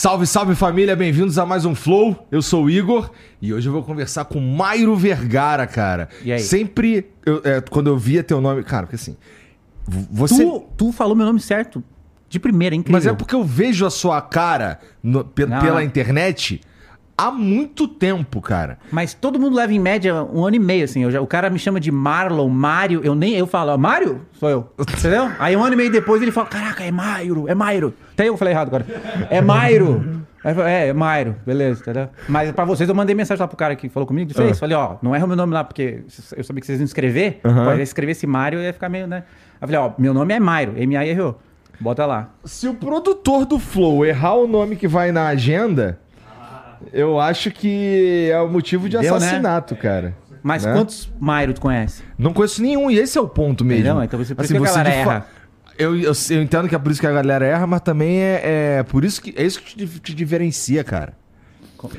[0.00, 2.24] Salve, salve família, bem-vindos a mais um Flow.
[2.30, 3.10] Eu sou o Igor
[3.42, 6.08] e hoje eu vou conversar com Mairo Vergara, cara.
[6.22, 6.38] E aí?
[6.38, 8.62] Sempre, eu- é, quando eu via teu nome.
[8.62, 9.16] Cara, porque assim.
[9.88, 10.44] Você.
[10.44, 11.82] Tu, tu falou meu nome certo
[12.28, 12.96] de primeira, é incrível.
[12.96, 16.60] Mas é porque eu vejo a sua cara no- pe- Não, pela internet
[17.18, 18.78] há muito tempo, cara.
[18.92, 21.02] Mas todo mundo leva em média um ano e meio, assim.
[21.02, 23.00] Eu já- o cara me chama de Marlon, Mário.
[23.02, 24.22] Eu nem eu falo, "Ah, Mário?
[24.34, 24.72] Sou eu.
[24.78, 25.28] Entendeu?
[25.38, 27.92] Aí um ano e meio depois ele fala, caraca, é Mairo, é Mairo.
[28.12, 28.86] Até eu falei errado agora.
[29.28, 30.22] É Mairo.
[30.44, 32.08] Aí eu falei, é, é Mairo, beleza, entendeu?
[32.28, 34.46] Mas pra vocês eu mandei mensagem lá pro cara que falou comigo de Ah.
[34.46, 34.60] Face.
[34.60, 36.04] Falei, ó, não erra o meu nome lá, porque
[36.36, 37.40] eu sabia que vocês iam escrever.
[37.44, 37.64] Aham.
[37.64, 39.24] Pode escrever esse Mário ia ficar meio, né?
[39.60, 41.34] Aí eu falei, ó, meu nome é Mairo, M-A-I-R-O.
[41.80, 42.30] Bota lá.
[42.44, 45.98] Se o produtor do Flow errar o nome que vai na agenda,
[46.92, 49.16] eu acho que é o motivo de Deu, né?
[49.26, 50.14] assassinato, cara.
[50.42, 50.72] Mas Né?
[50.72, 52.02] quantos Mairo tu conhece?
[52.16, 53.84] Não conheço nenhum, e esse é o ponto mesmo.
[53.84, 54.02] Entendeu?
[54.04, 55.26] Então você- por isso que a galera erra.
[55.76, 58.78] Eu, eu, eu entendo que é por isso que a galera erra, mas também é,
[58.78, 61.12] é por isso que é isso que te, te diferencia, cara.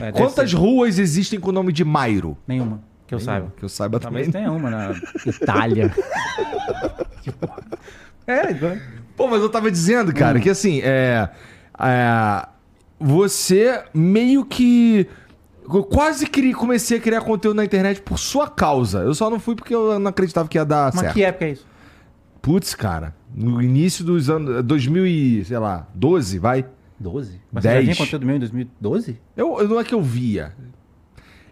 [0.02, 0.58] É, Quantas ser.
[0.58, 2.38] ruas existem com o nome de Mairo?
[2.46, 3.54] Nenhuma, que eu saiba.
[3.56, 4.42] Que eu saiba Talvez também.
[4.42, 4.94] tenha uma na
[5.26, 5.90] Itália.
[8.28, 8.76] é, igual-
[9.16, 10.42] Pô, mas eu tava dizendo, cara, Hum.
[10.42, 11.30] que assim, é,
[11.80, 12.48] é,
[13.00, 15.08] Você meio que.
[15.72, 19.00] Eu quase cri- comecei a criar conteúdo na internet por sua causa.
[19.00, 21.14] Eu só não fui porque eu não acreditava que ia dar mas certo.
[21.14, 21.68] que época é isso?
[22.42, 23.16] Putz, cara.
[23.34, 24.64] No início dos anos.
[24.64, 26.66] 2000 e, sei lá, 12, vai.
[27.00, 27.40] 12?
[27.52, 29.20] Mas você já tinha conteúdo meu em 2012?
[29.38, 30.52] Eu, eu- não é que eu via.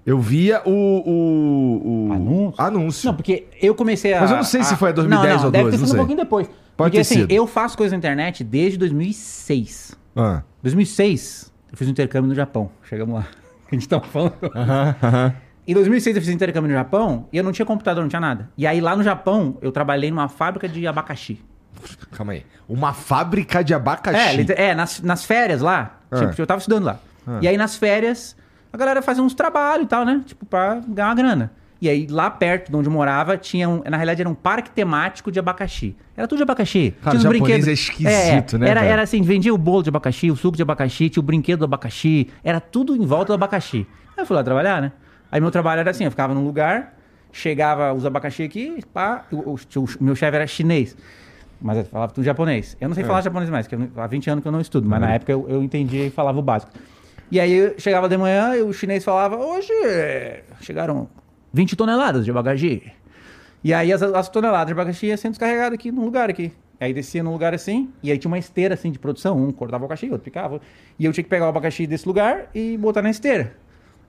[0.05, 0.71] Eu via o.
[0.71, 2.61] o, o Anúncio?
[2.63, 3.07] anúncio.
[3.07, 4.21] Não, porque eu comecei a...
[4.21, 5.97] Mas eu não sei se foi 2010 não, não, ou deve 12, ter sido um
[5.97, 6.47] pouquinho depois.
[6.47, 7.31] Pode porque assim, sido.
[7.31, 9.86] eu faço coisa na internet desde 2006.
[10.17, 10.43] Ah.
[10.63, 12.71] 2006, eu fiz um intercâmbio no Japão.
[12.83, 13.27] Chegamos lá.
[13.71, 14.33] A gente tava falando.
[14.55, 15.33] Aham, aham.
[15.67, 18.49] Em 2006 eu fiz intercâmbio no Japão e eu não tinha computador, não tinha nada.
[18.57, 21.43] E aí lá no Japão eu trabalhei numa fábrica de abacaxi.
[22.11, 22.45] Calma aí.
[22.69, 24.45] Uma fábrica de abacaxi.
[24.53, 25.99] É, é nas, nas férias lá.
[26.09, 26.25] Ah.
[26.25, 26.99] Tipo, eu tava estudando lá.
[27.41, 28.37] E aí nas férias,
[28.71, 30.23] a galera fazia uns trabalhos e tal, né?
[30.25, 31.51] Tipo, pra ganhar uma grana.
[31.79, 33.83] E aí lá perto de onde eu morava, tinha um.
[33.87, 35.95] Na realidade, era um parque temático de abacaxi.
[36.15, 36.95] Era tudo de abacaxi.
[37.03, 40.31] Cara, tinha uns japonês é esquisito, né, Era, era assim, vendia o bolo de abacaxi,
[40.31, 42.27] o suco de abacaxi, tinha o brinquedo do abacaxi.
[42.43, 43.85] Era tudo em volta do abacaxi.
[44.17, 44.91] Aí eu fui lá trabalhar, né?
[45.31, 46.95] Aí meu trabalho era assim, eu ficava num lugar,
[47.31, 50.97] chegava os abacaxi aqui, pá, o, o- o meu chefe era chinês.
[51.61, 52.75] Mas eu falava tudo japonês.
[52.81, 52.95] Eu não É.
[52.95, 55.31] sei falar japonês mais, porque há 20 anos que eu não estudo, mas na época
[55.31, 56.71] eu, eu entendia e falava o básico.
[57.31, 59.71] E aí eu chegava de manhã e o chinês falava: Hoje
[60.61, 61.07] chegaram
[61.53, 62.83] 20 toneladas de abacaxi.
[63.63, 66.51] E aí as, as toneladas de abacaxi iam sendo descarregadas aqui num lugar aqui.
[66.79, 69.83] Aí descia num lugar assim, e aí tinha uma esteira assim de produção, um cortava
[69.83, 70.61] o abacaxi, outro picava.
[70.99, 73.53] E eu tinha que pegar o abacaxi desse lugar e botar na esteira.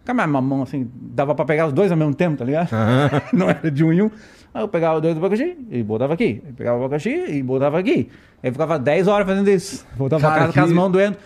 [0.06, 2.70] Mas a mão assim, dava pra pegar os dois ao mesmo tempo, tá ligado?
[3.32, 4.10] Não era de um em um.
[4.54, 6.42] Aí eu pegava dois do abacaxi e botava aqui.
[6.46, 8.08] Aí pegava o abacaxi e botava aqui.
[8.42, 9.86] Aí eu ficava 10 horas fazendo isso.
[9.96, 11.16] Voltava pra Cara, casa com as que- mãos doendo.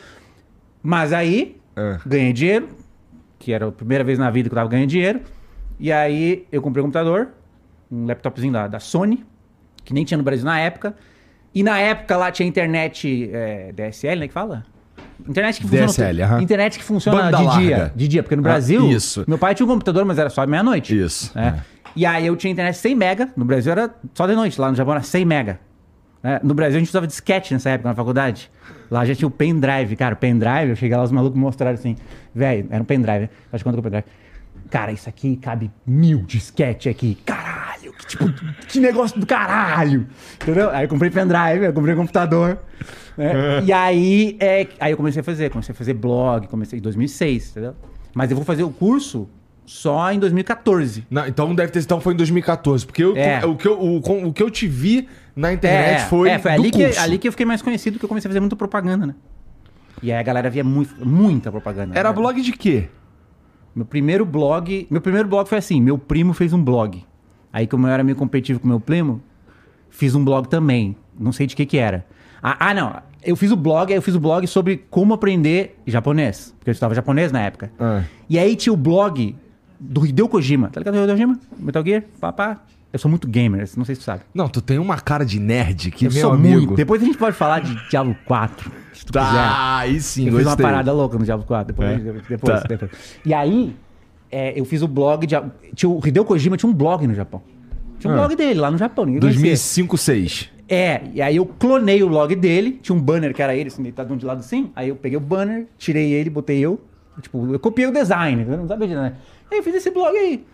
[0.83, 1.99] Mas aí, É.
[2.05, 2.69] ganhei dinheiro,
[3.39, 5.21] que era a primeira vez na vida que eu tava ganhando dinheiro.
[5.79, 7.29] E aí eu comprei um computador,
[7.91, 9.25] um laptopzinho da, da Sony,
[9.85, 10.95] que nem tinha no Brasil na época.
[11.55, 14.29] E na época lá tinha internet é, DSL, né?
[14.29, 14.65] Que fala?
[15.29, 15.87] Internet que funciona.
[15.87, 16.43] DSL, aham.
[16.43, 17.61] Internet que funciona Banda de larga.
[17.63, 17.93] dia.
[17.95, 18.89] De dia, porque no Ah, Brasil.
[18.91, 19.25] isso.
[19.29, 20.99] Meu pai tinha um computador, mas era só meia-noite.
[20.99, 21.63] Isso, né?
[21.69, 21.73] é.
[21.95, 23.29] E aí eu tinha internet 100 mega.
[23.37, 24.59] No Brasil era só de noite.
[24.61, 25.61] Lá no Japão era 100 mega.
[26.23, 26.41] né?
[26.43, 28.51] No Brasil a gente usava disquete nessa época na faculdade.
[28.91, 29.95] Lá já tinha o pendrive.
[29.95, 31.97] Cara, o pendrive, eu cheguei lá, os malucos mostraram assim.
[32.35, 33.29] Velho, era um pendrive.
[33.53, 34.05] Acho que quanto que é o pendrive?
[34.73, 37.15] Cara, isso aqui cabe mil disquete aqui.
[37.27, 38.25] Caralho, que tipo,
[38.67, 40.07] que negócio do caralho.
[40.43, 40.71] Entendeu?
[40.71, 42.59] Aí eu comprei pendrive, eu comprei computador.
[43.19, 43.63] né?
[43.67, 47.51] E aí, é, aí eu comecei a fazer, comecei a fazer blog, comecei em 2006,
[47.51, 47.75] entendeu?
[48.15, 49.29] Mas eu vou fazer o curso
[49.67, 51.07] só em 2014.
[51.11, 53.45] Não, então deve ter então foi em 2014, porque eu- É.
[53.45, 55.07] o, que eu, o, o que eu te vi
[55.37, 56.99] na internet foi, é, foi ali, que, curso.
[56.99, 59.15] ali que eu fiquei mais conhecido, que eu comecei a fazer muita propaganda, né?
[60.03, 61.93] E aí a galera via muito, muita propaganda.
[61.95, 62.15] Era né?
[62.15, 62.89] blog de quê?
[63.75, 64.87] Meu primeiro blog.
[64.91, 67.05] Meu primeiro blog foi assim: meu primo fez um blog.
[67.53, 69.21] Aí, como eu era meio competitivo com meu primo,
[69.91, 70.97] fiz um blog também.
[71.19, 72.07] Não sei de que que era.
[72.43, 73.03] Ah, ah, não.
[73.23, 76.55] Eu fiz o blog, eu fiz o blog sobre como aprender japonês.
[76.59, 77.71] Porque eu estudava japonês na época.
[77.79, 78.03] Ah.
[78.29, 79.37] E aí tinha o blog
[79.79, 80.69] do Hideo Kojima.
[80.71, 81.39] Tá ligado, Hideo Kojima?
[81.59, 82.05] Metal Gear?
[82.21, 82.61] Pá, pá.
[82.93, 84.23] Eu sou muito gamer, não sei se tu sabe.
[84.35, 86.57] Não, tu tem uma cara de nerd que, Eu meu sou amigo.
[86.59, 86.75] muito.
[86.75, 88.71] Depois a gente pode falar de Diablo 4.
[88.93, 89.25] Se tu quiser.
[89.31, 90.63] Tá, aí sim, Eu fiz uma gostei.
[90.67, 91.75] parada louca no Diablo 4.
[91.75, 92.13] Depois, É?
[92.29, 92.67] depois, Tá.
[92.69, 92.91] depois.
[93.25, 93.75] E aí,
[94.31, 95.27] é, eu fiz o blog.
[95.27, 95.35] De,
[95.75, 97.43] tinha o Hideo Kojima tinha um blog no Japão.
[97.99, 98.19] Tinha um Ah.
[98.27, 99.07] blog dele lá no Japão.
[99.07, 99.41] Ninguém conhecia.
[99.43, 100.51] 2005, 2006.
[100.69, 102.79] É, e aí eu clonei o blog dele.
[102.83, 104.71] Tinha um banner que era ele, assim, deitado de um de lado assim.
[104.77, 106.79] Aí eu peguei o banner, tirei ele, botei eu.
[107.23, 109.17] Tipo, eu copiei o design, não sabia de nada.
[109.51, 110.45] Aí eu fiz esse blog aí.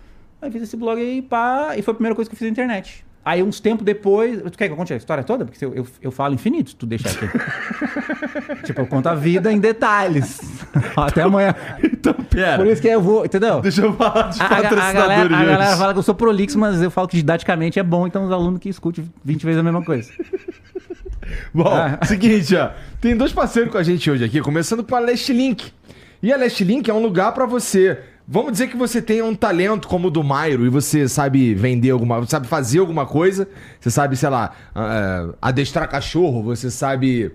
[0.41, 2.53] Aí fiz esse blog aí, pá, e foi a primeira coisa que eu fiz na
[2.53, 3.05] internet.
[3.25, 4.41] Aí, uns tempos depois.
[4.41, 5.45] Tu quer que eu conte a história toda?
[5.45, 7.27] Porque eu, eu, eu falo infinito tu deixar aqui.
[8.65, 10.41] tipo, eu conto a vida em detalhes.
[10.97, 11.55] Até amanhã.
[11.83, 12.57] Então, pera.
[12.57, 13.61] Por isso que eu vou, entendeu?
[13.61, 14.95] Deixa eu falar dos A, a- a patrocinadores.
[14.99, 18.07] galera, a galera fala que eu sou prolixo, mas eu falo que didaticamente é bom,
[18.07, 20.11] então os alunos que escutem 20 vezes a mesma coisa.
[21.53, 21.99] Bom, Ah.
[22.07, 22.71] seguinte, ó.
[23.01, 25.71] Tem dois parceiros com a gente hoje aqui, começando com a Last Link.
[26.23, 27.99] E a Last Link é um lugar pra você.
[28.31, 31.91] Vamos dizer que você tem um talento como o do Mairo e você sabe vender
[31.91, 33.49] alguma, sabe fazer alguma coisa,
[33.81, 37.33] você sabe, sei lá, ah, adestrar cachorro, você sabe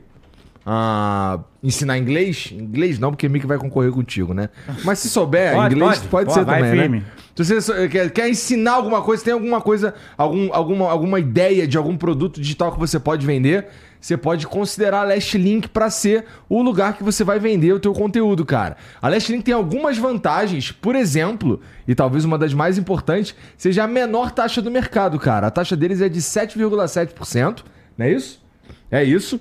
[0.63, 2.49] ah, ensinar inglês?
[2.51, 4.49] Inglês não, porque Mickey vai concorrer contigo, né?
[4.85, 6.25] Mas se souber Pode, inglês, pode, pode.
[6.27, 6.99] Pô, ser também, firme.
[6.99, 7.05] né?
[7.35, 11.67] Se você só- quer, quer ensinar alguma coisa, tem alguma coisa, algum, alguma, alguma ideia
[11.67, 13.65] de algum produto digital que você pode vender,
[14.03, 17.93] você pode considerar a Link para ser o lugar que você vai vender o teu
[17.93, 18.75] conteúdo, cara.
[19.01, 23.87] A Link tem algumas vantagens, por exemplo, e talvez uma das mais importantes, seja a
[23.87, 25.47] menor taxa do mercado, cara.
[25.47, 27.63] A taxa deles é de 7,7%,
[27.97, 28.43] não é isso?
[28.91, 29.39] É isso.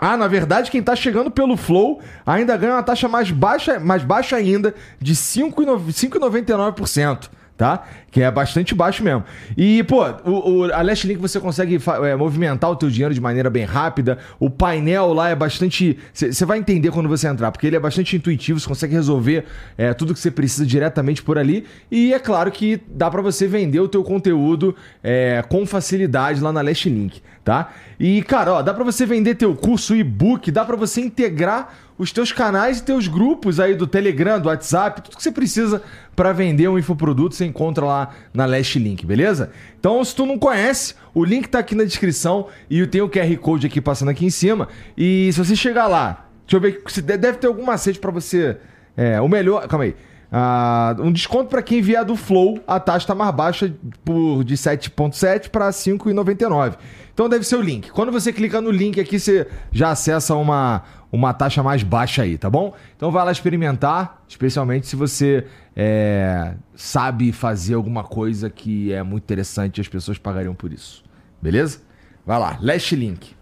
[0.00, 4.02] Ah, na verdade, quem tá chegando pelo Flow ainda ganha uma taxa mais baixa, mais
[4.02, 7.84] baixa ainda, de 5,9 5,99%, tá?
[8.10, 9.24] Que é bastante baixo mesmo.
[9.56, 13.20] E, pô, o, o, a Last Link você consegue é, movimentar o teu dinheiro de
[13.20, 14.18] maneira bem rápida.
[14.38, 15.98] O painel lá é bastante...
[16.12, 19.44] Você vai entender quando você entrar, porque ele é bastante intuitivo, você consegue resolver
[19.78, 21.64] é, tudo que você precisa diretamente por ali.
[21.90, 26.52] E é claro que dá pra você vender o teu conteúdo é, com facilidade lá
[26.52, 27.72] na Last Link, tá?
[27.98, 32.10] E, cara, ó, dá pra você vender teu curso e-book, dá pra você integrar os
[32.10, 35.80] teus canais e teus grupos aí do Telegram, do WhatsApp, tudo que você precisa
[36.16, 39.50] pra vender um infoproduto, você encontra lá na Last Link, beleza?
[39.78, 43.36] Então, se tu não conhece, o link tá aqui na descrição e tem o QR
[43.38, 44.68] Code aqui passando aqui em cima.
[44.96, 48.10] E se você chegar lá, deixa eu ver, se de- deve ter algum macete pra
[48.10, 48.56] você.
[48.96, 49.66] É, o melhor.
[49.68, 49.94] Calma aí.
[50.36, 53.72] Ah, um desconto pra quem vier do Flow, a taxa tá mais baixa
[54.04, 56.76] por de 7,7 para 5,99.
[57.12, 57.90] Então deve ser o link.
[57.92, 60.82] Quando você clica no link aqui, você já acessa uma,
[61.14, 62.74] uma taxa mais baixa aí, tá bom?
[62.96, 65.46] Então vai lá experimentar, especialmente se você
[65.76, 71.04] é, sabe fazer alguma coisa que é muito interessante e as pessoas pagariam por isso.
[71.40, 71.80] Beleza?
[72.26, 73.36] Vai lá, Last Link.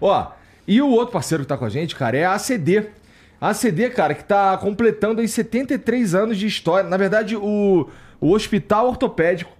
[0.00, 0.30] Ó,
[0.66, 2.86] e o outro parceiro que tá com a gente, cara, é a ACD.
[3.38, 6.88] A ACD, cara, que tá completando aí 73 anos de história.
[6.88, 7.88] Na verdade, o,
[8.18, 9.52] o Hospital Ortopédico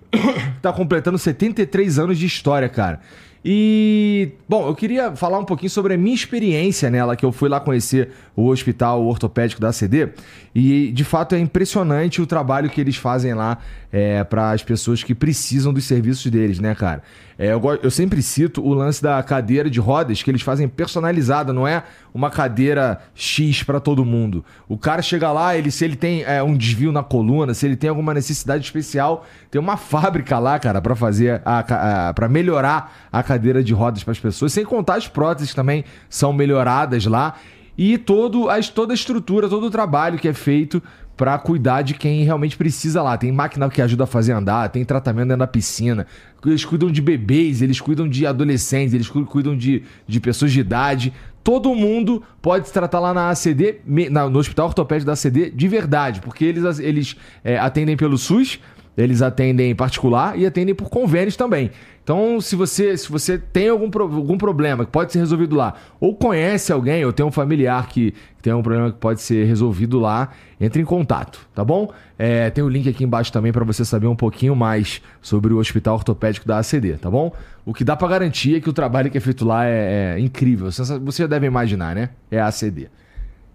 [0.60, 3.00] tá completando 73 anos de história, cara.
[3.44, 7.48] E, bom, eu queria falar um pouquinho sobre a minha experiência nela, que eu fui
[7.48, 10.08] lá conhecer o hospital ortopédico da ACD.
[10.54, 13.58] E, de fato, é impressionante o trabalho que eles fazem lá
[13.90, 17.02] é, para as pessoas que precisam dos serviços deles, né, cara?
[17.36, 21.52] É, eu, eu sempre cito o lance da cadeira de rodas que eles fazem personalizada,
[21.52, 24.44] não é uma cadeira X para todo mundo.
[24.68, 27.74] O cara chega lá, ele se ele tem é, um desvio na coluna, se ele
[27.74, 33.22] tem alguma necessidade especial, tem uma fábrica lá, cara, para fazer a, para melhorar a
[33.24, 37.34] cadeira de rodas para as pessoas, sem contar as próteses também são melhoradas lá
[37.76, 40.82] e todo a, toda a estrutura, todo o trabalho que é feito
[41.16, 43.16] para cuidar de quem realmente precisa lá.
[43.16, 46.06] Tem máquina que ajuda a fazer andar, tem tratamento dentro da piscina.
[46.44, 50.60] Eles cuidam de bebês, eles cuidam de adolescentes, eles cu- cuidam de, de pessoas de
[50.60, 51.12] idade.
[51.44, 56.20] Todo mundo pode se tratar lá na ACD, no Hospital Ortopédico da ACD, de verdade,
[56.20, 58.58] porque eles, eles é, atendem pelo SUS,
[58.96, 61.70] eles atendem em particular e atendem por convênios também.
[62.04, 66.14] Então, se você, se você tem algum, algum problema que pode ser resolvido lá, ou
[66.14, 70.30] conhece alguém, ou tem um familiar que, tem um problema que pode ser resolvido lá,
[70.60, 71.90] entre em contato, tá bom?
[72.18, 75.58] É, tem o link aqui embaixo também para você saber um pouquinho mais sobre o
[75.58, 77.32] Hospital Ortopédico da ACD, tá bom?
[77.64, 80.20] O que dá para garantir é que o trabalho que é feito lá é, é
[80.20, 80.70] incrível.
[80.70, 82.10] Você já deve imaginar, né?
[82.30, 82.90] É a ACD.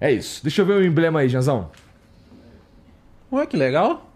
[0.01, 0.41] É isso.
[0.41, 1.69] Deixa eu ver o emblema aí, Janzão.
[3.31, 4.09] Ué, que legal.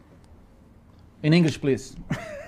[1.23, 1.95] In English, please.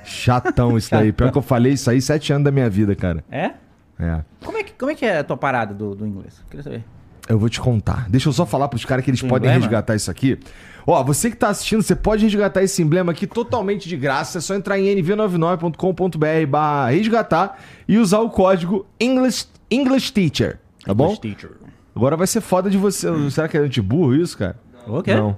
[0.04, 1.12] Chatão isso daí.
[1.12, 3.24] Pior que eu falei isso aí sete anos da minha vida, cara.
[3.32, 3.52] É?
[4.00, 4.22] É.
[4.44, 6.44] Como é que, como é, que é a tua parada do, do inglês?
[6.50, 6.84] Queria saber.
[7.28, 8.08] Eu vou te contar.
[8.10, 9.60] Deixa eu só falar pros caras que eles podem emblema?
[9.60, 10.38] resgatar isso aqui.
[10.86, 14.38] Ó, você que tá assistindo, você pode resgatar esse emblema aqui totalmente de graça.
[14.38, 20.60] É só entrar em nv99.com.br barra resgatar e usar o código English, English Teacher.
[20.86, 21.06] Tá bom?
[21.06, 21.52] English teacher.
[21.96, 23.08] Agora vai ser foda de você.
[23.32, 24.58] Será que é anti-burro isso, cara?
[24.86, 25.16] O quê?
[25.16, 25.38] Não.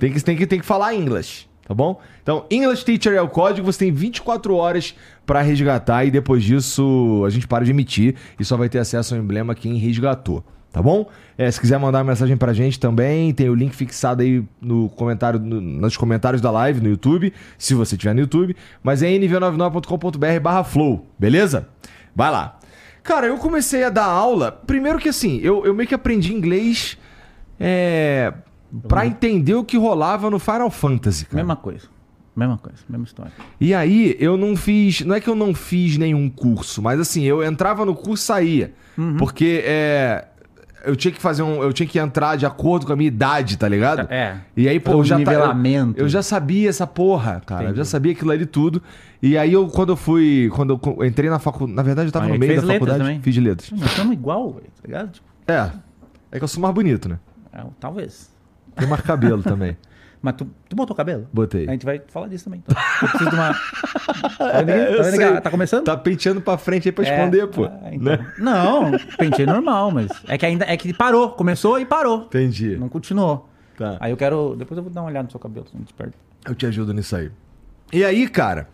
[0.00, 2.00] Tem que, tem, que, tem que falar English, tá bom?
[2.22, 4.94] Então, English Teacher é o código, você tem 24 horas
[5.26, 9.14] pra resgatar e depois disso a gente para de emitir e só vai ter acesso
[9.14, 11.08] ao emblema quem resgatou, tá bom?
[11.38, 14.88] É, se quiser mandar uma mensagem pra gente também, tem o link fixado aí no
[14.90, 19.08] comentário, no- nos comentários da live no YouTube, se você tiver no YouTube, mas é
[19.08, 21.68] nv99.com.br barra flow, beleza?
[22.14, 22.58] Vai lá.
[23.02, 26.96] Cara, eu comecei a dar aula, primeiro que assim, eu, eu meio que aprendi inglês
[27.60, 28.32] é,
[28.88, 31.36] pra entender o que rolava no Final Fantasy, cara.
[31.36, 31.86] Mesma coisa.
[32.36, 33.32] Mesma coisa, mesma história.
[33.60, 35.02] E aí, eu não fiz.
[35.02, 38.26] Não é que eu não fiz nenhum curso, mas assim, eu entrava no curso e
[38.26, 38.72] saía.
[38.98, 39.16] Uhum.
[39.16, 40.26] Porque é.
[40.84, 41.62] Eu tinha que fazer um.
[41.62, 44.06] Eu tinha que entrar de acordo com a minha idade, tá ligado?
[44.12, 44.36] É.
[44.56, 45.98] E aí, pô, eu já, tá- eu, nivelamento.
[45.98, 47.62] eu já sabia essa porra, cara.
[47.62, 47.88] Eu já Entendi.
[47.88, 48.82] sabia aquilo ali tudo.
[49.22, 50.50] E aí, eu, quando eu fui.
[50.54, 51.74] Quando eu entrei na faculdade.
[51.76, 52.98] Na verdade, eu tava Ah, no meio da faculdade.
[52.98, 53.20] também?
[53.22, 53.70] Fiz de letras.
[53.70, 55.20] Nós estamos igual, tá ligado?
[55.46, 55.70] É.
[56.32, 57.18] É que eu sou mais bonito, né?
[57.52, 58.33] é, talvez.
[58.76, 59.76] Tem mais cabelo também.
[60.22, 61.28] Mas tu, tu botou cabelo?
[61.32, 61.68] Botei.
[61.68, 62.62] A gente vai falar disso também.
[62.66, 62.82] Então.
[63.02, 63.54] Eu preciso de uma.
[64.38, 64.70] Tá vendo?
[64.70, 65.40] É, Tá vendo sei.
[65.40, 65.84] Tá começando?
[65.84, 67.64] Tá penteando pra frente aí pra É, esconder, pô.
[67.66, 68.12] ah, então.
[68.16, 68.32] Né?
[68.38, 70.08] Não, pentei normal, mas.
[70.26, 70.64] É que ainda.
[70.64, 71.30] É que parou.
[71.30, 72.22] Começou e parou.
[72.22, 72.76] Entendi.
[72.76, 73.48] Não continuou.
[73.76, 73.96] Tá.
[74.00, 74.54] Aí eu quero.
[74.56, 76.14] Depois eu vou dar uma olhada no seu cabelo, se não desperta.
[76.46, 77.30] Eu te ajudo nisso aí.
[77.92, 78.68] E aí, cara,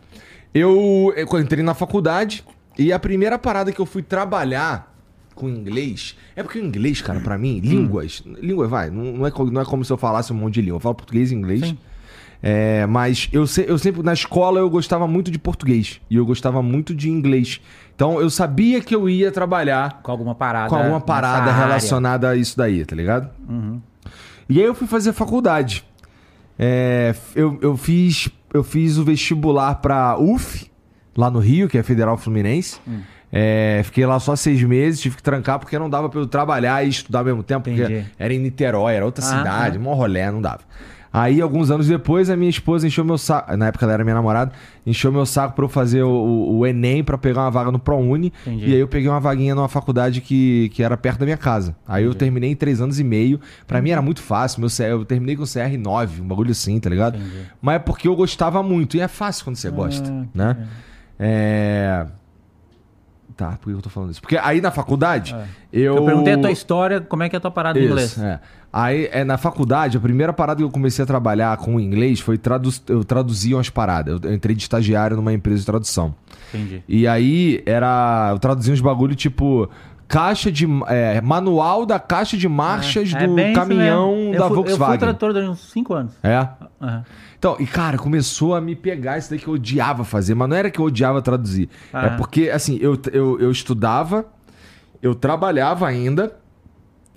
[0.54, 2.44] eu, eu entrei na faculdade
[2.78, 4.89] e a primeira parada que eu fui trabalhar
[5.40, 6.16] com inglês.
[6.36, 8.22] É porque o inglês, cara, pra mim, línguas.
[8.40, 10.76] Línguas, vai, não, não é, não é como se eu falasse um monte de língua.
[10.76, 11.60] Eu falo português e inglês.
[11.60, 11.78] Sim.
[12.42, 16.00] É, mas eu, se- eu sempre, na escola, eu gostava muito de português.
[16.10, 17.60] E eu gostava muito de inglês.
[17.94, 20.68] Então eu sabia que eu ia trabalhar Com alguma parada.
[20.70, 21.66] com alguma parada área.
[21.66, 23.28] relacionada a isso daí, tá ligado?
[24.48, 25.84] E aí eu fui fazer faculdade.
[26.58, 30.70] É, eu, eu, fiz, eu fiz o vestibular pra UF,
[31.16, 32.78] lá no Rio, que é Federal Fluminense.
[32.88, 33.00] Hum.
[33.32, 36.84] É, fiquei lá só seis meses, tive que trancar porque não dava pra eu trabalhar
[36.84, 38.06] e estudar ao mesmo tempo, porque Entendi.
[38.18, 39.80] era em Niterói, era outra Ah, cidade, ah.
[39.80, 40.60] mó rolé, não dava.
[41.12, 43.56] Aí, alguns anos depois, a minha esposa encheu meu saco.
[43.56, 44.52] Na época ela era minha namorada,
[44.86, 46.08] encheu meu saco pra eu fazer o,
[46.58, 48.32] o- Enem pra pegar uma vaga no ProUni.
[48.46, 48.70] Entendi.
[48.70, 51.74] E aí eu peguei uma vaguinha numa faculdade que, que era perto da minha casa.
[51.86, 53.40] Aí eu terminei em três anos e meio.
[53.66, 54.60] Pra mim era muito fácil.
[54.60, 57.16] Meu, eu terminei com CR9, um bagulho assim, tá ligado?
[57.16, 57.42] Entendi.
[57.60, 58.96] Mas é porque eu gostava muito.
[58.96, 60.56] E é fácil quando você gosta, Ah, né?
[61.18, 62.06] É...
[63.40, 64.20] Tá, por que eu tô falando isso?
[64.20, 65.34] Porque aí na faculdade,
[65.72, 65.96] eu...
[65.96, 68.18] Eu perguntei a tua história, como é que é a tua parada em Isso, inglês?
[68.18, 68.38] é.
[68.70, 72.20] Aí, é, na faculdade, a primeira parada que eu comecei a trabalhar com o inglês
[72.20, 74.12] foi tradu eu traduzia umas paradas.
[74.22, 76.14] Eu, eu entrei de estagiário numa empresa de tradução.
[76.52, 76.82] Entendi.
[76.86, 78.28] E aí era.
[78.30, 79.68] Eu traduzia uns bagulho tipo.
[80.10, 80.66] Caixa de.
[80.88, 84.86] é, manual da caixa de marchas É do isso caminhão da eu fui, Eu Volkswagen.
[84.88, 86.12] fui tradutor durante uns 5 anos.
[86.22, 86.48] É.
[86.82, 87.04] Aham.
[87.38, 90.56] Então, e cara, começou a me pegar isso daí que eu odiava fazer, mas não
[90.56, 91.68] era que eu odiava traduzir.
[91.92, 92.06] Ah.
[92.06, 94.26] É porque, assim, eu, eu, eu estudava,
[95.00, 96.34] eu trabalhava ainda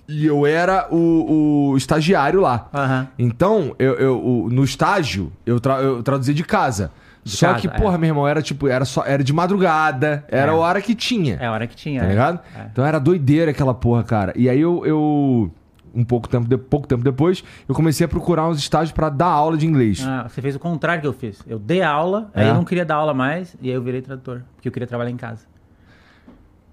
[0.08, 2.68] e eu era o, o estagiário lá.
[2.72, 3.08] Aham.
[3.18, 6.90] Então, eu, eu- no estágio, eu, tra- eu traduzia de casa.
[7.24, 7.70] Só casa, que, é.
[7.70, 10.54] porra, meu irmão, era tipo, era só era de madrugada, era É.
[10.54, 11.36] a hora que tinha.
[11.40, 12.00] É a hora que tinha.
[12.00, 12.08] Tá é.
[12.10, 12.40] ligado?
[12.56, 12.66] É.
[12.70, 14.32] Então era doideira aquela porra, cara.
[14.36, 15.50] E aí eu, eu
[15.94, 19.26] um pouco tempo, de- pouco tempo depois, eu comecei a procurar uns estágios pra dar
[19.28, 20.04] aula de inglês.
[20.06, 21.40] Ah, você fez o contrário que eu fiz.
[21.46, 22.50] Eu dei aula, aí É.
[22.50, 24.42] eu não queria dar aula mais, e aí eu virei tradutor.
[24.56, 25.46] Porque eu queria trabalhar em casa.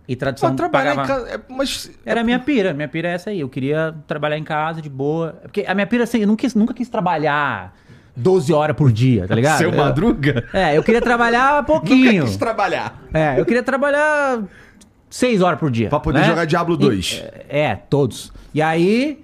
[0.08, 1.22] E tradução Só trabalhar pagava...
[1.22, 1.36] em casa.
[1.36, 1.92] é, mas.
[2.06, 3.40] Era a minha pira, minha pira é essa aí.
[3.40, 5.40] Eu queria trabalhar em casa de boa.
[5.44, 7.74] Porque a minha pira, assim, eu nunca quis, nunca quis trabalhar
[8.16, 9.58] 12 horas por dia, tá ligado?
[9.58, 10.44] Seu Eu- madruga?
[10.54, 12.14] É, eu queria trabalhar pouquinho.
[12.14, 13.02] Nunca quis trabalhar.
[13.14, 14.44] É, eu queria trabalhar
[15.10, 15.90] 6 horas por dia.
[15.90, 16.26] Pra poder né?
[16.28, 17.24] jogar Diablo E- 2.
[17.50, 18.32] é, todos.
[18.54, 19.20] E aí.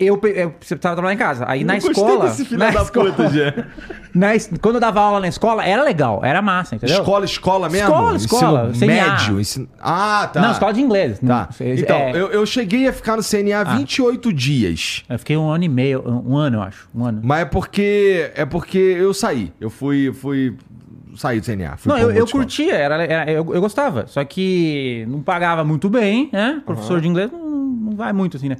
[0.00, 1.44] Eu, eu precisava trabalhar em casa.
[1.48, 2.28] Aí na escola.
[2.28, 3.52] desse filho na da escola- puta, Gê.
[4.14, 6.98] na es- quando eu dava aula na escola, era legal, era massa, entendeu?
[7.00, 7.88] Escola, escola mesmo?
[7.88, 9.10] Escola, escola, Ensino CNA.
[9.10, 9.40] médio?
[9.40, 9.68] Ensino...
[9.80, 10.40] Ah, tá.
[10.40, 11.18] Não, escola de inglês.
[11.18, 11.48] Tá.
[11.60, 15.02] Então, é, eu, eu cheguei a ficar no CNA 28 dias.
[15.08, 16.88] eu fiquei um ano e meio, um ano, eu acho.
[16.94, 17.20] Um ano.
[17.24, 18.30] Mas é porque.
[18.36, 19.52] É porque eu saí.
[19.60, 20.12] Eu fui.
[20.12, 20.56] fui
[21.16, 21.76] saí do CNA.
[21.76, 22.44] Fui Não, pra eu, eu escola.
[22.44, 24.06] curtia, era, era- eu, eu gostava.
[24.06, 26.62] Só que não pagava muito bem, né?
[26.64, 28.56] Professor de inglês não, não vai muito assim, né?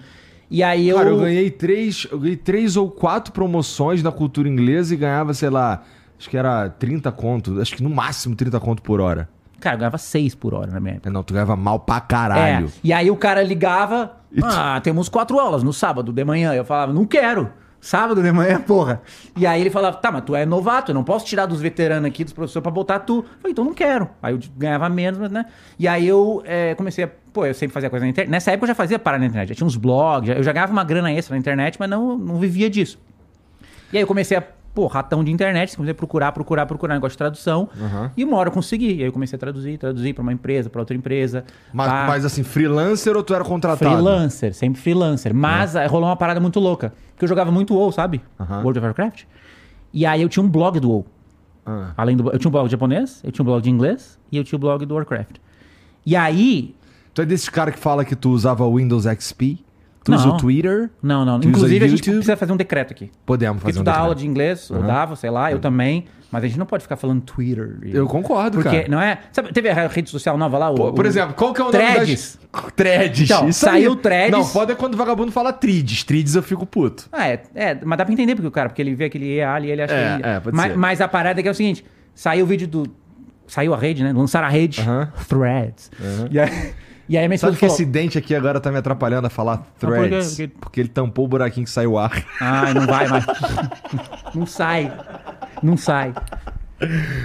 [0.50, 0.96] E aí eu.
[0.96, 2.06] Cara, eu ganhei três.
[2.10, 5.82] Eu ganhei três ou quatro promoções na cultura inglesa e ganhava, sei lá,
[6.18, 7.60] acho que era 30 conto.
[7.60, 9.28] Acho que no máximo 30 conto por hora.
[9.60, 11.10] Cara, eu ganhava seis por hora na minha época.
[11.10, 12.66] Não, tu ganhava mal pra caralho.
[12.66, 12.70] É.
[12.82, 16.54] E aí o cara ligava, ah, temos quatro aulas no sábado de manhã.
[16.54, 17.50] Eu falava, não quero.
[17.80, 19.00] Sábado de manhã, porra.
[19.36, 22.08] E aí ele falava, tá, mas tu é novato, eu não posso tirar dos veteranos
[22.08, 23.18] aqui, dos professores, pra botar tu.
[23.18, 24.08] Eu falei, então não quero.
[24.22, 25.46] Aí eu ganhava menos, mas, né?
[25.78, 27.10] E aí eu é, comecei a.
[27.38, 28.28] Pô, eu sempre fazia coisa na internet.
[28.32, 30.72] Nessa época eu já fazia parada na internet, já tinha uns blogs, eu já ganhava
[30.72, 32.98] uma grana extra na internet, mas não, não vivia disso.
[33.92, 34.42] E aí eu comecei a,
[34.74, 37.68] pô, ratão de internet, comecei a procurar, procurar, procurar negócio de tradução.
[37.80, 38.10] Aham.
[38.16, 38.88] E uma hora eu consegui.
[38.96, 41.44] E aí eu comecei a traduzir, traduzir pra uma empresa, pra outra empresa.
[41.72, 43.88] Mas, pra- mas assim, freelancer ou tu era contratado?
[43.94, 45.32] Freelancer, sempre freelancer.
[45.32, 46.92] Mas aí rolou uma parada muito louca.
[47.12, 48.20] Porque eu jogava muito WoW, sabe?
[48.40, 48.62] Aham.
[48.64, 49.22] World of Warcraft.
[49.94, 51.06] E aí eu tinha um blog do WoW.
[51.64, 51.92] Ah.
[51.96, 52.32] Além do.
[52.32, 54.56] Eu tinha um blog de japonês, eu tinha um blog de inglês e eu tinha
[54.56, 55.36] o blog do Warcraft.
[56.04, 56.74] E aí.
[57.18, 59.58] Tu é desse cara que fala que tu usava Windows XP?
[60.04, 60.34] Tu usa Não.
[60.34, 60.88] o Twitter?
[61.02, 61.40] Não, não.
[61.40, 63.10] Tu usa Inclusive, a gente precisa fazer um decreto aqui.
[63.26, 64.04] Podemos Porque fazer tu um dá decreto.
[64.04, 64.86] aula de inglês, ou Aham.
[64.86, 66.04] dava, sei lá, eu também.
[66.30, 67.76] Mas a gente não pode ficar falando Twitter.
[67.82, 68.88] e- Eu concordo, Porque, cara.
[68.88, 69.18] não é?
[69.32, 70.70] Sabe, teve a rede social nova lá?
[70.70, 72.38] o- Pô, por o- exemplo, qual que é o nome Threads.
[72.52, 72.72] das...
[72.76, 73.20] Threads.
[73.22, 73.72] Então, Isso aí.
[73.82, 74.30] saiu Threads.
[74.30, 76.04] Não, foda é quando o vagabundo fala trids.
[76.04, 77.08] Trids eu fico puto.
[77.10, 79.52] Ah, é, é, mas dá pra entender porque o cara, porque ele vê aquele EA
[79.54, 80.24] ali, ele acha É, que.
[80.28, 80.78] é, pode mas, ser.
[80.78, 81.84] mas a parada é que é o seguinte:
[82.14, 82.86] saiu o vídeo do.
[83.48, 84.12] Saiu a rede, né?
[84.12, 84.80] Lançaram a rede.
[85.26, 85.90] Threads.
[86.30, 86.72] E, aí,
[87.08, 89.30] e aí a minha Sabe que falou, esse dente aqui agora tá me atrapalhando a
[89.30, 89.64] falar quê?
[89.78, 90.30] threads?
[90.36, 92.12] Porque- Porque ele tampou o buraquinho que saiu o ar.
[92.40, 93.24] Ai, não vai mais.
[94.34, 94.92] não sai.
[95.62, 96.12] Não sai.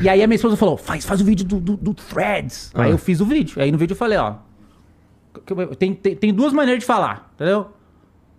[0.01, 2.71] E aí a minha esposa falou: faz, faz o vídeo do, do, do Threads.
[2.73, 2.83] Ah.
[2.83, 3.61] Aí eu fiz o vídeo.
[3.61, 4.35] Aí no vídeo eu falei: ó.
[5.77, 7.71] Tem, tem, tem duas maneiras de falar, entendeu?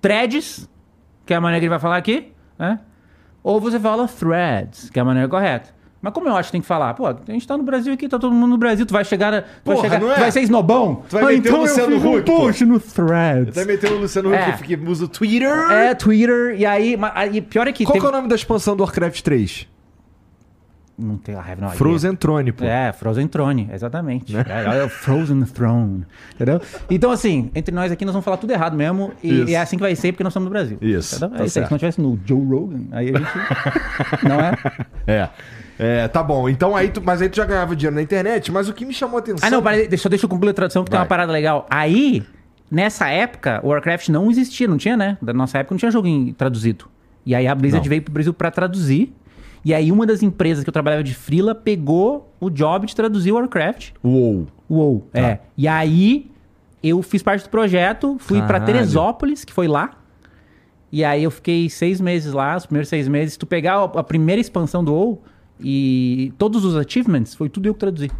[0.01, 0.69] Threads,
[1.27, 2.79] que é a maneira que ele vai falar aqui, né?
[3.43, 5.71] Ou você fala Threads, que é a maneira correta.
[6.04, 6.92] Mas como eu acho que tem que falar?
[6.92, 9.42] Pô, a gente tá no Brasil aqui, tá todo mundo no Brasil, tu vai chegar.
[9.42, 10.14] tu vai, chegar não é?
[10.14, 11.02] tu vai ser snobão?
[11.08, 12.37] Tu vai meter o eu Luciano um Huck, pô.
[12.37, 13.54] post no Threads.
[13.54, 14.52] Tá metendo o Luciano Huck É.
[14.52, 15.49] que usa o Twitter.
[15.70, 16.99] É, Twitter, e aí.
[17.14, 17.84] aí pior é que.
[17.87, 19.66] Qual teve- que é o nome da expansão do Warcraft 3?
[20.99, 21.70] Não tem, no idea.
[21.70, 22.64] Frozen Throne, pô.
[22.64, 24.37] É, Frozen Throne, exatamente.
[24.37, 26.61] É, é o Frozen Throne, entendeu?
[26.88, 29.11] Então, assim, entre nós aqui nós vamos falar tudo errado mesmo.
[29.23, 30.78] E, e é assim que vai ser, porque nós estamos no Brasil.
[30.80, 31.64] Isso, tá é isso aí.
[31.64, 33.30] Se não tivesse no Joe Rogan, aí a gente.
[34.28, 34.54] não é?
[35.06, 35.28] É.
[35.78, 36.49] É, tá bom.
[36.49, 38.93] Então aí tu, mas aí tu já ganhava dinheiro na internet, mas o que me
[38.95, 39.47] chamou a atenção.
[39.47, 41.04] Ah, não, peraí, deixa, deixa eu concluir a tradução, que tem Vai.
[41.04, 41.66] uma parada legal.
[41.69, 42.23] Aí,
[42.71, 45.19] nessa época, o Warcraft não existia, não tinha, né?
[45.21, 46.87] Da nossa época não tinha jogo em- traduzido.
[47.26, 47.90] E aí a Blizzard Não.
[47.90, 49.12] veio pro Brasil pra traduzir.
[49.64, 53.33] E aí uma das empresas que eu trabalhava de freela pegou o job de traduzir
[53.33, 53.93] o Warcraft.
[54.04, 54.47] Uou.
[54.69, 55.21] Uou, Tá.
[55.21, 55.40] é.
[55.57, 56.31] E aí
[56.83, 58.66] eu fiz parte do projeto, fui pra Caralho.
[58.66, 59.93] Teresópolis, que foi lá.
[60.93, 63.33] E aí eu fiquei seis meses lá, os primeiros seis meses.
[63.33, 65.23] Se tu pegar a a primeira expansão do WoW
[65.61, 68.11] e todos os achievements, foi tudo eu que traduzi.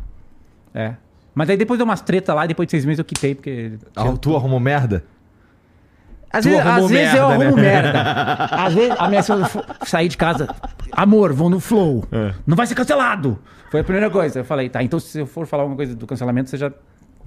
[0.75, 0.95] É.
[1.35, 3.73] Mas aí depois deu umas treta lá, depois de seis meses eu quitei, porque...
[3.97, 5.05] Ah, tu arrumou merda?
[6.33, 7.63] Às vezes, às vezes eu merda, arrumo né?
[7.63, 8.03] merda.
[8.67, 10.49] Às vezes a minha esposa sair de casa,
[10.91, 12.05] amor, vou no flow.
[12.11, 12.35] É.
[12.45, 13.39] Não vai ser cancelado.
[13.71, 14.41] Foi a primeira coisa.
[14.41, 16.73] Eu falei, tá, então se eu for falar alguma coisa do cancelamento, você já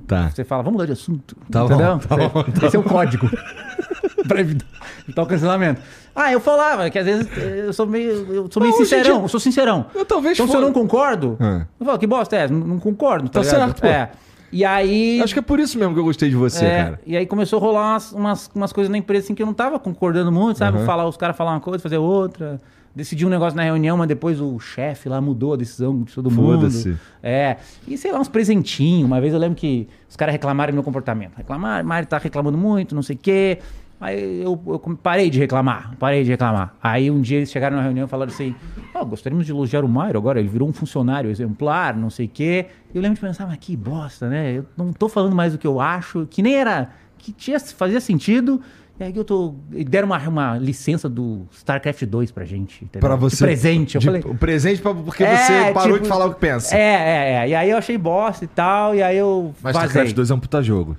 [0.06, 0.30] Tá.
[0.30, 1.36] você fala, vamos mudar de assunto.
[1.50, 2.00] Tá bom, entendeu?
[2.00, 3.30] tá bom, Você- Esse é o código.
[4.28, 4.66] pra evitar
[5.06, 5.82] evitar o cancelamento.
[6.16, 9.04] Ah, eu falava que às vezes eh, eu sou meio, eu sou meio Não, sincerão.
[9.18, 9.86] dia- Eu sou sincerão.
[9.94, 11.66] Eu talvez então, se eu for- não concordo, Ah.
[11.80, 12.40] eu falo, que bosta é?
[12.46, 12.54] essa?
[12.54, 13.30] Não, não concordo.
[13.30, 13.60] Tá, Tá ligado?
[13.68, 13.88] certo, pô.
[13.88, 14.10] É.
[14.52, 15.22] E aí.
[15.22, 17.00] Acho que é por isso mesmo que eu gostei de você, é, cara.
[17.06, 19.54] E aí começou a rolar umas, umas, umas coisas na empresa assim que eu não
[19.54, 20.84] tava concordando muito, sabe?
[20.86, 22.60] Falar, os caras falar uma coisa, fazer outra.
[22.96, 26.32] Decidir um negócio na reunião, mas depois o chefe lá mudou a decisão de todo
[26.32, 26.62] mundo.
[26.62, 26.98] Foda-se.
[27.22, 27.58] É.
[27.88, 29.06] E sei lá, uns presentinhos.
[29.06, 31.36] Uma vez eu lembro que os caras reclamaram do meu comportamento.
[31.38, 33.60] Reclamaram, Mário tá reclamando muito, não sei o quê.
[34.00, 36.76] Aí eu, eu parei de reclamar, parei de reclamar.
[36.84, 38.54] Aí um dia eles chegaram na reunião e falaram assim:
[38.94, 42.30] Ó, gostaríamos de elogiar o Mário agora, ele virou um funcionário exemplar, não sei o
[42.30, 42.68] quê.
[42.94, 44.58] E eu lembro de pensar, mas que bosta, né?
[44.58, 46.90] Eu não tô falando mais do que eu acho, que nem era.
[47.18, 48.62] que tinha, fazia sentido.
[49.00, 49.54] E aí eu tô.
[49.72, 52.84] e Deram uma, uma licença do StarCraft 2 pra gente.
[52.86, 53.00] entendeu?
[53.08, 53.36] Pra você.
[53.38, 53.96] De presente.
[53.96, 54.22] Eu de- falei.
[54.26, 56.76] O presente pra, porque É, você parou tipo, de falar o que pensa.
[56.76, 57.50] É, é, é.
[57.50, 59.54] E aí eu achei bosta e tal, e aí eu.
[59.62, 59.88] Mas vazei.
[59.90, 60.96] StarCraft 2 é um puta jogo.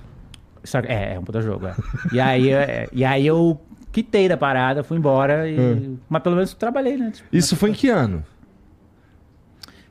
[0.87, 1.75] É, é um puta jogo, é.
[2.13, 3.61] e, aí, é, e aí eu
[3.93, 5.97] quitei da parada, fui embora, e...
[6.09, 7.11] mas pelo menos trabalhei, né?
[7.11, 8.25] Tipo, Isso foi em que ano?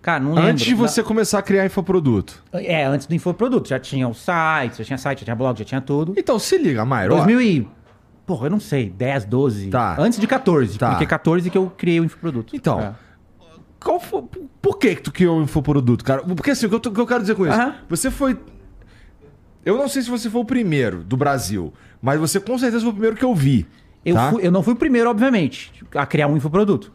[0.01, 0.51] Cara, não lembro.
[0.51, 2.41] Antes de você começar a criar infoproduto.
[2.53, 3.67] É, antes do infoproduto.
[3.67, 6.13] Já tinha o site, já tinha site, já tinha blog, já tinha tudo.
[6.15, 7.13] Então se liga, Mairo.
[7.13, 7.17] ó.
[7.17, 7.67] 2000 e...
[8.25, 9.69] Porra, eu não sei, 10, 12.
[9.69, 9.95] Tá.
[9.99, 10.91] Antes de 14, Tá.
[10.91, 12.55] porque 14 que eu criei o infoproduto.
[12.55, 12.93] Então, É.
[13.79, 14.23] Qual foi,
[14.61, 16.21] por que que tu criou um infoproduto, cara?
[16.23, 17.73] Porque assim, o que eu, o que eu quero dizer com isso?
[17.89, 18.37] Você foi...
[19.67, 22.89] Eu não sei se você foi o primeiro do Brasil, mas você com certeza foi
[22.89, 23.65] o primeiro que eu vi.
[24.05, 24.31] Eu, tá?
[24.31, 26.93] fui- eu não fui o primeiro, obviamente, a criar um infoproduto.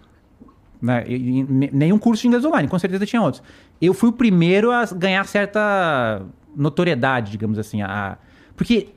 [0.80, 1.04] Né?
[1.06, 3.42] Ne- nenhum curso de inglês online, com certeza tinha outros.
[3.80, 6.22] Eu fui o primeiro a ganhar certa
[6.56, 7.82] notoriedade, digamos assim.
[7.82, 8.16] A...
[8.56, 8.88] Porque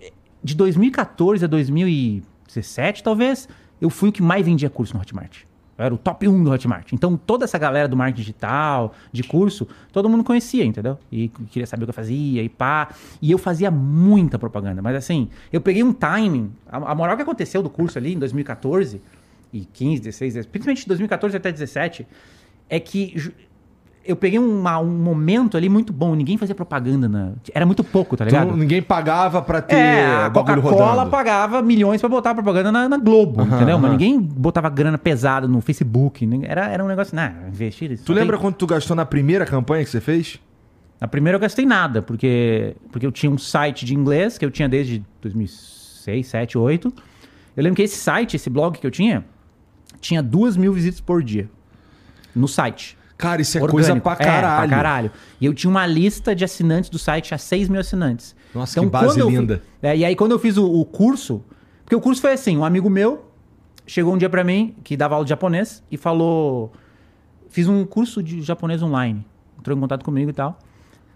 [0.44, 3.48] de 2014 a 2017, talvez,
[3.82, 5.40] eu fui o que mais vendia curso no Hotmart.
[5.78, 6.94] Eu era o top 1 do Hotmart.
[6.94, 10.98] Então, toda essa galera do marketing digital, de curso, todo mundo conhecia, entendeu?
[11.12, 12.90] E queria saber o que eu fazia e pá.
[13.22, 14.82] E eu fazia muita propaganda.
[14.82, 16.52] Mas assim, eu peguei um timing.
[16.68, 19.02] A, moral que aconteceu do curso ali em 2014
[19.52, 22.08] e 15, 16, 16, principalmente de 2014 até 17,
[22.70, 23.34] é que
[24.06, 26.14] eu peguei uma- um momento ali muito bom.
[26.16, 27.08] Ninguém fazia propaganda.
[27.10, 27.32] Na...
[27.54, 28.46] Era muito pouco, tá ligado?
[28.46, 31.10] Então, ninguém pagava pra ter É, a bagulho Coca-Cola rodando.
[31.12, 33.78] pagava milhões pra botar propaganda na, na Globo, Aham, entendeu?
[33.78, 33.92] Mas aham.
[33.94, 36.28] ninguém botava grana pesada no Facebook.
[36.44, 38.06] Era, era um negócio, nah, investir isso.
[38.06, 40.40] Tu lembra quando tu gastou na primeira campanha que você fez?
[41.02, 44.50] Na primeira eu gastei nada, porque, porque eu tinha um site de inglês que eu
[44.52, 46.94] tinha desde 2006, 7, 8.
[47.58, 49.26] Eu lembro que esse site, esse blog que eu tinha,
[50.00, 51.50] tinha duas mil visitas por dia.
[52.36, 52.98] No site.
[53.18, 53.88] Cara, isso é Orgânico.
[54.02, 54.68] coisa pra É, caralho.
[54.68, 55.12] pra caralho.
[55.40, 58.36] E eu tinha uma lista de assinantes do site, tinha 6 mil assinantes.
[58.54, 59.62] Nossa, que base linda.
[59.82, 61.44] É, e aí, quando eu fiz o, o curso,
[61.84, 63.26] Porque o curso foi assim, um amigo meu
[63.88, 66.72] chegou um dia pra mim, que dava aula de japonês, e falou...
[67.50, 69.24] Fiz um curso de japonês online.
[69.60, 70.58] Entrou em contato comigo e tal.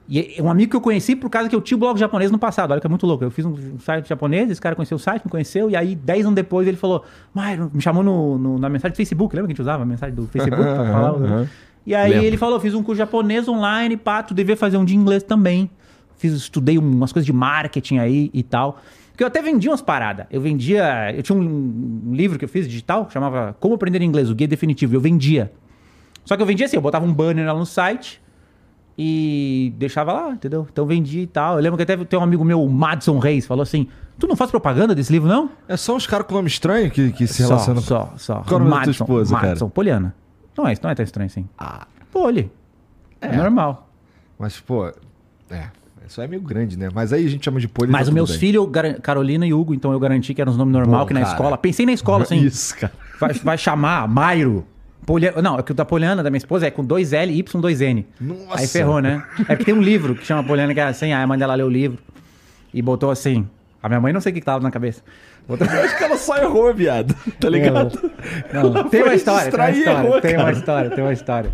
[0.08, 2.32] E é um amigo que eu conheci por causa que eu tinha o blog japonês
[2.32, 2.72] no passado.
[2.72, 3.24] Olha que é muito louco.
[3.24, 6.26] Eu fiz um site japonês, esse cara conheceu o site, me conheceu, e aí, 10
[6.26, 9.36] anos depois, ele falou, Mairo, me chamou no, no- na mensagem do Facebook.
[9.36, 11.10] Lembra que a gente usava a mensagem do Facebook pra falar?
[11.10, 11.50] Aham.
[11.90, 12.28] E aí Lembro.
[12.28, 15.68] ele falou, fiz um curso japonês online, pá, tu devia fazer um de inglês também.
[16.20, 18.80] Fiz, estudei umas coisas de marketing aí e tal.
[19.10, 20.28] Porque eu até vendia umas paradas.
[20.30, 21.12] Eu vendia.
[21.12, 24.48] Eu tinha um, livro que eu fiz digital, que chamava Como Aprender Inglês, o Guia
[24.48, 24.96] Definitivo.
[24.96, 25.52] Eu vendia.
[26.24, 28.22] Só que eu vendia assim, eu botava um banner lá no site
[28.96, 30.68] e deixava lá, entendeu?
[30.72, 31.56] Então eu vendia e tal.
[31.56, 33.88] Eu lembro que até tem um amigo meu, o Madison Reis, falou assim:
[34.20, 35.50] Tu não faz propaganda desse livro, não?
[35.68, 38.44] É só uns caras com nome estranho que, que se relacionam Só, só, só.
[38.48, 39.48] Qual é o nome da tua esposa, cara?
[39.48, 40.14] Madison, Poliana.
[40.60, 41.48] Não é, não é tão estranho assim.
[41.58, 42.52] Ah, Poli.
[43.22, 43.36] É, É.
[43.38, 43.90] normal.
[44.38, 44.88] mas, pô,
[45.50, 45.68] é.
[46.06, 46.90] Isso é meio grande, né?
[46.94, 47.90] Mas aí a gente chama de poli.
[47.92, 48.68] Mas tá os meus filhos,
[49.04, 51.32] Carolina e Hugo, então eu garanti que eram os nomes normal Bom, que na cara.
[51.34, 51.58] escola.
[51.58, 52.38] Pensei na escola, assim.
[52.40, 52.92] Isso, cara.
[53.20, 54.66] Vai, vai chamar Mairo.
[55.06, 55.34] Polia...
[55.42, 57.80] Não, é que o da Poliana, da minha esposa, é com dois L, Y, dois
[57.80, 58.06] N.
[58.20, 58.60] Nossa.
[58.60, 59.24] Aí ferrou, né?
[59.42, 61.54] É porque tem um livro que chama Poliana, que é assim, aí a mãe dela
[61.56, 62.00] leu o livro
[62.74, 63.48] e botou assim.
[63.82, 65.04] A minha mãe não sei o que que tava na cabeça.
[65.50, 65.68] Botou...
[65.68, 67.14] Eu acho que ela só errou, viado.
[67.40, 68.00] Tá ligado?
[68.54, 71.52] Não, Ela tem uma história, tem uma história, errou, tem uma história, tem uma história.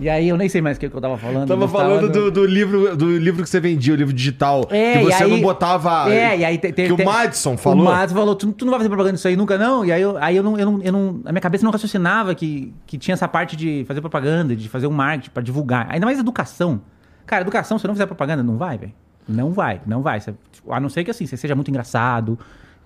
[0.00, 1.48] E aí eu nem sei mais o que eu tava falando.
[1.48, 4.64] Tava falando no- do, do livro do livro que você vendia, o livro digital.
[4.70, 6.08] É, que você aí- não botava.
[6.12, 7.82] É, e aí tem, que tem- o Madison falou.
[7.84, 9.84] O Madison falou, tu, tu não vai fazer propaganda disso aí nunca, não?
[9.84, 11.20] E aí eu, aí eu não, eu não, eu não.
[11.24, 14.86] A minha cabeça não raciocinava que, que tinha essa parte de fazer propaganda, de fazer
[14.86, 15.88] um marketing pra divulgar.
[15.90, 16.80] Ainda mais educação.
[17.26, 18.92] Cara, educação, se eu não fizer propaganda, não vai, velho.
[19.28, 20.20] Não vai, não vai.
[20.20, 20.32] Você-
[20.70, 22.38] a não ser que assim, você seja muito engraçado.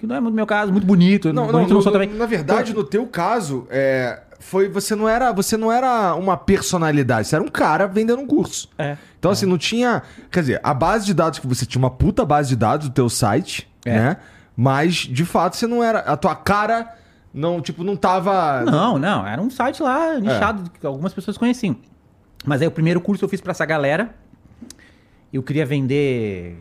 [0.02, 1.32] Que não é muito meu caso, muito bonito.
[1.32, 2.08] Não, não, bonito eu no- sou também.
[2.12, 7.28] na verdade, no teu caso, é, foi você não era você não era uma personalidade,
[7.28, 8.68] você era um cara vendendo um curso.
[8.76, 8.96] É.
[9.16, 12.24] Então assim, não tinha, quer dizer, a base de dados que você tinha uma puta
[12.24, 13.94] base de dados do teu site, É.
[13.96, 14.16] né?
[14.56, 16.92] Mas de fato você não era, a tua cara
[17.32, 21.76] não, tipo, não tava Não, não, era um site lá nichado que algumas pessoas conheciam.
[22.44, 24.12] Mas aí o primeiro curso eu fiz pra essa galera.
[25.32, 26.58] Eu queria vender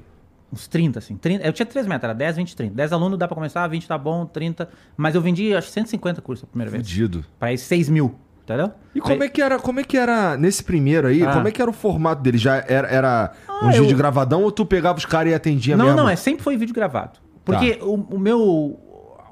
[0.51, 1.15] uns 30, assim.
[1.15, 2.73] 30, eu tinha três metas, era 10, 20, 30.
[2.75, 4.67] 10 alunos dá pra começar, 20 tá bom, 30.
[4.97, 6.83] Mas eu vendi, acho que 150 cursos a primeira vez.
[6.83, 7.23] fudido.
[7.39, 8.71] Pra esses 6 mil, entendeu?
[8.93, 11.23] E como é que era, como é que era nesse primeiro aí?
[11.23, 11.33] Ah.
[11.33, 12.37] Como é que era o formato dele?
[12.37, 15.77] Já era, era um Ah, eu- vídeo gravadão ou tu pegava os caras e atendia
[15.77, 15.99] Não, mesmo?
[16.01, 17.19] não, é sempre foi vídeo gravado.
[17.45, 17.85] Porque Tá.
[17.85, 18.79] o, o meu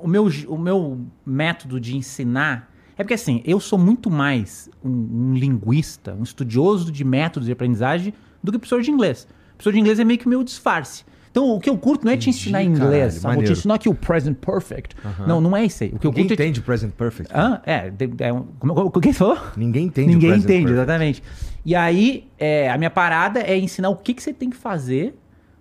[0.01, 4.89] o meu o meu método de ensinar é porque assim, eu sou muito mais um,
[4.89, 9.27] um linguista, um estudioso de métodos de aprendizagem do que professor de inglês.
[9.58, 11.03] Professor de inglês é meio que o meu disfarce.
[11.32, 13.22] Então, o que eu curto não é te Entendi, ensinar inglês, caralho, sabe?
[13.22, 13.54] Vou te maneiro.
[13.54, 14.96] ensinar aqui o present perfect.
[15.28, 15.89] Não, não é isso aí.
[15.94, 16.44] O que eu Ninguém curto é...
[16.46, 17.32] entende present perfect.
[17.36, 17.62] Hã?
[17.65, 19.38] É, de- é um- como, como, o que você falou?
[19.56, 20.74] Ninguém entende Ninguém present entende, perfect.
[20.82, 21.24] exatamente.
[21.65, 25.15] E aí, é, a minha parada é ensinar o que, que você tem que fazer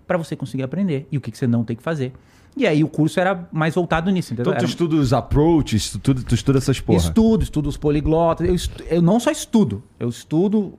[0.07, 2.13] pra você conseguir aprender e o que, que você não tem que fazer.
[2.57, 4.51] E aí o curso era mais voltado nisso, entendeu?
[4.53, 6.99] Então tu Era- estuda os approaches, tu, tu, tu estuda essas porra.
[6.99, 8.49] Estudo, estudo os poliglotas.
[8.49, 10.75] Eu, estu- eu não só estudo, eu estudo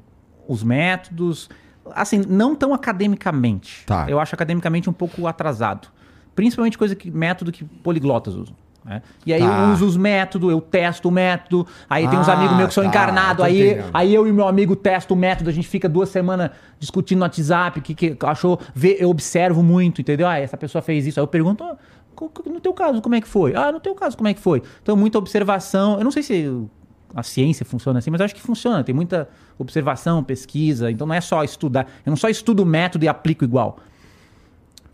[0.47, 1.47] os métodos,
[1.95, 3.83] assim, não tão academicamente.
[3.85, 4.05] Tá.
[4.09, 5.87] Eu acho academicamente um pouco atrasado.
[6.35, 8.55] Principalmente coisa que método que poliglotas usam.
[8.85, 9.01] né?
[9.25, 9.45] E aí Tá.
[9.47, 12.73] eu uso os métodos, eu testo o método, aí tem uns Ah, amigos meus que
[12.75, 13.89] são tá, encarnados, aí, entendendo.
[13.93, 17.25] aí eu e meu amigo testo o método, a gente fica duas semanas discutindo no
[17.25, 20.25] WhatsApp, o que, que achou, vê, eu observo muito, entendeu?
[20.27, 21.75] Ah, essa pessoa fez isso, aí eu pergunto, "Ah,
[22.15, 23.53] co- no teu caso, como é que foi?
[23.53, 24.63] Ah, no teu caso, como é que foi?
[24.81, 26.49] Então, muita observação, eu não sei se
[27.13, 29.27] a ciência funciona assim, mas acho que funciona, tem muita
[29.59, 33.43] observação, pesquisa, então não é só estudar, eu não só estudo o método e aplico
[33.43, 33.77] igual.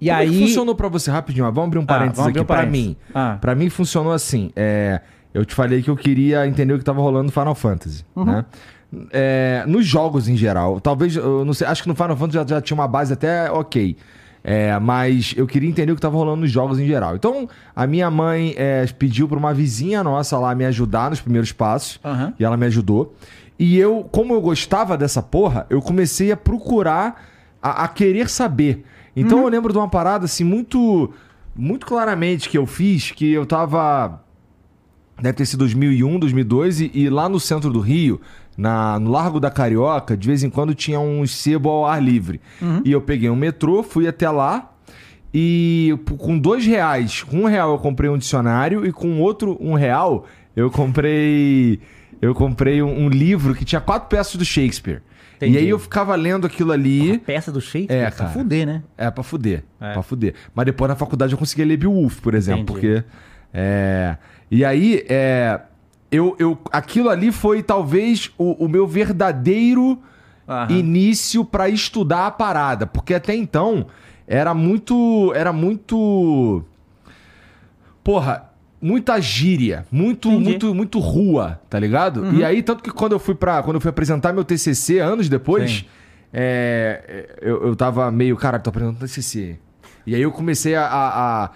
[0.01, 0.30] E Como é aí...
[0.30, 1.10] que funcionou pra você?
[1.10, 2.88] Rapidinho, vamos abrir um parênteses vamos abrir aqui um pra parênteses.
[2.88, 2.97] mim.
[3.13, 3.38] Ah.
[3.39, 4.51] Pra mim funcionou assim.
[4.56, 4.99] é,
[5.34, 8.25] eu te falei que eu queria entender o que tava rolando no Final Fantasy, Uhum.
[8.25, 8.45] né?
[9.12, 12.56] É, nos jogos em geral, talvez, eu não sei, acho que no Final Fantasy já,
[12.56, 13.97] já tinha uma base até ok.
[14.47, 17.15] É, mas eu queria entender o que tava rolando nos jogos em geral.
[17.15, 21.51] Então, a minha mãe é, pediu pra uma vizinha nossa lá me ajudar nos primeiros
[21.51, 21.99] passos.
[22.06, 22.32] Aham.
[22.39, 23.15] E ela me ajudou.
[23.58, 27.26] E eu, como eu gostava dessa porra, eu comecei a procurar,
[27.62, 28.84] a, a querer saber.
[29.15, 31.12] Então eu lembro de uma parada assim, muito,
[31.56, 34.22] muito claramente que eu fiz, que eu tava.
[35.22, 38.20] Deve ter sido 2001, 2002, e, e lá no centro do Rio,
[38.58, 42.41] na, no Largo da Carioca, de vez em quando tinha um sebo ao ar livre.
[42.84, 44.74] E eu peguei um metrô, fui até lá,
[45.34, 49.74] e com dois reais, com um real eu comprei um dicionário, e com outro um
[49.74, 51.80] real eu comprei.
[52.21, 55.01] Eu comprei um, um livro que tinha quatro peças do Shakespeare.
[55.38, 55.54] Entendi.
[55.54, 57.17] E aí eu ficava lendo aquilo ali.
[57.19, 58.30] Peça do Shakespeare, É, pra cara.
[58.30, 58.84] fuder, né?
[58.97, 59.63] É, pra fuder.
[59.82, 59.91] É.
[59.93, 60.34] Pra fuder.
[60.54, 62.80] Mas depois na faculdade eu conseguia ler Beowulf, por exemplo, Entendi.
[63.01, 63.04] porque.
[63.54, 64.15] É.
[64.49, 65.60] E aí, é.
[66.12, 69.99] Eu, eu, aquilo ali foi talvez o, o meu verdadeiro
[70.47, 70.71] Aham.
[70.71, 72.88] início pra estudar a parada.
[72.88, 73.88] Porque até então
[74.25, 75.34] era muito.
[75.36, 76.63] Era muito.
[78.04, 78.49] porra,
[78.86, 80.43] muita gíria, muito, Entendi.
[80.50, 82.34] muito, muito rua, tá ligado?
[82.36, 85.28] E aí, tanto que quando eu fui para quando eu fui apresentar meu TCC anos
[85.28, 85.86] depois, Sim.
[86.32, 89.58] é, eu, eu tava meio, cara, tô apresentando TCC.
[90.06, 91.52] E aí eu comecei a, a- a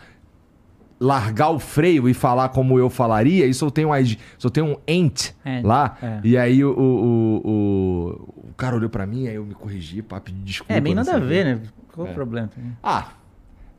[0.99, 5.33] largar o freio e falar como eu falaria, e soltei um, ID soltei um ain't
[5.45, 6.19] É, lá, é.
[6.23, 10.19] e aí o, o, o, o cara olhou pra mim, aí eu me corrigi, pá,
[10.19, 10.73] pedi desculpa.
[10.73, 11.59] É, bem nada a ver, né?
[11.93, 12.49] Qual o problema?
[12.83, 13.09] Ah,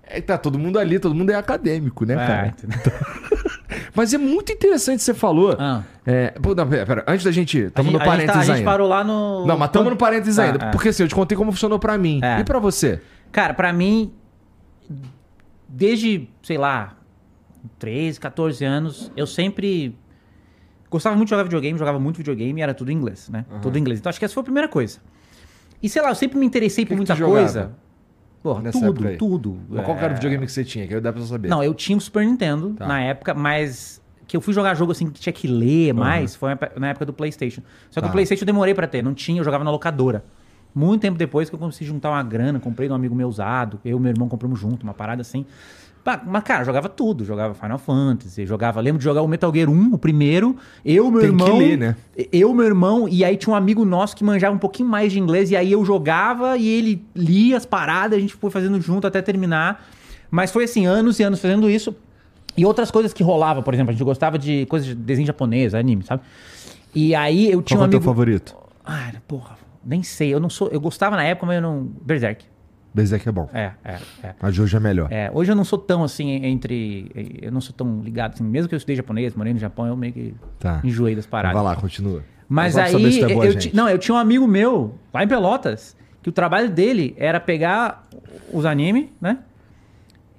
[0.02, 2.46] é que tá todo mundo ali, todo mundo é acadêmico, né, É, cara?
[2.48, 2.78] entendeu?
[3.94, 5.56] Mas é muito interessante o que você falou.
[5.58, 5.82] Ah.
[6.06, 7.58] É, pô, não, pera, pera, antes da gente.
[7.62, 8.70] Gente, no gente tá- parênteses a gente ainda.
[8.70, 9.46] parou lá no.
[9.46, 10.64] Não, mas tamo no parênteses Tá, ainda.
[10.66, 10.70] é.
[10.70, 12.20] Porque assim, eu te contei como funcionou pra mim.
[12.22, 12.40] É.
[12.40, 13.00] E pra você?
[13.32, 14.12] Cara, pra mim,
[15.68, 16.96] desde, sei lá,
[17.78, 19.96] 13, 14 anos, eu sempre
[20.90, 23.44] gostava muito de jogar videogame, jogava muito videogame e era tudo inglês, né?
[23.62, 24.00] Tudo em inglês.
[24.00, 24.98] Então acho que essa foi a primeira coisa.
[25.82, 27.72] E sei lá, eu sempre me interessei por que muita tu jogava coisa.
[28.42, 29.16] Porra, tudo, aí?
[29.16, 29.58] tudo.
[29.68, 30.86] Mas qual que era o É, videogame que você tinha?
[30.86, 31.48] Que aí dá pra saber.
[31.48, 32.86] Não, eu tinha o Super Nintendo Tá.
[32.86, 36.50] na época, mas que eu fui jogar jogo assim que tinha que ler mais, foi
[36.78, 37.60] na época do PlayStation.
[37.90, 38.08] Só que Tá.
[38.08, 40.24] o PlayStation eu demorei pra ter, não tinha, eu jogava na locadora.
[40.74, 43.80] Muito tempo depois que eu consegui juntar uma grana, comprei de um amigo meu usado,
[43.84, 45.44] eu e meu irmão compramos junto, uma parada assim.
[46.26, 47.24] Mas, cara, jogava tudo.
[47.24, 48.80] Jogava Final Fantasy, jogava.
[48.80, 50.56] Lembro de jogar o Metal Gear 1, o primeiro.
[50.84, 51.58] Eu, meu Tem que irmão.
[51.58, 51.96] ler, né?
[52.32, 55.18] Eu, meu irmão, e aí tinha um amigo nosso que manjava um pouquinho mais de
[55.18, 59.06] inglês, e aí eu jogava e ele lia as paradas, a gente foi fazendo junto
[59.06, 59.86] até terminar.
[60.30, 61.94] Mas foi assim, anos e anos fazendo isso.
[62.56, 65.74] E outras coisas que rolava, por exemplo, a gente gostava de coisas de desenho japonês,
[65.74, 66.22] anime, sabe?
[66.94, 68.10] E aí eu tinha Qual um é o teu amigo.
[68.10, 68.56] favorito?
[68.84, 70.32] Ah, porra, nem sei.
[70.34, 70.68] Eu não sou.
[70.68, 71.88] Eu gostava na época, mas eu não.
[72.02, 72.44] Berserk.
[72.92, 73.48] Berserk é bom.
[73.52, 74.34] É, é, é.
[74.40, 75.10] Mas hoje é melhor.
[75.12, 77.10] É, hoje eu não sou tão assim entre.
[77.40, 78.44] Eu não sou tão ligado assim.
[78.44, 80.80] Mesmo que eu estudei japonês, morei no Japão, eu meio que Tá.
[80.82, 81.54] enjoei das paradas.
[81.54, 82.24] Vai lá, continua.
[82.48, 85.96] Mas pra aí, é boa eu, não, eu tinha um amigo meu, lá em Pelotas,
[86.20, 88.08] que o trabalho dele era pegar
[88.52, 89.38] os animes, né?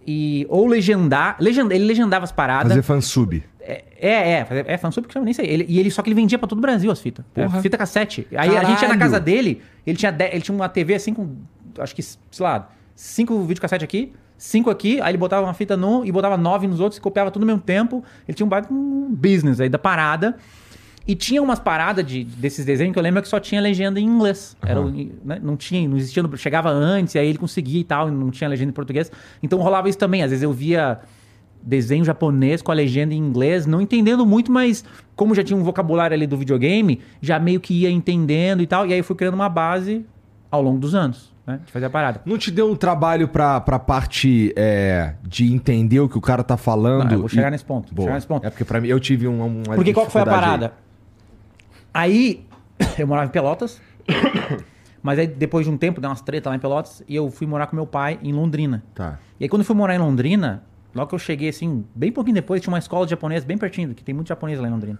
[0.05, 2.69] E, ou legendar, legenda, ele legendava as paradas.
[2.69, 3.43] Fazer fansub.
[3.61, 5.45] É, é, é, é fansub que chama, nem sei.
[5.45, 7.23] Ele, e ele, só que ele vendia pra todo o Brasil as fitas.
[7.33, 7.59] Porra.
[7.59, 8.27] É, fita cassete.
[8.35, 8.99] Aí a gente ia na Caralho.
[8.99, 11.35] casa dele, ele tinha, ele tinha uma TV assim com,
[11.79, 16.03] acho que, sei lá, cinco videocassete aqui, cinco aqui, aí ele botava uma fita num
[16.05, 18.03] e botava nove nos outros, e copiava tudo ao mesmo tempo.
[18.27, 20.35] Ele tinha um baita um business aí da parada.
[21.07, 24.05] E tinha umas paradas de, desses desenhos que eu lembro que só tinha legenda em
[24.05, 24.55] inglês.
[24.61, 24.91] Era, o-
[25.25, 28.11] né, não tinha, não existia, no- chegava antes, e aí ele conseguia e tal, e
[28.11, 29.11] não tinha legenda em português.
[29.41, 30.21] Então rolava isso também.
[30.21, 30.99] Às vezes eu via
[31.63, 34.83] desenho japonês com a legenda em inglês, não entendendo muito, mas
[35.15, 38.85] como já tinha um vocabulário ali do videogame, já meio que ia entendendo e tal.
[38.85, 40.05] E aí eu fui criando uma base
[40.51, 41.59] ao longo dos anos, né?
[41.65, 42.21] De fazer a parada.
[42.25, 46.43] Não te deu um trabalho pra, pra parte é, de entender o que o cara
[46.43, 47.05] tá falando?
[47.05, 47.93] Não, eu vou chegar e- nesse ponto.
[47.93, 48.45] vou chegar nesse ponto.
[48.45, 50.73] É porque pra mim, eu tive um, uma Porque qual foi a parada?
[51.93, 52.45] Aí,
[52.97, 53.81] eu morava em Pelotas,
[55.03, 57.45] mas aí depois de um tempo, deu umas treta lá em Pelotas, e eu fui
[57.45, 58.83] morar com meu pai em Londrina.
[58.87, 58.93] aí.
[58.95, 59.19] Tá.
[59.39, 60.63] E aí quando eu fui morar em Londrina,
[60.95, 63.93] logo que eu cheguei assim, bem pouquinho depois, tinha uma escola de japonês bem pertinho,
[63.93, 64.99] que tem muito japonês lá em Londrina.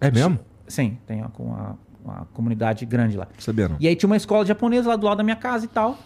[0.00, 0.38] É mesmo?
[0.66, 3.28] Sim, tem uma, uma, uma comunidade grande lá.
[3.38, 3.76] Sabia não.
[3.80, 5.98] E aí tinha uma escola de japonês lá do lado da minha casa e tal.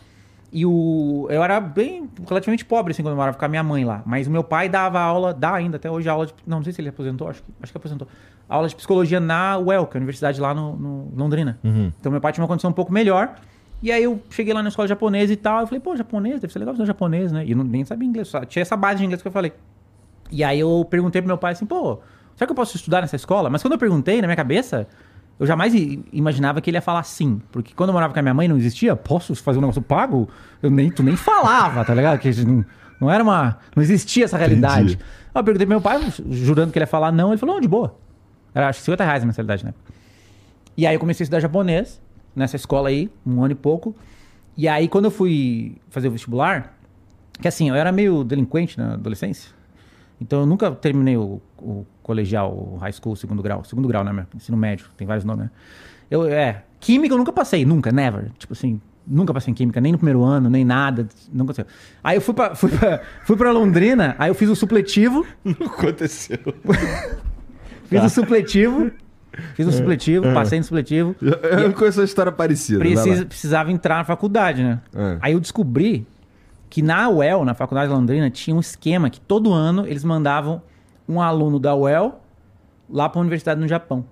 [0.52, 3.84] E o eu era bem relativamente pobre assim quando eu morava com a minha mãe
[3.84, 6.64] lá, mas o meu pai dava aula, dá ainda até hoje aula de, não, não
[6.64, 8.06] sei se ele aposentou, acho que, acho que aposentou.
[8.48, 11.58] Aula de psicologia na UEL, que é a universidade lá no, no Londrina.
[11.98, 13.34] Então meu pai tinha uma condição um pouco melhor.
[13.82, 16.52] E aí eu cheguei lá na escola japonesa e tal, eu falei, pô, japonês, deve
[16.52, 17.44] ser legal estudar japonês, né?
[17.44, 19.52] E eu não, nem sabia inglês, só tinha essa base de inglês que eu falei.
[20.30, 21.98] E aí eu perguntei pro meu pai assim, pô,
[22.36, 23.50] será que eu posso estudar nessa escola?
[23.50, 24.86] Mas quando eu perguntei, na minha cabeça,
[25.38, 25.74] eu jamais
[26.12, 27.40] imaginava que ele ia falar sim.
[27.50, 30.28] Porque quando eu morava com a minha mãe não existia, posso fazer um negócio pago?
[30.62, 32.18] Eu nem, tu nem falava, tá ligado?
[32.18, 32.64] Que não,
[33.00, 33.58] não era uma.
[33.74, 34.94] Não existia essa realidade.
[34.94, 35.04] Entendi.
[35.34, 37.60] Aí eu perguntei pro meu pai, jurando que ele ia falar não, ele falou, não,
[37.60, 37.96] de boa.
[38.54, 39.74] Era acho que 50 reais a mensalidade, né?
[40.76, 42.00] E aí eu comecei a estudar japonês
[42.34, 43.94] nessa escola aí, um ano e pouco.
[44.56, 46.76] E aí quando eu fui fazer o vestibular,
[47.40, 49.50] que assim, eu era meio delinquente na adolescência.
[50.24, 53.62] Então eu nunca terminei o, o colegial, o high school, segundo grau.
[53.64, 54.10] Segundo grau, né?
[54.12, 54.24] meu?
[54.34, 55.50] Ensino médio, tem vários nomes, né?
[56.10, 58.30] Eu, é, química eu nunca passei, nunca, never.
[58.38, 61.66] Tipo assim, nunca passei em química, nem no primeiro ano, nem nada, nunca passei.
[62.02, 65.66] Aí eu fui pra, fui pra, fui pra Londrina, aí eu fiz o supletivo, Não
[65.66, 66.38] aconteceu.
[67.84, 68.06] fiz Tá.
[68.06, 68.90] o supletivo,
[69.54, 71.14] fiz o supletivo, passei no supletivo.
[71.20, 72.78] Eu conheço uma história parecida.
[72.78, 74.80] Precisa, precisava entrar na faculdade, né?
[74.94, 75.18] É.
[75.20, 76.06] Aí eu descobri
[76.74, 80.60] que na UEL, na Faculdade de Londrina, tinha um esquema que todo ano eles mandavam
[81.08, 82.20] um aluno da UEL
[82.90, 84.04] lá para a universidade no Japão.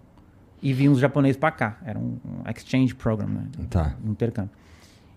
[0.62, 1.79] E vinham os japoneses para cá.
[1.85, 2.20] Era um,
[2.55, 3.48] exchange program, né?
[3.68, 3.96] Tá.
[4.07, 4.53] Um intercâmbio.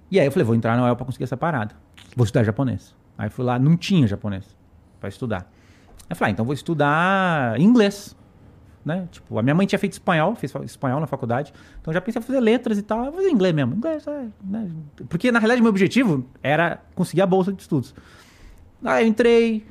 [0.09, 1.75] E aí eu falei, vou entrar na UEL para conseguir essa parada.
[2.15, 2.95] Vou estudar japonês.
[3.15, 4.57] Aí fui lá, não tinha japonês
[4.99, 5.41] para estudar.
[5.41, 8.17] Aí eu falei, ah, então vou estudar inglês.
[8.85, 9.07] Né?
[9.11, 11.51] Tipo, a minha mãe tinha feito espanhol, fez espanhol na faculdade.
[11.81, 13.11] Então já pensei em fazer letras e tal.
[13.11, 13.73] Fazer inglês mesmo.
[13.73, 14.69] Inglês, é, né?
[15.09, 17.95] Porque na realidade meu objetivo era conseguir a bolsa de estudos.
[18.83, 19.65] Aí eu entrei,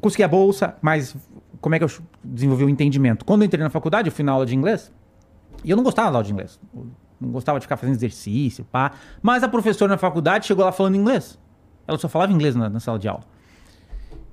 [0.00, 1.14] consegui a bolsa, mas
[1.60, 1.90] como é que eu
[2.22, 3.26] desenvolvi o entendimento?
[3.26, 4.90] Quando eu entrei na faculdade, eu fui na aula de inglês,
[5.62, 6.58] e eu não gostava da aula de inglês.
[6.74, 6.86] Eu
[7.20, 8.92] não gostava de ficar fazendo exercício, pá.
[9.22, 11.38] Mas a professora na faculdade chegou lá falando inglês.
[11.86, 13.24] Ela só falava inglês na, na sala de aula.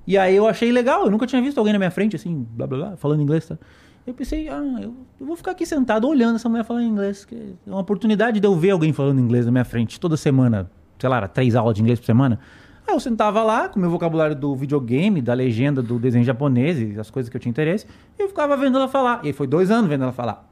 [0.06, 2.66] E aí eu achei legal, eu nunca tinha visto alguém na minha frente, assim, blá
[2.66, 3.56] blá blá, falando inglês, tá?
[4.04, 7.24] Eu pensei, ah, eu, vou ficar aqui sentado olhando essa mulher falar inglês.
[7.24, 10.68] Que é uma oportunidade de eu ver alguém falando inglês na minha frente toda semana,
[10.98, 12.40] sei lá, três aulas de inglês por semana.
[12.86, 16.80] Aí eu sentava lá com o meu vocabulário do videogame, da legenda, do desenho japonês
[16.80, 17.86] e as coisas que eu tinha interesse,
[18.18, 19.20] e eu ficava vendo ela falar.
[19.22, 20.48] E aí foi dois anos vendo ela falar.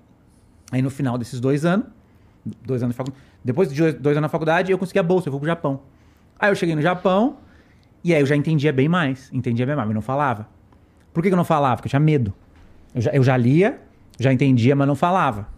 [0.70, 1.86] Aí no final desses dois anos,
[2.64, 5.32] dois anos de faculdade, depois de dois anos na faculdade, eu consegui a bolsa, eu
[5.32, 5.80] fui pro Japão.
[6.38, 7.38] Aí eu cheguei no Japão,
[8.02, 10.48] e aí eu já entendia bem mais, entendia bem mais, mas não falava.
[11.12, 11.76] Por que, eu não falava?
[11.76, 12.32] Porque eu tinha medo.
[12.94, 13.80] Eu já, eu já lia,
[14.18, 15.48] já entendia, mas não falava.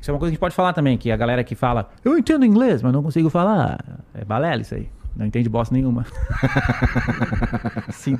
[0.00, 1.90] Isso é uma coisa que a gente pode falar também, que a galera que fala,
[2.04, 3.78] eu entendo inglês, mas não consigo falar.
[4.14, 4.88] É balela isso aí.
[5.16, 6.06] Não entende bosta nenhuma.
[7.90, 8.16] Sim.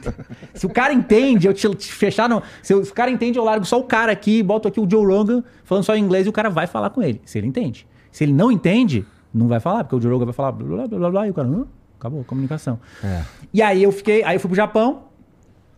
[0.52, 2.42] Se o cara entende, eu te, te fechar no.
[2.60, 5.44] Se, o cara entende, eu largo só o cara aqui, boto aqui o Joe Rogan
[5.62, 7.20] falando só inglês e o cara vai falar com ele.
[7.24, 7.86] Se ele entende.
[8.10, 10.98] Se ele não entende, não vai falar, porque o Joe Rogan vai falar blá blá
[10.98, 11.66] blá blá, e o cara, hum,
[11.98, 12.78] acabou a comunicação.
[13.02, 13.24] É.
[13.52, 15.04] E aí eu fiquei, aí eu fui pro Japão.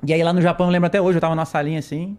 [0.07, 2.17] E aí lá no Japão, eu lembro até hoje, eu tava numa salinha assim,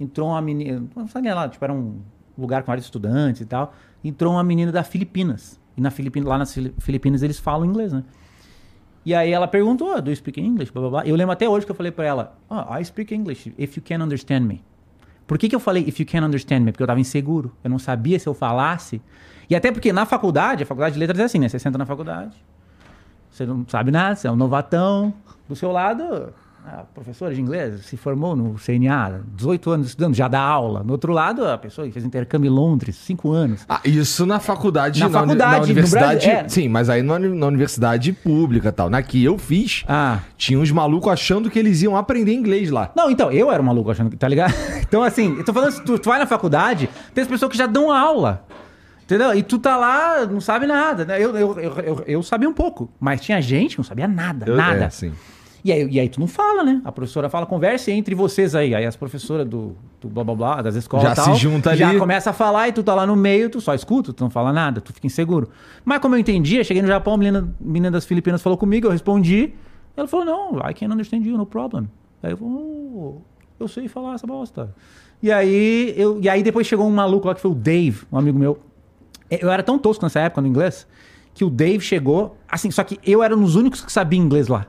[0.00, 2.00] entrou uma menina, uma salinha lá, tipo, era um
[2.36, 3.74] lugar com vários estudantes e tal.
[4.02, 5.60] Entrou uma menina da Filipinas.
[5.76, 8.04] E na Filipinas, lá nas Filipinas eles falam inglês, né?
[9.04, 10.72] E aí ela perguntou, oh, do you speak English?
[10.72, 11.06] Blá, blá, blá.
[11.06, 13.82] Eu lembro até hoje que eu falei pra ela, oh, I speak English if you
[13.82, 14.62] can understand me.
[15.26, 16.72] Por que, que eu falei if you can understand me?
[16.72, 17.54] Porque eu tava inseguro.
[17.62, 19.00] Eu não sabia se eu falasse.
[19.48, 21.48] E até porque na faculdade, a faculdade de letras é assim, né?
[21.48, 22.36] Você senta na faculdade,
[23.38, 25.14] você não sabe nada, você é um novatão.
[25.48, 26.02] Do seu lado,
[26.66, 30.82] a professora de inglês se formou no CNA, 18 anos estudando, já dá aula.
[30.84, 33.64] No outro lado, a pessoa que fez intercâmbio em Londres, 5 anos.
[33.68, 36.26] Ah, isso na faculdade, Na na, uni- faculdade, na universidade.
[36.26, 36.48] Brasil, é.
[36.48, 38.90] Sim, mas aí na, na universidade pública e tal.
[38.90, 40.18] Na que eu fiz, Ah.
[40.36, 42.90] tinha uns malucos achando que eles iam aprender inglês lá.
[42.94, 44.52] Não, então, eu era um maluco achando que, tá ligado?
[44.88, 47.58] Então, assim, eu tô falando, se tu, tu vai na faculdade, tem as pessoas que
[47.58, 48.42] já dão aula.
[49.08, 49.34] Entendeu?
[49.34, 51.16] E tu tá lá, não sabe nada, né?
[51.16, 54.44] Eu, eu, eu, eu, eu sabia um pouco, mas tinha gente que não sabia nada,
[54.46, 54.84] Eu- nada.
[54.84, 55.12] é, sim.
[55.64, 56.82] E aí, e aí tu não fala, né?
[56.84, 58.74] A professora fala, converse entre vocês aí.
[58.74, 61.88] Aí as professoras do, do blá blá blá, das escolas Já tal, se junta já
[61.88, 61.98] ali.
[61.98, 64.52] começa a falar e tu tá lá no meio, tu só escuta, tu não fala
[64.52, 65.48] nada, tu fica inseguro.
[65.86, 68.86] Mas como eu entendi, eu cheguei no Japão, a menina, menina das Filipinas falou comigo,
[68.86, 69.54] eu respondi.
[69.96, 71.88] Ela falou, não, I can understand you, no problem.
[72.22, 73.14] Aí eu falei, oh,
[73.58, 74.72] eu sei falar essa bosta.
[75.22, 78.18] E aí, eu, e aí depois chegou um maluco lá que foi o Dave, um
[78.18, 78.58] amigo meu.
[79.30, 80.86] Eu era tão tosco nessa época no inglês,
[81.34, 84.48] que o Dave chegou, assim, só que eu era um dos únicos que sabia inglês
[84.48, 84.66] lá.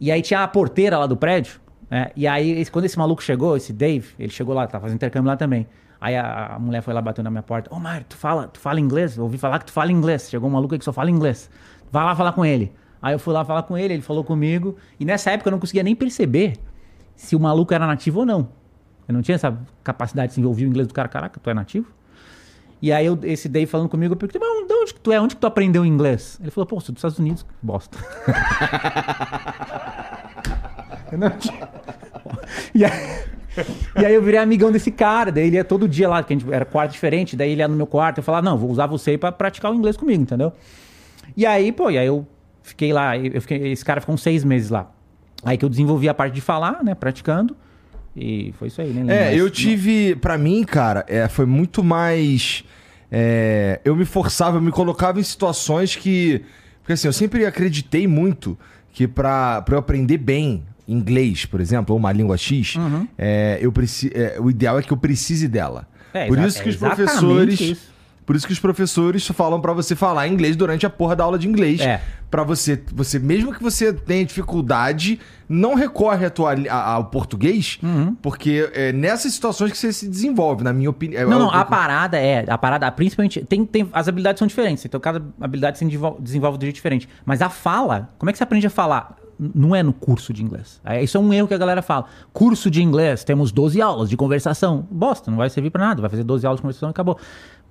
[0.00, 1.60] E aí tinha a porteira lá do prédio,
[1.90, 2.10] né?
[2.16, 5.36] E aí, quando esse maluco chegou, esse Dave, ele chegou lá, tava fazendo intercâmbio lá
[5.36, 5.66] também.
[6.00, 7.74] Aí a, a mulher foi lá batendo na minha porta.
[7.74, 9.18] Ô, Mário, tu fala, tu fala inglês?
[9.18, 10.30] Eu ouvi falar que tu fala inglês.
[10.30, 11.50] Chegou um maluco aí que só fala inglês.
[11.92, 12.72] Vai lá falar com ele.
[13.02, 14.76] Aí eu fui lá falar com ele, ele falou comigo.
[14.98, 16.54] E nessa época eu não conseguia nem perceber
[17.14, 18.48] se o maluco era nativo ou não.
[19.06, 21.08] Eu não tinha essa capacidade de ouvir o inglês do cara.
[21.08, 21.92] Caraca, tu é nativo?
[22.82, 25.20] E aí eu, esse Dave falando comigo, eu perguntei, mas de onde que tu é?
[25.20, 26.38] Onde que tu aprendeu inglês?
[26.40, 27.44] Ele falou, pô, sou dos Estados Unidos.
[27.62, 27.98] Bosta.
[31.38, 31.68] Tinha-
[32.74, 32.92] e, aí,
[34.00, 36.36] e aí eu virei amigão desse cara, daí ele ia todo dia lá, que a
[36.38, 38.86] gente era quarto diferente, daí ele ia no meu quarto, eu falava, não, vou usar
[38.86, 40.52] você pra praticar o inglês comigo, entendeu?
[41.36, 42.26] E aí, pô, e aí eu
[42.62, 44.90] fiquei lá, eu fiquei, esse cara ficou uns seis meses lá.
[45.44, 47.56] Aí que eu desenvolvi a parte de falar, né, praticando,
[48.20, 50.14] e foi isso aí, lembro É, eu tive.
[50.16, 52.62] Pra mim, cara, é, foi muito mais.
[53.10, 56.42] é, eu me forçava, eu me colocava em situações que.
[56.80, 58.58] Porque assim, eu sempre acreditei muito
[58.92, 63.06] que pra, pra eu aprender bem inglês, por exemplo, ou uma língua X, Uhum.
[63.16, 65.86] é, eu preci, é, o ideal é que eu precise dela.
[66.12, 67.60] É, por isso que é os professores.
[67.60, 67.90] isso.
[68.30, 71.36] Por isso que os professores falam pra você falar inglês durante a porra da aula
[71.36, 71.80] de inglês.
[71.80, 72.00] É.
[72.30, 77.80] Pra você, você, mesmo que você tenha dificuldade, não recorre à tua, a- ao português,
[77.82, 78.14] Uhum.
[78.22, 81.28] porque é nessas situações que você se desenvolve, na minha opinião.
[81.28, 84.84] Não, não, Eu- a parada é, a parada, principalmente, tem, tem, as habilidades são diferentes,
[84.84, 87.08] então cada habilidade se desenvol- desenvolve de jeito diferente.
[87.24, 89.16] Mas a fala, como é que você aprende a falar?
[89.42, 90.80] Não é no curso de inglês.
[90.84, 92.04] É, Isso é um erro que a galera fala.
[92.32, 94.86] Curso de inglês, temos 12 aulas de conversação.
[94.88, 97.18] Bosta, não vai servir pra nada, vai fazer 12 aulas de conversação e acabou.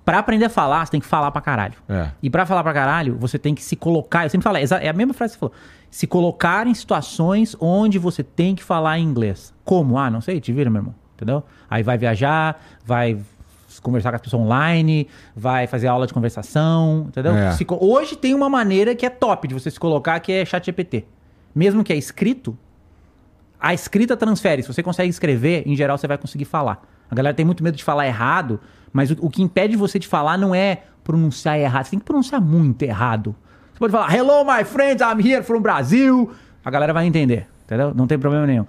[0.04, 1.74] Pra aprender a falar, você tem que falar pra caralho.
[1.88, 2.10] É.
[2.22, 4.24] E pra falar pra caralho, você tem que se colocar.
[4.24, 5.54] Eu sempre falo, é é a mesma frase que você falou.
[5.90, 9.52] Se colocar em situações onde você tem que falar inglês.
[9.64, 9.98] Como?
[9.98, 10.94] Ah, não sei, te vira, meu irmão.
[11.14, 11.44] Entendeu?
[11.68, 13.18] Aí vai viajar, vai
[13.82, 17.34] conversar com as pessoas online, vai fazer aula de conversação, entendeu?
[17.34, 17.52] É.
[17.52, 20.64] Se hoje tem uma maneira que é top de você se colocar, que é chat
[20.66, 21.04] GPT.
[21.54, 22.56] Mesmo que é escrito,
[23.60, 24.62] a escrita transfere.
[24.62, 26.82] Se você consegue escrever, em geral você vai conseguir falar.
[27.10, 28.60] A galera tem muito medo de falar errado,
[28.92, 31.84] mas o, o que impede você de falar não é pronunciar errado.
[31.84, 33.34] Você tem que pronunciar muito errado.
[33.72, 36.30] Você pode falar, hello my friends, I'm here from Brazil.
[36.64, 37.92] A galera vai entender, entendeu?
[37.94, 38.66] Não tem problema nenhum.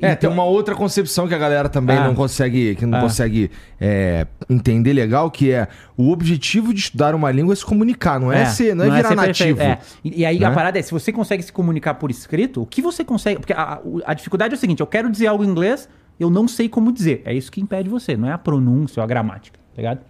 [0.00, 2.04] É, tem uma outra concepção que a galera também Ah.
[2.04, 3.02] não consegue, que não Ah.
[3.02, 3.50] consegue
[3.80, 5.66] é, entender legal, que é
[5.96, 9.08] o objetivo de estudar uma língua é se comunicar, não é, ser, não é virar
[9.08, 9.58] ser nativo.
[9.58, 9.98] perfeito, é.
[10.04, 10.54] E, e aí a né?
[10.54, 13.40] parada é, se você consegue se comunicar por escrito, o que você consegue...
[13.40, 15.88] Porque a, a dificuldade é o seguinte, eu quero dizer algo em inglês,
[16.18, 17.22] eu não sei como dizer.
[17.24, 20.00] É isso que impede você, não é a pronúncia ou a gramática, tá ligado?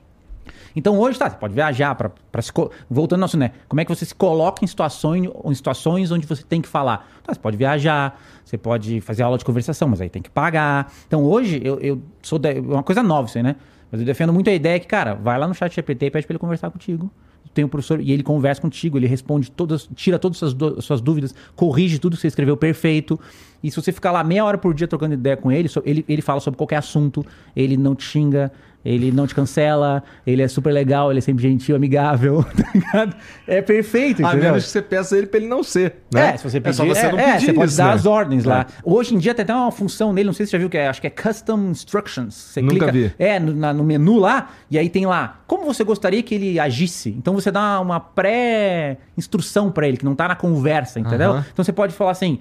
[0.74, 2.52] Então hoje, tá, você pode viajar para se...
[2.88, 3.52] Voltando ao nosso, né?
[3.68, 7.08] Como é que você se coloca em situações, em situações onde você tem que falar?
[7.22, 10.92] Tá, você pode viajar, você pode fazer aula de conversação, mas aí tem que pagar.
[11.06, 12.38] Então hoje, eu, eu sou...
[12.38, 13.56] Da, é uma coisa nova isso aí, né?
[13.90, 16.26] Mas eu defendo muito a ideia que, cara, vai lá no chat GPT e pede
[16.26, 17.10] pra ele conversar contigo.
[17.54, 21.00] Tem um professor e ele conversa contigo, ele responde todas, tira todas as suas, suas
[21.00, 23.18] dúvidas, corrige tudo que você escreveu perfeito.
[23.62, 26.22] E se você ficar lá meia hora por dia trocando ideia com ele, ele, ele
[26.22, 27.24] fala sobre qualquer assunto,
[27.56, 28.52] ele não te xinga,
[28.84, 33.16] ele não te cancela, ele é super legal, ele é sempre gentil, amigável, tá ligado?
[33.46, 34.50] É perfeito, A entendeu?
[34.50, 35.96] menos que você peça ele pra ele não ser.
[36.12, 36.30] Né?
[36.34, 37.86] É, se você pedir, é só você é, não é, pedir você pode isso, dar
[37.88, 37.92] né?
[37.92, 38.48] as ordens É.
[38.48, 38.66] lá.
[38.84, 40.78] Hoje em dia tem até uma função nele, não sei se você já viu, que
[40.78, 42.34] é, acho que é Custom Instructions.
[42.34, 43.12] Você Nunca clica, vi.
[43.18, 46.58] É, no, na- no menu lá, e aí tem lá, como você gostaria que ele
[46.60, 47.10] agisse?
[47.10, 51.38] Então você dá uma pré-instrução pra ele, que não tá na conversa, entendeu?
[51.52, 52.38] Então você pode falar assim,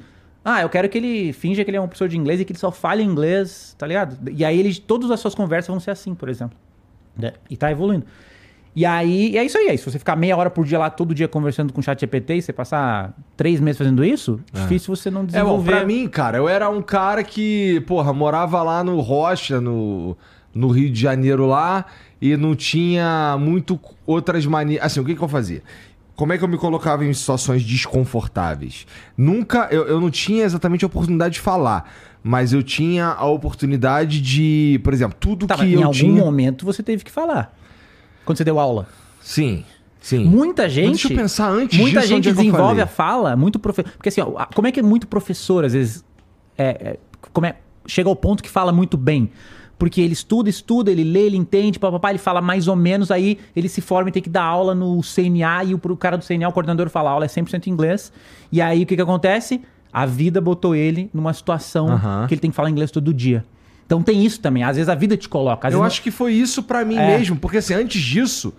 [0.50, 2.54] ah, eu quero que ele finja que ele é um professor de inglês e que
[2.54, 4.18] ele só fale inglês, tá ligado?
[4.32, 6.58] E aí ele, todas as suas conversas vão ser assim, por exemplo.
[7.18, 7.34] né?
[7.50, 8.06] E tá evoluindo.
[8.76, 9.70] E aí, e é isso aí.
[9.70, 9.78] aí.
[9.78, 12.36] Se você ficar meia hora por dia lá, todo dia conversando com o chat GPT
[12.36, 15.72] e você passar três meses fazendo isso, difícil você não É bom, desenvolver.
[15.72, 20.16] pra mim, cara, eu era um cara que, porra, morava lá no Rocha, no,
[20.54, 21.86] no Rio de Janeiro lá,
[22.22, 24.84] e não tinha muito outras manias.
[24.84, 25.64] Assim, o que, que eu fazia?
[26.18, 28.88] Como é que eu me colocava em situações desconfortáveis?
[29.16, 31.94] Nunca, eu, eu não tinha exatamente a oportunidade de falar,
[32.24, 36.26] mas eu tinha a oportunidade de, por exemplo, tudo Tá, mas que em algum tinha.
[36.26, 37.56] momento você teve que falar.
[38.26, 38.90] Quando você deu aula.
[39.22, 39.64] Sim,
[40.02, 40.26] sim.
[40.26, 40.90] Muita Mas gente.
[40.94, 43.92] deixa eu pensar antes Muita disso, gente é que desenvolve a fala, muito professor.
[43.92, 46.04] Porque assim, ó, como é que é muito professor, às vezes,
[46.58, 47.00] é, é,
[47.32, 49.30] como é, chega ao ponto que fala muito bem.
[49.78, 53.38] Porque ele estuda, estuda, ele lê, ele entende, papapá, ele fala mais ou menos, aí
[53.56, 56.50] ele se forma e tem que dar aula no CNA, e o cara do CNA,
[56.50, 58.12] o coordenador, fala, a aula é 100% em inglês.
[58.52, 59.62] E aí o que, que acontece?
[59.94, 62.26] A vida botou ele numa situação Aham.
[62.28, 63.46] que ele tem que falar inglês todo dia.
[63.86, 65.70] Então tem isso também, às vezes a vida te coloca.
[65.70, 67.18] Eu acho que foi isso pra mim É.
[67.18, 68.54] mesmo, porque assim, antes disso,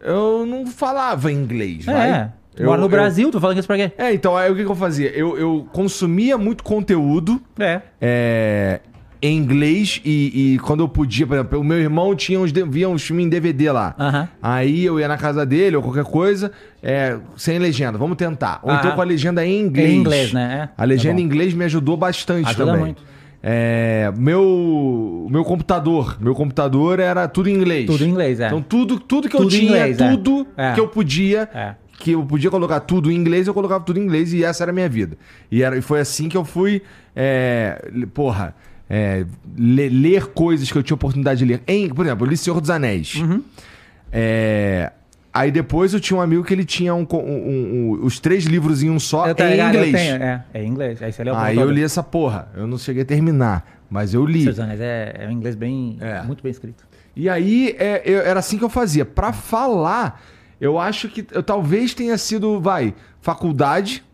[0.00, 2.10] eu não falava inglês, vai.
[2.10, 3.92] É, tu Eu- mora no eu- Brasil, tu fala inglês pra quê?
[3.96, 5.10] É, então, aí o que, que eu fazia?
[5.10, 7.80] Eu, eu consumia muito conteúdo É.
[8.00, 8.80] é,
[9.26, 12.88] em inglês e, e quando eu podia, por exemplo, o meu irmão tinha uns, via
[12.88, 13.94] uns filmes em DVD lá.
[13.98, 14.28] Aham.
[14.42, 16.52] Aí eu ia na casa dele ou qualquer coisa,
[16.82, 18.60] é, sem legenda, vamos tentar.
[18.62, 18.96] Ou então Aham.
[18.96, 19.90] com a legenda em inglês.
[19.90, 20.68] Em inglês, né?
[20.76, 20.82] É.
[20.82, 22.80] A legenda Tá em inglês me ajudou bastante Ajuda também.
[22.80, 23.02] muito.
[23.46, 27.86] É, meu, meu computador, meu computador era tudo em inglês.
[27.86, 28.46] Tudo em inglês, é.
[28.46, 30.10] Então tudo, tudo que eu Tudo em tinha, inglês, é.
[30.10, 30.72] tudo É.
[30.72, 31.48] que eu podia,
[31.98, 34.70] que eu podia colocar tudo em inglês, eu colocava tudo em inglês e essa era
[34.70, 35.16] a minha vida.
[35.50, 36.82] E, era, e foi assim que eu fui,
[38.12, 38.54] porra,
[38.96, 39.24] é,
[39.56, 41.60] le- ler coisas que eu tinha oportunidade de ler.
[41.66, 43.14] Em, por exemplo, eu li Senhor dos Anéis.
[43.16, 43.42] Uhum.
[44.12, 44.92] É,
[45.32, 48.82] aí depois eu tinha um amigo que ele tinha um um- um- os três livros
[48.82, 50.04] em um só Eu em ligado, eu inglês.
[50.06, 51.02] tenho, é, é em inglês.
[51.02, 52.48] Aí você o Aí eu li essa porra.
[52.56, 54.44] Eu não cheguei a terminar, mas eu li.
[54.44, 56.22] Seus Anéis é, é um inglês bem, É.
[56.22, 56.84] muito bem escrito.
[57.16, 59.04] E aí é, eu- era assim que eu fazia.
[59.04, 60.22] Pra falar,
[60.60, 64.04] eu acho que eu talvez tenha sido, vai, faculdade.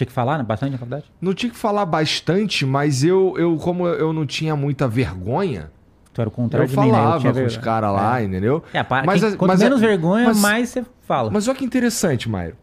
[0.00, 0.42] Tinha que falar?
[0.42, 1.04] Bastante na faculdade?
[1.20, 5.70] Não tinha que falar bastante, mas eu, eu como eu não tinha muita vergonha,
[6.14, 6.92] Tu era o contrário eu de mim, né?
[6.92, 8.24] falava tinha com os caras lá, É.
[8.24, 8.64] entendeu?
[8.72, 11.30] É, para, Mas quem- quanto mas menos vergonha, mas- mais você fala.
[11.30, 12.56] Mas olha que interessante, Maio.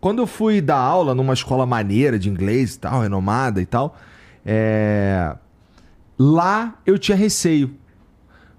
[0.00, 3.94] Quando eu fui dar aula numa escola maneira de inglês e tal, renomada e tal,
[4.46, 5.36] é,
[6.18, 7.74] lá eu tinha receio.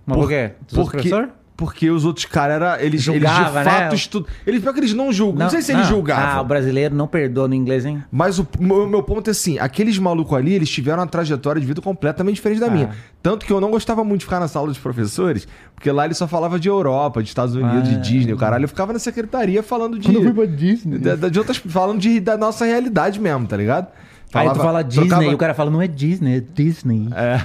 [0.06, 0.52] Mas por quê?
[0.68, 1.36] Dos outros porque, professor?
[1.62, 3.72] Porque os outros caras era eles, eles Julgava, de né?
[3.72, 4.28] fato estudam.
[4.47, 5.43] Eles pior que eles não julgam.
[5.43, 6.41] Não, sei se eles Ah, julgavam.
[6.41, 8.03] o brasileiro não perdoa no inglês, hein?
[8.12, 11.68] Mas o meu, meu ponto é assim: aqueles malucos ali, eles tiveram uma trajetória de
[11.68, 12.72] vida completamente diferente da Ah.
[12.72, 12.89] minha.
[13.22, 16.16] Tanto que eu não gostava muito de ficar na sala dos professores, porque lá ele
[16.16, 17.93] só falava de Europa, de Estados Unidos, Ah.
[17.93, 18.64] de Disney, o caralho.
[18.64, 20.12] Eu ficava na secretaria falando de.
[20.34, 20.97] pra Disney.
[20.97, 23.88] Da- da- de outras, falando de, da nossa realidade mesmo, tá ligado?
[24.34, 27.09] Aí tu Falava- fala Disney trocava- e o cara fala, não é Disney, é Disney.
[27.14, 27.41] É.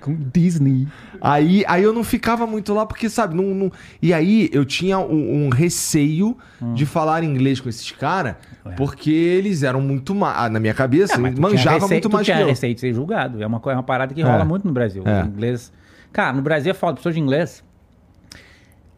[0.00, 0.88] Com Disney.
[1.20, 4.98] Aí, aí eu não ficava muito lá porque, sabe, não, não- E aí eu tinha
[4.98, 6.74] um, um receio Hum.
[6.74, 8.36] de falar inglês com esses caras,
[8.76, 10.50] porque eles eram muito mais.
[10.50, 12.46] Na minha cabeça, É, manjava receio- muito mais que eu.
[12.46, 13.42] receio de ser julgado.
[13.42, 14.24] É uma, é uma parada que É.
[14.24, 15.02] rola muito no Brasil.
[15.06, 15.22] É.
[15.22, 15.72] O inglês.
[16.12, 16.96] Cara, no Brasil é foda.
[16.96, 17.62] Pessoa de inglês.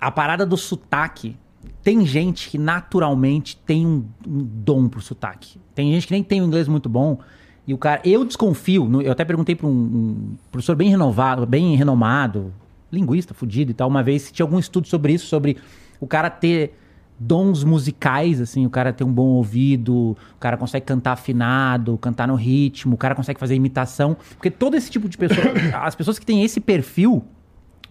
[0.01, 1.37] A parada do sotaque.
[1.83, 5.61] Tem gente que naturalmente tem um, um dom pro sotaque.
[5.75, 7.19] Tem gente que nem tem um inglês muito bom.
[7.67, 8.01] E o cara.
[8.05, 9.03] Eu desconfio.
[9.03, 12.53] Eu até perguntei pra um, um professor bem renovado, bem renomado,
[12.91, 15.57] linguista, fudido e tal, uma vez, se tinha algum estudo sobre isso, sobre
[15.99, 16.75] o cara ter
[17.19, 22.27] dons musicais, assim, o cara tem um bom ouvido, o cara consegue cantar afinado, cantar
[22.27, 24.17] no ritmo, o cara consegue fazer imitação.
[24.35, 25.47] Porque todo esse tipo de pessoa,
[25.83, 27.25] as pessoas que têm esse perfil,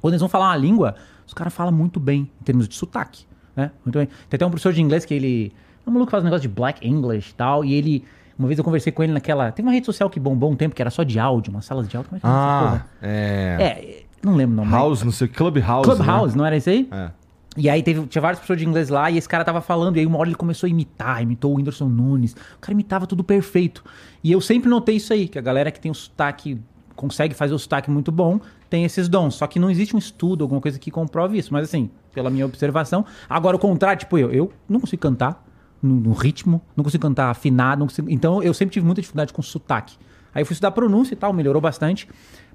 [0.02, 0.96] quando eles vão falar uma língua,
[1.26, 3.72] os caras falam muito bem em termos de sotaque, né?
[3.86, 4.08] Muito bem.
[4.30, 5.54] Tem até um professor de inglês que ele.
[5.86, 8.04] É um maluco que faz um negócio de black English e tal, e ele.
[8.42, 9.52] Uma vez eu conversei com ele naquela.
[9.52, 11.84] Tem uma rede social que bombou um tempo que era só de áudio, uma sala
[11.84, 12.10] de áudio.
[12.10, 13.58] Como é que Ah, é.
[13.60, 14.72] É, não lembro o nome.
[14.72, 15.88] House, não sei, Clubhouse.
[15.88, 16.88] Clubhouse, não era isso aí?
[16.90, 17.12] Né?
[17.18, 17.22] É.
[17.58, 20.00] E aí teve, tinha várias pessoas de inglês lá e esse cara tava falando, e
[20.00, 22.34] aí uma hora ele começou a imitar, imitou o Whindersson Nunes.
[22.34, 23.84] O cara imitava tudo perfeito.
[24.24, 26.60] E eu sempre notei isso aí, que a galera que tem o sotaque,
[26.96, 28.40] consegue fazer o sotaque muito bom,
[28.70, 29.36] tem esses dons.
[29.36, 31.52] Só que não existe um estudo, alguma coisa que comprove isso.
[31.52, 33.06] Mas assim, pela minha observação.
[33.30, 35.44] Agora o contrário, tipo eu, eu não consigo cantar
[35.82, 38.10] no, no ritmo, não consigo cantar afinado, consigo...
[38.10, 39.98] Então eu sempre tive muita dificuldade com sotaque.
[40.34, 42.08] Aí eu fui estudar pronúncia e tal, melhorou bastante.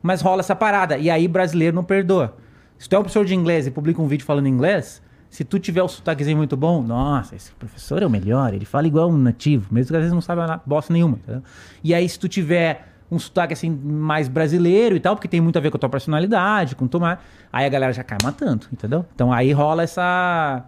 [0.03, 0.97] Mas rola essa parada.
[0.97, 2.37] E aí brasileiro não perdoa.
[2.79, 5.59] Se tu é um professor de inglês e publica um vídeo falando inglês, se tu
[5.59, 9.17] tiver o sotaquezinho muito bom, nossa, esse professor é o melhor, ele fala igual um
[9.17, 11.17] nativo, mesmo que às vezes não saiba bosta nenhuma.
[11.17, 11.43] entendeu?
[11.83, 15.57] E aí, se tu tiver um sotaque assim mais brasileiro e tal, porque tem muito
[15.57, 19.07] a ver com a tua personalidade, com tomar, aí a galera já cai matando, entendeu?
[19.15, 20.65] Então aí rola essa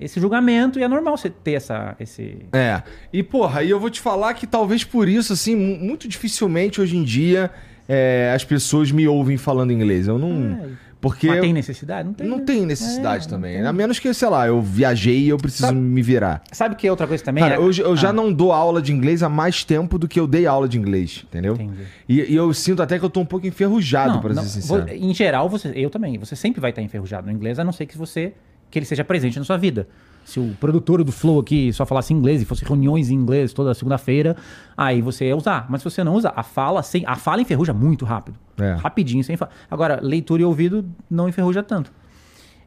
[0.00, 2.82] esse julgamento e é normal você ter essa esse É.
[3.12, 6.80] E, porra, e eu vou te falar que talvez por isso, assim, mu- muito dificilmente
[6.80, 7.50] hoje em dia
[7.88, 10.08] é, as pessoas me ouvem falando inglês.
[10.08, 10.58] Eu não.
[10.64, 10.68] É,
[11.00, 11.26] Porque.
[11.26, 12.06] Mas tem necessidade?
[12.08, 12.26] Não tem.
[12.26, 12.44] Não né?
[12.44, 13.56] tem necessidade É, também.
[13.58, 13.66] tem.
[13.66, 16.42] A menos que, sei lá, eu viajei e eu preciso Sabe- me virar.
[16.50, 17.44] Sabe que é outra coisa também?
[17.44, 20.08] Cara, É- eu, eu já Ah, não dou aula de inglês há mais tempo do
[20.08, 21.54] que eu dei aula de inglês, entendeu?
[21.56, 21.82] Entendi.
[22.08, 24.62] E, e eu sinto até que eu tô um pouco enferrujado, Não, pra não, ser
[24.62, 24.86] sincero.
[24.86, 26.16] vo- em geral, você, eu também.
[26.18, 28.32] Você sempre vai estar enferrujado no inglês, a não ser que você
[28.74, 29.86] que ele seja presente na sua vida.
[30.24, 33.72] Se o produtor do Flow aqui só falasse inglês e fosse reuniões em inglês toda
[33.72, 34.36] segunda-feira,
[34.76, 35.66] aí você ia usar.
[35.68, 38.36] Mas se você não usar, a fala, sem, a fala enferruja muito rápido.
[38.58, 38.72] É.
[38.72, 39.48] Rapidinho, sem fa...
[39.70, 41.92] Agora, leitura e ouvido não enferruja tanto.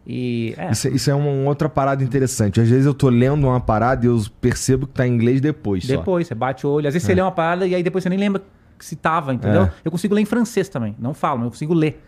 [0.05, 2.61] E é, Isso, isso é uma, uma outra parada interessante.
[2.61, 5.83] Às vezes eu tô lendo uma parada e eu percebo que tá em inglês depois.
[5.83, 5.97] só.
[5.97, 6.87] depois você bate o olho.
[6.87, 8.41] Às vezes você lê uma parada e aí depois você nem lembra
[8.79, 9.63] que se tava, entendeu?
[9.63, 9.71] É.
[9.83, 10.95] Eu consigo ler em francês também.
[10.97, 12.01] Não falo, mas eu consigo ler.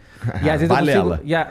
[0.44, 0.98] E às vezes Balela.
[0.98, 1.30] eu consigo.
[1.30, 1.48] e a-?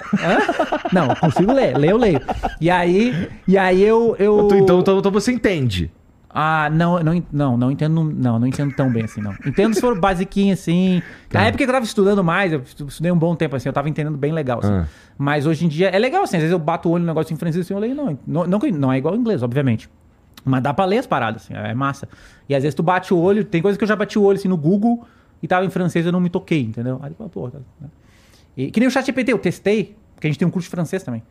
[0.92, 1.76] Não, eu consigo ler.
[1.76, 2.20] Ler eu leio.
[2.60, 4.14] E aí, e aí eu.
[4.18, 4.48] eu...
[4.52, 5.90] Então, então, então, você entende.
[6.30, 9.32] Ah, não, não, não, não entendo, não, não entendo tão bem assim, não.
[9.46, 11.02] Entendo se for basiquinho assim.
[11.30, 11.38] Tá.
[11.40, 13.72] Na época que eu tava estudando mais, eu estu- estudei um bom tempo assim, eu
[13.72, 14.70] tava entendendo bem legal, assim.
[14.70, 14.86] Ah.
[15.16, 17.32] Mas hoje em dia é legal assim, às vezes eu bato o olho no negócio
[17.32, 19.88] em francês assim, eu leio, não, não, não, não é igual ao inglês, obviamente.
[20.44, 22.06] Mas dá pra ler as paradas, assim, é massa.
[22.48, 24.36] E às vezes tu bate o olho, tem coisa que eu já bati o olho
[24.38, 25.04] assim no Google
[25.42, 27.00] e tava em francês e eu não me toquei, entendeu?
[27.02, 27.88] Aí, pô, tá, né?
[28.58, 30.70] E, que nem o chat GPT, eu testei, porque a gente tem um curso de
[30.70, 31.22] francês também.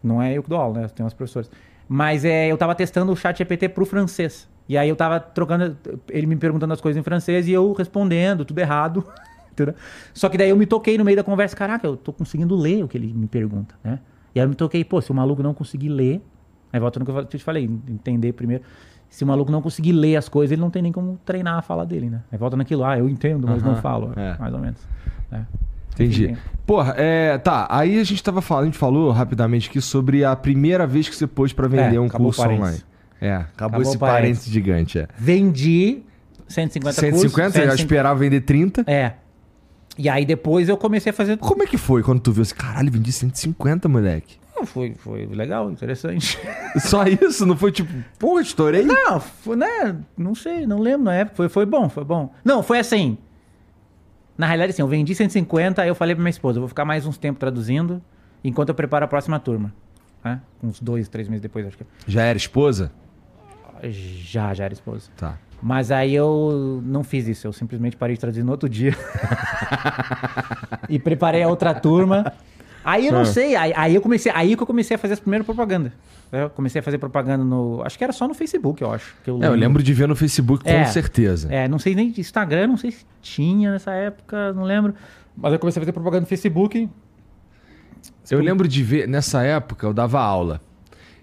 [0.00, 0.88] Não é eu que dou aula, né?
[0.88, 1.50] Tem umas professoras.
[1.88, 4.48] Mas é, eu tava testando o chat GPT pro francês.
[4.68, 5.76] E aí eu tava trocando,
[6.08, 9.04] ele me perguntando as coisas em francês e eu respondendo, tudo errado.
[10.14, 12.84] Só que daí eu me toquei no meio da conversa, caraca, eu tô conseguindo ler
[12.84, 13.98] o que ele me pergunta, né?
[14.32, 16.22] E aí eu me toquei, pô, se o maluco não conseguir ler,
[16.72, 18.62] aí volta no que eu te falei, entender primeiro.
[19.08, 21.62] Se o maluco não conseguir ler as coisas, ele não tem nem como treinar a
[21.62, 22.22] fala dele, né?
[22.30, 24.38] Aí volta naquilo, ah, eu entendo, mas não Aham, falo, é.
[24.38, 24.80] mais ou menos.
[25.32, 25.46] né?
[26.04, 26.36] Entendi.
[26.66, 27.36] Porra, é.
[27.38, 31.08] Tá, aí a gente tava falando, a gente falou rapidamente aqui sobre a primeira vez
[31.08, 32.78] que você pôs pra vender É, um curso online.
[33.20, 34.50] É, acabou, Acabou esse parênteses.
[34.52, 35.08] gigante, é.
[35.18, 36.02] Vendi
[36.48, 37.20] 150 cursos.
[37.20, 37.74] 150, você já 150.
[37.82, 38.84] esperava vender 30.
[38.86, 39.12] É.
[39.98, 41.36] E aí depois eu comecei a fazer.
[41.36, 44.38] Como é que foi quando tu viu assim, caralho, vendi 150, moleque?
[44.64, 46.38] Foi, foi legal, interessante.
[46.78, 47.46] Só isso?
[47.46, 48.82] Não foi tipo, porra, estourei?
[48.84, 49.96] Não, foi, né?
[50.16, 51.36] Não sei, não lembro na época.
[51.36, 52.32] Foi, foi bom, foi bom.
[52.44, 53.16] Não, foi assim.
[54.40, 56.86] Na realidade, assim, eu vendi 150, aí eu falei pra minha esposa, eu vou ficar
[56.86, 58.00] mais uns tempos traduzindo,
[58.42, 59.70] enquanto eu preparo a próxima turma.
[60.24, 60.40] Né?
[60.62, 61.84] Uns dois, três meses depois, acho que.
[62.06, 62.90] Já era esposa?
[63.84, 65.10] Já, já era esposa.
[65.14, 65.36] Tá.
[65.62, 68.96] Mas aí eu não fiz isso, eu simplesmente parei de traduzir no outro dia.
[70.88, 72.32] e preparei a outra turma.
[72.82, 73.24] Aí eu não Ah.
[73.26, 75.92] sei, aí, aí eu comecei, aí que eu comecei a fazer as primeiras propagandas.
[76.32, 79.14] Eu comecei a fazer propaganda no, acho que era só no Facebook, eu acho.
[79.24, 80.84] que É, eu lembro de ver no Facebook com É.
[80.84, 81.52] certeza.
[81.52, 84.94] É, não sei nem de Instagram, não sei se tinha nessa época, não lembro.
[85.36, 86.88] Mas eu comecei a fazer propaganda no Facebook.
[88.30, 90.60] Eu lembro de ver, nessa época, eu dava aula.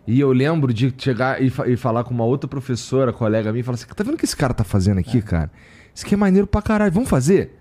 [0.05, 3.59] E eu lembro de chegar e, fa- e falar com uma outra professora, colega minha,
[3.61, 5.51] e falar assim: tá vendo o que esse cara tá fazendo aqui, cara?
[5.93, 7.56] Isso aqui é maneiro pra caralho, vamos fazer?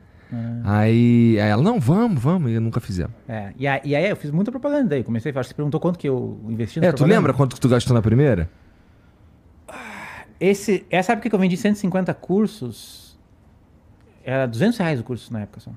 [0.65, 3.13] Aí, aí ela, não, vamos, vamos, e eu nunca fizemos.
[3.29, 5.05] É, e, aí, e aí eu fiz muita propaganda daí.
[5.05, 5.49] Comecei a fazer.
[5.49, 7.15] Você perguntou quanto que eu investi na É, tu propaganda?
[7.17, 8.51] lembra quanto que tu gastou na primeira?
[10.39, 13.19] Esse, essa época que eu vendi 150 cursos,
[14.25, 15.71] era 200 reais o curso na época só.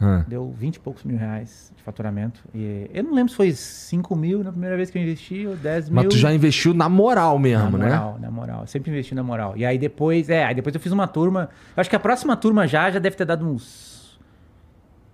[0.00, 0.24] Ah.
[0.28, 2.40] Deu 20 e poucos mil reais de faturamento.
[2.54, 5.56] E eu não lembro se foi 5 mil na primeira vez que eu investi ou
[5.56, 5.96] 10 mil.
[5.96, 7.84] Mas tu já investiu na moral mesmo, na né?
[7.86, 8.60] moral, na moral.
[8.62, 9.56] Eu sempre investi na moral.
[9.56, 11.48] E aí depois, é, aí depois eu fiz uma turma.
[11.76, 13.98] Eu acho que a próxima turma já já deve ter dado uns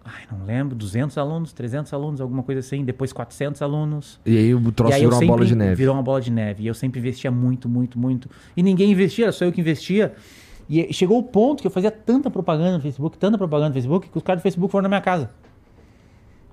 [0.05, 4.21] ai, não lembro, 200 alunos, 300 alunos, alguma coisa assim, depois 400 alunos.
[4.27, 5.75] E aí o troço aí virou uma bola de neve.
[5.75, 6.63] Virou uma bola de neve.
[6.63, 8.29] E eu sempre investia muito, muito, muito.
[8.57, 10.15] E ninguém investia, era só eu que investia.
[10.69, 14.09] E chegou o ponto que eu fazia tanta propaganda no Facebook, tanta propaganda no Facebook,
[14.09, 15.31] que os caras do Facebook foram na minha casa.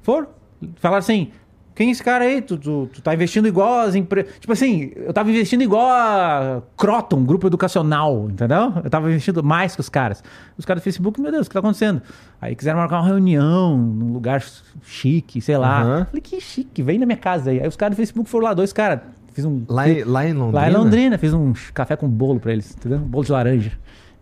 [0.02, 0.28] Foram.
[0.76, 1.30] Falaram assim:
[1.74, 2.42] quem é esse cara aí?
[2.42, 4.34] Tu, tu, tu tá investindo igual as empresas.
[4.40, 8.74] Tipo assim, eu tava investindo igual a Croton, grupo educacional, entendeu?
[8.84, 10.24] Eu tava investindo mais que os caras.
[10.58, 12.02] Os caras do Facebook, meu Deus, o que tá acontecendo?
[12.42, 14.44] Aí quiseram marcar uma reunião num lugar
[14.84, 15.82] chique, sei lá.
[15.82, 16.06] Aham.
[16.06, 17.62] Falei, que chique, vem na minha casa aí.
[17.62, 19.00] Aí os caras do Facebook foram lá, dois caras.
[19.34, 19.64] Fiz um.
[19.70, 20.60] Lá, em- lá em Londrina?
[20.62, 22.98] Lá em Londrina, fiz um café com bolo pra eles, entendeu?
[22.98, 23.72] Um bolo de laranja.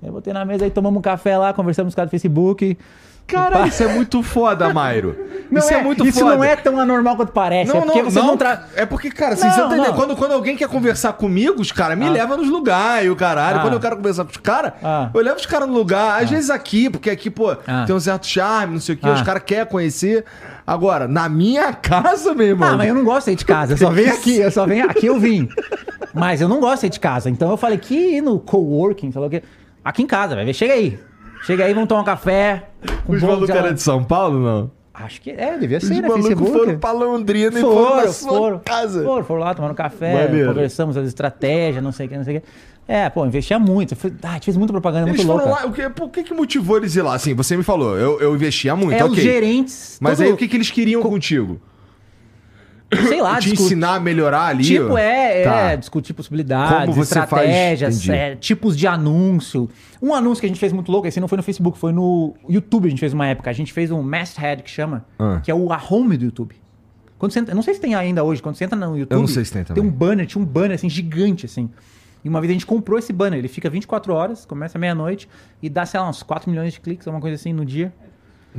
[0.02, 2.78] Eu botei na mesa aí, tomamos um café lá, conversamos com os caras do Facebook.
[3.28, 5.16] Caralho, isso é muito foda, Mairo.
[5.52, 6.36] Não isso é, muito isso foda.
[6.36, 7.72] não é tão anormal quanto parece.
[7.72, 8.28] é Não, porque não, você não.
[8.28, 8.68] não tra...
[8.76, 9.88] É porque, cara, assim, Não, você entendendo?
[9.88, 9.94] não.
[9.96, 12.12] Quando, quando alguém quer conversar comigo, os caras me Ah.
[12.12, 13.58] levam nos lugares, o caralho.
[13.58, 13.62] Ah.
[13.62, 15.10] Quando eu quero conversar com os caras, Ah.
[15.12, 16.22] eu levo os caras no lugar.
[16.22, 17.84] Às vezes aqui, porque aqui, pô, Ah.
[17.86, 19.14] tem um certo charme, não sei o quê, Ah.
[19.14, 20.24] os caras querem conhecer.
[20.68, 22.70] Agora, na minha casa, meu irmão.
[22.70, 23.74] Ah, mas eu não gosto de de casa.
[23.74, 25.50] Eu só venho aqui, eu só venho aqui, eu vim.
[26.14, 27.30] Mas eu não gosto de de casa.
[27.30, 29.44] Então eu falei que ir no coworking, o quê.
[29.84, 30.54] Aqui em casa, vai ver.
[30.54, 31.00] Chega aí.
[31.44, 32.70] Chega aí, vamos tomar um café.
[33.06, 34.72] com Os malucos eram de São Paulo, não?
[34.94, 36.08] Acho que é, devia Os ser, né?
[36.10, 36.52] malucos Facebook.
[36.52, 39.02] foram pra Londrina e foram na sua foram, casa.
[39.04, 40.50] foram, foram lá tomando café, Maneiro.
[40.50, 42.48] conversamos as estratégias, não sei o que, não sei o que.
[42.86, 43.96] É, pô, investia muito.
[44.24, 45.64] Ah, a gente fez muita propaganda Eles muito foram louca.
[45.64, 47.14] lá, o que, por que que motivou eles ir lá?
[47.14, 49.16] Assim, você me falou, eu, eu investia muito, é, ok.
[49.16, 49.98] os gerentes.
[50.02, 51.62] Mas todo- aí o que, que eles queriam contigo?
[53.08, 54.64] Sei lá, Te discu- ensinar a melhorar ali?
[54.64, 54.98] Tipo, ó?
[54.98, 55.56] é, Tá.
[55.72, 59.70] é, discutir possibilidades, estratégias, é, tipos de anúncio.
[60.02, 62.34] Um anúncio que a gente fez muito louco, esse não foi no Facebook, foi no
[62.48, 63.50] YouTube, a gente fez uma época.
[63.50, 65.40] A gente fez um masthead que chama, Ah.
[65.44, 66.56] que é o a home do YouTube.
[67.18, 69.12] Quando você entra, eu não sei se tem ainda hoje, quando você entra no YouTube.
[69.16, 69.84] Eu não sei se tem também.
[69.84, 71.70] Tem um banner, tinha um banner assim, gigante, assim.
[72.24, 75.28] E uma vez a gente comprou esse banner, ele fica 24 horas, começa meia-noite
[75.62, 77.94] e dá, sei lá, uns 4 milhões de cliques, alguma coisa assim, no dia.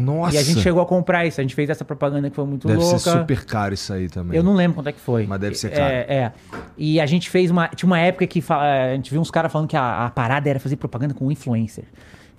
[0.01, 0.34] Nossa.
[0.34, 2.66] E a gente chegou a comprar isso, a gente fez essa propaganda que foi muito
[2.66, 2.98] Deve louca.
[2.98, 4.36] ser super caro isso aí também.
[4.36, 5.26] Eu não lembro quanto é que foi.
[5.26, 5.92] Mas deve ser É, caro.
[5.94, 6.32] É.
[6.78, 7.68] E a gente fez uma.
[7.68, 10.48] Tinha uma época que fa- a gente viu uns caras falando que a, a parada
[10.48, 11.84] era fazer propaganda com influencer.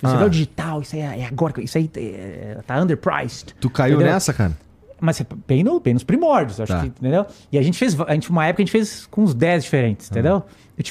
[0.02, 0.18] Você Ah.
[0.18, 3.54] vê o digital, isso aí é, é agora, isso aí é, tá underpriced.
[3.60, 4.14] Tu caiu Entendeu?
[4.14, 4.52] nessa, cara?
[5.00, 6.82] Mas é bem, no, bem nos primórdios, acho Tá.
[6.82, 7.26] que, entendeu?
[7.52, 10.10] E a gente fez, a gente, uma época a gente fez com uns 10 diferentes,
[10.12, 10.44] entendeu?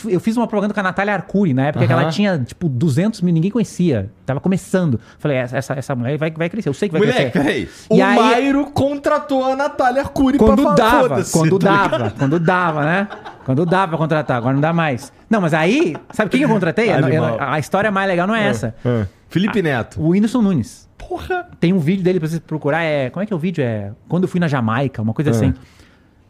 [0.04, 2.02] Eu, eu fiz uma propaganda com a Natália Arcuri, na época que Aham.
[2.02, 4.10] ela tinha, tipo, 200 mil, ninguém conhecia.
[4.24, 5.00] Tava começando.
[5.18, 7.38] Falei, essa, essa, essa mulher vai, vai crescer, eu sei que vai Moleque, crescer.
[7.46, 7.68] peraí.
[7.90, 11.96] E o aí- Mairo contratou a Natália Arcuri Quando pra falar, dava, quando tá dava,
[11.96, 12.18] ligado?
[12.18, 13.08] quando dava, né?
[13.44, 15.12] Quando dava pra contratar, agora não dá mais.
[15.28, 16.92] Não, mas aí, sabe quem eu contratei?
[16.92, 17.36] Animal.
[17.40, 18.74] a história mais legal não é essa.
[18.84, 19.06] Ah.
[19.28, 20.00] Felipe Neto.
[20.00, 20.88] O Whindersson Nunes.
[20.98, 21.48] Porra.
[21.58, 23.10] Tem um vídeo dele pra você procurar, é...
[23.10, 23.62] Como é que é o vídeo?
[23.64, 23.92] É...
[24.08, 25.32] Quando eu fui na Jamaica, uma coisa Ah.
[25.32, 25.54] assim.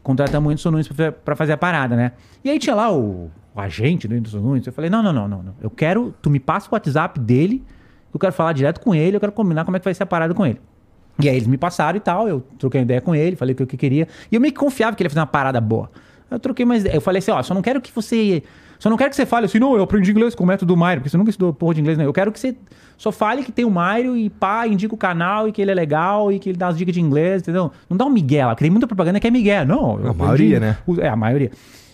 [0.03, 2.13] Contratamos o Whindersson Nunes pra, pra fazer a parada, né?
[2.43, 4.65] E aí tinha lá o, o agente do Whindersson Nunes.
[4.65, 5.55] Eu falei, não, não, não, não, não.
[5.61, 6.13] Eu quero...
[6.21, 7.63] Tu me passa o WhatsApp dele,
[8.13, 10.05] eu quero falar direto com ele, eu quero combinar como é que vai ser a
[10.05, 10.59] parada com ele.
[11.19, 13.55] E aí eles me passaram e tal, eu troquei uma ideia com ele, falei o
[13.55, 14.07] que eu queria.
[14.31, 15.89] E eu meio que confiava que ele ia fazer uma parada boa.
[16.29, 16.95] Eu troquei mais ideia.
[16.95, 18.41] Eu falei assim, ó, só não quero que você...
[18.79, 21.01] Só não quero que você fale assim, não, eu aprendi inglês com o método Mário,
[21.01, 22.05] porque você nunca estudou porra de inglês, não.
[22.05, 22.55] Eu quero que você
[22.97, 25.73] só fale que tem o Mário e pá, indica o canal e que ele é
[25.75, 27.71] legal e que ele dá as dicas de inglês, entendeu?
[27.87, 29.63] Não dá um migué lá, porque tem muita propaganda que é migué.
[29.63, 30.77] Não, A maioria, né?
[30.99, 31.51] É, a maioria.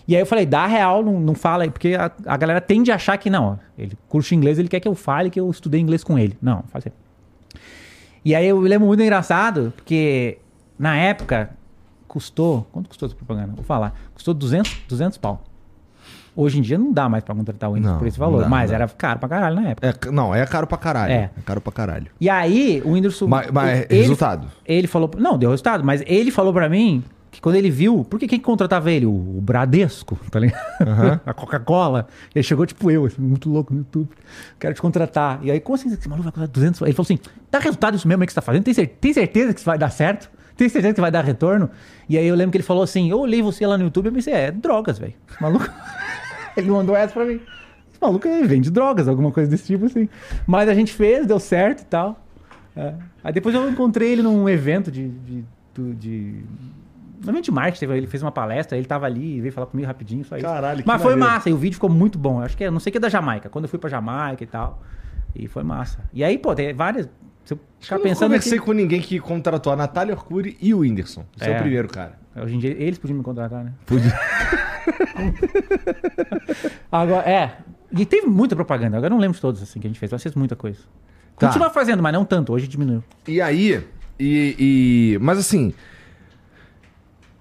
[0.08, 2.90] E aí eu falei, dá real, não, não fala aí, porque a, a galera tende
[2.90, 5.78] a achar que não, ele curte inglês, ele quer que eu fale que eu estudei
[5.78, 6.34] inglês com ele.
[6.40, 6.96] Não, faz assim.
[8.24, 10.38] E aí eu lembro muito engraçado, porque
[10.78, 11.50] na época
[12.06, 12.66] custou.
[12.72, 13.52] Quanto custou essa propaganda?
[13.54, 13.94] Vou falar.
[14.14, 15.44] Custou 200, 200 pau.
[16.34, 18.48] Hoje em dia não dá mais pra contratar o Whindersson Não, por esse valor, dá,
[18.48, 19.88] mas era caro pra caralho na época.
[19.88, 21.12] É, não, é caro pra caralho.
[21.12, 21.16] É.
[21.16, 22.06] É, caro pra caralho.
[22.20, 23.26] E aí o Whindersson.
[23.26, 24.46] Mas, mas ele- resultado.
[24.64, 25.10] Ele falou.
[25.18, 28.04] Não, deu resultado, mas ele falou pra mim que quando ele viu.
[28.08, 29.06] Porque quem que contratava ele?
[29.06, 30.60] O, Bradesco, tá ligado?
[31.26, 32.06] A Coca-Cola.
[32.34, 34.08] Ele chegou tipo eu, assim, muito louco no YouTube.
[34.58, 35.40] Quero te contratar.
[35.42, 35.88] E aí, como assim?
[35.92, 36.80] Esse maluco vai contratar 200?
[36.82, 37.18] Ele falou assim:
[37.50, 38.64] dá resultado isso mesmo aí que você tá fazendo?
[38.64, 40.30] Tem, cer- tem certeza que isso vai dar certo?
[40.56, 41.70] Tem certeza que vai dar retorno?
[42.08, 44.08] E aí eu lembro que ele falou assim: eu olhei você lá no YouTube e
[44.08, 45.14] eu pensei: é, drogas, velho.
[45.30, 45.68] Esse Maluco.
[46.56, 47.40] ele mandou essa pra mim.
[47.90, 50.08] Esse maluco vende drogas, alguma coisa desse tipo assim.
[50.46, 52.24] Mas a gente fez, deu certo e tal.
[52.76, 52.94] É.
[53.24, 55.08] Aí depois eu encontrei ele num evento de.
[55.08, 56.42] de, do- de...
[57.20, 60.36] Evento de marketing, ele fez uma palestra, ele tava ali, veio falar comigo rapidinho, só
[60.36, 60.46] isso.
[60.46, 61.34] Caralho, Mas foi maneiro.
[61.34, 62.38] massa, e o vídeo ficou muito bom.
[62.40, 63.90] Eu Acho que é, não sei o que é da Jamaica, quando eu fui pra
[63.90, 64.82] Jamaica e tal.
[65.34, 65.98] E foi massa.
[66.12, 67.08] E aí, pô, tem várias.
[67.44, 68.28] Se eu ficar eu não pensando.
[68.28, 71.24] conversei aqui- com ninguém que contratou a Natália Arcuri e o Whindersson.
[71.40, 71.58] Esse é, É.
[71.58, 72.18] o primeiro cara.
[72.36, 73.72] Hoje em dia eles podiam me contratar, né?
[73.86, 74.12] Podia.
[76.90, 77.56] Agora, é.
[77.92, 78.96] E teve muita propaganda.
[78.96, 80.78] Agora eu não lembro de todos assim que a gente fez, mas fez muita coisa.
[81.38, 81.46] Tá.
[81.46, 82.52] Continua fazendo, mas não tanto.
[82.52, 83.02] Hoje diminuiu.
[83.26, 83.82] E aí,
[84.18, 85.72] e, e- mas assim,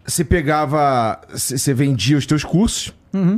[0.08, 2.94] você pegava, você vendia os teus cursos,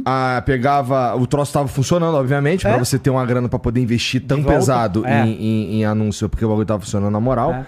[0.05, 2.73] ah, pegava, o troço tava funcionando, obviamente, Uhum.
[2.73, 2.79] É.
[2.79, 5.25] você ter uma grana pra poder investir tão pesado É.
[5.25, 7.53] em, em- em anúncio, porque o bagulho tava funcionando na moral.
[7.53, 7.65] É.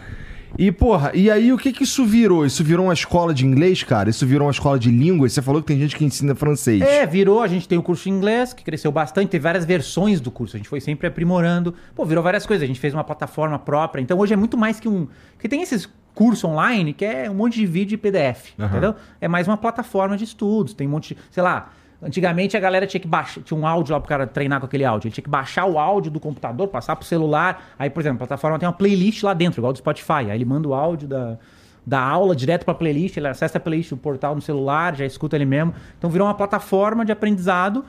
[0.57, 2.45] E, porra, e aí o que que isso virou?
[2.45, 4.09] Isso virou uma escola de inglês, cara?
[4.09, 5.33] Isso virou uma escola de línguas?
[5.33, 6.81] Você falou que tem gente que ensina francês.
[6.81, 7.41] É, virou.
[7.41, 9.29] A gente tem o curso de inglês, que cresceu bastante.
[9.29, 10.55] Teve várias versões do curso.
[10.55, 11.73] A gente foi sempre aprimorando.
[11.95, 12.63] Pô, virou várias coisas.
[12.63, 14.01] A gente fez uma plataforma própria.
[14.01, 15.07] Então hoje é muito mais que um.
[15.39, 18.53] Que tem esses cursos online que é um monte de vídeo e PDF.
[18.59, 18.69] Aham.
[18.69, 18.95] Entendeu?
[19.19, 20.73] É mais uma plataforma de estudos.
[20.73, 21.21] Tem um monte de.
[21.31, 21.71] Sei lá.
[22.01, 24.83] Antigamente a galera tinha que baixar, tinha um áudio lá pro cara treinar com aquele
[24.83, 25.07] áudio.
[25.07, 27.73] Ele tinha que baixar o áudio do computador, passar pro celular.
[27.77, 30.29] Aí, por exemplo, a plataforma tem uma playlist lá dentro, igual do Spotify.
[30.29, 31.37] Aí ele manda o áudio da,
[31.85, 35.35] da aula direto pra playlist, ele acessa a playlist do portal no celular, já escuta
[35.35, 35.75] ele mesmo.
[35.97, 37.85] Então virou uma plataforma de aprendizado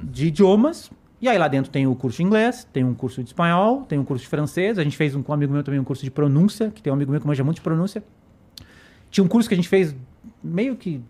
[0.00, 0.90] de idiomas.
[1.20, 3.98] E aí lá dentro tem o curso de inglês, tem um curso de espanhol, tem
[3.98, 4.78] um curso de francês.
[4.78, 6.92] A gente fez um, com um amigo meu também um curso de pronúncia, que tem
[6.92, 8.04] um amigo meu que manja muito de pronúncia.
[9.10, 9.96] Tinha um curso que a gente fez
[10.42, 11.02] meio que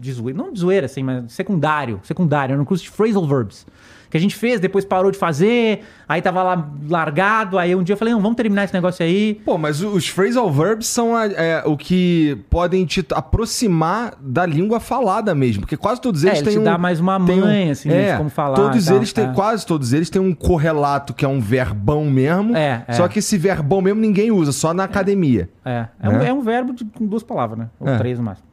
[0.00, 3.66] de zoeira, não de zoeira, assim, mas secundário, secundário, era um curso de phrasal verbs.
[4.08, 7.92] Que a gente fez, depois parou de fazer, aí tava lá largado, aí um dia
[7.92, 9.40] eu falei, não, vamos terminar esse negócio aí.
[9.44, 14.80] Pô, mas os phrasal verbs são a- é, o que podem te aproximar da língua
[14.80, 16.64] falada mesmo, porque quase todos eles É, têm te um...
[16.64, 19.32] dá mais uma tem um- assim, é, de como falar Todos tal, eles têm, é.
[19.32, 22.92] quase todos eles têm um correlato que é um verbão mesmo, É, é.
[22.94, 25.48] só que esse verbão mesmo ninguém usa, só na academia.
[25.64, 26.28] É, é, um, Né?
[26.28, 27.68] é um verbo de, com duas palavras, né?
[27.78, 27.96] Ou É.
[27.96, 28.49] três no máximo.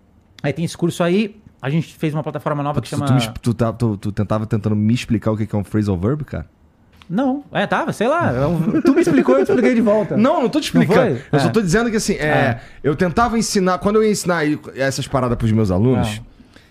[0.48, 3.06] Aí tem esse curso aí, a gente fez uma plataforma nova que Tu, chama...
[3.06, 5.98] tu, me tu tá- tu- tu tentava tentando me explicar o que é um phrasal
[5.98, 6.46] verb, cara?
[7.10, 8.32] Não, é, tava, sei lá.
[8.32, 10.16] é Tu me explicou, eu te expliquei de volta.
[10.18, 11.20] Não, não tô te explicando.
[11.32, 11.50] Eu só É.
[11.50, 12.60] tô dizendo que assim, é, É.
[12.84, 14.44] eu tentava ensinar, quando eu ia ensinar
[14.76, 16.22] essas paradas pros meus alunos,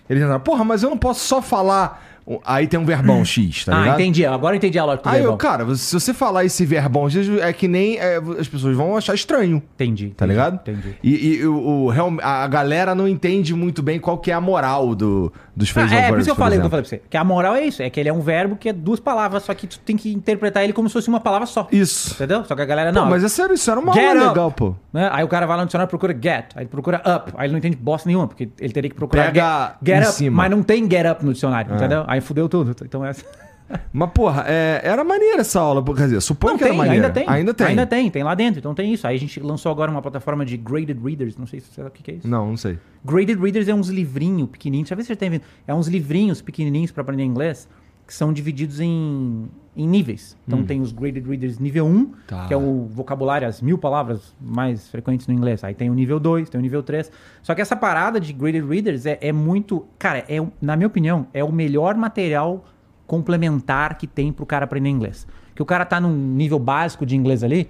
[0.09, 2.03] eles falavam, porra, mas eu não posso só falar.
[2.45, 3.99] Aí tem um verbão X, tá ah, ligado?
[4.01, 4.25] entendi.
[4.25, 5.37] Agora eu entendi a lógica do Aí eu, verbão.
[5.37, 9.13] cara, se você falar esse verbão, vezes é que nem é, as pessoas vão achar
[9.15, 10.09] estranho, Entendi.
[10.09, 10.55] tá entendi, ligado?
[10.55, 10.95] Entendi.
[11.03, 14.93] E, e o, o a galera não entende muito bem qual que é a moral
[14.93, 16.89] do, dos Ah, phrasal é, verbs, por isso que eu falei, que eu falei pra
[16.89, 17.01] você.
[17.09, 19.43] Que a moral é isso, é que ele é um verbo que é duas palavras,
[19.43, 21.67] só que tu tem que interpretar ele como se fosse uma palavra só.
[21.71, 22.13] Isso.
[22.15, 22.43] Entendeu?
[22.43, 23.09] Só que a galera Pô, não.
[23.09, 24.27] mas é sério, isso era uma Get aula up.
[24.29, 24.75] legal, pô.
[24.91, 25.09] né?
[25.13, 27.45] Aí o cara vai lá no dicionário e procura get, aí ele procura up, aí
[27.45, 30.35] ele não entende bosta nenhuma, porque ele teria que procurar Pega get, get up, cima.
[30.43, 31.75] mas não tem get up no dicionário, É.
[31.75, 32.03] entendeu?
[32.07, 32.75] Aí fudeu tudo.
[32.83, 33.25] Então essa.
[33.91, 37.07] Mas, porra, é, era maneira essa aula, quer dizer, suponho Não que era tem, maneira.
[37.07, 37.27] ainda tem.
[37.27, 37.67] Ainda tem.
[37.67, 38.59] Ainda tem, tem lá dentro.
[38.59, 39.05] Então tem isso.
[39.05, 41.89] Aí a gente lançou agora uma plataforma de graded readers, não sei se você sabe
[41.89, 42.27] o que é isso.
[42.27, 42.79] Não, não sei.
[43.03, 44.85] Graded readers é uns livrinhos pequenininhos.
[44.85, 45.41] Deixa eu ver se você tem vendo.
[45.67, 47.67] É uns livrinhos pequenininhos para aprender inglês
[48.05, 49.49] que são divididos em,
[49.79, 50.35] em níveis.
[50.47, 52.11] Então tem os graded readers nível 1, Hum.
[52.27, 52.47] Tá.
[52.47, 55.63] que é o vocabulário, as mil palavras mais frequentes no inglês.
[55.63, 57.11] Aí tem o nível 2, tem o nível 3.
[57.43, 59.85] Só que essa parada de graded readers é, é muito.
[59.99, 62.65] Cara, é, o- na minha opinião, é o melhor material
[63.05, 65.25] complementar que tem pro cara aprender inglês.
[65.55, 67.69] Que o cara tá num nível básico de inglês ali,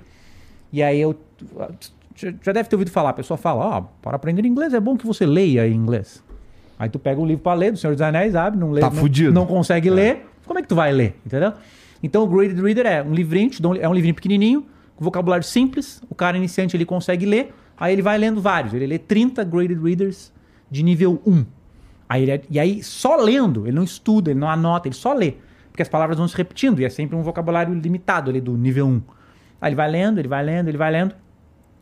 [0.71, 1.15] e aí eu.
[2.41, 5.05] Já deve ter ouvido falar, a pessoa fala, ó, para aprender inglês é bom que
[5.05, 6.23] você leia em inglês.
[6.79, 8.89] Aí tu pega o livro pra ler, do Senhor dos Anéis, abre, não lê, Tá
[8.89, 9.01] não,
[9.33, 10.25] não consegue ler.
[10.45, 11.19] Como é que tu vai ler?
[11.25, 11.53] Entendeu?
[12.01, 16.15] Então o Graded Reader é um livrinho, é um livrinho pequenininho, com vocabulário simples, o
[16.15, 18.73] cara iniciante ele consegue ler, aí ele vai lendo vários.
[18.73, 20.33] Ele lê 30 Graded Readers
[20.69, 21.45] de nível 1.
[22.09, 25.13] Aí ele é- e aí, só lendo, ele não estuda, ele não anota, ele só
[25.13, 25.35] lê.
[25.69, 28.87] Porque as palavras vão se repetindo, e é sempre um vocabulário limitado ali do nível
[28.87, 29.01] 1.
[29.61, 31.15] Aí ele vai lendo, ele vai lendo, ele vai lendo.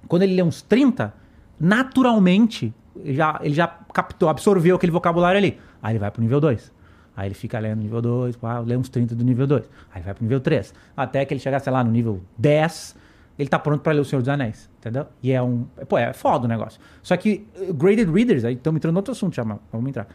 [0.08, 1.14] Quando ele lê uns 30,
[1.60, 5.58] naturalmente, ele já, ele já captou, absorveu aquele vocabulário ali.
[5.82, 6.74] Aí ele vai pro nível 2.
[7.16, 9.70] Aí ele fica lendo nível 2, pá, lê uns 30 do nível 2.
[9.94, 10.74] Aí vai pro nível 3.
[10.98, 12.96] Até que ele chegar, sei lá, no nível 10,
[13.40, 15.06] ele tá pronto pra ler O Senhor dos Anéis, entendeu?
[15.24, 15.66] E é um...
[15.88, 16.80] Pô, é foda o negócio.
[17.02, 20.08] Só que uh, Graded Readers, aí estamos entrando no outro assunto já, mas vamos entrar.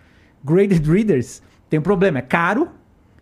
[0.44, 2.68] Graded Readers tem um problema, é caro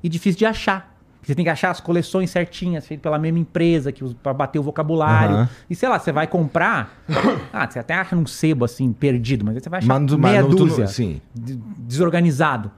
[0.03, 0.97] e difícil de achar.
[1.23, 4.63] Você tem que achar as coleções certinhas, feitas pela mesma empresa, que para bater o
[4.63, 5.35] vocabulário.
[5.35, 5.49] Aham.
[5.69, 7.03] E sei lá, você vai comprar.
[7.53, 10.43] ah, você até acha num sebo assim, perdido, mas aí você vai achar mas meia
[10.43, 10.87] não- dúzia.
[10.87, 11.21] sim.
[11.35, 12.71] de- desorganizado.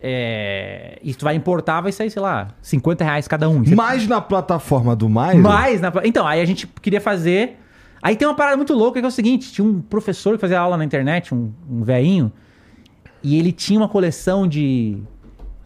[0.00, 3.64] É, e tu vai importar, vai sair, sei lá, 50 reais cada um.
[3.64, 5.42] Você- Mas na plataforma do Maio.
[5.42, 7.58] mas, na- então, aí a gente queria fazer.
[8.02, 10.60] Aí tem uma parada muito louca que é o seguinte: tinha um professor que fazia
[10.60, 12.30] aula na internet, um, um velhinho,
[13.22, 14.98] e ele tinha uma coleção de.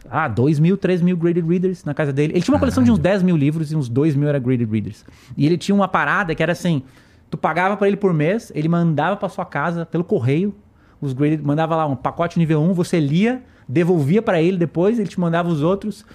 [0.09, 2.33] Ah, 2 mil, 3 mil graded readers na casa dele.
[2.33, 4.69] Ele tinha uma coleção de uns 10 mil livros e uns 2 mil era graded
[4.69, 5.05] readers.
[5.37, 6.81] E ele tinha uma parada que era assim:
[7.29, 10.53] tu pagava pra ele por mês, ele mandava pra sua casa pelo correio,
[10.99, 15.07] os graded, mandava lá um pacote nível 1, você lia, devolvia pra ele depois, ele
[15.09, 16.05] te mandava os outros.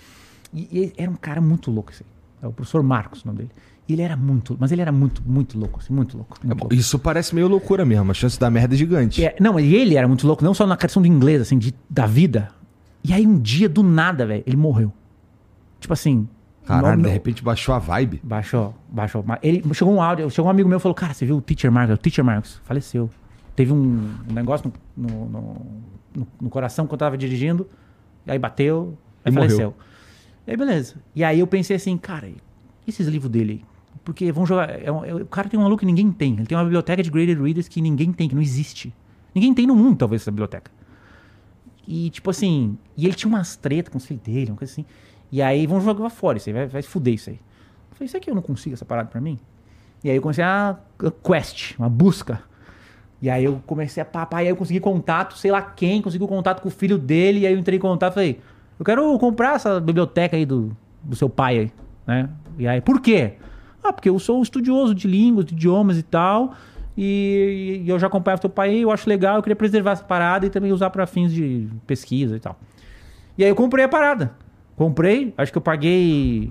[0.53, 2.05] E, e era um cara muito louco, assim.
[2.43, 3.51] É o professor Marcos, o nome dele.
[3.89, 6.37] E ele era muito, mas ele era muito, muito louco, assim, muito louco.
[6.43, 6.75] É muito bom, louco.
[6.75, 8.11] Isso parece meio loucura mesmo.
[8.11, 9.25] A chance da merda é gigante.
[9.25, 11.73] É, não, e ele era muito louco, não só na questão do inglês, assim, de,
[11.89, 12.49] da vida.
[13.05, 14.93] E aí um dia, do nada, velho, ele morreu.
[15.79, 16.29] Tipo assim.
[16.67, 18.21] Caralho, de repente baixou a vibe.
[18.25, 19.25] Baixou, baixou.
[19.41, 21.71] Ele chegou um áudio, chegou um amigo meu e falou: Cara, você viu o Teacher
[21.71, 21.95] Marcos?
[21.95, 23.09] O Teacher Marcos faleceu.
[23.55, 25.67] Teve um, um negócio no, no, no-
[26.17, 27.69] no- no coração quando eu tava dirigindo,
[28.27, 29.49] aí bateu, aí E morreu.
[29.51, 29.75] faleceu.
[30.47, 30.95] E aí, beleza.
[31.15, 32.37] E aí eu pensei assim, cara, e
[32.87, 33.65] esses livros dele?
[34.05, 34.71] Porque vão jogar.
[34.83, 36.35] é um- é- o cara tem um maluco que ninguém tem.
[36.35, 38.95] Ele tem uma biblioteca de graded readers que ninguém tem, que não existe.
[39.35, 40.71] Ninguém tem no mundo, talvez, essa biblioteca.
[41.87, 44.85] E, tipo assim, e ele tinha umas tretas com os filhos dele, uma coisa assim.
[45.31, 47.37] E aí vão jogar fora isso aí, vai, vai fuder isso aí.
[47.91, 49.39] Eu falei, isso aqui eu não consigo, essa parada pra mim?
[50.05, 52.43] E aí eu comecei a a quest, uma busca.
[53.21, 56.27] E aí eu comecei a papar, e aí eu consegui contato, sei lá quem, consegui
[56.27, 58.41] contato com o filho dele, e aí eu entrei em contato e falei,
[58.79, 61.73] eu quero comprar essa biblioteca aí do, do seu pai aí,
[62.07, 62.29] né?
[62.59, 63.35] E aí, por quê?
[63.83, 66.55] Ah, porque eu sou um estudioso de línguas, de idiomas e tal,
[66.97, 70.47] e, e eu já acompanhava teu pai, eu acho legal, eu queria preservar essa parada
[70.47, 72.59] e também usar para fins de pesquisa e tal.
[73.39, 74.33] E aí eu comprei a parada.
[74.77, 76.51] Comprei, acho que eu paguei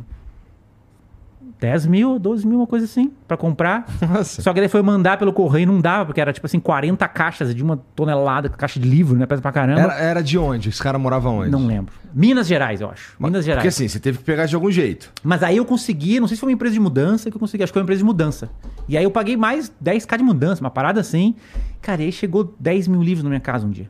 [1.65, 3.87] 10 mil, 12 mil, uma coisa assim, pra comprar.
[4.07, 4.39] Nossa.
[4.39, 7.07] Só que daí foi mandar pelo correio e não dava, porque era tipo assim, 40
[7.07, 9.25] caixas de uma tonelada, caixa de livro, né?
[9.25, 9.81] Pesa pra caramba.
[9.81, 10.69] Era, era de onde?
[10.69, 11.49] Esse cara morava onde?
[11.49, 11.91] Não lembro.
[12.13, 13.15] Minas Gerais, eu acho.
[13.19, 13.63] Minas Gerais.
[13.63, 15.11] Porque assim, você teve que pegar de algum jeito.
[15.23, 17.63] Mas aí eu consegui, não sei se foi uma empresa de mudança que eu consegui,
[17.63, 18.47] acho que foi uma empresa de mudança.
[18.87, 21.35] E aí eu paguei mais 10k de mudança, uma parada assim.
[21.81, 23.89] Cara, e aí chegou 10 mil livros na minha casa um dia.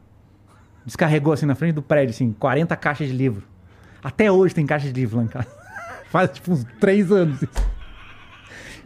[0.86, 3.44] Descarregou assim na frente do prédio, assim, 40 caixas de livro.
[4.02, 5.65] Até hoje tem caixa de livro lá em casa.
[6.16, 7.76] Faz tipo uns 3 anos isso.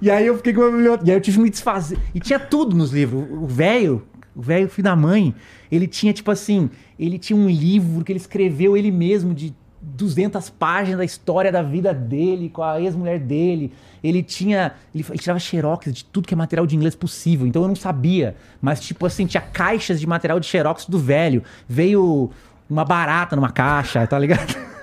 [0.01, 1.07] E aí eu fiquei com uma biblioteca.
[1.07, 1.99] E aí eu tive que me desfazer.
[2.15, 3.23] E tinha tudo nos livros.
[3.29, 4.01] O velho,
[4.35, 5.35] o velho filho da mãe,
[5.71, 10.49] ele tinha tipo assim, ele tinha um livro que ele escreveu ele mesmo de 200
[10.49, 13.73] páginas da história da vida dele com a ex-mulher dele.
[14.03, 17.45] Ele tinha, ele, ele tirava xerox de tudo que é material de inglês possível.
[17.45, 21.43] Então eu não sabia, mas tipo assim, tinha caixas de material de xerox do velho.
[21.67, 22.31] Veio
[22.67, 24.57] uma barata numa caixa, tá ligado?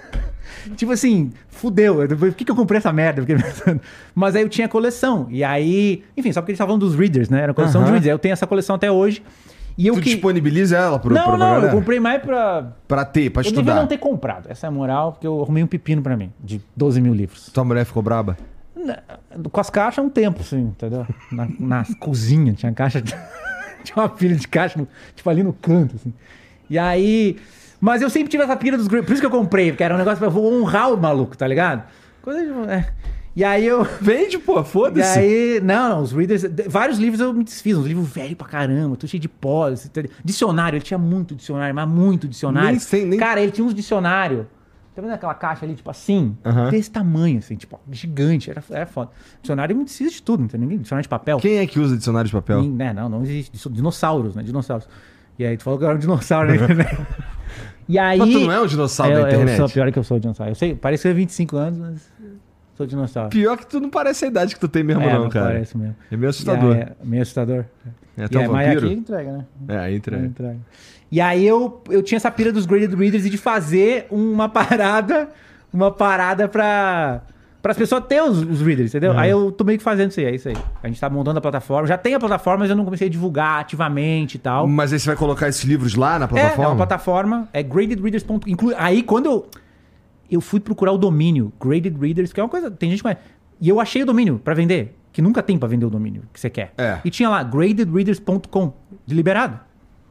[0.75, 2.03] Tipo assim, fudeu.
[2.03, 3.23] Eu- Por que, que eu comprei essa merda?
[3.27, 3.81] Eu.
[4.15, 5.27] Mas aí eu tinha coleção.
[5.31, 7.43] E aí, enfim, só porque eles estavam dos readers, né?
[7.43, 8.11] Era a coleção dos readers.
[8.11, 9.23] Eu tenho essa coleção até hoje.
[9.79, 10.09] E eu tu que.
[10.11, 11.73] disponibiliza ela pro, Não, pra não, eu galera?
[11.75, 12.73] comprei mais pra.
[12.89, 13.75] Pra ter, pra Eu devia estudar.
[13.81, 14.47] não ter comprado.
[14.51, 17.51] Essa é a moral, porque eu arrumei um pepino pra mim, de 12 mil livros.
[17.53, 18.39] Tua mulher ficou braba?
[18.75, 18.99] Na-
[19.51, 21.07] Com as caixas um tempo, assim, entendeu?
[21.31, 23.03] Na, na cozinha, tinha caixa.
[23.03, 23.15] de-
[23.85, 26.13] tinha uma pilha de caixa, no- tipo ali no canto, assim.
[26.71, 27.37] E aí.
[27.81, 29.07] Mas eu sempre tive essa pilha dos grupos.
[29.07, 31.37] Por isso que eu comprei, porque era um negócio pra eu vou honrar o maluco,
[31.37, 31.85] tá ligado?
[32.23, 32.89] Coisa de- é.
[33.35, 33.85] E aí eu.
[34.01, 35.19] Vende, pô, E foda-se.
[35.19, 36.43] aí, não, não, os readers.
[36.43, 39.69] de- Vários livros eu me desfiz, uns livros velhos pra caramba, tô cheio de pó.
[39.69, 39.91] esse-
[40.25, 42.71] Dicionário, ele tinha muito dicionário, mas muito dicionário.
[42.71, 44.47] Nem sei, nem- Cara, ele tinha uns dicionários.
[44.95, 46.35] Tá vendo aquela caixa ali, tipo assim?
[46.43, 46.71] Aham.
[46.71, 48.49] Desse tamanho, assim, tipo, gigante.
[48.51, 49.11] Era, era foda.
[49.43, 50.79] Dicionário me desfiz de tudo, não tem ninguém.
[50.79, 51.37] Dicionário de papel.
[51.39, 52.63] Quem é que usa dicionário de papel?
[52.63, 53.69] Nin- né, não, não existe.
[53.69, 54.43] Dinossauros, né?
[54.43, 54.89] Dinossauros.
[55.39, 56.57] E aí, tu falou que eu era um dinossauro, né?
[57.89, 58.19] e aí.
[58.19, 59.51] Mas tu não é um dinossauro eu, da internet?
[59.51, 60.53] Eu sou, pior que eu sou dinossauro.
[60.53, 62.13] Eu sei, parece que eu tenho 25 anos, mas
[62.77, 63.31] sou dinossauro.
[63.31, 65.47] Pior que tu não parece a idade que tu tem mesmo, É, não, cara.
[65.47, 65.97] Parece mesmo.
[66.11, 66.75] É meio assustador.
[66.75, 67.65] E aí, é meio assustador.
[68.17, 68.87] É E até aí, um mas vampiro.
[68.87, 69.47] aqui entrega, né?
[69.69, 70.19] É, entra.
[70.19, 70.59] Entrega.
[71.11, 75.29] E aí eu, eu tinha essa pira dos graded readers e de fazer uma parada,
[75.73, 77.23] uma parada pra,
[77.67, 79.13] para as pessoas terem os, os readers, entendeu?
[79.15, 79.19] É.
[79.19, 80.55] Aí eu tô meio que fazendo isso aí, é isso aí.
[80.81, 83.11] A gente tá montando a plataforma, já tem a plataforma, mas eu não comecei a
[83.11, 84.69] divulgar ativamente e tal.
[84.69, 86.71] Mas aí você vai colocar esses livros lá na É, é plataforma?
[86.71, 88.39] uma plataforma, é gradedreaders.com.
[88.47, 89.51] Inclu- Aí quando eu,
[90.31, 93.17] eu fui procurar o domínio, Graded Readers, que é uma coisa, tem gente que vai.
[93.61, 96.39] E eu achei o domínio pra vender, que nunca tem pra vender o domínio que
[96.39, 96.73] você quer.
[96.79, 96.99] É.
[97.05, 98.73] E tinha lá, gradedreaders.com,
[99.05, 99.59] deliberado.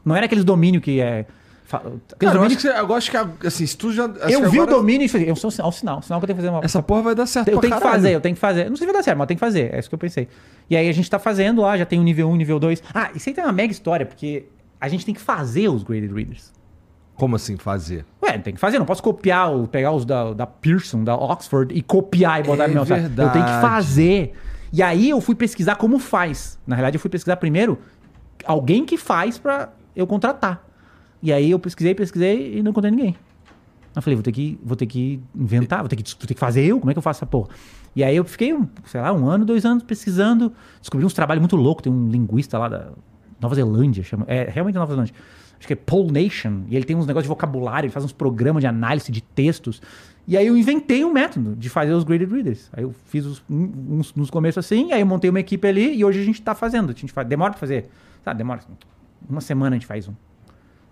[0.03, 1.25] Não era aqueles domínio que é.
[1.67, 4.03] Cara, eu, acho que você, eu acho que, assim, se tu já...
[4.05, 6.27] eu que vi agora o domínio e falei, eu sou sinal, sinal, sinal que eu
[6.27, 6.63] tenho que fazer uma.
[6.63, 7.91] Essa porra vai dar certo Eu tenho que caralho.
[8.01, 8.69] fazer, eu tenho que fazer.
[8.69, 9.73] Não sei se vai dar certo, mas eu tenho que fazer.
[9.73, 10.27] É isso que eu pensei.
[10.69, 12.83] E aí a gente tá fazendo lá, já tem o nível 1, nível 2.
[12.93, 14.45] Ah, isso aí tem uma mega história, porque
[14.79, 16.53] a gente tem que fazer os graded readers.
[17.15, 18.05] Como assim fazer?
[18.21, 21.73] Ué, tem que fazer, não posso copiar, o- pegar os da, da Pearson, da Oxford
[21.73, 23.05] e copiar e botar É no meu site.
[23.17, 24.33] Eu tenho que fazer.
[24.73, 26.59] E aí eu fui pesquisar como faz.
[26.67, 27.79] Na realidade, eu fui pesquisar primeiro
[28.45, 30.61] alguém que faz pra eu contratar.
[31.21, 33.15] E aí eu pesquisei, pesquisei e não encontrei ninguém.
[33.95, 36.39] Eu falei, vou ter que, vou ter que inventar, vou ter que, vou ter que
[36.39, 37.49] fazer eu, como é que eu faço essa porra?
[37.95, 40.51] E aí eu fiquei, sei lá, um ano, dois anos pesquisando,
[40.81, 42.89] descobri uns trabalhos muito loucos, tem um linguista lá da
[43.39, 45.15] Nova Zelândia, chama, é realmente Nova Zelândia,
[45.57, 48.11] acho que é Paul Nation, e ele tem uns negócios de vocabulário, ele faz uns
[48.11, 49.81] programas de análise de textos,
[50.27, 52.69] e aí eu inventei um método de fazer os graded readers.
[52.73, 56.03] Aí eu fiz os, uns nos começos assim, aí eu montei uma equipe ali, e
[56.03, 57.85] hoje a gente tá fazendo, a gente faz, demora pra fazer,
[58.25, 58.59] sabe, demora,
[59.29, 60.13] uma semana a gente faz um,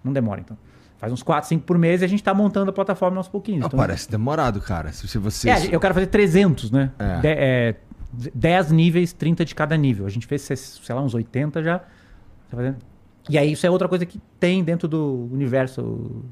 [0.04, 0.58] não demora então.
[0.98, 3.64] Faz uns 4, 5 por mês e a gente tá montando a plataforma aos pouquinhos.
[3.64, 4.92] Ah, Então- parece demorado, cara.
[4.94, 5.50] Se se você...
[5.50, 6.92] é, eu quero fazer 300, né?
[6.98, 7.20] É.
[7.20, 7.76] De- é,
[8.34, 10.06] 10 níveis, 30 de cada nível.
[10.06, 11.80] A gente fez, sei lá, uns 80 já.
[12.50, 12.76] Tá?
[13.30, 16.24] E aí isso é outra coisa que tem dentro do universo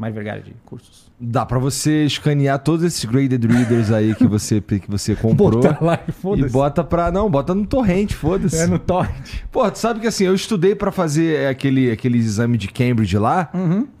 [0.00, 1.10] Mário Vergara de cursos.
[1.20, 5.60] Dá pra você escanear todos esses graded readers aí que você, que você comprou.
[5.60, 6.52] Bota lá e E foda-se.
[6.52, 7.12] bota pra.
[7.12, 8.56] Não, bota no torrente, foda-se.
[8.56, 9.42] É no torrent.
[9.52, 13.50] Pô, tu sabe que assim, eu estudei pra fazer aquele, aquele exame de Cambridge lá.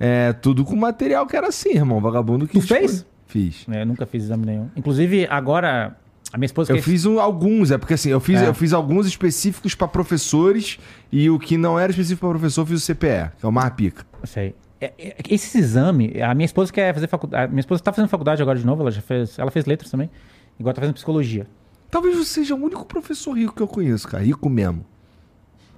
[0.00, 2.00] É, tudo com material que era assim, irmão.
[2.00, 2.58] Vagabundo que.
[2.58, 3.04] Tu fez?
[3.26, 3.66] Fiz.
[3.70, 4.68] É, eu nunca fiz exame nenhum.
[4.74, 5.94] Inclusive, agora,
[6.32, 8.46] A minha esposa Eu quer- fiz um- alguns, é porque assim, eu fiz, É.
[8.48, 10.78] eu fiz alguns específicos pra professores
[11.12, 13.52] e o que não era específico pra professor, eu fiz o CPE, que é o
[13.52, 14.06] mais pica.
[14.24, 14.54] Sei.
[14.80, 17.50] É, é, Esse exame, a minha esposa quer fazer faculdade.
[17.52, 19.38] Minha esposa tá fazendo faculdade agora de novo, ela já fez.
[19.38, 20.10] Ela fez letras também.
[20.58, 21.46] Igual tá fazendo psicologia.
[21.90, 24.22] Talvez você seja o único professor rico que eu conheço, cara.
[24.22, 24.84] Rico mesmo.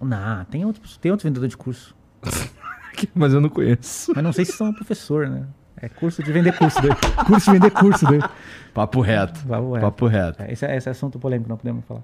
[0.01, 1.95] Não, tem outros, tem outros vendedores de curso.
[3.15, 4.13] Mas eu não conheço.
[4.15, 5.47] Mas não sei se são professor, né?
[5.77, 6.91] É curso de vender curso daí.
[7.27, 8.21] curso de vender curso daí.
[8.75, 9.41] Papo reto.
[9.47, 9.81] Papo reto.
[9.85, 10.43] Papo reto.
[10.43, 12.03] É, Esse, é- esse é assunto polêmico, não podemos falar.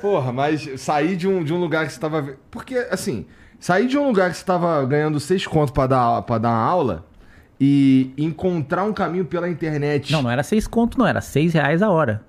[0.00, 2.20] Porra, mas sair de um, de um lugar que você tava.
[2.20, 3.24] ve- Porque, assim,
[3.58, 6.58] sair de um lugar que você tava ganhando seis contos pra dar, pra dar uma
[6.64, 7.04] aula
[7.60, 10.12] e encontrar um caminho pela internet.
[10.12, 11.06] Não, não era seis conto, não.
[11.06, 12.22] Era seis reais a hora.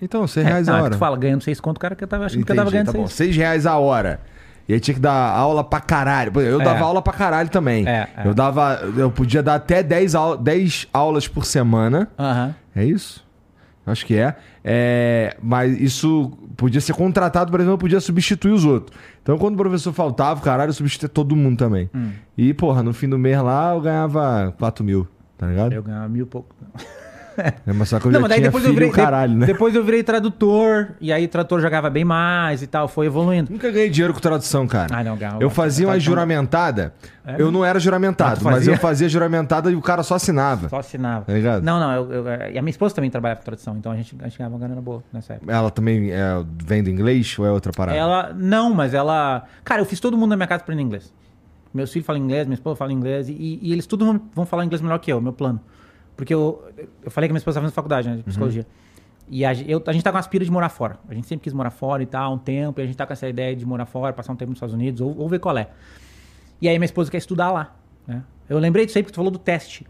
[0.00, 0.94] Então, seis É, reais não, a é que hora.
[0.96, 2.86] tu fala, ganhando seis conto, o cara que tava achando que eu Entendi, tava ganhando
[2.86, 3.06] tá bom.
[3.06, 3.12] seis.
[3.16, 4.20] Seis reais a hora.
[4.68, 6.32] E aí tinha que dar aula pra caralho.
[6.40, 6.64] Eu É.
[6.64, 7.86] dava aula pra caralho também.
[7.86, 8.26] É, é.
[8.26, 8.80] Eu dava.
[8.96, 12.08] Eu podia dar até 10, au 10 aulas por semana.
[12.18, 12.54] Aham.
[12.74, 13.21] É isso?
[13.84, 14.36] Acho que é.
[14.64, 18.96] É, Mas isso podia ser contratado, por exemplo, podia substituir os outros.
[19.22, 21.90] Então, quando o professor faltava, caralho, eu substituía todo mundo também.
[21.94, 22.10] Hum.
[22.36, 25.06] E, porra, no fim do mês lá eu ganhava 4 mil,
[25.36, 25.72] tá ligado?
[25.72, 26.54] Eu ganhava mil e pouco.
[27.66, 28.90] É, mas só que eu Não, mas daí depois eu virei.
[28.90, 29.46] caralho, né?
[29.46, 33.52] Depois eu virei tradutor, e aí tradutor jogava bem mais e tal, foi evoluindo.
[33.52, 34.94] Nunca ganhei dinheiro com tradução, cara.
[34.98, 35.42] Ah, não, ganhava.
[35.42, 36.92] Eu fazia uma juramentada.
[37.24, 37.36] É?
[37.40, 38.72] Eu não era Ah, juramentado, mas fazia?
[38.72, 40.68] eu fazia juramentada e o cara só assinava.
[40.68, 41.24] Só assinava.
[41.26, 41.62] Tá ligado?
[41.62, 44.16] Não, não, eu, eu- e a minha esposa também trabalhava com tradução, então a gente,
[44.20, 45.52] a gente ganhava uma grana boa nessa época.
[45.52, 46.20] Ela também é,
[46.64, 47.96] vem do inglês ou é outra parada?
[47.96, 49.44] Ela, não, mas ela.
[49.64, 51.12] Cara, eu fiz todo mundo na minha casa aprender inglês.
[51.72, 54.64] Meus filhos falam inglês, minha esposa fala inglês, e, e eles tudo vão, vão falar
[54.64, 55.60] inglês melhor que eu, meu plano.
[56.16, 56.62] Porque eu,
[57.02, 58.66] eu falei que minha esposa estava fazendo faculdade né, de psicologia.
[59.28, 60.98] E a, eu, a gente tá com aspira de morar fora.
[61.08, 63.12] A gente sempre quis morar fora e tal, um tempo, e a gente tá com
[63.12, 65.56] essa ideia de morar fora, passar um tempo nos Estados Unidos, ou, ou ver qual
[65.56, 65.68] é.
[66.60, 67.74] E aí minha esposa quer estudar lá.
[68.06, 68.22] Né?
[68.48, 69.86] Eu lembrei disso aí porque tu falou do teste.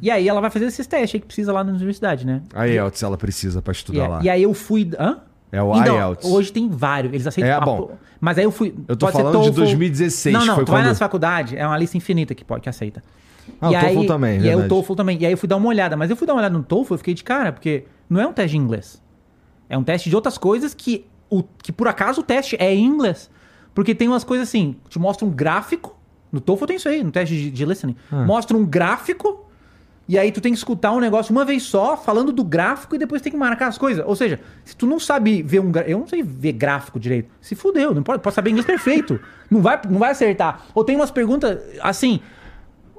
[0.00, 2.42] E aí ela vai fazer esses testes aí que precisa lá na universidade, né?
[2.54, 4.20] A IELTS ela precisa pra E, estudar lá.
[4.22, 4.88] e aí eu fui.
[4.98, 5.18] Hã?
[5.50, 6.24] É o Então, IELTS.
[6.26, 7.52] Hoje tem vários, eles aceitam.
[7.52, 7.96] É, bom.
[8.20, 8.74] Mas aí eu fui.
[8.86, 9.56] Eu tô falando de TOEFL.
[9.60, 12.62] 2016, Não, não, foi tu vai quando- nas faculdades, é uma lista infinita que, pode,
[12.62, 13.02] que aceita.
[13.60, 14.68] Ah, o TOEFL também, E aí o.
[14.68, 15.18] TOEFL também.
[15.20, 16.94] E aí eu fui dar uma olhada, mas eu fui dar uma olhada no TOEFL,
[16.94, 19.02] eu fiquei de cara, porque não é um teste de inglês.
[19.68, 22.84] É um teste de outras coisas que, o, que por acaso o teste é em
[22.84, 23.30] inglês.
[23.74, 25.98] Porque tem umas coisas assim, te mostra um gráfico.
[26.30, 27.96] No TOEFL tem isso aí, no teste de, de listening.
[28.10, 28.24] Ah.
[28.24, 29.44] Mostra um gráfico
[30.06, 32.98] e aí tu tem que escutar um negócio uma vez só, falando do gráfico e
[32.98, 34.04] depois tem que marcar as coisas.
[34.06, 37.30] Ou seja, se tu não sabe ver um eu não sei ver gráfico direito.
[37.40, 39.18] Se fudeu, não pode, pode saber inglês perfeito.
[39.50, 40.66] Não vai, não vai acertar.
[40.74, 42.20] Ou tem umas perguntas assim,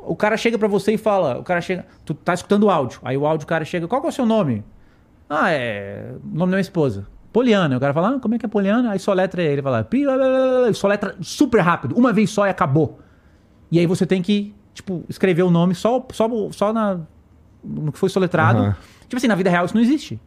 [0.07, 2.99] o cara chega pra você e fala, o cara chega, tu tá escutando o áudio.
[3.03, 4.63] Aí o áudio o cara chega, qual que é o seu nome?
[5.29, 7.07] Ah, é o nome da minha esposa.
[7.33, 7.75] Poliana.
[7.75, 8.91] O cara fala, ah, como é que é Poliana?
[8.91, 12.49] Aí soletra ele, fala, pi, blá, blá, blá, soletra super rápido, uma vez só e
[12.49, 12.99] acabou.
[13.71, 16.99] E aí você tem que, tipo, escrever o nome só, só, só na,
[17.63, 18.59] no que foi soletrado.
[18.59, 18.75] Aham.
[19.01, 20.19] Tipo assim, na vida real isso não existe.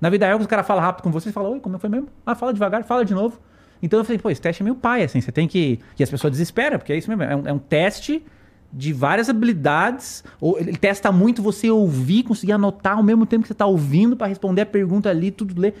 [0.00, 2.08] Na vida real, o cara fala rápido com você, você fala, oi, como foi mesmo?
[2.24, 3.38] Ah, fala devagar, fala de novo.
[3.82, 5.78] Então eu falei, pô, esse teste é meio pai, assim, você tem que.
[5.98, 7.22] E as pessoas desesperam, porque é isso mesmo.
[7.22, 8.24] É um, é um teste
[8.72, 10.24] de várias habilidades.
[10.58, 14.26] Ele testa muito você ouvir, conseguir anotar ao mesmo tempo que você tá ouvindo pra
[14.26, 15.74] responder a pergunta ali, tudo ler.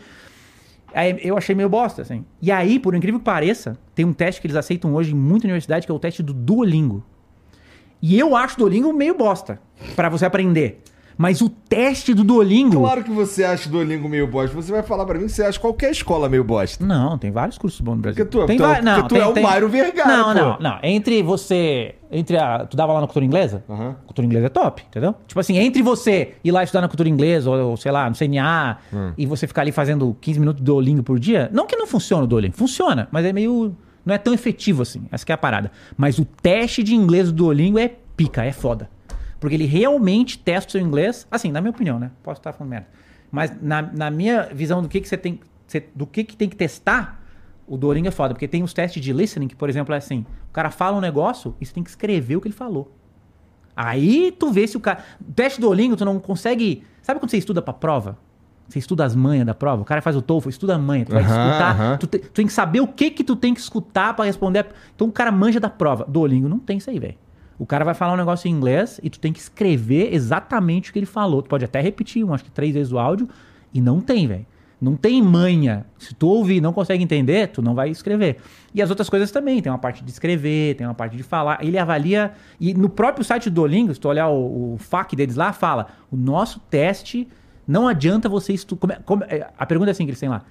[0.92, 2.24] Aí eu achei meio bosta, assim.
[2.42, 5.46] E aí, por incrível que pareça, tem um teste que eles aceitam hoje em muita
[5.46, 7.04] universidade, que é o teste do Duolingo.
[8.02, 9.60] E eu acho o Duolingo meio bosta
[9.94, 10.82] pra você aprender.
[11.22, 12.78] Mas o teste do Duolingo.
[12.80, 14.56] Claro que você acha o Duolingo meio bosta.
[14.56, 16.82] Você vai falar pra mim que você acha qualquer escola meio bosta.
[16.82, 18.24] Não, tem vários cursos bons no Brasil.
[18.24, 20.40] Porque tu- tem tu- porque não, tu tem- é o tem- Mário Vergara, Não, pô.
[20.40, 20.78] não, não.
[20.82, 21.94] Entre você.
[22.10, 22.64] Entre a.
[22.64, 23.62] Tu dava lá na cultura inglesa?
[23.68, 23.96] Aham.
[24.06, 25.14] Cultura inglesa é top, entendeu?
[25.26, 28.78] Tipo assim, entre você ir lá estudar na cultura inglesa, ou, sei lá, no CNA,
[28.90, 29.12] Hum.
[29.18, 32.24] e você ficar ali fazendo 15 minutos de Duolingo por dia, não que não funcione
[32.24, 33.76] o Duolingo, funciona, mas é meio.
[34.06, 35.02] Não é tão efetivo assim.
[35.12, 35.70] Essa que é a parada.
[35.98, 38.88] Mas o teste de inglês do Duolingo é pica, é foda.
[39.40, 42.10] Porque ele realmente testa o seu inglês, assim, na minha opinião, né?
[42.22, 42.86] Posso estar falando merda.
[43.32, 45.40] Mas na, na minha visão do que, que você tem.
[45.94, 47.22] do que, que tem que testar,
[47.66, 48.34] o Duolingo é foda.
[48.34, 51.00] Porque tem os testes de listening, que, por exemplo, é assim: o cara fala um
[51.00, 52.94] negócio e você tem que escrever o que ele falou.
[53.74, 55.02] Aí tu vê se o cara.
[55.34, 56.84] Teste do Duolingo, tu não consegue.
[57.02, 58.18] Sabe quando você estuda pra prova?
[58.68, 59.82] Você estuda as manhas da prova?
[59.82, 61.04] O cara faz o TOEFL, estuda a manha.
[61.04, 61.70] Tu vai Aham, escutar.
[61.74, 61.96] aham.
[61.98, 64.66] Tu, te- tu tem que saber o que que tu tem que escutar pra responder.
[64.94, 66.04] Então o cara manja da prova.
[66.06, 67.16] Duolingo não tem isso aí, velho.
[67.60, 70.92] O cara vai falar um negócio em inglês e tu tem que escrever exatamente o
[70.94, 71.42] que ele falou.
[71.42, 73.28] Tu pode até repetir, um, acho que três vezes o áudio,
[73.74, 74.46] e não tem, velho.
[74.80, 75.84] Não tem manha.
[75.98, 78.38] Se tu ouvir e não consegue entender, tu não vai escrever.
[78.74, 79.60] E as outras coisas também.
[79.60, 81.62] Tem uma parte de escrever, tem uma parte de falar.
[81.62, 82.32] Ele avalia.
[82.58, 85.88] E no próprio site do Duolingo, se tu olhar o, o FAQ deles lá, fala:
[86.10, 87.28] o nosso teste
[87.68, 89.02] não adianta você estudar.
[89.58, 90.42] a pergunta é assim que eles têm lá: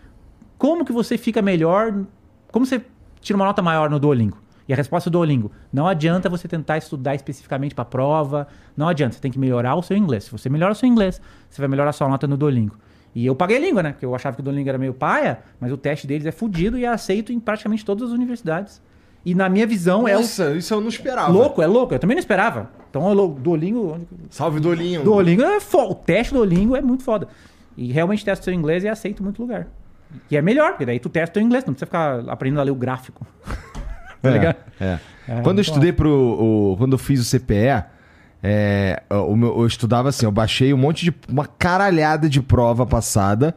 [0.60, 2.06] como que você fica melhor?
[2.52, 2.86] Como você
[3.20, 4.38] tira uma nota maior no Duolingo?
[4.70, 8.48] E a resposta do Duolingo: não adianta você tentar estudar especificamente para prova,
[8.78, 10.26] não adianta, você tem que melhorar o seu inglês.
[10.26, 12.78] Se você melhora o seu inglês, você vai melhorar a sua nota no Duolingo.
[13.16, 13.92] E eu paguei língua, né?
[13.92, 16.78] Porque eu achava que o Duolingo era meio paia, mas o teste deles é fudido
[16.78, 18.80] e é aceito em praticamente todas as universidades.
[19.26, 21.32] E na minha visão é Nossa, isso eu não esperava.
[21.32, 21.96] o louco, é louco.
[21.96, 22.70] Eu também não esperava.
[22.90, 24.00] Então, o Duolingo,
[24.30, 25.04] Salve Dolinho.
[25.04, 25.92] Duolingo é foda.
[25.92, 27.28] O teste do Duolingo é muito foda.
[27.76, 29.68] E realmente testa seu inglês e é aceito em muito lugar.
[30.30, 32.72] E é melhor, porque daí tu testa teu inglês, não precisa ficar aprendendo a ler
[32.72, 33.26] o gráfico.
[34.22, 34.56] tá ligado?
[34.80, 35.00] É.
[35.28, 36.10] É, quando eu muito estudei pro.
[36.12, 37.84] o- quando eu fiz o CPE,
[38.42, 41.14] é, o meu- eu estudava assim, eu baixei um monte de.
[41.28, 43.56] uma caralhada de prova passada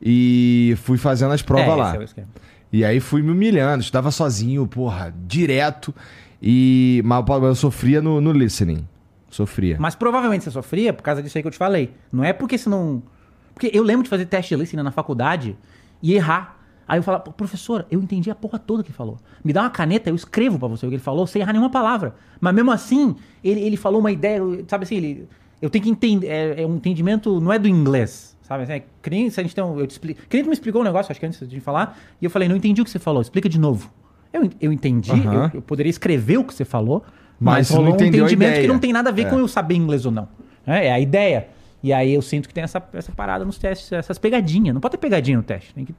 [0.00, 1.96] e fui fazendo as provas É, lá.
[2.16, 2.24] é.
[2.72, 5.94] E aí fui me humilhando, estudava sozinho, porra, direto.
[6.42, 7.02] E.
[7.04, 8.86] Mas eu sofria no, no listening.
[9.30, 9.76] Sofria.
[9.78, 11.92] Mas provavelmente você sofria por causa disso aí que eu te falei.
[12.12, 13.02] Não é porque você não.
[13.54, 15.56] Porque eu lembro de fazer teste de listening na faculdade
[16.02, 16.57] e errar.
[16.88, 19.18] Aí eu falava, "Pô, professor, eu entendi a porra toda que ele falou.
[19.44, 21.70] Me dá uma caneta, eu escrevo pra você o que ele falou, sem errar nenhuma
[21.70, 22.14] palavra.
[22.40, 23.14] Mas mesmo assim,
[23.44, 25.28] ele, ele falou uma ideia, sabe assim, ele,
[25.60, 26.28] eu tenho que entender.
[26.28, 28.36] É, é um entendimento, não é do inglês.
[28.42, 28.72] Sabe assim?
[28.72, 30.22] É, se a gente tem um, eu te explico.
[30.32, 32.84] Me explicou um negócio, acho que antes de falar, e eu falei, não entendi o
[32.84, 33.90] que você falou, explica de novo.
[34.32, 37.02] Eu, eu entendi, eu, eu poderia escrever o que você falou,
[37.38, 39.30] Mas mas, rolou um entendimento que não tem nada a ver É.
[39.30, 40.28] com eu saber inglês ou não.
[40.66, 41.48] É, é a ideia.
[41.82, 44.74] E aí eu sinto que tem essa, essa parada nos testes, essas pegadinhas.
[44.74, 45.72] Não pode ter pegadinha no teste.
[45.74, 45.94] Tem que.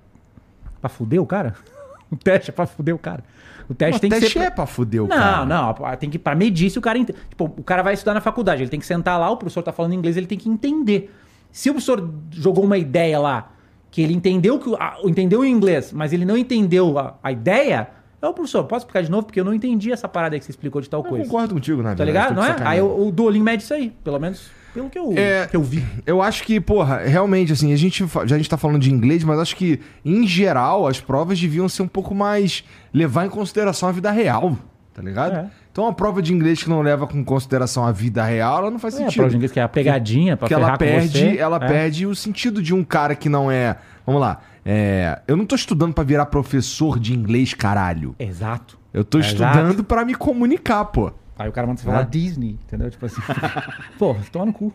[0.81, 1.55] Pra fuder o cara?
[2.11, 3.23] O teste é pra fuder o cara.
[3.69, 4.45] O teste Mas tem que teste ser.
[4.45, 5.45] é pra fuder o não, cara.
[5.45, 5.75] não.
[5.99, 6.97] Tem que pra medir se o cara.
[6.97, 9.61] ente- Tipo, o cara vai estudar na faculdade, ele tem que sentar lá, o professor
[9.61, 11.13] tá falando inglês, ele tem que entender.
[11.51, 13.51] Se o professor jogou uma ideia lá,
[13.91, 17.89] que ele entendeu que a- entendeu em inglês, mas ele não entendeu a, a ideia,
[18.19, 19.27] é o professor, posso explicar de novo?
[19.27, 21.25] Porque eu não entendi essa parada aí que você explicou de tal Eu coisa.
[21.25, 22.55] concordo contigo, na Tá verdade, ligado?
[22.55, 22.67] tô Não é?
[22.67, 25.63] Aí o, o Duolingo mede isso aí, pelo menos pelo que eu, É, que eu
[25.63, 25.83] vi.
[26.05, 29.23] Eu acho que, porra, realmente, assim, a gente já a gente tá falando de inglês,
[29.23, 32.63] mas acho que, em geral, as provas deviam ser um pouco mais.
[32.93, 34.57] levar em consideração a vida real,
[34.93, 35.35] tá ligado?
[35.35, 35.45] É.
[35.71, 38.79] Então, uma prova de inglês que não leva com consideração a vida real, ela não
[38.79, 39.15] faz É, a sentido.
[39.17, 41.67] prova de inglês que é a pegadinha pra ferrar ela perde, ela É.
[41.67, 43.77] perde o sentido de um cara que não é.
[44.05, 44.41] Vamos lá.
[44.65, 48.13] é, eu não tô estudando pra virar professor de inglês, caralho.
[48.19, 48.77] Exato.
[48.93, 51.11] Eu tô estudando pra me comunicar, pô.
[51.39, 52.05] Aí o cara manda você falar É.
[52.05, 52.91] Disney, entendeu?
[52.91, 53.21] Tipo assim.
[53.97, 54.73] Pô, toma no cu.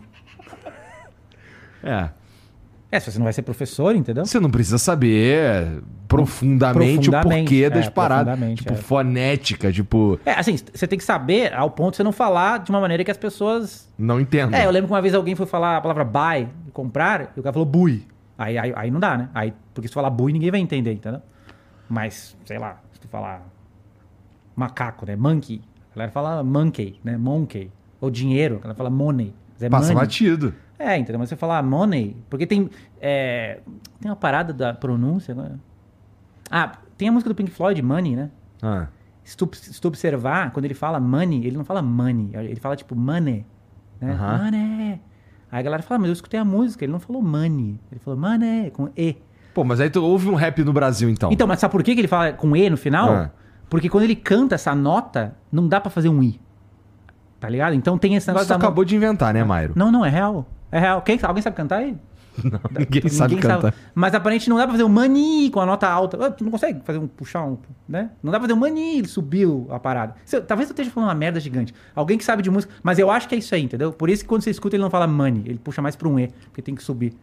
[1.83, 2.09] É.
[2.91, 4.25] É, se você não vai ser professor, entendeu?
[4.25, 8.25] Você não precisa saber profundamente, o Profundamente, porquê das é, paradas.
[8.27, 8.77] profundamente, Tipo, é.
[8.77, 12.71] fonética, tipo, É, assim, você tem que saber ao ponto de você não falar de
[12.71, 13.93] uma maneira que as pessoas.
[13.99, 14.55] não entendo.
[14.55, 17.43] É, eu lembro que uma vez alguém foi falar a palavra buy, comprar, e o
[17.43, 18.07] cara falou bui.
[18.39, 19.29] Aí, aí, aí não dá, né?
[19.35, 21.21] Aí, porque se tu falar bui, ninguém vai entender, entendeu?
[21.89, 23.43] Mas, sei lá, se tu falar
[24.55, 25.17] macaco, né?
[25.17, 25.61] Monkey.
[25.95, 27.17] A galera fala monkey, né?
[27.17, 27.71] Monkey.
[28.01, 29.33] Ou dinheiro, a galera fala money.
[29.61, 30.05] É Passa money.
[30.05, 30.53] batido.
[30.77, 31.21] É, entendeu?
[31.21, 32.69] Mas você falar money, porque tem.
[33.01, 33.61] é,
[34.01, 35.59] tem uma parada da pronúncia agora.
[36.51, 38.31] Ah, tem a música do Pink Floyd, Money, né?
[38.61, 38.89] Ah.
[39.23, 42.77] Se tu, se tu observar, quando ele fala money, ele não fala money, ele fala
[42.77, 43.47] tipo money.
[44.01, 44.13] Né?
[44.13, 44.45] Aham.
[44.45, 45.01] Money.
[45.51, 48.19] Aí a galera fala, mas eu escutei a música, ele não falou money, ele falou
[48.19, 49.17] money, com E.
[49.55, 51.31] Pô, mas aí tu ouve um rap no Brasil, então.
[51.33, 53.09] Então, mas sabe por que que ele fala com E no final?
[53.11, 53.31] Ah.
[53.69, 56.41] Porque quando ele canta essa nota, não dá pra fazer um I.
[57.41, 57.75] Tá ligado?
[57.75, 58.57] Então tem esse negócio da.
[58.57, 59.75] acabou de inventar, né, Mairo?
[59.77, 60.47] Não, não, é real.
[60.73, 61.03] É real.
[61.03, 61.97] Quem, alguém sabe cantar aí?
[62.79, 63.75] Ninguém sabe cantar.
[63.95, 66.27] Mas aparentemente não dá pra fazer um mani com a nota alta.
[66.27, 67.59] Ah, Tu não consegue fazer um puxar um,
[67.89, 68.11] né?
[68.23, 70.15] Não dá pra fazer um mani, ele subiu a parada.
[70.25, 71.75] Se talvez eu esteja falando uma merda gigante.
[71.95, 73.93] Alguém que sabe de música, mas eu acho que é isso aí, entendeu?
[73.93, 76.19] Por isso que quando você escuta ele não fala money, ele puxa mais pra um
[76.19, 77.15] E, porque tem que subir.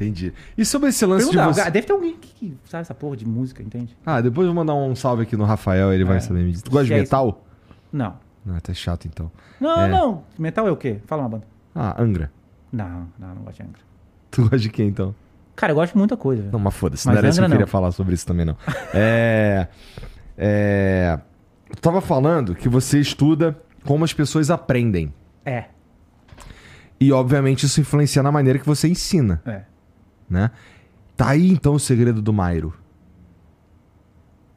[0.00, 0.32] Entendi.
[0.56, 1.70] E sobre esse lance Pergunta, de você...
[1.72, 3.96] Deve ter alguém que, sabe essa porra de música, entende?
[4.06, 6.20] Ah, depois eu vou mandar um salve aqui no Rafael, ele vai É.
[6.20, 6.62] saber me dizer.
[6.62, 7.44] Tu gosta de metal?
[7.92, 8.14] Não.
[8.46, 9.30] Não, até chato então.
[9.60, 9.88] Não, É.
[9.88, 10.22] não.
[10.38, 11.00] Metal é o quê?
[11.06, 11.46] Fala uma banda.
[11.74, 12.30] Ah, Angra.
[12.72, 13.80] Não, não, não gosto de Angra.
[14.30, 15.14] Tu gosta de quem então?
[15.56, 16.48] Cara, eu gosto de muita coisa.
[16.52, 17.66] Não, mas foda-se, não era isso que eu queria não.
[17.66, 18.56] falar sobre isso também, não.
[18.94, 19.66] É.
[20.36, 21.18] É.
[21.72, 25.12] Tu tava falando que você estuda como as pessoas aprendem.
[25.44, 25.64] É,
[27.00, 29.62] E, obviamente, isso influencia na maneira que você ensina, é.
[30.28, 30.50] Né?
[31.16, 32.72] Tá aí, então, o segredo do Mairo.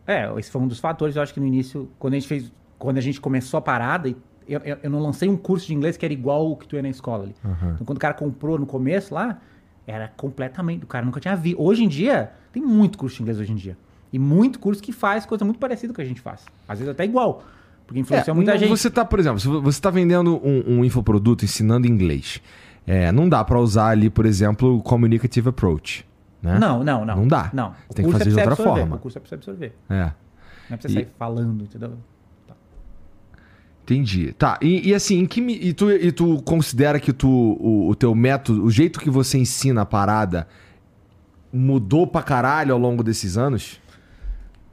[0.05, 2.51] É, esse foi um dos fatores, eu acho que no início, quando a gente fez,
[2.77, 5.95] quando a gente começou a parada, eu, eu, eu não lancei um curso de inglês
[5.95, 7.35] que era igual o que tu ia na escola ali.
[7.75, 9.39] Então quando o cara comprou no começo lá,
[9.87, 11.61] era completamente, o cara nunca tinha visto.
[11.61, 13.77] Hoje em dia, tem muito curso de inglês hoje em dia.
[14.11, 16.45] E muito curso que faz coisa muito parecida com o que a gente faz.
[16.67, 17.43] Às vezes até igual.
[17.87, 18.69] Porque influencia muita não, gente.
[18.69, 22.41] Você tá, por exemplo, se você tá vendendo um, um infoproduto ensinando inglês,
[22.85, 26.05] é, não dá pra usar ali, por exemplo, o Communicative Approach,
[26.41, 26.57] né?
[26.59, 27.15] Não, não, não.
[27.17, 27.49] Não dá.
[27.53, 27.73] Não.
[27.89, 28.95] O Tem que fazer é de outra absorver, forma.
[28.95, 29.75] O curso é pra você absorver.
[29.89, 29.95] É.
[30.03, 31.93] Não é pra você E- sair falando, entendeu?
[33.83, 34.31] Entendi.
[34.33, 37.95] Tá, e, e assim, que me- e, tu, e tu considera que tu, o, o
[37.95, 40.47] teu método, o jeito que você ensina a parada
[41.51, 43.81] mudou pra caralho ao longo desses anos?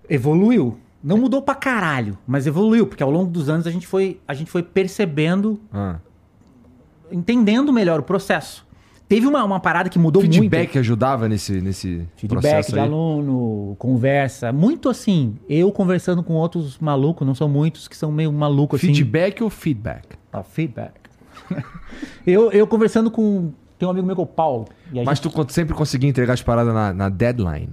[0.08, 0.78] Evoluiu.
[1.02, 4.34] Não mudou pra caralho, mas evoluiu, porque ao longo dos anos a gente foi, a
[4.34, 5.96] gente foi percebendo, Ah,
[7.12, 8.66] entendendo melhor o processo.
[9.08, 10.78] Teve uma, uma parada que mudou Feedback muito.
[10.80, 12.84] ajudava nesse, nesse Feedback processo de aí?
[12.84, 14.52] aluno, conversa.
[14.52, 18.88] Muito assim, eu conversando com outros malucos, não são muitos, que são meio malucos assim.
[18.88, 20.08] Feedback ou feedback?
[20.30, 20.92] Ah, feedback.
[22.26, 23.50] eu, eu conversando com.
[23.78, 24.66] Tem um amigo meu que é o Paulo.
[25.06, 27.70] Mas gente- tu sempre conseguia entregar as paradas na, na deadline.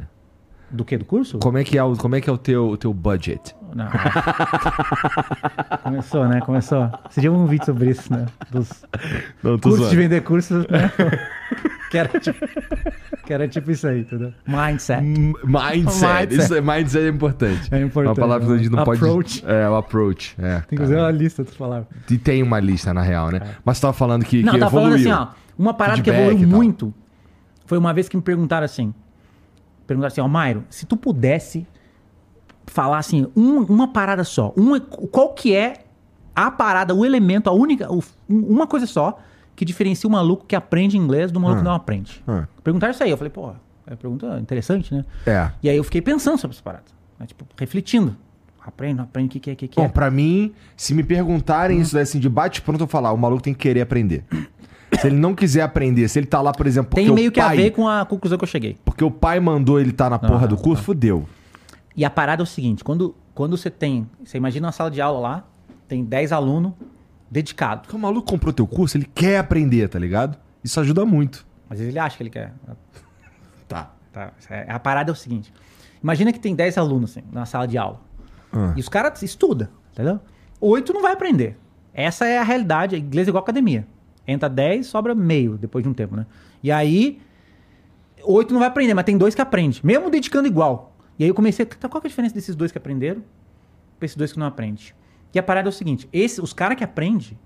[0.71, 0.97] Do que?
[0.97, 1.37] Do curso?
[1.39, 3.55] Como é que é o, como é, que é o, teu, o teu budget?
[3.73, 3.87] Não.
[5.83, 6.41] Começou, né?
[6.41, 6.89] Começou.
[7.15, 8.25] Eu vi um vídeo sobre isso, né?
[8.51, 8.85] Dos
[9.43, 10.91] Não, cursos de vender cursos, né?
[11.91, 12.47] que, era tipo,
[13.25, 14.33] que era tipo isso aí, entendeu?
[14.47, 15.01] Mindset.
[15.03, 15.77] Mindset.
[15.77, 16.35] Mindset.
[16.35, 17.69] Isso é, mindset é importante.
[17.73, 19.41] É importante, Uma palavra que a gente não Approach.
[19.41, 19.53] pode...
[19.53, 20.35] É, o approach.
[20.39, 21.87] É, Tem que fazer uma lista, tu falava.
[22.09, 23.41] E tem uma lista, na real, né?
[23.63, 25.13] Mas tu tava falando que, Não, que tá falando evoluiu.
[25.13, 25.35] assim, ó.
[25.57, 26.57] Uma parada que Feedback evoluiu e tal.
[26.57, 26.93] muito
[27.65, 28.93] foi uma vez que me perguntaram assim.
[29.87, 31.65] Perguntaram assim, ó, Mairo, se tu pudesse
[32.67, 35.85] falar assim, um- uma parada só, um, qual que é
[36.35, 39.19] a parada, o elemento, a única, o- um- uma coisa só
[39.55, 42.21] que diferencia o maluco que aprende inglês do maluco que não aprende?
[42.27, 42.45] Ah.
[42.63, 43.51] Perguntaram isso aí, eu falei, pô,
[43.87, 45.05] é uma pergunta interessante, né?
[45.25, 45.51] É.
[45.63, 46.83] E aí eu fiquei pensando sobre essa parada,
[47.19, 47.25] né?
[47.25, 48.17] tipo, refletindo.
[48.65, 49.87] Aprende, não aprende, o que, que é, o que, que Bom, é?
[49.87, 53.43] pra mim, se me perguntarem isso daí assim de bate pronto, eu falar, o maluco
[53.43, 54.25] tem que querer aprender.
[54.99, 57.45] Se ele não quiser aprender, se ele tá lá, por exemplo, Tem meio que a
[57.47, 58.77] pai, ver com a conclusão que eu cheguei.
[58.85, 61.27] porque o pai mandou ele tá na porra do curso, fudeu.
[61.95, 65.01] E a parada é o seguinte, quando, quando você tem, você imagina uma sala de
[65.01, 65.43] aula lá,
[65.87, 66.73] tem 10 alunos
[67.29, 67.83] dedicados.
[67.83, 70.37] Porque o maluco comprou teu curso, ele quer aprender, tá ligado?
[70.63, 71.45] Isso ajuda muito.
[71.69, 72.53] Às vezes ele acha que ele quer.
[73.67, 73.91] Tá.
[74.13, 74.31] Tá?
[74.49, 75.51] É- A parada é o seguinte,
[76.01, 77.99] imagina que tem 10 alunos assim, na sala de aula.
[78.53, 78.73] Ah.
[78.75, 80.19] E os caras estudam, entendeu?
[80.61, 81.57] Oito não vai aprender.
[81.93, 83.87] Essa é a realidade, inglês é igual academia.
[84.27, 86.25] Entra 10, sobra meio depois de um tempo, né?
[86.63, 87.19] E aí,
[88.23, 90.95] oito não vai aprender, mas tem dois que aprendem, mesmo dedicando igual.
[91.17, 93.21] E aí eu comecei, tá, qual é a diferença desses dois que aprenderam
[93.99, 94.85] pra esses dois que não aprendem?
[95.33, 97.37] E a parada é o seguinte, esse, os caras que aprendem,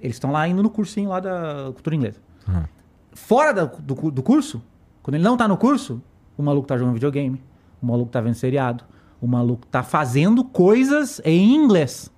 [0.00, 2.20] eles estão lá indo no cursinho lá da cultura inglesa.
[2.48, 2.68] Aham.
[3.12, 4.62] Fora da- do, do curso,
[5.02, 6.02] quando ele não tá no curso,
[6.36, 7.42] o maluco tá jogando videogame,
[7.80, 8.84] o maluco tá vendo seriado,
[9.20, 12.12] o maluco tá fazendo coisas em inglês.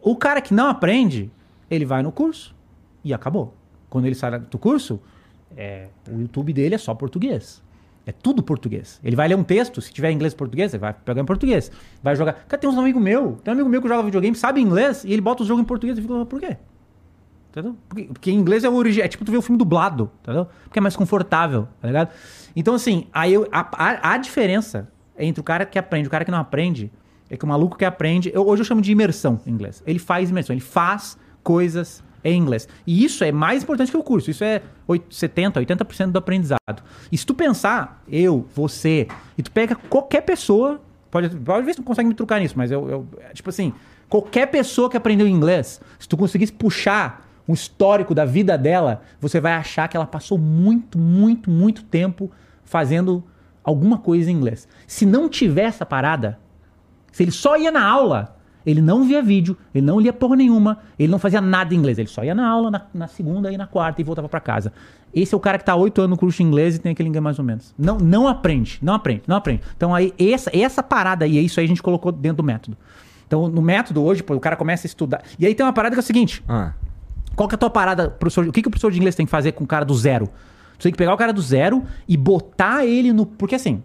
[0.00, 1.30] O cara que não aprende,
[1.70, 2.55] ele vai no curso
[3.08, 3.54] e acabou.
[3.88, 5.00] Quando ele sai do curso,
[5.56, 7.62] é, o YouTube dele é só português.
[8.04, 9.00] É tudo português.
[9.02, 11.70] Ele vai ler um texto, se tiver inglês e português, ele vai pegar em português.
[12.02, 12.32] Vai jogar.
[12.46, 15.12] Cara, tem uns amigos meu, tem um amigo meu que joga videogame, sabe inglês, e
[15.12, 16.56] ele bota o jogo em português e fica, por quê?
[17.50, 17.74] Entendeu?
[17.88, 19.06] Porque, porque inglês é o original.
[19.06, 20.46] É tipo tu ver o filme dublado, entendeu?
[20.64, 22.10] Porque é mais confortável, tá ligado?
[22.54, 24.88] Então, assim, aí eu- a, a, a diferença
[25.18, 26.92] entre o cara que aprende e o cara que não aprende
[27.30, 28.30] é que o maluco que aprende.
[28.34, 29.82] eu- hoje eu chamo de imersão em inglês.
[29.86, 32.68] Ele faz imersão, ele faz coisas em inglês.
[32.86, 34.30] E isso é mais importante que o curso.
[34.30, 36.82] Isso é oit- 70%, 80% do aprendizado.
[37.10, 40.80] E se tu pensar, eu, você, e tu pega qualquer pessoa,
[41.10, 43.72] pode, pode ver se tu consegue me trucar nisso, mas eu, eu tipo assim,
[44.08, 49.40] qualquer pessoa que aprendeu inglês, se tu conseguisse puxar um histórico da vida dela, você
[49.40, 52.30] vai achar que ela passou muito, muito, muito tempo
[52.64, 53.22] fazendo
[53.62, 54.66] alguma coisa em inglês.
[54.86, 56.38] Se não tiver essa parada,
[57.12, 58.35] se ele só ia na aula,
[58.66, 61.98] ele não via vídeo, ele não lia porra nenhuma, ele não fazia nada em inglês.
[61.98, 64.72] Ele só ia na aula, na, na segunda e na quarta e voltava pra casa.
[65.14, 67.08] Esse é o cara que tá oito anos no curso de inglês e tem aquele
[67.08, 67.72] inglês mais ou menos.
[67.78, 69.62] Não, não aprende, não aprende, não aprende.
[69.76, 72.76] Então aí, essa, essa parada aí, é isso aí a gente colocou dentro do método.
[73.26, 75.22] Então, no método hoje, pô, o cara começa a estudar.
[75.38, 76.72] E aí tem uma parada que é o seguinte: Ah.
[77.34, 78.46] qual que é a tua parada, professor?
[78.46, 80.28] O que, que o professor de inglês tem que fazer com o cara do zero?
[80.78, 83.24] Tu tem que pegar o cara do zero e botar ele no.
[83.24, 83.82] Porque assim,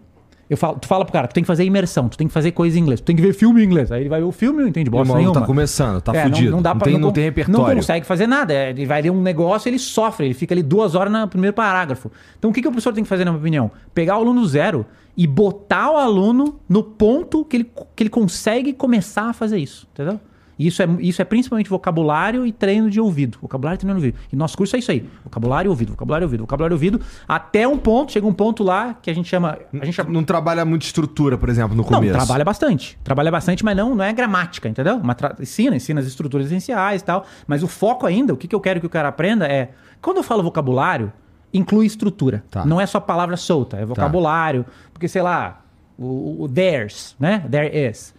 [0.52, 2.52] eu falo, tu fala pro cara, tu tem que fazer imersão, tu tem que fazer
[2.52, 3.90] coisa em inglês, tu tem que ver filme em inglês.
[3.90, 5.40] Aí ele vai ver o filme e não entende bosta maluco nenhuma.
[5.40, 6.50] tá começando, tá É, fudido.
[6.50, 7.68] Não, dá pra- tem, não, con- tem repertório.
[7.68, 8.52] Não consegue fazer nada.
[8.52, 11.54] É, Ele vai ler um negócio, ele sofre, ele fica ali duas horas no primeiro
[11.54, 12.10] parágrafo.
[12.38, 13.70] Então o que, que o professor tem que fazer, na minha opinião?
[13.94, 14.84] Pegar o aluno zero
[15.16, 19.86] e botar o aluno no ponto que ele, que ele consegue começar a fazer isso.
[19.92, 20.20] Entendeu?
[20.58, 23.38] Isso é, isso é principalmente vocabulário e treino de ouvido.
[23.40, 24.18] Vocabulário e treino de ouvido.
[24.32, 25.08] E nosso curso é isso aí.
[25.24, 27.00] Vocabulário e ouvido, vocabulário e ouvido, vocabulário e ouvido.
[27.26, 29.58] Até um ponto, chega um ponto lá que a gente chama.
[29.80, 32.12] A gente chama Não trabalha muito estrutura, por exemplo, no não, começo.
[32.12, 32.98] trabalha bastante.
[33.02, 34.96] Trabalha bastante, mas não, não é gramática, entendeu?
[34.96, 37.24] Uma tra- ensina, ensina as estruturas essenciais e tal.
[37.46, 39.70] Mas o foco ainda, o que, que eu quero que o cara aprenda é.
[40.00, 41.12] Quando eu falo vocabulário,
[41.52, 42.44] inclui estrutura.
[42.50, 42.64] Tá.
[42.64, 44.64] Não é só palavra solta, é vocabulário.
[44.92, 45.62] Porque, sei lá,
[45.98, 47.44] o, o there's, né?
[47.50, 48.14] There is.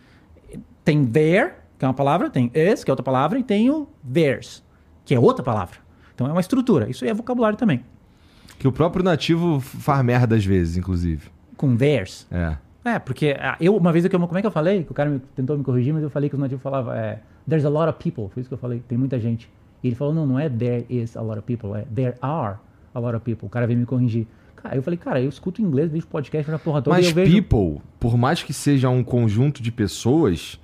[0.85, 1.53] Tem there,
[1.83, 4.63] que é uma palavra, tem is, que é outra palavra, e tem o there's,
[5.03, 5.79] que é outra palavra.
[6.15, 6.89] Então é uma estrutura.
[6.89, 7.83] Isso aí é vocabulário também.
[8.57, 11.29] Que o próprio nativo faz merda às vezes, inclusive.
[11.57, 12.25] Com there's.
[12.31, 12.55] É.
[12.85, 14.85] É, porque ah, eu, uma vez, eu, como é que eu falei?
[14.85, 17.19] Que o cara me- tentou me corrigir, mas eu falei que os nativos falavam, é,
[17.49, 19.49] there's a lot of people, foi isso que eu falei, tem muita gente.
[19.83, 22.57] E ele falou, não, não é there is a lot of people, é there are
[22.93, 23.45] a lot of people.
[23.47, 24.25] O cara veio me corrigir.
[24.55, 27.43] Cara, eu falei, cara, eu escuto inglês, vejo podcast na porra toda Mas vejo...
[27.43, 30.57] people, por mais que seja um conjunto de pessoas,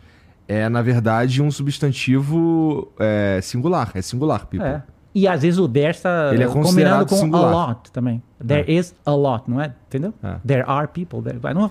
[0.50, 3.92] é na verdade um substantivo é, singular.
[3.94, 4.68] É singular, people.
[4.68, 4.82] É,
[5.14, 7.54] E às vezes o there está Ele é combinando considerado com singular.
[7.54, 8.22] a lot também.
[8.46, 9.74] There is a lot, não é?
[9.88, 10.14] Entendeu?
[10.24, 10.36] É.
[10.46, 11.22] There are people.
[11.22, 11.40] There...
[11.54, 11.70] Não.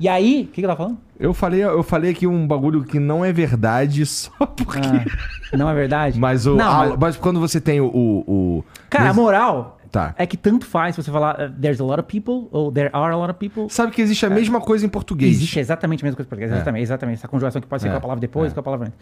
[0.00, 0.98] E aí, o que, que eu tava falando?
[1.20, 4.78] Eu falei, eu falei aqui um bagulho que não é verdade só porque.
[4.80, 6.18] Ah, não é verdade?
[6.18, 7.86] Mas, o, Não, a- mas- mas quando você tem o.
[7.86, 8.18] o,
[8.58, 10.14] o- Cara, a moral Tá.
[10.16, 13.12] é que tanto faz você falar uh, there's a lot of people ou there are
[13.12, 13.66] a lot of people.
[13.68, 15.32] Sabe que existe a mesma coisa em português.
[15.36, 16.50] Existe exatamente a mesma coisa em português.
[16.50, 17.18] Exatamente, exatamente.
[17.18, 18.54] Essa conjugação que pode ser É, com a palavra depois, é.
[18.54, 18.98] com a palavra antes.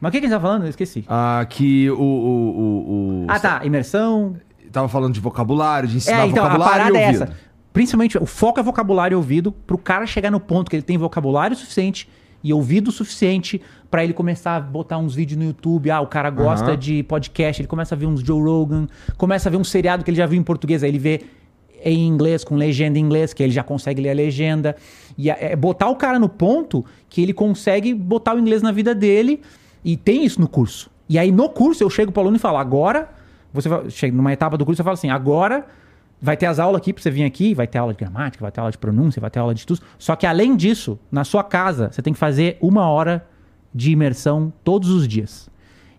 [0.00, 0.62] Mas o que, que a gente tá falando?
[0.62, 1.04] Eu esqueci.
[1.06, 1.94] Ah, que o.
[1.94, 3.60] o, o, o- Ah, tá.
[3.64, 4.34] Imersão.
[4.72, 6.78] Tava falando de vocabulário, de ensinar É, então, a vocabulário.
[6.84, 7.30] parada e é essa.
[7.72, 10.96] Principalmente, o foco é vocabulário e ouvido, pro cara chegar no ponto que ele tem
[10.96, 12.08] vocabulário suficiente
[12.42, 13.60] e ouvido suficiente
[13.90, 15.90] pra ele começar a botar uns vídeos no YouTube.
[15.90, 16.76] Ah, o cara gosta Aham.
[16.76, 18.86] de podcast, ele começa a ver uns Joe Rogan,
[19.16, 21.22] começa a ver um seriado que ele já viu em português, aí ele vê
[21.82, 24.76] em inglês, com legenda em inglês, que ele já consegue ler a legenda.
[25.16, 28.70] E é é botar o cara no ponto que ele consegue botar o inglês na
[28.70, 29.40] vida dele,
[29.84, 30.90] e tem isso no curso.
[31.08, 33.10] E aí no curso eu chego pro aluno e falo, agora,
[33.52, 35.66] você chega numa etapa do curso, eu falo assim, agora
[36.20, 38.50] vai ter as aulas aqui pra você vir aqui, vai ter aula de gramática, vai
[38.52, 39.80] ter aula de pronúncia, vai ter aula de tudo.
[39.98, 43.26] Só que além disso, na sua casa, você tem que fazer uma hora
[43.74, 45.48] de imersão todos os dias.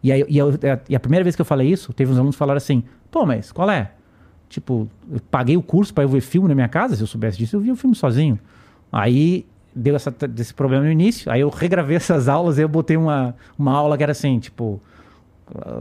[0.04, 0.52] E, aí, e, eu-
[0.90, 3.26] e a primeira vez que eu falei isso, teve uns alunos que falaram assim: pô,
[3.26, 3.92] mas qual é?
[4.50, 7.38] Tipo, eu paguei o curso pra eu ver filme na minha casa, se eu soubesse
[7.38, 8.38] disso, eu via o filme sozinho.
[8.92, 12.98] Aí deu essa, desse problema no início, aí eu regravei essas aulas e eu botei
[12.98, 14.82] uma, uma aula que era assim, tipo,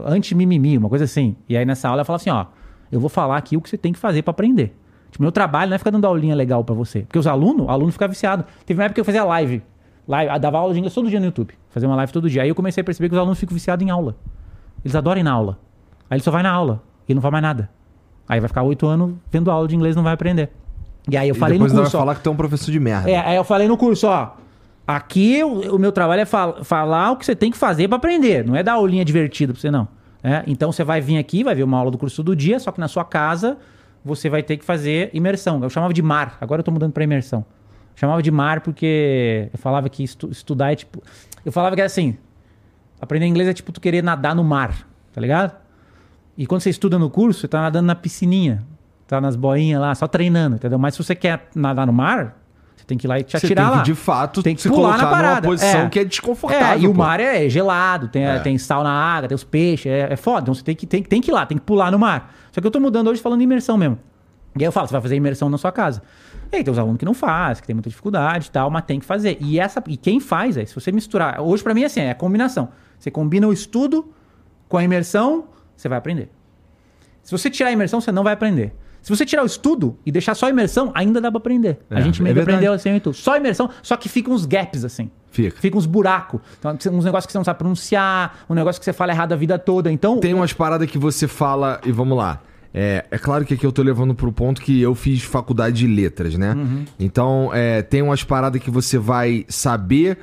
[0.05, 1.35] anti-mimimi, uma coisa assim.
[1.47, 2.45] E aí nessa aula eu falava assim, ó,
[2.91, 4.75] eu vou falar aqui o que você tem que fazer pra aprender.
[5.11, 7.01] Tipo, meu trabalho não é ficar dando aulinha legal pra você.
[7.01, 8.45] Porque os alunos, o aluno fica viciado.
[8.65, 9.61] Teve uma época que eu fazia live.
[10.07, 11.53] live dava aula de inglês todo dia no YouTube.
[11.69, 12.43] Fazia uma live todo dia.
[12.43, 14.15] Aí eu comecei a perceber que os alunos ficam viciados em aula.
[14.83, 15.59] Eles adoram ir na aula.
[16.09, 16.81] Aí ele só vai na aula.
[17.09, 17.69] E não vai mais nada.
[18.27, 20.49] Aí vai ficar oito anos vendo aula de inglês e não vai aprender.
[21.09, 22.35] E aí eu E falei no depois curso, vai ó, falar que tu é um
[22.37, 23.09] professor de merda.
[23.11, 24.31] é, aí eu falei no curso, ó.
[24.87, 27.97] Aqui o, o meu trabalho é fal- falar o que você tem que fazer pra
[27.97, 28.45] aprender.
[28.45, 29.87] Não é dar aulinha divertida pra você, não.
[30.23, 32.71] É, então você vai vir aqui, vai ver uma aula do curso do dia, só
[32.71, 33.57] que na sua casa
[34.05, 35.61] você vai ter que fazer imersão.
[35.63, 37.43] Eu chamava de mar, agora eu tô mudando pra imersão.
[37.95, 41.01] Chamava de mar porque eu falava que estu- estudar é tipo.
[41.45, 42.17] Eu falava que era assim:
[42.99, 45.55] aprender inglês é tipo tu querer nadar no mar, tá ligado?
[46.37, 48.63] E quando você estuda no curso, você tá nadando na piscininha,
[49.07, 50.79] tá nas boinhas lá, só treinando, entendeu?
[50.79, 52.40] Mas se você quer nadar no mar,
[52.91, 53.83] tem que ir lá e te atirar tem que, lá.
[53.83, 55.47] de fato, Tem que se pular na parada.
[55.47, 55.89] numa posição É.
[55.89, 56.67] que é desconfortável.
[56.67, 56.97] É, e o pô.
[56.97, 58.37] mar é gelado, tem, É.
[58.39, 60.41] tem sal na água, tem os peixes, é, é foda.
[60.41, 62.33] Então você tem que, tem, tem que ir lá, tem que pular no mar.
[62.51, 63.97] Só que eu tô mudando hoje falando de imersão mesmo.
[64.57, 66.01] E aí eu falo, você vai fazer imersão na sua casa.
[66.51, 68.83] E aí tem os alunos que não fazem, que tem muita dificuldade e tal, mas
[68.83, 69.37] tem que fazer.
[69.39, 71.39] E, essa, e quem faz é, se você misturar...
[71.39, 72.67] Hoje pra mim é assim, é a combinação.
[72.99, 74.11] Você combina o estudo
[74.67, 75.45] com a imersão,
[75.77, 76.29] você vai aprender.
[77.23, 78.73] Se você tirar a imersão, você não vai aprender.
[79.01, 81.79] Se você tirar o estudo e deixar só a imersão, ainda dá pra aprender.
[81.89, 83.15] É, a gente é meio que aprendeu assim tudo.
[83.15, 85.09] Só a imersão, só que ficam uns gaps assim.
[85.31, 85.59] Fica.
[85.59, 86.39] Fica uns buracos.
[86.59, 89.35] Então, uns negócios que você não sabe pronunciar, um negócio que você fala errado a
[89.35, 89.91] vida toda.
[89.91, 92.41] Então, Tem umas paradas que você fala, e vamos lá.
[92.73, 95.87] É, é claro que aqui eu tô levando pro ponto que eu fiz faculdade de
[95.87, 96.53] letras, né?
[96.53, 96.85] Uhum.
[96.99, 100.17] Então, é, tem umas paradas que você vai saber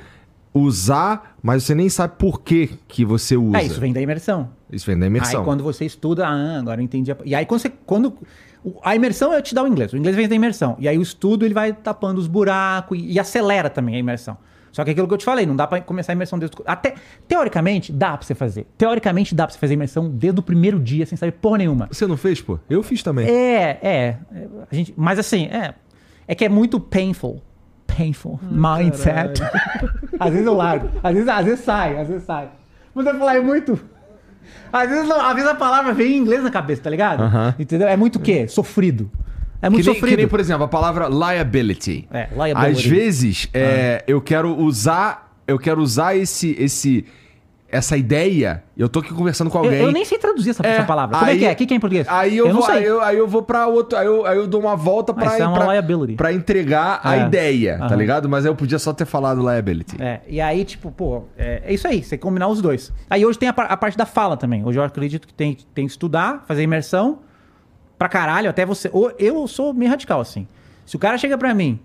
[0.53, 3.57] usar, mas você nem sabe por que que você usa.
[3.59, 4.49] é, isso vem da imersão.
[4.71, 5.39] Isso vem da imersão.
[5.41, 7.11] Aí quando você estuda, ah, agora eu entendi.
[7.11, 7.69] a- E aí quando você.
[7.85, 8.13] Quando,
[8.83, 9.93] a imersão é te dar o inglês.
[9.93, 10.75] O inglês vem da imersão.
[10.79, 14.37] E aí o estudo ele vai tapando os buracos e, e acelera também a imersão.
[14.71, 16.55] Só que é aquilo que eu te falei, não dá pra começar a imersão desde
[16.55, 16.93] o- Até,
[17.27, 18.67] teoricamente, dá pra você fazer.
[18.77, 21.87] Teoricamente, dá pra você fazer imersão desde o primeiro dia, sem saber porra nenhuma.
[21.91, 22.59] Você não fez, pô?
[22.69, 23.27] Eu fiz também.
[23.27, 24.17] É, é.
[24.31, 25.73] é, A gente, mas assim, é.
[26.27, 27.41] É que é muito painful.
[27.87, 28.39] Painful.
[28.43, 29.41] Mindset.
[30.19, 30.89] às vezes eu largo.
[31.01, 32.49] Às vezes, às vezes sai, às vezes sai.
[32.93, 33.79] Mas eu falar, é muito.
[34.71, 37.21] Às vezes, às vezes a palavra vem em inglês na cabeça, tá ligado?
[37.23, 37.55] Aham.
[37.57, 37.87] Entendeu?
[37.87, 38.47] É muito o quê?
[38.47, 39.09] Sofrido.
[39.61, 40.11] É Que muito nem, sofrido.
[40.11, 42.07] que nem, por exemplo, a palavra liability.
[42.11, 42.79] É, liability.
[42.79, 43.57] Às vezes, Ah.
[43.57, 47.05] é, eu quero usar, eu quero usar esse, esse,
[47.71, 48.63] essa ideia.
[48.77, 49.79] Eu tô aqui conversando com eu, alguém.
[49.81, 51.17] eu nem sei traduzir essa, essa palavra.
[51.17, 51.51] Como é aí- que é?
[51.51, 52.07] O que, que é em português?
[52.09, 54.47] Aí eu, não vou, aí eu, aí eu vou pra outro, aí eu, aí eu
[54.47, 56.13] dou uma volta pra, isso é pra, liability.
[56.15, 57.25] pra entregar a É.
[57.25, 57.95] ideia, tá Aham.
[57.95, 58.29] ligado?
[58.29, 60.01] Mas eu podia só ter falado liability.
[60.01, 62.91] É, e aí, tipo, pô, é, é isso aí, você combinar os dois.
[63.09, 64.65] Aí hoje tem a, a parte da fala também.
[64.65, 67.19] Hoje eu acredito que tem, tem que estudar, fazer imersão
[67.97, 68.89] pra caralho, até você.
[69.19, 70.47] eu sou meio radical, assim.
[70.85, 71.79] Se o cara chega pra mim,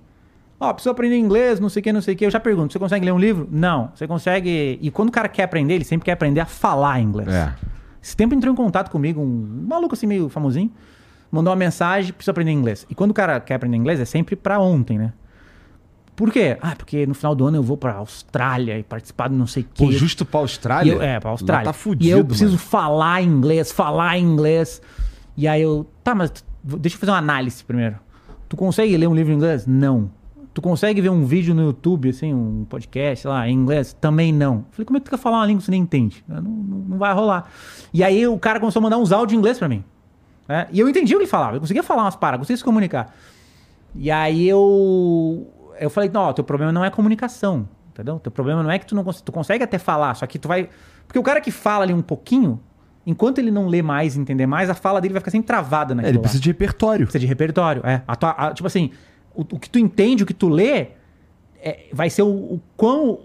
[0.59, 2.73] ó, preciso aprender inglês, não sei o que, não sei o que, eu já pergunto,
[2.73, 3.49] você consegue ler um livro?
[3.51, 3.91] Não.
[3.95, 4.79] Você consegue.
[4.81, 7.29] E quando o cara quer aprender, ele sempre quer aprender a falar inglês.
[7.29, 7.55] É.
[8.03, 10.71] Esse tempo entrou em contato comigo, um maluco assim, meio famosinho,
[11.31, 12.87] mandou uma mensagem, preciso aprender inglês.
[12.91, 15.13] E quando o cara quer aprender inglês, é sempre pra ontem, né?
[16.15, 16.57] Por quê?
[16.61, 19.65] Ah, porque no final do ano eu vou pra Austrália e participar de não sei
[19.65, 19.85] o quê.
[19.85, 20.93] Pô, justo pra Austrália?
[20.93, 21.67] eu, é, pra Austrália.
[21.67, 22.59] Lá tá fudido, e eu preciso mano.
[22.59, 24.81] falar inglês, falar inglês.
[25.37, 26.33] E aí eu, tá, mas
[26.63, 27.97] deixa eu fazer uma análise primeiro.
[28.49, 29.67] Tu consegue ler um livro em inglês?
[29.67, 30.11] Não.
[30.55, 33.93] Tu consegue ver um vídeo no YouTube, assim, um podcast, lá, em inglês?
[34.01, 34.65] Também não.
[34.71, 36.25] Falei, como é que tu quer falar uma língua que você nem entende?
[36.29, 37.51] Não, não, não vai rolar.
[37.93, 39.83] E aí o cara começou a mandar uns áudios em inglês pra mim.
[40.49, 40.69] né?
[40.71, 41.57] E eu entendi o que ele falava.
[41.57, 43.13] Eu conseguia falar umas paradas, conseguia se comunicar.
[43.97, 45.51] E aí eu.
[45.81, 47.69] Eu falei, não, teu problema não é comunicação.
[47.91, 48.19] Entendeu?
[48.21, 49.25] Teu problema não é que tu não consegue.
[49.25, 50.69] Tu consegue até falar, só que tu vai.
[51.07, 52.61] Porque o cara que fala ali um pouquinho,
[53.07, 55.97] enquanto ele não lê mais, entender mais, a fala dele vai ficar sempre travada É,
[55.97, 56.23] naquilo ele lá.
[56.23, 57.07] precisa de repertório.
[57.07, 58.03] Precisa de repertório, é.
[58.07, 58.91] A tua- a- tipo assim,
[59.35, 60.89] o, o que tu entende, o que tu lê,
[61.63, 63.21] é, vai ser o, o quão.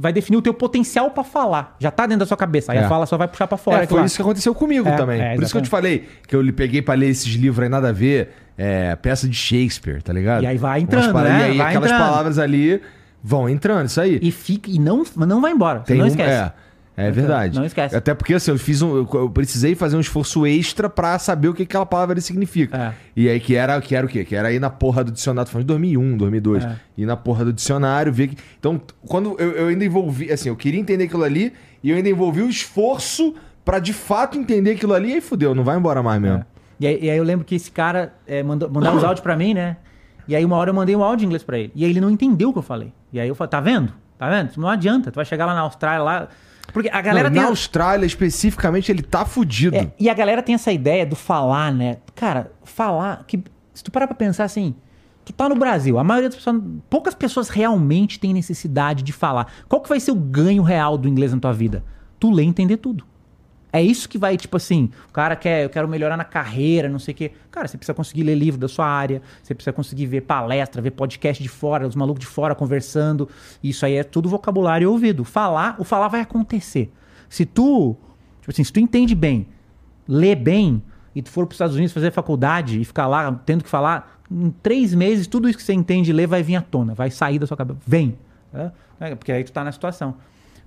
[0.00, 1.74] Vai definir o teu potencial pra falar.
[1.80, 2.70] Já tá dentro da sua cabeça.
[2.70, 2.84] Aí É.
[2.84, 3.78] a fala só vai puxar pra fora.
[3.78, 4.06] É, foi claro.
[4.06, 5.20] isso que aconteceu comigo É, também.
[5.20, 7.64] é, Por isso que eu te falei que eu lhe peguei pra ler esses livros
[7.64, 10.44] aí nada a ver, é, peça de Shakespeare, tá ligado?
[10.44, 11.40] E aí vai entrando, né?
[11.40, 12.08] E aí Vai aquelas entrando.
[12.08, 12.80] palavras ali
[13.20, 14.20] vão entrando, isso aí.
[14.22, 14.70] E fica.
[14.70, 15.80] E não, não vai embora.
[15.80, 16.52] Tem não um- esquece.
[16.98, 17.56] É, é verdade.
[17.56, 17.94] Não esquece.
[17.94, 18.96] Até porque assim, eu fiz um.
[18.96, 22.76] Eu precisei fazer um esforço extra pra saber o que aquela palavra ali significa.
[22.76, 22.94] É.
[23.14, 24.24] E aí que era, que era o quê?
[24.24, 26.64] Que era ir na porra do dicionário, falando de 2001, 2002.
[26.64, 26.76] É.
[26.96, 28.36] Ir na porra do dicionário, ver que.
[28.58, 30.32] Então, quando eu, eu ainda envolvi.
[30.32, 31.52] Assim, eu queria entender aquilo ali
[31.84, 33.32] e eu ainda envolvi o esforço
[33.64, 36.38] pra de fato entender aquilo ali e aí fudeu, não vai embora mais mesmo.
[36.38, 36.44] É.
[36.80, 39.36] E, aí, e aí eu lembro que esse cara é, mandou, mandava os áudios pra
[39.36, 39.76] mim, né?
[40.26, 41.70] E aí uma hora eu mandei um áudio em inglês pra ele.
[41.76, 42.92] E aí ele não entendeu o que eu falei.
[43.12, 43.92] E aí eu falei, tá vendo?
[44.18, 44.50] Tá vendo?
[44.56, 45.12] Não adianta.
[45.12, 46.28] Tu vai chegar lá na Austrália, lá...
[46.72, 47.42] Porque a galera Não, tem...
[47.42, 49.76] na Austrália, especificamente, ele tá fudido.
[49.76, 51.98] É, e a galera tem essa ideia do falar, né?
[52.14, 53.24] Cara, falar...
[53.26, 53.42] que
[53.72, 54.74] Se tu parar pra pensar assim...
[55.24, 56.62] Tu tá no Brasil, a maioria das pessoas...
[56.88, 59.52] Poucas pessoas realmente têm necessidade de falar.
[59.68, 61.84] Qual que vai ser o ganho real do inglês na tua vida?
[62.18, 63.04] Tu lê e entender tudo.
[63.72, 66.98] É isso que vai, tipo assim, o cara quer, eu quero melhorar na carreira, não
[66.98, 67.32] sei o quê.
[67.50, 70.92] Cara, você precisa conseguir ler livro da sua área, você precisa conseguir ver palestra, ver
[70.92, 73.28] podcast de fora, os malucos de fora conversando.
[73.62, 75.22] Isso aí é tudo vocabulário ouvido.
[75.22, 76.90] Falar, o falar vai acontecer.
[77.28, 77.94] Se tu,
[78.40, 79.46] tipo assim, se tu entende bem,
[80.06, 80.82] lê bem,
[81.14, 84.18] e tu for para os Estados Unidos fazer faculdade e ficar lá tendo que falar,
[84.30, 87.10] em três meses, tudo isso que você entende e lê vai vir à tona, vai
[87.10, 87.80] sair da sua cabeça.
[87.86, 88.16] Vem.
[88.98, 89.14] né?
[89.16, 90.14] Porque aí tu tá na situação.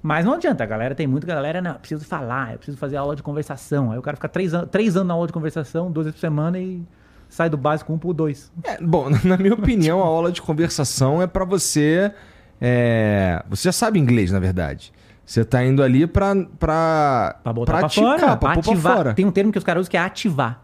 [0.01, 2.97] Mas não adianta, a galera tem muita galera, não, eu preciso falar, eu preciso fazer
[2.97, 3.91] aula de conversação.
[3.91, 6.21] Aí o cara fica três, an três anos na aula de conversação, duas vezes por
[6.21, 6.81] semana e
[7.29, 8.51] sai do básico um por dois.
[8.63, 12.11] É, bom, na minha opinião, a aula de conversação é pra você.
[12.59, 14.91] é, Você já sabe inglês, na verdade.
[15.25, 16.33] Você tá indo ali pra.
[16.59, 18.95] Pra, Pra botar pra praticar, fora, pra pôr pra ativar.
[18.97, 19.13] fora.
[19.13, 20.63] Tem um termo que os caras usam que é ativar.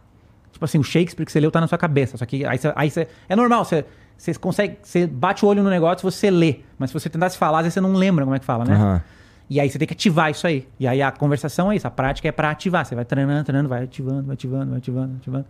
[0.52, 2.18] Tipo assim, o Shakespeare que você leu tá na sua cabeça.
[2.18, 2.74] Só que aí você.
[2.76, 3.86] Aí você é normal, você,
[4.18, 4.78] você consegue.
[4.82, 6.62] Você bate o olho no negócio você lê.
[6.78, 8.74] Mas se você tentasse falar, às vezes você não lembra como é que fala, né?
[8.74, 9.02] Aham.
[9.49, 10.68] E aí você tem que ativar isso aí.
[10.80, 12.86] E aí a conversação é isso, a prática é pra ativar.
[12.86, 15.45] Você vai treinando, treinando, vai ativando, vai ativando, vai ativando, ativando.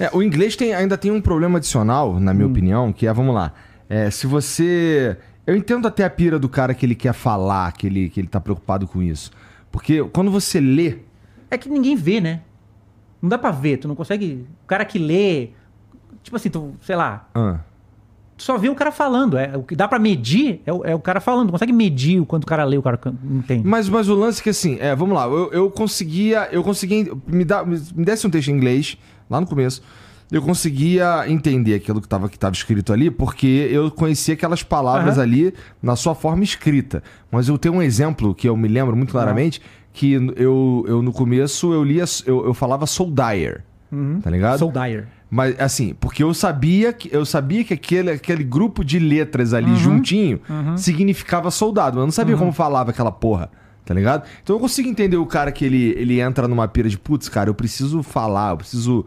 [0.00, 2.34] É, o inglês tem- ainda tem um problema adicional, na Hum.
[2.34, 3.52] minha opinião, que é, vamos lá.
[3.88, 5.18] é, se você.
[5.46, 8.28] Eu entendo até a pira do cara que ele quer falar, que ele, que ele
[8.28, 9.30] tá preocupado com isso.
[9.70, 10.98] Porque quando você lê.
[11.50, 12.40] É que ninguém vê, né?
[13.20, 14.46] Não dá pra ver, tu não consegue.
[14.64, 15.50] O cara que lê.
[16.22, 17.58] Tipo assim, tu, sei lá, ah,
[18.42, 19.38] só vê o cara falando.
[19.38, 21.52] É, o que dá pra medir é o, é o cara falando.
[21.52, 22.98] Consegue medir o quanto o cara lê, o cara
[23.30, 23.66] entende.
[23.66, 26.48] Mas, mas o lance é que assim, é, vamos lá, eu, eu conseguia.
[26.50, 27.12] Eu conseguia.
[27.26, 28.98] Me, dá, me desse um texto em inglês,
[29.30, 29.80] lá no começo.
[30.30, 35.18] Eu conseguia entender aquilo que estava que tava escrito ali, porque eu conhecia aquelas palavras
[35.18, 35.22] Aham.
[35.22, 37.02] ali na sua forma escrita.
[37.30, 39.60] Mas eu tenho um exemplo que eu me lembro muito claramente,
[39.92, 43.62] que eu, eu no começo eu lia, eu, eu falava soldier,
[44.22, 44.58] tá ligado?
[44.58, 45.06] Soul Dyer.
[45.34, 49.70] Mas assim, porque eu sabia que eu sabia que aquele, aquele grupo de letras ali
[49.70, 49.76] Uhum.
[49.76, 50.40] juntinho
[50.76, 53.50] significava soldado, mas eu não sabia como falava aquela porra,
[53.82, 54.24] tá ligado?
[54.42, 57.48] Então eu consigo entender o cara que ele, ele entra numa pira de putz, cara,
[57.48, 59.06] eu preciso falar, eu preciso.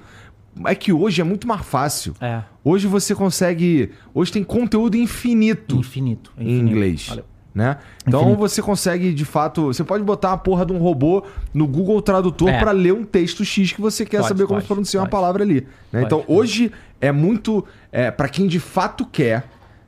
[0.66, 2.16] É que hoje é muito mais fácil.
[2.20, 2.42] É.
[2.64, 3.92] Hoje você consegue.
[4.12, 6.32] Hoje tem conteúdo infinito Infinito.
[6.40, 6.72] em infinito.
[6.72, 7.06] inglês.
[7.08, 7.26] Valeu.
[7.56, 7.78] Né?
[8.06, 8.40] Então Infinito.
[8.40, 9.68] você consegue, de fato.
[9.68, 11.24] Você pode botar a porra de um robô
[11.54, 12.60] no Google Tradutor É.
[12.60, 15.22] pra ler um texto X que você quer Pode, saber como pode, pronunciar uma pode.
[15.22, 15.66] palavra ali.
[15.90, 16.04] né?
[16.04, 16.70] Então hoje
[17.00, 17.64] é muito.
[17.94, 19.46] É, para quem de fato quer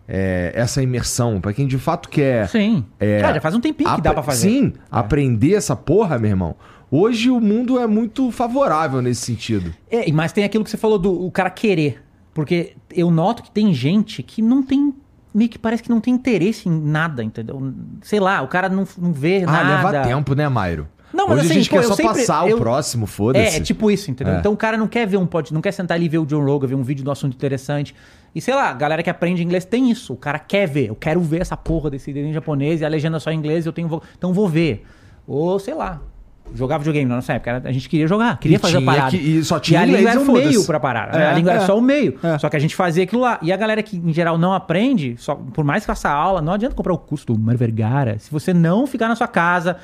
[0.07, 2.47] é, essa imersão, pra quem de fato quer.
[2.47, 2.85] Sim.
[2.97, 4.47] É, Cara, já faz um tempinho que dá pra fazer.
[4.47, 4.51] É.
[4.51, 6.55] Sim, aprender essa porra, meu irmão.
[6.89, 9.73] Hoje o mundo é muito favorável nesse sentido.
[9.91, 12.01] É, mas tem aquilo que você falou do o cara querer.
[12.33, 14.93] Porque eu noto que tem gente que não tem.
[15.33, 17.73] Meio que parece que não tem interesse em nada, entendeu?
[18.01, 19.91] Sei lá, o cara não, não vê Ah, nada.
[19.91, 20.87] leva tempo, né, Mairo?
[21.13, 23.55] Não, mas Hoje assim, a gente pô, quer só sempre- passar eu- o próximo, foda-se.
[23.55, 24.35] É, é tipo isso, entendeu?
[24.35, 24.39] É.
[24.39, 26.25] Então o cara não quer ver um pod, não quer sentar ali e ver o
[26.25, 27.95] John Rogan, ver um vídeo do assunto interessante.
[28.35, 30.13] E sei lá, a galera que aprende inglês tem isso.
[30.13, 30.87] O cara quer ver.
[30.89, 33.71] Eu quero ver essa porra desse desenho japonês e a legenda só em inglês eu
[33.71, 34.01] tenho.
[34.17, 34.85] Então vou ver.
[35.25, 36.01] Ou sei lá.
[36.55, 37.49] Jogar videogame na nossa época.
[37.51, 39.11] era- A gente queria jogar, queria E fazer a parada.
[39.11, 41.17] que- e só tinha a inglês língua era e o meio pra parada.
[41.17, 41.23] né?
[41.25, 41.65] É, a língua era é.
[41.65, 42.17] só o meio.
[42.23, 42.37] É.
[42.37, 43.37] Só que a gente fazia aquilo lá.
[43.41, 46.53] E a galera que, em geral, não aprende, só, por mais que faça aula, não
[46.53, 48.17] adianta comprar o curso do Mário Vergara.
[48.19, 49.77] Se você não ficar na sua casa,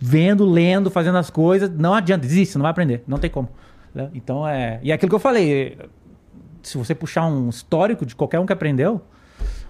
[0.00, 3.02] vendo, lendo, fazendo as coisas, não adianta, desiste, você não vai aprender.
[3.06, 3.48] Não tem como.
[3.94, 4.08] né?
[4.14, 4.80] Então é.
[4.82, 5.78] E é aquilo que eu falei.
[6.62, 9.00] Se você puxar um histórico de qualquer um que aprendeu,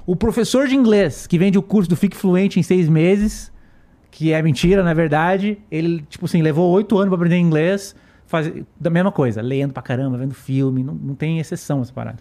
[0.06, 3.52] O professor de inglês que vende o curso do Fique Fluente em seis meses,
[4.10, 7.94] que é mentira, na verdade, ele, tipo assim, levou oito anos pra aprender inglês,
[8.26, 12.18] faz, da mesma coisa, lendo pra caramba, vendo filme, não, não tem exceção essa parada.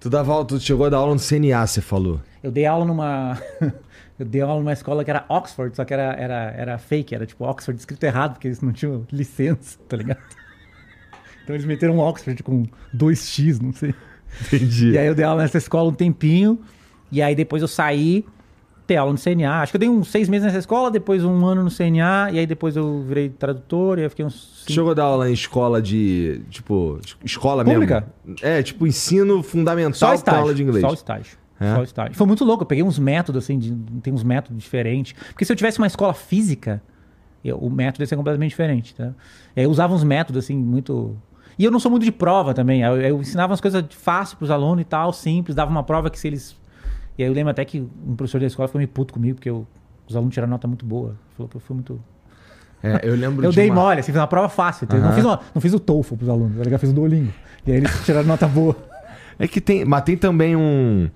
[0.00, 2.20] Tu, dava, tu chegou a dar aula no CNA, você falou.
[2.42, 3.40] Eu dei aula numa.
[4.18, 7.24] eu dei aula numa escola que era Oxford, só que era, era, era fake, era
[7.24, 10.20] tipo Oxford escrito errado, porque eles não tinham licença, tá ligado?
[11.42, 12.64] Então eles meteram um Oxford com
[12.96, 13.94] 2x, não sei.
[14.46, 14.92] Entendi.
[14.92, 16.58] E aí eu dei aula nessa escola um tempinho,
[17.12, 18.24] e aí depois eu saí,
[18.86, 19.60] dei aula no CNA.
[19.62, 22.38] Acho que eu dei uns seis meses nessa escola, depois um ano no CNA, e
[22.38, 24.34] aí depois eu virei tradutor, e aí fiquei uns.
[24.60, 26.42] cinco- Chegou a dar aula em escola de.
[26.50, 28.06] Tipo, es- escola Pública?
[28.26, 28.38] mesmo?
[28.42, 30.40] É, tipo, ensino fundamental Só estágio.
[30.40, 30.80] aula de inglês.
[30.86, 31.38] Só estágio.
[31.60, 31.74] É?
[31.76, 32.14] Só estágio.
[32.14, 32.62] Foi muito louco.
[32.64, 35.12] Eu peguei uns métodos, assim, de- tem uns métodos diferentes.
[35.28, 36.82] Porque se eu tivesse uma escola física,
[37.44, 39.12] eu- o método ia ser completamente diferente, tá?
[39.56, 41.16] Eu usava uns métodos, assim, muito...
[41.56, 42.82] E eu não sou muito de prova também.
[42.82, 45.54] Eu, eu ensinava umas coisas fáceis pros alunos e tal, simples.
[45.54, 46.56] Dava uma prova que se eles...
[47.16, 49.50] E aí eu lembro até que um professor da escola ficou meio puto comigo, porque
[49.50, 49.66] eu-
[50.06, 51.16] os alunos tiraram nota muito boa.
[51.36, 52.00] Falou que eu fui muito...
[52.82, 54.84] É, eu lembro Eu de dei uma- mole, assim, fiz uma prova fácil.
[54.84, 55.04] entendeu?
[55.04, 55.08] Aham.
[55.10, 56.80] Não, fiz uma- não fiz o TOEFL pros alunos, tá ligado?
[56.80, 57.32] Fiz o Duolingo.
[57.66, 58.76] E aí eles tiraram nota boa.
[59.38, 59.84] É que tem.
[59.84, 61.08] Mas tem também um.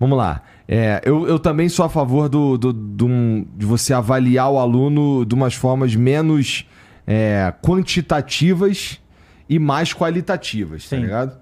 [0.00, 0.42] Vamos lá.
[0.66, 5.24] É, eu, eu também sou a favor do, do, do- de você avaliar o aluno
[5.24, 6.68] de umas formas menos
[7.06, 9.00] é, quantitativas
[9.48, 11.02] e mais qualitativas, tá Sim.
[11.02, 11.36] ligado?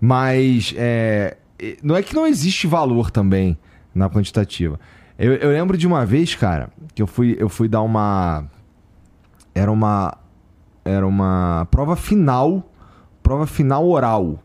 [0.00, 1.36] Mas é,
[1.82, 3.58] não é que não existe valor também
[3.94, 4.78] na quantitativa.
[5.18, 8.44] Eu, eu lembro de uma vez, cara, que eu fui, eu fui dar uma.
[9.54, 10.16] Era uma.
[10.84, 12.72] Era uma prova final.
[13.22, 14.42] Prova final oral.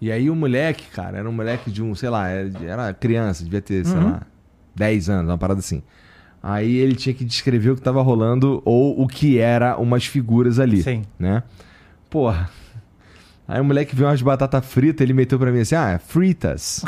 [0.00, 3.44] E aí o moleque, cara, era um moleque de um, sei lá, era, era criança,
[3.44, 4.12] devia ter, sei Uhum.
[4.12, 4.22] lá,
[4.74, 5.82] 10 anos, uma parada assim.
[6.42, 10.58] Aí ele tinha que descrever o que tava rolando ou o que era umas figuras
[10.58, 11.02] ali, Sim.
[11.18, 11.42] né?
[12.08, 12.48] Porra.
[13.50, 16.84] Aí o moleque viu umas batatas fritas, ele meteu pra mim assim, ah, fritas.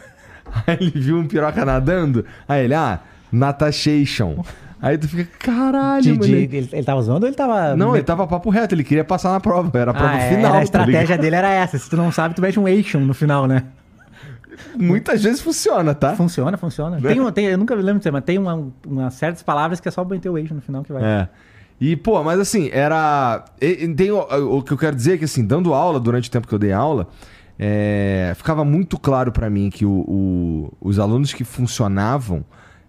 [0.66, 3.00] aí ele viu um piroca nadando, aí ele, ah,
[3.32, 4.44] natation.
[4.82, 6.56] Aí tu fica, caralho, moleque.
[6.56, 7.74] ele, ele tava zoando ou ele tava...
[7.74, 10.28] Não, ele tava papo reto, ele queria passar na prova, era a prova Ah, é,
[10.28, 10.40] final.
[10.44, 11.78] era a tá estratégia dele era essa.
[11.78, 13.62] Se tu não sabe, tu mete um Asian no final, né?
[14.76, 16.14] Muitas vezes funciona, tá?
[16.14, 17.00] Funciona, funciona.
[17.00, 19.88] Tem, uma- tem- eu nunca lembro de dizer, mas tem uma, uma certas palavras que
[19.88, 21.02] é só meter o Asian no final que vai.
[21.02, 21.28] É.
[21.80, 23.44] E, pô, mas assim, era.
[23.96, 24.18] Tem o,
[24.58, 26.58] o que eu quero dizer é que, assim, dando aula, durante o tempo que eu
[26.58, 27.08] dei aula,
[27.58, 32.44] é, ficava muito claro pra mim que o- o- os alunos que funcionavam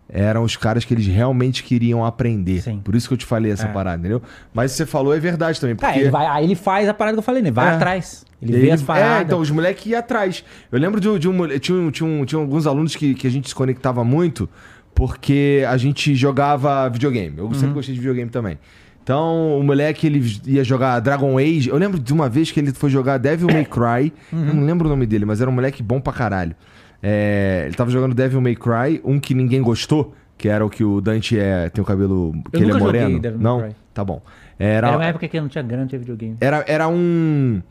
[0.07, 2.61] eram os caras que eles realmente queriam aprender.
[2.61, 2.79] Sim.
[2.83, 3.71] Por isso que eu te falei essa É.
[3.73, 4.21] parada, entendeu?
[4.53, 5.75] Mas você falou é verdade também.
[5.75, 5.91] Porque...
[5.91, 7.49] Ah, ele vai, aí ele faz a parada que eu falei, né?
[7.51, 7.71] Vai É.
[7.75, 8.23] atrás.
[8.41, 9.19] Ele E vê aí as paradas.
[9.19, 10.43] É, então os moleques iam atrás.
[10.71, 11.47] Eu lembro de, um- de um.
[11.59, 14.47] Tinha, tinha, tinha alguns alunos que, que a gente se conectava muito
[14.95, 17.37] porque a gente jogava videogame.
[17.37, 17.53] Eu Uhum.
[17.53, 18.57] sempre gostei de videogame também.
[19.03, 21.69] Então, o moleque ele ia jogar Dragon Age.
[21.69, 24.11] Eu lembro de uma vez que ele foi jogar Devil May Cry.
[24.33, 24.47] Uhum.
[24.47, 26.55] Eu não lembro o nome dele, mas era um moleque bom pra caralho.
[27.03, 30.83] É, ele tava jogando Devil May Cry, um que ninguém gostou, que era o que
[30.83, 33.21] o Dante é, tem o cabelo que Eu ele é moreno.
[33.37, 33.61] Não?
[33.61, 33.75] Cry.
[33.93, 34.23] Tá bom.
[34.57, 36.37] Era Era, uma época que não tinha grana, tinha videogame.
[36.41, 37.61] era, era um.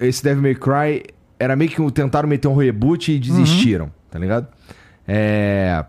[0.00, 1.04] Esse Devil May Cry
[1.38, 4.48] era meio que tentaram meter um reboot e desistiram, tá ligado?
[5.06, 5.84] É.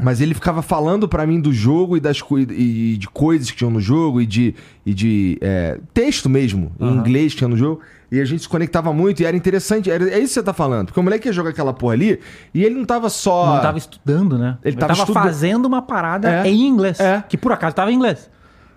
[0.00, 3.70] Mas ele ficava falando pra mim do jogo e das e de coisas que tinham
[3.70, 4.54] no jogo e de,
[4.86, 6.96] e de é, texto mesmo, em Aham.
[6.98, 7.80] inglês que tinha no jogo.
[8.10, 9.90] E a gente se conectava muito e era interessante.
[9.90, 10.86] Era, é isso que você tá falando.
[10.86, 12.20] Porque o moleque ia jogar aquela porra ali
[12.54, 13.54] e ele não tava só.
[13.56, 14.56] Não tava estudando, né?
[14.64, 16.48] Ele tava estuda- fazendo uma parada É.
[16.48, 16.98] em inglês.
[17.00, 17.22] É.
[17.28, 18.30] Que por acaso tava em inglês.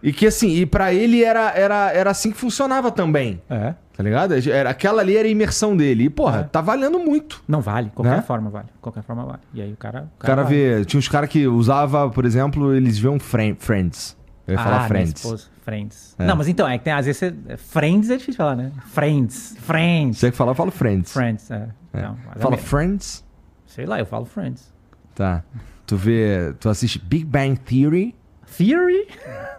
[0.03, 3.41] E que assim, e pra ele era, era, era assim que funcionava também.
[3.49, 3.75] É.
[3.95, 4.33] Tá ligado?
[4.49, 6.05] Era, aquela ali era a imersão dele.
[6.05, 6.43] E, porra, É.
[6.43, 7.43] tá valendo muito.
[7.47, 7.91] Não vale.
[7.93, 8.21] Qualquer Né?
[8.23, 8.67] forma vale.
[8.81, 9.39] Qualquer forma vale.
[9.53, 10.09] E aí o cara.
[10.17, 10.53] O cara vai.
[10.53, 10.85] vê.
[10.85, 14.17] Tinha uns caras que usava, por exemplo, eles viam Fri- Friends.
[14.47, 15.49] Eu ia ah, falar Friends.
[15.63, 16.15] Friends.
[16.17, 16.25] É.
[16.25, 18.71] Não, mas então, é que tem, às vezes você, Friends é difícil falar, né?
[18.87, 19.55] Friends.
[19.59, 20.17] Friends.
[20.17, 21.13] Você que falar, eu falo Friends.
[21.13, 21.67] Friends, é.
[21.93, 22.01] É.
[22.01, 23.23] Não, Fala é- Friends?
[23.67, 24.73] Sei lá, eu falo Friends.
[25.13, 25.43] Tá.
[25.85, 26.53] Tu vê.
[26.59, 28.15] Tu assiste Big Bang Theory?
[28.57, 29.07] Theory?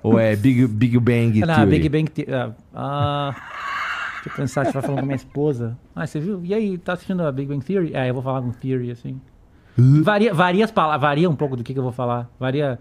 [0.02, 1.70] ou é Big, Big Bang Não, Theory?
[1.70, 2.32] Big Bang Theory.
[2.32, 3.34] Ah, ah,
[4.14, 5.76] deixa eu pensar, você vai falando com a minha esposa.
[5.94, 6.40] Ah, você viu?
[6.44, 7.92] E aí, tá assistindo a Big Bang Theory?
[7.94, 9.20] É, eu vou falar com Theory, assim.
[9.76, 12.28] Varia, varia as palavras, varia um pouco do que, que eu vou falar.
[12.38, 12.78] Varia.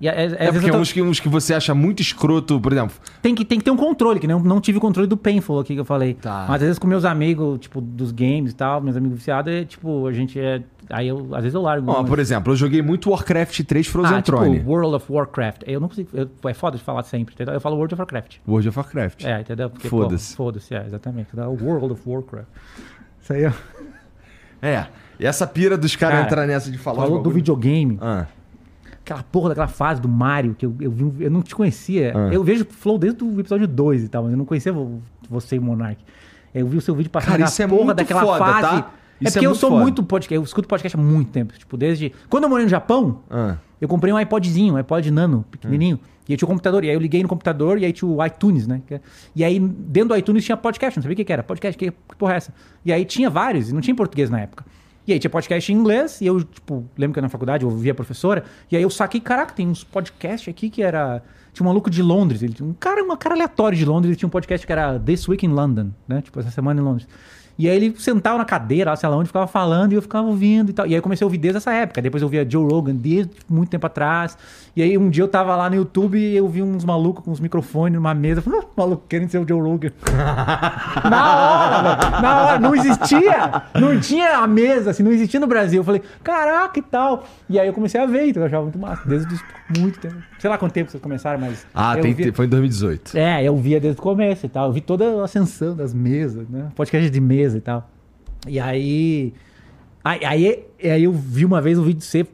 [0.00, 2.72] E, é, é, É porque tô- uns, que, uns que você acha muito escroto, por
[2.72, 2.96] exemplo.
[3.22, 5.58] tem, que, tem que ter um controle, que não, não tive o controle do Painful
[5.60, 6.14] aqui que eu falei.
[6.14, 6.44] Tá.
[6.48, 9.64] Mas às vezes com meus amigos, tipo, dos games e tal, meus amigos viciados, é,
[9.64, 10.62] tipo, a gente é.
[10.88, 11.90] Aí eu, às vezes eu largo.
[11.90, 14.60] Ó, umas- por exemplo, eu joguei muito Warcraft 3 Frozen ah, tipo, Throne.
[14.60, 15.62] World of Warcraft.
[15.66, 16.08] Eu não consigo.
[16.14, 17.54] eu- é foda de falar sempre, entendeu?
[17.54, 18.36] Eu falo World of Warcraft.
[18.46, 19.24] World of Warcraft.
[19.24, 19.68] É, entendeu?
[19.70, 20.36] Porque, Foda-se.
[20.36, 21.28] Foda-se, é, exatamente.
[21.36, 22.46] É o World of Warcraft.
[23.20, 23.52] Isso aí, ó.
[24.62, 24.86] É.
[25.18, 27.02] E essa pira dos caras Cara, entrar nessa de falar.
[27.02, 27.98] Falou do videogame.
[28.00, 28.26] Ah.
[29.04, 32.12] Aquela porra daquela fase do Mario que eu, eu, vi, um- eu não te conhecia.
[32.14, 32.28] Ah.
[32.32, 35.00] Eu vejo o Flow desde o episódio 2 e tal, mas eu não conhecia vo-
[35.28, 35.98] você e o Monark.
[36.54, 38.82] Eu vi o seu vídeo passando Cara, na isso é porra muito daquela foda, fase.
[38.82, 38.90] tá?
[39.20, 39.82] É porque eu sou foda.
[39.82, 40.34] muito podcast.
[40.34, 41.52] Eu escuto podcast há muito tempo.
[41.58, 42.12] Tipo, desde.
[42.28, 43.56] Quando eu morei no Japão, Ah.
[43.80, 45.98] eu comprei um iPodzinho, um iPod nano, pequenininho.
[46.28, 46.84] E aí tinha o computador.
[46.84, 48.82] E aí eu liguei no computador e aí tinha o iTunes, né?
[48.86, 49.00] Que-
[49.34, 50.98] E aí dentro do iTunes tinha podcast.
[50.98, 51.42] Não sabia o que, que era.
[51.42, 52.52] Podcast, que, que porra é essa?
[52.84, 54.64] E aí tinha vários, e não tinha em português na época.
[55.06, 57.92] E aí tinha podcast em inglês, e eu, tipo, lembro que na faculdade eu ouvia
[57.92, 61.22] a professora, e aí eu saquei, caraca, tem uns podcasts aqui que era.
[61.52, 64.16] Tinha um maluco de Londres, ele tinha um cara, um cara aleatório de Londres, ele
[64.16, 66.20] tinha um podcast que era This Week in London, né?
[66.22, 67.06] Tipo, essa semana em Londres.
[67.58, 70.26] E aí ele sentava na cadeira, lá, sei lá onde, ficava falando e eu ficava
[70.26, 70.86] ouvindo e tal.
[70.86, 72.02] E aí eu comecei a ouvir desde essa época.
[72.02, 74.36] Depois eu via Joe Rogan desde muito tempo atrás.
[74.76, 77.30] E aí um dia eu tava lá no YouTube e eu vi uns malucos com
[77.30, 78.40] uns microfones numa mesa.
[78.40, 79.90] Eu Falei, "Ah, maluco, querendo ser o Joe Rogan.
[81.08, 82.22] na hora, velho.
[82.22, 83.62] Na hora, não existia.
[83.74, 85.80] Não tinha a mesa, assim, não existia no Brasil.
[85.80, 87.24] Eu falei, caraca e tal.
[87.48, 89.02] E aí eu comecei a ver, então eu achava muito massa.
[89.08, 89.40] Desde os-
[89.78, 90.14] muito tempo.
[90.38, 91.66] Sei lá quanto tempo vocês começaram, mas.
[91.74, 93.16] Ah, tem, via- foi em 2018.
[93.16, 94.66] é, eu via desde o começo e tal.
[94.68, 96.66] Eu vi toda a ascensão das mesas, né?
[96.76, 97.88] Podcast de mesa e tal.
[98.46, 99.32] E aí.
[100.04, 102.26] Aí, aí, aí eu vi uma vez um vídeo de você.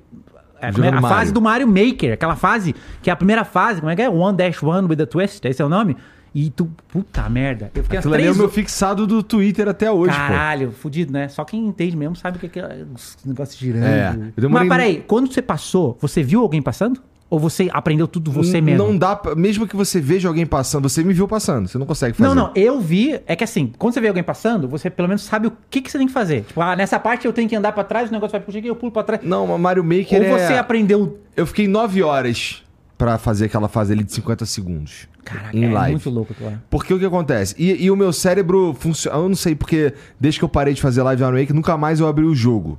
[0.60, 3.90] é, Jogando a fase do Mario Maker, aquela fase, que é a primeira fase, como
[3.90, 4.10] é que é?
[4.10, 5.97] One Dash One with a Twist, esse é o nome?
[6.34, 7.70] E tu, puta merda.
[7.74, 10.72] Eu fiquei Aquilo as ali é o três meu fixado do Twitter até hoje, Caralho,
[10.72, 11.28] fudido, né?
[11.28, 13.84] Só quem entende mesmo sabe o que é, que é os negócios girando.
[13.84, 17.02] É, Mas peraí, quando você passou, você viu alguém passando?
[17.32, 18.86] Ou você aprendeu tudo você N- mesmo?
[18.86, 22.14] Não dá Mesmo que você veja alguém passando, você me viu passando, você não consegue
[22.14, 22.28] fazer.
[22.28, 23.18] Não, não, eu vi.
[23.26, 25.90] É que assim, quando você vê alguém passando, você pelo menos sabe o que, que
[25.90, 26.42] você tem que fazer.
[26.42, 28.68] Tipo, ah, nessa parte eu tenho que andar pra trás, o negócio vai puxar aqui,
[28.68, 29.22] eu pulo pra trás.
[29.24, 30.46] Não, mas Mario Maker Ou é...
[30.46, 31.20] você aprendeu.
[31.34, 32.62] Eu fiquei 9 horas
[32.98, 35.09] pra fazer aquela fase ali de 50 segundos.
[35.24, 35.92] Caraca, em é live.
[35.92, 36.59] muito louco aquilo lá.
[36.68, 37.54] Porque o que acontece?
[37.59, 39.16] E, e o meu cérebro funciona.
[39.16, 41.98] Eu não sei, porque desde que eu parei de fazer live Mario Maker, nunca mais
[41.98, 42.78] eu abri o jogo.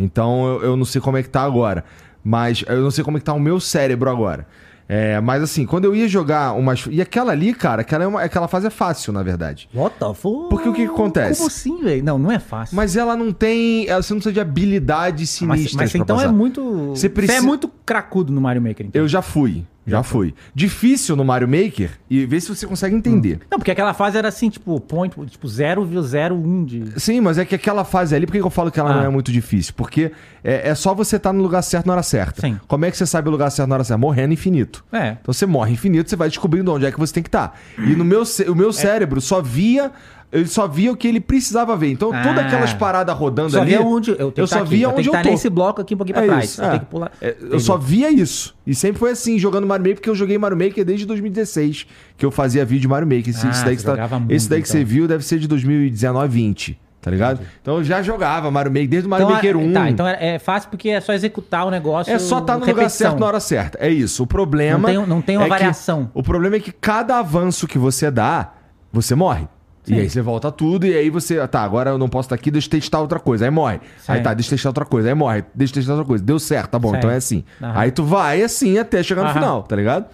[0.00, 1.84] Então eu, eu não sei como é que tá agora.
[2.24, 4.46] Mas eu não sei como é que tá o meu cérebro agora.
[4.90, 6.86] É, mas assim, quando eu ia jogar umas.
[6.90, 9.68] E aquela ali, cara, aquela, é uma- aquela fase é fácil, na verdade.
[9.74, 10.48] What the fuck?
[10.48, 11.36] Porque o que que acontece?
[11.40, 12.02] Como assim, velho?
[12.02, 12.74] Não, não é fácil.
[12.74, 13.86] Mas ela não tem.
[13.86, 15.74] ela- Você não precisa de habilidades mas, sinistras.
[15.74, 16.32] mas pra então é passar.
[16.32, 16.88] muito.
[16.94, 19.02] Você precisa- é muito cracudo no Mario Maker, então.
[19.02, 19.64] Eu já fui.
[19.90, 20.34] Já fui.
[20.54, 23.40] Difícil no Mario Maker e vê se você consegue entender.
[23.50, 27.00] Não, porque aquela fase era assim, tipo, point, tipo 0,01 de.
[27.00, 29.04] Sim, mas é que aquela fase ali, por que eu falo que ela não Ah.
[29.04, 29.74] é muito difícil?
[29.76, 30.12] Porque
[30.44, 32.40] é, é só você estar no lugar certo na hora certa.
[32.40, 32.58] Sim.
[32.66, 33.98] Como é que você sabe o lugar certo na hora certa?
[33.98, 34.84] Morrendo infinito.
[34.92, 35.16] É.
[35.20, 37.58] Então você morre infinito, você vai descobrindo onde é que você tem que estar.
[37.78, 38.56] E no meu, cé- o É.
[38.56, 39.90] meu cérebro só via.
[40.30, 41.90] Ele só via o que ele precisava ver.
[41.90, 42.46] Então, todas Ah.
[42.46, 43.70] aquelas paradas rodando Só ali.
[43.70, 45.30] via onde eu que eu estar só aqui, via eu onde que eu estar tô.
[45.30, 46.44] nesse bloco aqui um pouquinho pra trás.
[46.50, 46.78] isso, eu é.
[46.78, 46.86] que.
[47.22, 47.62] É, eu Entendi.
[47.62, 48.54] só via isso.
[48.66, 51.86] E sempre foi assim, jogando Mario Maker, porque eu joguei Mario Maker desde 2016,
[52.16, 53.30] que eu fazia vídeo Mario Maker.
[53.30, 54.78] Esse, Ah, esse daí, que, tá- muito, esse daí que então.
[54.80, 56.78] você viu deve ser de 2019, 20.
[57.00, 57.40] Tá ligado?
[57.62, 59.72] Então eu já jogava Mario Maker desde o Mario Então, Maker é- 1.
[59.72, 62.12] Tá, então é, é fácil porque é só executar o negócio.
[62.12, 63.06] É só estar no lugar repetição.
[63.12, 63.78] certo na hora certa.
[63.80, 64.24] É isso.
[64.24, 64.78] O problema.
[64.92, 66.10] Não tem- não tem uma é que- variação.
[66.12, 68.52] o problema é que cada avanço que você dá,
[68.92, 69.46] você morre.
[69.88, 69.94] Sim.
[69.96, 71.46] E aí você volta tudo, e aí você.
[71.48, 73.44] Tá, agora eu não posso estar aqui, deixa eu testar outra coisa.
[73.44, 73.80] Aí morre.
[73.98, 74.12] Sim.
[74.12, 75.08] Aí tá, deixa eu testar outra coisa.
[75.08, 75.44] Aí morre.
[75.54, 76.22] Deixa eu testar outra coisa.
[76.24, 76.90] Deu certo, tá bom.
[76.90, 76.96] Sim.
[76.98, 77.44] Então é assim.
[77.62, 77.72] Aham.
[77.74, 79.34] Aí tu vai assim até chegar no Aham.
[79.40, 80.06] final, tá ligado?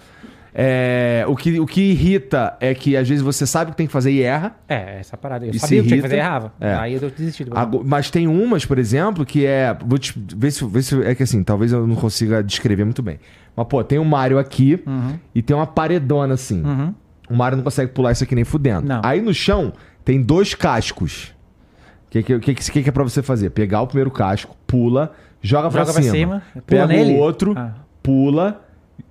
[0.57, 3.89] É, o, que, o que irrita é que às vezes você sabe o que tem
[3.89, 4.55] que fazer e erra.
[4.69, 5.45] É, essa parada.
[5.45, 6.53] Eu E sabia o que tinha que fazer e errava.
[6.61, 6.75] É.
[6.75, 7.45] Aí eu desisti.
[7.85, 9.77] Mas tem umas, por exemplo, que é.
[9.85, 11.03] Vou te ver se, ver se.
[11.03, 13.19] É que assim, talvez eu não consiga descrever muito bem.
[13.57, 14.81] Mas, pô, tem um Mario aqui
[15.35, 16.63] e tem uma paredona assim.
[16.63, 16.95] Uhum.
[17.29, 18.87] O Mario não consegue pular isso aqui nem fudendo.
[18.87, 19.01] Não.
[19.05, 19.73] Aí no chão
[20.05, 21.35] tem dois cascos.
[22.07, 23.51] O que, que, que, que, é pra você fazer?
[23.51, 27.13] Pegar o primeiro casco, pula, joga, pra, Joga pra cima, pega nele?
[27.15, 27.73] o outro, Ah.
[28.03, 28.61] pula.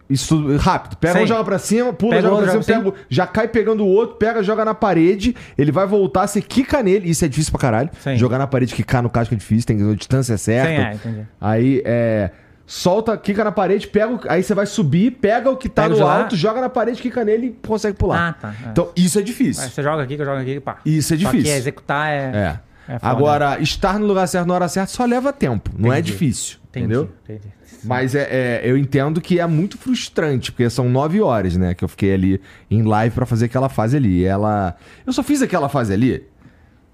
[0.10, 0.95] Isso rápido.
[0.98, 1.23] Pega Sei.
[1.23, 3.48] um, joga pra cima, pula, Pega joga o pra outro, cima, joga pega, já cai
[3.48, 5.35] pegando o outro, pega, joga na parede.
[5.57, 7.10] Ele vai voltar, você quica nele.
[7.10, 7.90] Isso é difícil pra caralho.
[7.99, 8.15] Sim.
[8.15, 10.69] Jogar na parede, quicar no casco é difícil, tem que a distância certa.
[10.69, 11.27] Sim, é, entendi.
[11.41, 12.30] Aí é.
[12.75, 15.95] Solta, quica na parede, pega o, Aí você vai subir, pega o que tá Pega
[15.95, 18.29] no alto, joga na parede, quica nele e consegue pular.
[18.29, 18.55] Ah, tá.
[18.65, 18.69] É.
[18.71, 19.61] Então, isso é difícil.
[19.63, 20.77] Aí você joga aqui, que eu jogo aqui, pá.
[20.83, 21.51] Isso é Só difícil.
[21.51, 22.59] que executar é.
[22.87, 22.93] É.
[22.95, 22.97] É.
[22.99, 25.69] Agora, estar no lugar certo na hora certa só leva tempo.
[25.77, 26.11] Não é Entendi.
[26.13, 26.57] difícil.
[26.69, 27.09] Entendi, Entendeu?
[27.23, 27.53] entendi.
[27.83, 31.75] Mas é, é- eu entendo que é muito frustrante, porque são nove horas, né?
[31.75, 32.41] Que eu fiquei ali
[32.71, 34.21] em live pra fazer aquela fase ali.
[34.21, 34.75] E ela.
[35.05, 36.23] Eu só fiz aquela fase ali.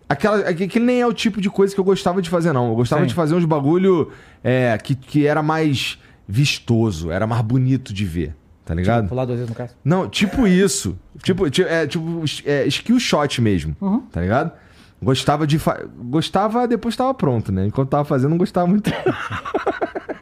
[0.10, 2.70] Aquela, aquele nem é o tipo de coisa que eu gostava de fazer, não.
[2.70, 3.08] Eu gostava Sim.
[3.08, 4.12] de fazer uns bagulho
[4.44, 8.36] é, que, que era mais vistoso, era mais bonito de ver.
[8.66, 9.08] Tá ligado?
[9.08, 9.76] Pular duas vezes no caso.
[9.84, 10.98] Não, tipo isso.
[11.24, 13.76] tipo, ti- é, tipo é, skill shot mesmo.
[13.82, 14.02] Uhum.
[14.12, 14.52] Tá ligado?
[15.02, 15.58] Gostava de.
[15.58, 15.80] Fa...
[15.98, 17.66] Gostava depois tava pronto, né?
[17.68, 18.92] Enquanto tava fazendo, não gostava muito.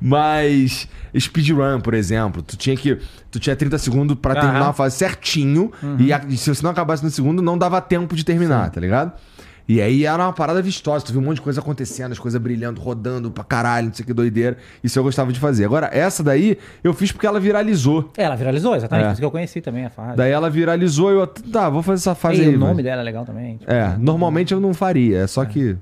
[0.00, 0.88] Mas.
[1.18, 2.98] Speedrun, por exemplo, tu tinha que.
[3.30, 5.70] Tu tinha 30 segundos pra terminar uma fase certinho.
[5.98, 8.80] E, a- e se você não acabasse no segundo, não dava tempo de terminar, tá
[8.80, 9.12] ligado?
[9.68, 12.38] E aí era uma parada vistosa, tu viu um monte de coisa acontecendo, as coisas
[12.40, 14.56] brilhando, rodando pra caralho, não sei que doideira.
[14.82, 15.64] Isso eu gostava de fazer.
[15.64, 18.10] Agora, essa daí eu fiz porque ela viralizou.
[18.16, 19.04] É, ela viralizou, exatamente.
[19.04, 19.08] É.
[19.08, 20.16] Por isso que eu conheci também a fase.
[20.16, 22.54] Daí ela viralizou e eu, tá, vou fazer essa fase e aí.
[22.56, 23.56] o nome mas- dela é legal também.
[23.58, 25.76] tipo, É, normalmente eu não faria, é só que.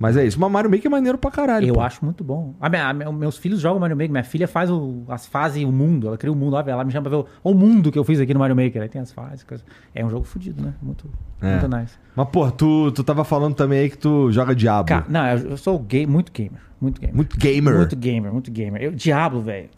[0.00, 0.40] Mas é isso.
[0.40, 1.66] Mas Mario Maker é maneiro pra caralho.
[1.68, 1.80] Eu pô.
[1.82, 2.54] acho muito bom.
[2.58, 4.10] A minha- a minha- meus filhos jogam Mario Maker.
[4.10, 6.08] Minha filha faz o- as fases e o mundo.
[6.08, 6.56] Ela cria o mundo.
[6.56, 8.80] Ela me chama pra ver o, o mundo que eu fiz aqui no Mario Maker.
[8.80, 9.44] Aí tem as fases.
[9.44, 9.62] coisa.
[9.94, 10.72] É um jogo fodido, né?
[10.80, 11.06] Muito,
[11.42, 11.58] É.
[11.60, 11.98] muito nice.
[12.16, 14.86] Mas, pô, tu, tu tava falando também aí que tu joga Diablo.
[14.86, 16.60] Cara, não, eu, eu sou gay, muito gamer.
[16.80, 17.14] Muito gamer.
[17.14, 17.74] Muito gamer.
[17.76, 18.82] Muito gamer, muito gamer.
[18.82, 19.68] Eu, Diablo, velho.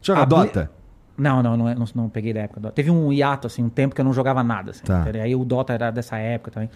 [0.00, 0.70] Joga Dota?
[1.16, 2.70] Não, não, não, é- não, não peguei da época.
[2.70, 4.70] Teve um hiato, assim, um tempo que eu não jogava nada.
[4.70, 5.04] Assim, Tá.
[5.22, 6.70] Aí o Dota era dessa época também.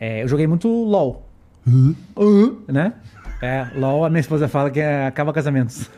[0.00, 1.26] É, eu joguei muito LOL.
[2.68, 2.92] Né?
[3.42, 5.90] É, LOL, a minha esposa fala que é, acaba casamentos.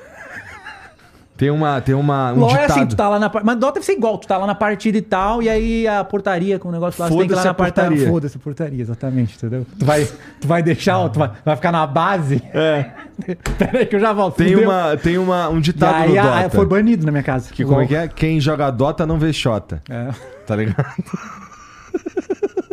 [1.37, 1.81] Tem uma.
[1.81, 2.33] Tem uma.
[2.33, 2.63] Um LOL ditado.
[2.63, 4.57] é assim, tu tá lá na Mas Dota deve ser igual, tu tá lá na
[4.57, 7.37] partida e tal, e aí a portaria com o negócio lá, você tem que ir
[7.37, 7.91] lá na portaria.
[7.91, 8.09] portaria.
[8.13, 9.65] Foda-se a portaria, exatamente, entendeu?
[9.79, 10.05] Tu vai,
[10.41, 12.43] tu vai deixar, tu vai, vai ficar na base.
[12.53, 12.91] É.
[13.57, 14.35] Pera aí que eu já volto.
[14.35, 16.57] Tem, uma, tem uma, um E ditado aí no a- Dota.
[16.57, 17.53] foi banido na minha casa.
[17.53, 18.09] Que como é que é?
[18.09, 19.81] Quem joga Dota não vê Xota.
[19.89, 20.09] É.
[20.45, 20.85] Tá ligado?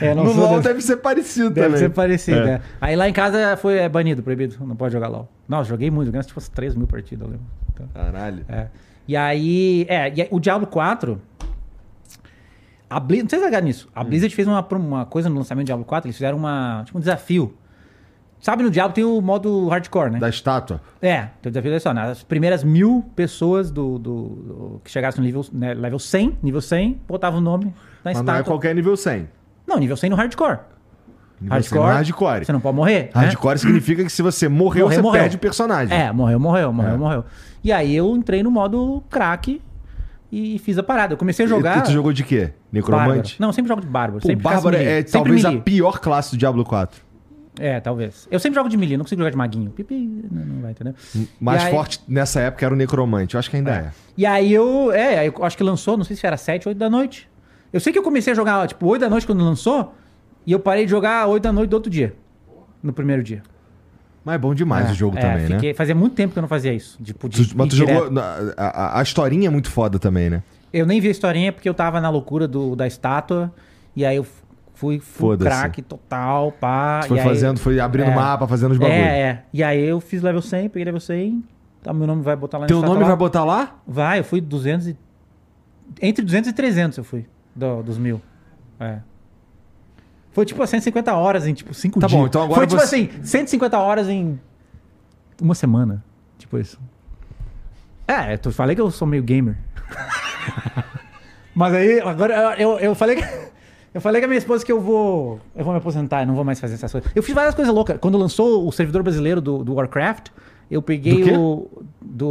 [0.00, 1.80] É, não no LoL desse- deve ser parecido Deve também.
[1.80, 2.50] ser parecido, É.
[2.52, 2.60] é.
[2.80, 4.56] Aí lá em casa foi é, banido, proibido.
[4.66, 5.28] Não pode jogar LOL.
[5.48, 7.46] Nossa, joguei muito, ganhei tipo umas 3 mil partidas, eu lembro.
[7.72, 8.44] Então, Caralho.
[8.48, 8.66] é.
[9.08, 11.20] E aí, é, e aí, o Diablo 4.
[12.88, 13.88] A Blizzard, não sei se vai ligar nisso.
[13.94, 14.04] A Hum.
[14.04, 17.00] Blizzard fez uma, uma coisa no lançamento do Diablo 4, eles fizeram uma, tipo um
[17.00, 17.54] desafio.
[18.38, 20.18] Sabe, no Diablo tem o modo hardcore, né?
[20.20, 20.80] Da estátua.
[21.02, 22.02] É, tem o desafio da história.
[22.02, 26.60] As primeiras mil pessoas do, do- do- que chegassem no nível, né, level 100, nível
[26.60, 27.72] 100, botavam o nome na
[28.04, 28.40] Mas não estátua.
[28.40, 29.26] é qualquer nível 100.
[29.66, 30.58] Não, nível 100 no hardcore.
[31.40, 32.44] Nível 100 não é hardcore.
[32.44, 33.02] Você não pode morrer.
[33.04, 33.10] né?
[33.14, 35.20] Hardcore significa que se você morreu, Morreu, você morreu.
[35.22, 35.96] perde o personagem.
[35.96, 36.96] É, morreu, morreu, morreu, É.
[36.96, 37.24] morreu.
[37.62, 39.60] E aí eu entrei no modo crack
[40.32, 41.14] e fiz a parada.
[41.14, 41.78] Eu comecei a jogar.
[41.78, 42.36] E tu, jogou de quê?
[42.40, 42.54] Bárbaro.
[42.72, 43.40] Necromante?
[43.40, 44.20] Não, eu sempre jogo de bárbaro.
[44.20, 44.96] Pô, sempre Bárbaro é.
[45.02, 47.04] Sempre talvez a pior classe do Diablo 4.
[47.58, 48.28] É, talvez.
[48.30, 49.70] Eu sempre jogo de melee, não consigo jogar de maguinho.
[49.70, 49.94] Pipi,
[50.30, 50.94] não, não vai, entendeu?
[51.40, 53.34] Mais aí- forte nessa época era o Necromante.
[53.34, 53.90] Eu acho que ainda é.
[54.16, 56.90] E aí eu, é, eu acho que lançou, não sei se era 7, 8 da
[56.90, 57.28] noite.
[57.72, 59.94] Eu sei que eu comecei a jogar, tipo, 8 da noite quando lançou,
[60.46, 62.14] e eu parei de jogar 8 da noite do outro dia.
[62.82, 63.42] No primeiro dia.
[64.24, 65.54] Mas é bom demais É, o jogo é, também, né?
[65.56, 66.98] fiquei- Fazia muito tempo que eu não fazia isso.
[67.02, 67.94] Tipo, de Tu- mas tu jogou.
[67.94, 68.12] direto.
[68.12, 68.66] na- A,
[68.96, 70.42] a- a historinha é muito foda também, né?
[70.72, 73.52] Eu nem vi a historinha porque eu tava na loucura do, da estátua.
[73.94, 74.26] E aí eu
[74.74, 75.48] fui Foda-se.
[75.48, 77.00] crack total, pá.
[77.02, 78.14] Tu foi e aí- fazendo, foi abrindo é.
[78.14, 78.98] mapa, fazendo os bagulho.
[78.98, 79.42] É, é.
[79.54, 81.42] E aí eu fiz level 100, peguei level 100.
[81.82, 83.06] Tá, meu nome vai botar lá na Teu nome lá.
[83.06, 83.76] vai botar lá?
[83.86, 84.96] Vai, eu fui 200 e...
[86.02, 87.26] Entre 200 e 300 eu fui,
[87.56, 88.20] do- dos mil.
[88.78, 88.98] É.
[90.32, 92.20] Foi tipo 150 horas em tipo 5 Tá dias.
[92.20, 94.38] bom, então agora Foi tipo você- assim, 150 horas em
[95.40, 96.04] uma semana.
[96.38, 96.78] Tipo isso.
[98.06, 99.56] É, eu falei que eu sou meio gamer.
[101.54, 103.22] Mas aí, agora eu, eu falei que.
[103.94, 105.40] Eu falei com a minha esposa que eu vou.
[105.54, 107.10] Eu vou me aposentar, eu não vou mais fazer essas coisas.
[107.14, 107.96] Eu fiz várias coisas loucas.
[107.98, 110.26] Quando lançou o servidor brasileiro do, do Warcraft,
[110.70, 111.82] eu peguei Do o.
[112.02, 112.28] Do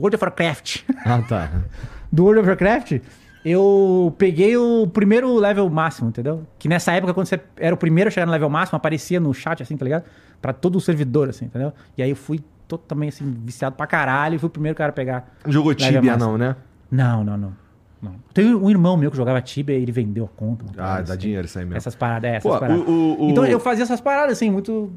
[0.00, 0.80] World of Warcraft.
[1.04, 1.52] Ah, tá.
[2.10, 2.98] do World of Warcraft,
[3.44, 6.46] eu peguei o primeiro level máximo, entendeu?
[6.58, 9.32] Que nessa época, quando você era o primeiro a chegar no level máximo, aparecia no
[9.34, 10.04] chat, assim, tá ligado?
[10.40, 11.72] Pra todo o servidor, assim, entendeu?
[11.96, 14.92] E aí eu fui totalmente, assim, viciado pra caralho e fui o primeiro cara a
[14.92, 15.34] pegar.
[15.44, 16.56] Não jogou Tibia, não, né?
[16.90, 17.52] Não, não, não.
[18.00, 18.14] não.
[18.32, 20.64] Tem um irmão meu que jogava Tibia e ele vendeu a conta.
[20.78, 21.18] Ah, dá assim.
[21.18, 21.76] dinheiro isso aí mesmo.
[21.76, 22.82] Essas paradas, é, essas Pô, paradas.
[22.88, 24.92] o- o- Então eu fazia essas paradas, assim, muito.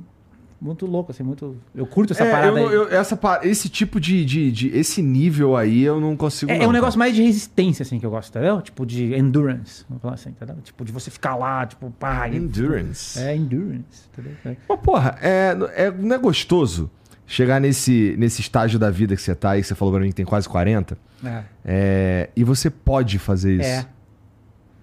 [0.59, 1.57] Muito louco, assim, muito.
[1.75, 2.73] Eu curto essa É, parada eu, aí.
[2.73, 6.49] eu- essa, esse tipo de, de, de- Esse nível aí eu não consigo.
[6.51, 6.77] É, não, é um cara.
[6.79, 8.61] negócio mais de resistência, assim, que eu gosto, entendeu?
[8.61, 9.83] Tipo, de endurance.
[9.89, 10.55] Vamos falar assim, entendeu?
[10.63, 12.27] Tipo, de você ficar lá, tipo, pá.
[12.29, 13.19] e- Endurance.
[13.19, 14.31] É, endurance, entendeu?
[14.45, 14.55] É.
[14.67, 16.89] Mas, porra, é, é, não é gostoso
[17.27, 20.09] chegar nesse, nesse estágio da vida que você tá aí, que você falou pra mim
[20.09, 21.43] que tem quase 40, É.
[21.65, 23.67] é, e você pode fazer isso.
[23.69, 23.85] É.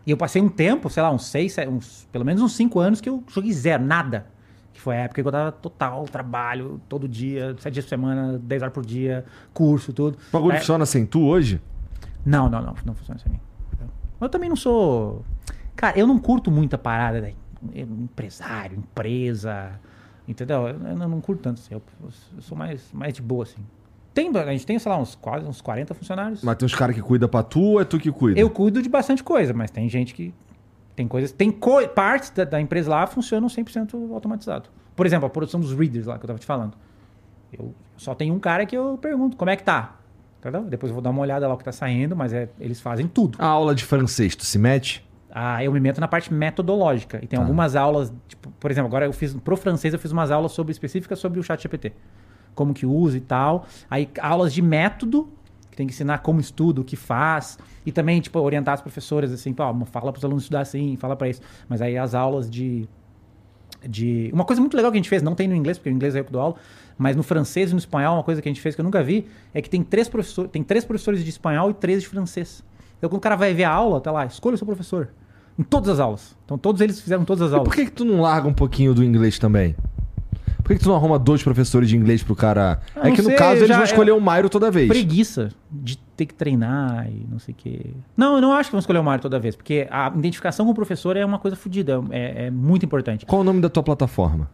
[0.04, 3.00] E eu passei um tempo, sei lá, uns seis, uns, pelo menos uns cinco anos
[3.00, 4.26] que eu joguei zero, nada.
[4.82, 8.62] Foi a época que eu tava total, trabalho, todo dia, sete dias por semana, dez
[8.62, 10.18] horas por dia, curso, tudo.
[10.28, 11.60] O bagulho É, funciona sem tu hoje?
[12.26, 13.38] Não, não, não, não funciona assim.
[14.20, 15.24] Eu também não sou.
[15.76, 17.32] Cara, eu não curto muita parada, né?
[17.74, 19.70] empresário, empresa,
[20.26, 20.66] entendeu?
[20.66, 21.74] Eu, eu não curto tanto assim.
[21.74, 22.10] Eu, eu
[22.40, 23.60] sou mais, mais de boa, assim.
[24.12, 26.42] Tem, a gente tem, sei lá, uns, quase uns 40 funcionários.
[26.42, 28.38] Mas tem uns caras que cuidam pra tu ou é tu que cuida?
[28.38, 30.34] Eu cuido de bastante coisa, mas tem gente que.
[30.94, 31.32] Tem coisas.
[31.32, 34.68] Tem co partes da, da empresa lá funcionam 100% automatizado.
[34.94, 36.74] Por exemplo, a produção dos readers lá que eu tava te falando.
[37.52, 39.96] Eu só tenho um cara que eu pergunto como é que tá.
[40.68, 43.06] Depois eu vou dar uma olhada lá o que tá saindo, mas é, eles fazem
[43.06, 43.38] tudo.
[43.40, 45.06] A aula de francês, tu se mete?
[45.30, 47.18] Ah, eu me meto na parte metodológica.
[47.22, 47.44] E tem Tá.
[47.44, 50.72] algumas aulas, tipo, por exemplo, agora eu fiz pro francês eu fiz umas aulas sobre
[50.72, 51.92] específicas sobre o chat GPT.
[52.54, 53.66] Como que usa e tal.
[53.88, 55.32] Aí aulas de método
[55.72, 59.32] que tem que ensinar como estuda, o que faz, e também, tipo, orientar as professoras,
[59.32, 61.40] assim, pô, fala para os alunos estudar assim, fala para isso.
[61.66, 62.86] Mas aí as aulas de,
[63.88, 64.30] de...
[64.32, 66.14] Uma coisa muito legal que a gente fez, não tem no inglês, porque o inglês
[66.14, 66.54] é eu que dou aula,
[66.98, 69.02] mas no francês e no espanhol, uma coisa que a gente fez que eu nunca
[69.02, 72.62] vi, é que tem três, professor, tem três professores de espanhol e três de francês.
[72.98, 75.08] Então, quando o cara vai ver a aula, tá lá, escolha o seu professor.
[75.58, 76.36] Em todas as aulas.
[76.44, 77.68] Então, todos eles fizeram todas as E aulas.
[77.68, 79.74] por que, que tu não larga um pouquinho do inglês também?
[80.62, 82.80] Por que, tu não arruma dois professores de inglês pro cara?
[82.94, 84.88] Ah, é que no sei, caso eles vão escolher o Mairo toda vez.
[84.88, 87.90] Preguiça de ter que treinar e não sei o quê.
[88.16, 90.72] Não, eu não acho que vão escolher o Mário toda vez, porque a identificação com
[90.72, 93.26] o professor é uma coisa fodida, é, é muito importante.
[93.26, 94.48] Qual o nome da tua plataforma?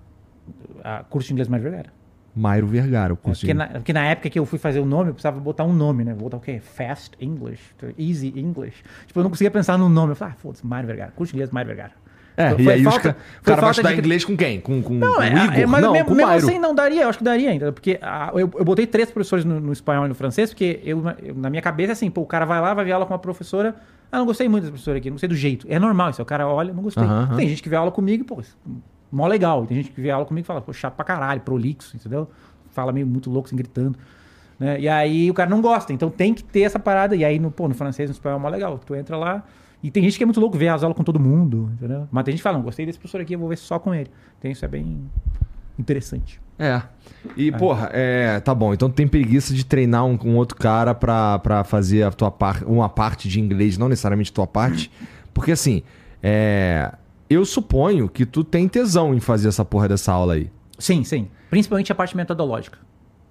[0.82, 1.98] A curso de inglês Mário Vergara.
[2.34, 3.58] Mairo Vergara, o É, curso porque, de...
[3.58, 6.04] na, porque na época que eu fui fazer o nome, eu precisava botar um nome,
[6.04, 6.12] né?
[6.12, 6.60] Vou botar o quê?
[6.60, 7.60] Fast English,
[7.98, 8.82] Easy English.
[9.06, 10.12] Tipo, eu não conseguia pensar no nome.
[10.12, 11.10] Eu falei, ah, foda-se, Mário Vergara.
[11.10, 11.92] Curso de inglês Mário Vergara.
[12.40, 14.60] É, Foi e aí os falta- ca- o cara vai estudar de- inglês com quem?
[14.60, 15.54] Com, com, Não, com é, Igor?
[15.58, 18.30] é, mas não, mesmo, mesmo assim não daria, eu acho que daria ainda, porque ah,
[18.32, 21.50] eu, eu botei três professores no, no espanhol e no francês, porque eu, eu- na
[21.50, 23.74] minha cabeça, assim, pô, o cara vai lá, vai ver aula com uma professora,
[24.12, 25.66] ah, não gostei muito dessa professora aqui, não gostei do jeito.
[25.68, 27.04] É normal isso, o cara olha, não gostei.
[27.36, 28.40] Tem gente que vê aula comigo, pô,
[29.10, 29.66] mó legal.
[29.66, 32.30] Tem gente que vê aula comigo e fala, pô, chato pra caralho, prolixo, entendeu?
[32.70, 33.98] Fala meio muito louco, assim, gritando.
[34.60, 34.80] Né?
[34.80, 37.16] E aí o cara não gosta, então tem que ter essa parada.
[37.16, 38.78] E aí, no, pô, no francês, no espanhol é mó legal.
[38.84, 39.42] Tu entra lá,
[39.82, 42.08] e tem gente que é muito louco ver as aulas com todo mundo, entendeu?
[42.10, 43.94] Mas tem gente que fala, não, gostei desse professor aqui, eu vou ver só com
[43.94, 44.10] ele.
[44.38, 45.08] Então isso é bem
[45.78, 46.40] interessante.
[46.58, 46.82] É.
[47.36, 48.74] E, porra, é, tá bom.
[48.74, 52.30] Então tu tem preguiça de treinar um, um outro cara pra, pra fazer a tua
[52.30, 54.90] par, uma parte de inglês, não necessariamente tua parte.
[55.32, 55.84] Porque assim,
[56.20, 56.92] é,
[57.30, 60.50] eu suponho que tu tem tesão em fazer essa porra dessa aula aí.
[60.78, 61.28] Sim, sim.
[61.48, 62.78] Principalmente a parte metodológica.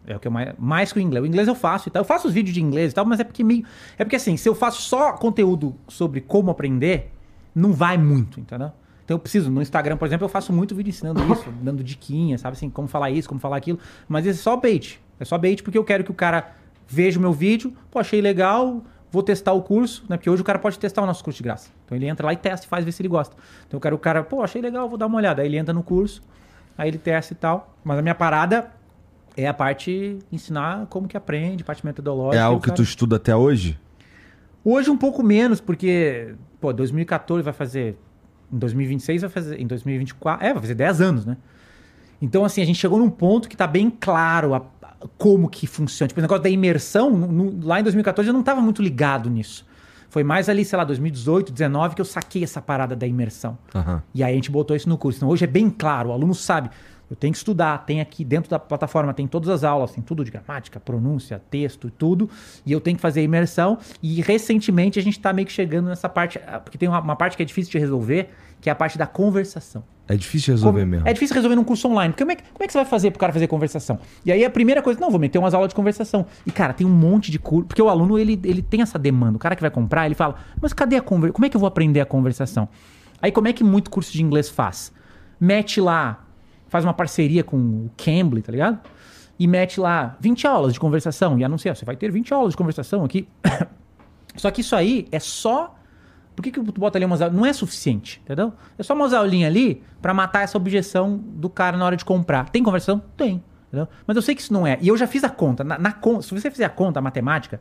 [0.07, 1.23] É o que eu mais, mais que o inglês.
[1.23, 1.99] O inglês eu faço e tal.
[1.99, 3.65] Eu faço os vídeos de inglês e tal, mas é porque meio.
[3.97, 7.11] É porque assim, se eu faço só conteúdo sobre como aprender,
[7.53, 8.71] não vai muito, entendeu?
[9.03, 12.38] Então eu preciso, no Instagram, por exemplo, eu faço muito vídeo ensinando isso, dando diquinha,
[12.38, 13.79] sabe assim, como falar isso, como falar aquilo.
[14.07, 15.01] Mas isso é só bait.
[15.19, 16.55] É só bait porque eu quero que o cara
[16.88, 18.81] veja o meu vídeo, pô, achei legal,
[19.11, 20.15] vou testar o curso, né?
[20.15, 21.69] Porque hoje o cara pode testar o nosso curso de graça.
[21.85, 23.35] Então ele entra lá e testa e faz ver se ele gosta.
[23.67, 25.41] Então eu quero o cara, pô, achei legal, vou dar uma olhada.
[25.41, 26.21] Aí ele entra no curso,
[26.77, 27.75] aí ele testa e tal.
[27.84, 28.71] Mas a minha parada
[29.38, 32.38] é a parte ensinar como que aprende, parte metodológica.
[32.38, 33.80] É algo que cara- tu estuda até hoje?
[34.65, 37.95] Hoje um pouco menos, porque, pô, 2014 vai fazer.
[38.51, 39.61] Em 2026 vai fazer.
[39.61, 40.45] Em 2024.
[40.45, 41.38] É, vai fazer 10 anos, né?
[42.22, 45.68] Então, assim, a gente chegou num ponto que tá bem claro a- a- como que
[45.68, 46.07] funciona.
[46.07, 49.30] Tipo, o negócio da imersão, no- no- lá em 2014 eu não tava muito ligado
[49.30, 49.65] nisso.
[50.09, 53.57] Foi mais ali, sei lá, 2018, 2019 que eu saquei essa parada da imersão.
[53.76, 54.01] Aham.
[54.15, 55.19] E aí a gente botou isso no curso.
[55.19, 56.69] Então hoje é bem claro, o aluno sabe.
[57.09, 60.25] Eu tenho que estudar, tem aqui dentro da plataforma, tem todas as aulas, tem tudo
[60.25, 62.29] de gramática, pronúncia, texto e tudo.
[62.65, 63.77] E eu tenho que fazer a imersão.
[64.03, 67.15] E recentemente a gente tá meio que chegando nessa parte, ah, porque tem uma, uma
[67.15, 68.29] parte que é difícil de resolver,
[68.59, 69.84] que é a parte da conversação.
[70.09, 71.07] É difícil resolver Como- mesmo.
[71.07, 72.13] É difícil resolver num curso online.
[72.17, 73.99] Como é, que, como é que você vai fazer pro cara fazer conversação?
[74.25, 76.25] E aí a primeira coisa, não, vou meter umas aulas de conversação.
[76.45, 77.67] E, cara, tem um monte de curso.
[77.67, 79.35] Porque o aluno, ele, ele tem essa demanda.
[79.35, 81.34] O cara que vai comprar, ele fala, mas cadê a conversação?
[81.35, 82.67] Como é que eu vou aprender a conversação?
[83.21, 84.91] Aí como é que muito curso de inglês faz?
[85.39, 86.25] Mete lá,
[86.69, 88.80] faz uma parceria com o Cambly, tá ligado?
[89.39, 92.57] E mete lá 20 aulas de conversação e anuncia, você vai ter 20 aulas de
[92.57, 93.27] conversação aqui.
[94.35, 95.76] Só que isso aí é só.
[96.35, 97.35] Por que, que tu bota ali umas aulas?
[97.35, 98.53] Não é suficiente, entendeu?
[98.77, 102.49] É só umas aulinhas ali pra matar essa objeção do cara na hora de comprar.
[102.49, 103.02] Tem conversação?
[103.18, 103.44] Tem.
[103.68, 103.88] Entendeu?
[104.06, 104.77] Mas eu sei que isso não é.
[104.80, 105.64] E eu já fiz a conta.
[105.64, 107.60] Na, na se você fizer a conta, a matemática,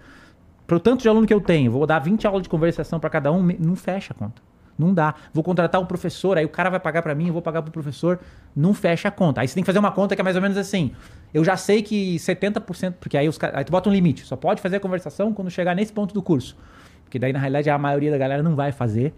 [0.67, 3.33] pro tanto de aluno que eu tenho, vou dar 20 aulas de conversação pra cada
[3.33, 4.43] um, não fecha a conta.
[4.79, 5.15] Não dá.
[5.33, 7.73] Vou contratar um professor, aí o cara vai pagar pra mim, eu vou pagar pro
[7.73, 8.21] professor,
[8.55, 9.41] não fecha a conta.
[9.41, 10.93] Aí você tem que fazer uma conta que é mais ou menos assim.
[11.33, 14.61] Eu já sei que 70%, porque aí, os, aí tu bota um limite, só pode
[14.61, 16.57] fazer a conversação quando chegar nesse ponto do curso.
[17.05, 19.15] Porque daí, na realidade, a maioria da galera não vai fazer.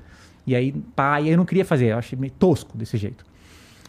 [0.47, 3.25] E aí, pá, e eu não queria fazer, eu achei meio tosco desse jeito.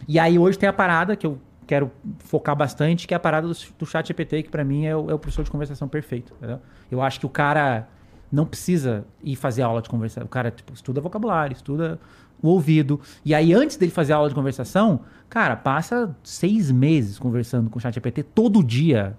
[0.08, 3.46] E aí hoje tem a parada que eu quero focar bastante, que é a parada
[3.46, 6.34] do, do chat GPT, que pra mim é o, é o professor de conversação perfeito.
[6.36, 6.58] entendeu?
[6.90, 7.86] Eu acho que o cara
[8.30, 10.26] não precisa ir fazer aula de conversação.
[10.26, 11.98] O cara tipo, estuda vocabulário, estuda
[12.42, 13.00] o ouvido.
[13.24, 17.80] E aí, antes dele fazer aula de conversação, cara, passa seis meses conversando com o
[17.80, 19.16] chat GPT todo dia.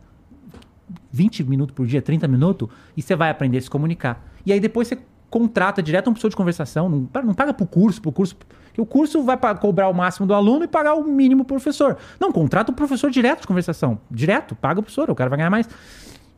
[1.11, 2.67] 20 minutos por dia, 30 minutos,
[2.97, 4.25] e você vai aprender a se comunicar.
[4.45, 4.97] E aí depois você
[5.29, 8.35] contrata direto um professor de conversação, não, não paga pro curso, pro curso,
[8.73, 11.97] que o curso vai cobrar o máximo do aluno e pagar o mínimo pro professor.
[12.19, 15.49] Não, contrata um professor direto de conversação, direto, paga o professor, o cara vai ganhar
[15.49, 15.69] mais.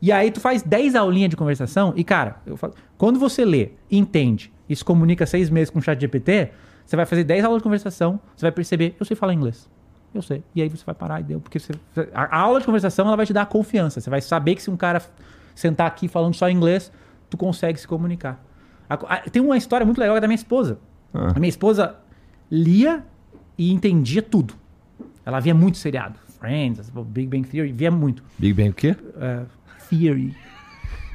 [0.06, 3.70] E aí tu faz 10 aulinhas de conversação e, cara, eu falo, quando você lê,
[3.90, 6.50] entende e se comunica seis meses com o chat GPT,
[6.84, 9.66] você vai fazer 10 aulas de conversação, você vai perceber, eu sei falar inglês.
[10.14, 10.42] Eu sei.
[10.54, 11.40] E aí você vai parar e deu.
[11.40, 11.72] Porque você-
[12.14, 14.00] a a aula de conversação ela vai te dar confiança.
[14.00, 15.00] Você vai saber que se um cara
[15.54, 16.92] sentar aqui falando só inglês,
[17.30, 18.44] tu consegue se comunicar.
[18.90, 20.78] A- a- tem uma história muito legal da minha esposa.
[21.14, 21.32] Ah.
[21.34, 21.96] A minha esposa
[22.50, 23.04] lia
[23.56, 24.54] e entendia tudo.
[25.24, 26.18] Ela via muito seriado.
[26.38, 28.22] Friends, Big Bang Theory, via muito.
[28.38, 28.94] Big Bang o quê?
[29.18, 29.40] É,
[29.88, 30.36] theory.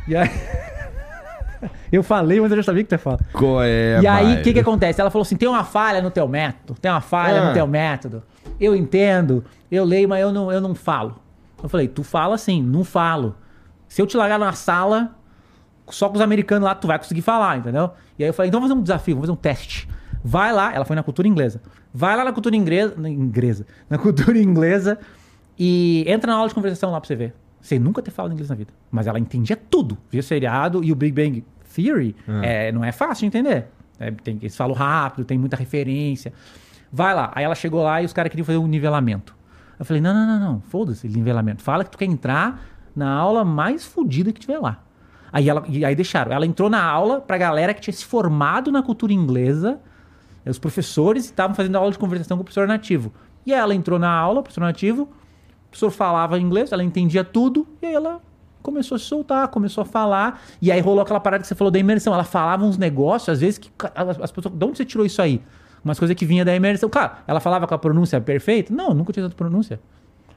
[0.08, 0.30] E aí...
[1.92, 3.20] eu falei, mas eu já sabia que tu ia falar.
[3.34, 5.02] Qual é, e aí, o que que acontece?
[5.02, 7.48] Ela falou assim, tem uma falha no teu método, tem uma falha Ah.
[7.48, 8.24] no teu método.
[8.60, 11.20] Eu entendo, eu leio, mas eu não, eu não falo.
[11.62, 13.36] Eu falei, tu fala sim, não falo.
[13.88, 15.16] Se eu te largar na sala,
[15.90, 17.92] só com os americanos lá, tu vai conseguir falar, entendeu?
[18.18, 19.90] E aí eu falei, então vamos fazer um desafio, vamos fazer um teste.
[20.24, 21.62] Vai lá, ela foi na cultura inglesa.
[21.94, 25.00] Vai lá na cultura inglesa, na inglesa, na cultura inglesa
[25.58, 27.34] e entra na aula de conversação lá pra você ver.
[27.62, 28.72] Você nunca ter falado inglês na vida.
[28.90, 29.98] Mas ela entendia tudo.
[30.10, 31.44] Via seriado e o Big Bang
[31.76, 33.68] Theory é, não é fácil de entender.
[34.00, 36.32] É, tem, eles falam rápido, tem muita referência.
[36.92, 37.32] Vai lá.
[37.36, 39.36] Aí ela chegou lá e os caras queriam fazer um nivelamento.
[39.78, 40.62] Eu falei, não, não, não, não.
[40.62, 41.62] Foda-se nivelamento.
[41.62, 42.62] Fala que tu quer entrar
[42.96, 44.84] na aula mais fodida que tiver lá.
[45.32, 46.32] Aí, ela, e aí deixaram.
[46.32, 49.80] Ela entrou na aula pra galera que tinha se formado na cultura inglesa.
[50.46, 53.14] Os professores estavam fazendo aula de conversação com o professor nativo.
[53.46, 55.10] E ela entrou na aula, o professor nativo,
[55.70, 58.20] o professor falava inglês, ela entendia tudo, e aí ela
[58.62, 61.70] começou a se soltar, começou a falar, e aí rolou aquela parada que você falou
[61.70, 62.12] da imersão.
[62.12, 64.54] Ela falava uns negócios, às vezes, que as as pessoas.
[64.54, 65.42] De onde você tirou isso aí?
[65.86, 66.90] Umas coisas que vinha da imersão.
[66.90, 68.74] Claro, ela falava com a pronúncia perfeita?
[68.74, 69.80] Não, nunca tinha tanta pronúncia.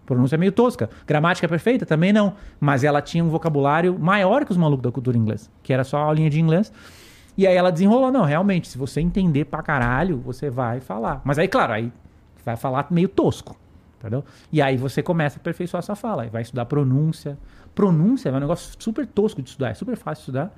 [0.05, 0.91] Pronúncia é meio tosca.
[1.07, 1.87] Gramática perfeita?
[1.87, 2.35] Também não.
[2.61, 5.97] Mas ela tinha um vocabulário maior que os malucos da cultura inglesa, que era só
[5.97, 6.73] a aulinha de inglês.
[7.37, 11.23] E aí ela desenrolou, não, realmente, se você entender pra caralho, você vai falar.
[11.25, 11.93] Mas aí, claro, aí
[12.45, 13.57] vai falar meio tosco,
[14.03, 14.25] entendeu?
[14.53, 17.39] E aí você começa a aperfeiçoar essa fala, aí vai estudar pronúncia.
[17.75, 20.55] Pronúncia é um negócio super tosco de estudar, é super fácil de estudar.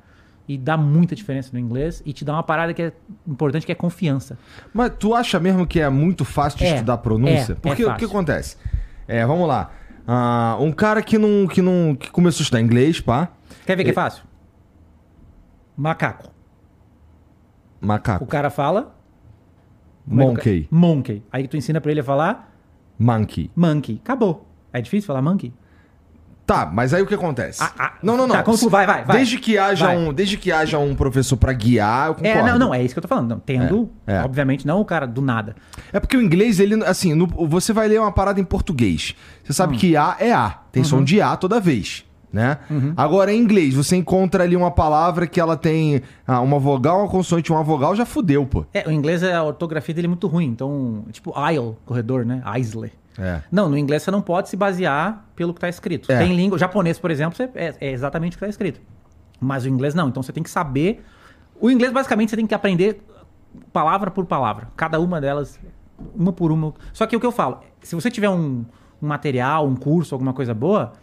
[0.47, 2.93] E dá muita diferença no inglês e te dá uma parada que é
[3.27, 4.37] importante, que é confiança.
[4.75, 7.53] Mas tu acha mesmo que é muito fácil de É, estudar pronúncia?
[7.53, 8.57] é, é Porque o que acontece?
[9.09, 9.71] É, vamos lá.
[10.07, 13.29] Ah, um cara que não, que não que começou a estudar inglês, pá.
[13.65, 14.23] Quer ver que é fácil?
[15.77, 16.31] Macaco.
[17.81, 18.27] O Macaco.
[18.27, 18.95] cara fala.
[20.07, 20.69] é o Monkey.
[20.71, 21.23] Monkey.
[21.33, 22.54] Aí tu ensina pra ele a falar
[22.99, 23.51] Monkey.
[23.57, 24.01] monkey.
[24.03, 24.47] Acabou.
[24.73, 25.53] É difícil falar monkey?
[26.47, 27.63] Tá, mas aí o que acontece?
[27.63, 28.35] Ah, ah, não, não, não.
[28.37, 29.17] tá, vai, vai, vai.
[29.17, 29.97] Desde que haja Vai.
[29.97, 32.39] um, desde que haja um professor pra guiar, eu concordo.
[32.39, 33.31] É, não, não, é isso que eu tô falando.
[33.31, 34.21] Não, tendo, É, é.
[34.23, 35.57] obviamente, não o cara do nada.
[35.91, 39.15] É porque o inglês, ele, assim, no- você vai ler uma parada em português.
[39.43, 39.55] Você Hum.
[39.55, 40.51] sabe que A é A.
[40.71, 40.89] Tem Uhum.
[40.89, 42.04] som de A toda vez.
[42.35, 42.59] Né?
[42.97, 47.09] Agora, em inglês, você encontra ali uma palavra que ela tem ah, uma vogal, uma
[47.09, 48.67] consoante, uma vogal, já fudeu, pô.
[48.75, 50.47] É, o inglês, a ortografia dele é muito ruim.
[50.47, 52.43] Então, tipo, aisle, corredor, né?
[52.45, 52.91] Aisle.
[53.17, 53.41] É.
[53.53, 56.11] Não, no inglês você não pode se basear pelo que tá escrito.
[56.11, 56.19] É.
[56.19, 58.81] Tem língua, japonês, por exemplo, é, é exatamente o que tá escrito.
[59.41, 60.09] Mas o inglês não.
[60.09, 61.05] Então você tem que saber.
[61.61, 63.01] O inglês, basicamente, você tem que aprender
[63.73, 64.73] palavra por palavra.
[64.77, 65.61] Cada uma delas,
[66.17, 66.75] uma por uma.
[66.93, 68.65] Só que o que eu falo, se você tiver um,
[69.01, 70.95] um material, um curso, alguma coisa boa,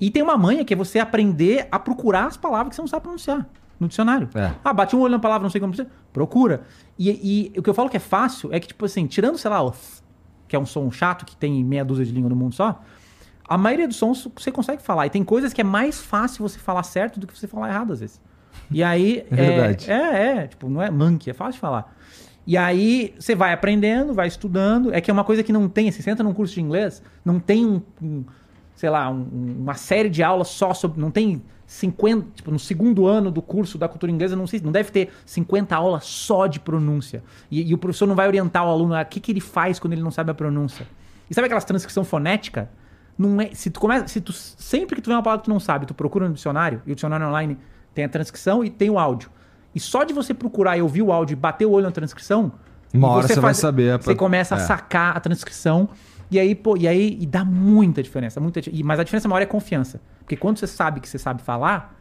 [0.00, 2.88] e tem uma manha que é você aprender a procurar as palavras que você não
[2.88, 3.46] sabe pronunciar
[3.78, 4.28] no dicionário.
[4.34, 4.52] É.
[4.64, 5.98] Ah, bati um olho na palavra, não sei como pronunciar.
[6.12, 6.62] Procura.
[6.98, 9.50] E, e o que eu falo que é fácil é que, tipo assim, tirando, sei
[9.50, 10.02] lá, o th,
[10.48, 12.82] que é um som chato que tem meia dúzia de língua no mundo só,
[13.48, 15.06] a maioria dos sons você consegue falar.
[15.06, 17.92] E tem coisas que é mais fácil você falar certo do que você falar errado,
[17.92, 18.20] às vezes.
[18.70, 19.24] E aí.
[19.30, 19.90] É verdade.
[19.90, 21.94] É, é, tipo, não é monkey, é fácil de falar.
[22.46, 24.92] E aí você vai aprendendo, vai estudando.
[24.94, 27.02] É que é uma coisa que não tem, assim, você entra num curso de inglês,
[27.24, 28.24] não tem um, um,
[28.76, 31.00] sei lá, um- uma série de aulas só sobre.
[31.00, 34.70] Não tem 50, tipo, no segundo ano do curso da cultura inglesa, não sei, não
[34.70, 37.24] deve ter 50 aulas só de pronúncia.
[37.50, 39.80] E, e o professor não vai orientar o aluno a o que, que ele faz
[39.80, 40.86] quando ele não sabe a pronúncia.
[41.28, 42.70] E sabe aquelas transcrição fonética?
[43.18, 45.50] Não é, se tu começa, se tu sempre que tu vê uma palavra que tu
[45.52, 47.58] não sabe, tu procura no dicionário, e o dicionário online
[47.94, 49.30] tem a transcrição e tem o áudio.
[49.74, 52.52] E só de você procurar e ouvir o áudio e bater o olho na transcrição,
[52.94, 54.16] Uma hora você vai saber, Você pô.
[54.18, 54.60] começa a É.
[54.60, 55.88] sacar a transcrição
[56.30, 59.42] e aí, pô, e aí e dá muita diferença, muita, e- mas a diferença maior
[59.42, 60.00] é confiança.
[60.20, 61.94] Porque quando você sabe que você sabe falar,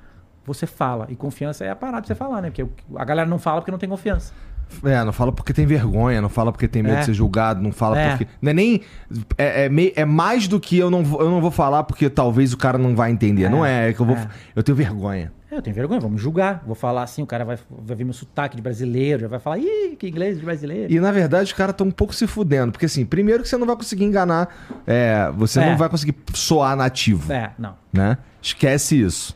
[0.45, 1.07] você fala.
[1.09, 2.49] E confiança é a parada de você falar, né?
[2.49, 2.65] Porque
[2.95, 4.33] a galera não fala porque não tem confiança.
[4.83, 6.99] É, não fala porque tem vergonha, não fala porque tem medo É.
[7.01, 8.09] de ser julgado, não fala É.
[8.09, 8.27] porque.
[8.41, 8.81] Não é nem.
[9.37, 12.09] É, é, mei- é mais do que eu não, vou, eu não vou falar porque
[12.09, 13.43] talvez o cara não vai entender.
[13.43, 14.15] É, Não é, é que eu vou.
[14.15, 14.27] é.
[14.55, 15.31] Eu tenho vergonha.
[15.55, 16.63] Eu tenho vergonha, vamos julgar.
[16.65, 19.57] Vou falar assim, o cara vai, vai ver meu sotaque de brasileiro, já vai falar,
[19.59, 20.91] ih, que inglês de brasileiro.
[20.93, 22.71] E na verdade os caras estão um pouco se fudendo.
[22.71, 24.49] Porque assim, primeiro que você não vai conseguir enganar.
[24.85, 25.69] é, você É.
[25.69, 27.31] não vai conseguir soar nativo.
[27.31, 27.75] É, não.
[27.91, 28.17] Né?
[28.41, 29.35] Esquece isso.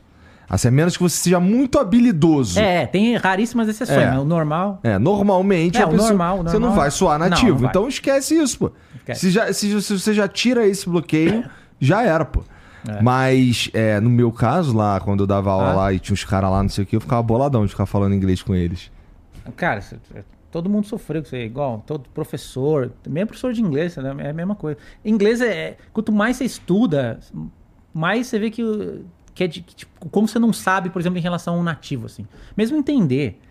[0.50, 2.60] Assim, a menos que você seja muito habilidoso.
[2.60, 4.10] É, tem raríssimas exceções, É.
[4.10, 4.80] mas o normal.
[4.84, 7.52] É, normalmente É, o pessoa- normal, o você não normal- vai soar Não, nativo.
[7.52, 7.70] não vai.
[7.70, 8.72] Então esquece isso, pô.
[8.96, 9.20] Esquece.
[9.22, 11.44] Se, já, se, se você já tira esse bloqueio,
[11.80, 12.44] já era, pô.
[12.88, 13.02] É.
[13.02, 15.76] Mas é, no meu caso, lá, quando eu dava aula Ah.
[15.76, 17.86] lá e tinha uns caras lá, não sei o que, eu ficava boladão de ficar
[17.86, 18.92] falando inglês com eles.
[19.56, 19.98] Cara, cê-
[20.52, 24.30] todo mundo sofreu com isso aí, igual todo professor, mesmo professor de inglês, né, é
[24.30, 24.80] a mesma coisa.
[25.04, 25.78] Inglês é.
[25.92, 27.20] Quanto mais você estuda,
[27.94, 28.64] mais você vê que,
[29.34, 32.06] que é de, que, tipo, como você não sabe, por exemplo, em relação ao nativo,
[32.06, 32.26] assim.
[32.56, 33.42] Mesmo entender.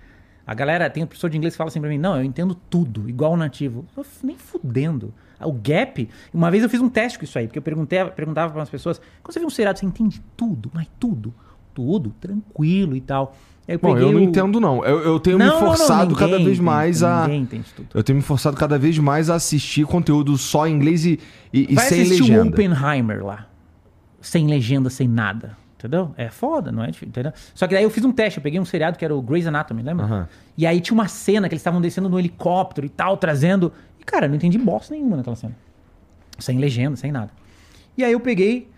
[0.47, 2.55] A galera, tem um professor de inglês que fala assim pra mim, não, eu entendo
[2.55, 3.85] tudo, igual o nativo.
[3.97, 5.13] Eu, nem fudendo.
[5.41, 8.53] O gap, uma vez eu fiz um teste com isso aí, porque eu perguntei, perguntava
[8.53, 11.33] para as pessoas, quando você vê um seriado, você entende tudo, mas tudo.
[11.75, 13.37] tudo, tranquilo e tal.
[13.69, 14.83] Eu Bom, eu não o- entendo, não.
[14.85, 17.23] Eu, eu tenho Não, me não, não, forçado cada vez entende, mais a.
[17.23, 17.89] Ninguém entende tudo.
[17.95, 21.21] Eu tenho me forçado cada vez mais a assistir conteúdo só em inglês e,
[21.53, 22.49] e, e Vai sem assistir o legenda.
[22.49, 23.47] Oppenheimer lá.
[24.21, 25.57] Sem legenda, sem nada.
[25.79, 26.13] Entendeu?
[26.17, 27.33] É foda, não é entendeu?
[27.55, 29.47] Só que daí eu fiz um teste, eu peguei um seriado que era o Grey's
[29.47, 30.05] Anatomy, lembra?
[30.07, 30.29] Aham.
[30.57, 33.73] E aí tinha uma cena que eles estavam descendo no helicóptero e tal, trazendo.
[34.09, 35.55] Cara, eu não entendi bosta nenhuma naquela cena.
[36.39, 37.31] Sem legenda, sem nada.
[37.95, 38.71] E aí eu peguei,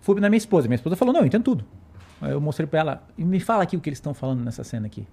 [0.00, 0.68] fui na minha esposa.
[0.68, 1.64] Minha esposa falou: Não, eu entendo tudo.
[2.20, 4.62] Aí eu mostrei pra ela, e me fala aqui o que eles estão falando nessa
[4.62, 5.04] cena aqui.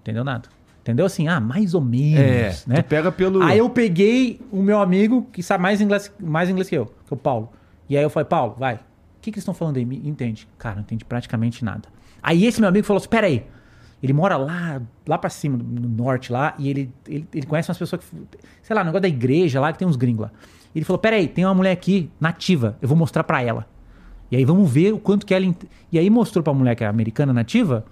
[0.00, 0.48] Entendeu nada?
[0.80, 1.28] Entendeu assim?
[1.28, 2.18] Ah, mais ou menos.
[2.18, 2.76] É, né?
[2.76, 3.42] tu pega pelo.
[3.42, 7.12] Aí eu peguei o meu amigo que sabe mais inglês, mais inglês que eu, que
[7.12, 7.52] é o Paulo.
[7.88, 8.76] E aí eu falei, Paulo, vai.
[8.76, 8.78] O
[9.20, 9.82] que, que eles estão falando aí?
[9.82, 10.48] Entende?
[10.58, 11.88] Cara, não entendi praticamente nada.
[12.22, 13.44] Aí esse meu amigo falou assim: pera aí.
[14.04, 17.78] Ele mora lá, lá pra cima, no norte lá, e ele, ele, ele conhece umas
[17.78, 18.16] pessoas que.
[18.62, 20.30] Sei lá, um negócio da igreja lá, que tem uns gringos lá.
[20.76, 23.66] Ele falou: pera aí, tem uma mulher aqui, nativa, eu vou mostrar pra ela.
[24.30, 25.44] E aí vamos ver o quanto que ela.
[25.44, 27.84] ent- E aí mostrou pra mulher que é americana nativa.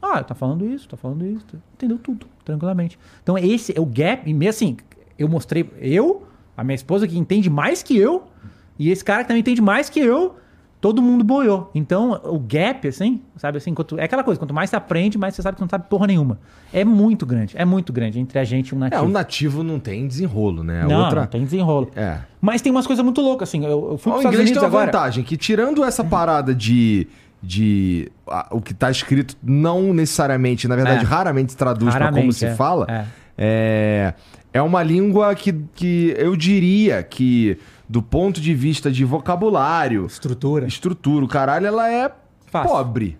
[0.00, 1.46] Ah, tá falando isso, tá falando isso.
[1.46, 2.98] tá- Entendeu tudo, tranquilamente.
[3.22, 4.28] Então esse é o gap.
[4.28, 4.76] E mesmo assim,
[5.18, 5.70] eu mostrei.
[5.78, 6.26] Eu,
[6.56, 8.24] a minha esposa que entende mais que eu,
[8.78, 10.34] e esse cara que também entende mais que eu,
[10.82, 11.70] todo mundo boiou.
[11.74, 15.34] Então o gap, assim, sabe assim, quanto, é aquela coisa, quanto mais você aprende, mais
[15.34, 16.38] você sabe que não sabe porra nenhuma.
[16.74, 19.04] É muito grande, é muito grande entre a gente e um É, nativo.
[19.04, 20.82] o nativo não tem desenrolo, né?
[20.82, 21.20] A não, outra.
[21.20, 21.88] não tem desenrolo.
[21.96, 22.18] É.
[22.40, 23.64] Mas tem umas coisas muito loucas, assim.
[23.64, 24.86] Eu, eu fui O Estados inglês Unidos tem uma agora.
[24.86, 27.06] vantagem, que tirando essa parada de.
[27.40, 31.06] de a- o que tá escrito não necessariamente, na verdade, É.
[31.08, 32.54] raramente se traduz pra como Raramente, se é.
[32.54, 32.86] fala.
[32.88, 33.04] É.
[33.38, 34.14] É,
[34.52, 37.56] é uma língua que, que eu diria que,
[37.92, 40.66] do ponto de vista de vocabulário, Estrutura.
[40.66, 42.10] estrutura, o caralho, ela é
[42.46, 42.70] Fácil.
[42.70, 43.18] pobre.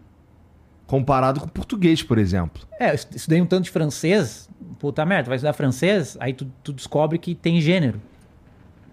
[0.87, 2.63] Comparado com o português, por exemplo.
[2.81, 4.49] É, eu estudei um tanto de francês.
[4.79, 8.01] Puta merda, vai estudar francês, aí tu, tu descobre que tem gênero.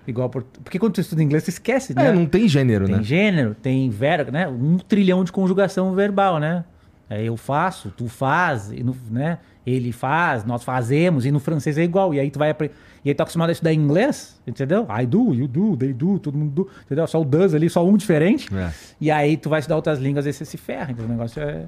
[0.06, 0.43] Igual por...
[0.64, 2.07] Porque quando tu estuda inglês, tu esquece, né?
[2.07, 3.03] É, não tem gênero, Tem né?
[3.03, 4.49] gênero, tem verbo, né?
[4.49, 6.65] Um trilhão de conjugação verbal, né?
[7.10, 9.38] É, eu faço, tu faz, no- né?
[9.65, 12.14] Ele faz, nós fazemos, e no francês é igual.
[12.14, 12.72] E aí tu vai apre-
[13.03, 14.85] E aí tu é acostumado a estudar inglês, entendeu?
[14.89, 17.07] I do, you do, they do, todo mundo do, entendeu?
[17.07, 18.53] Só o does ali, só um diferente.
[18.55, 18.71] É.
[18.99, 20.91] E aí tu vai estudar outras línguas e você se ferra.
[20.91, 21.65] Então o negócio é,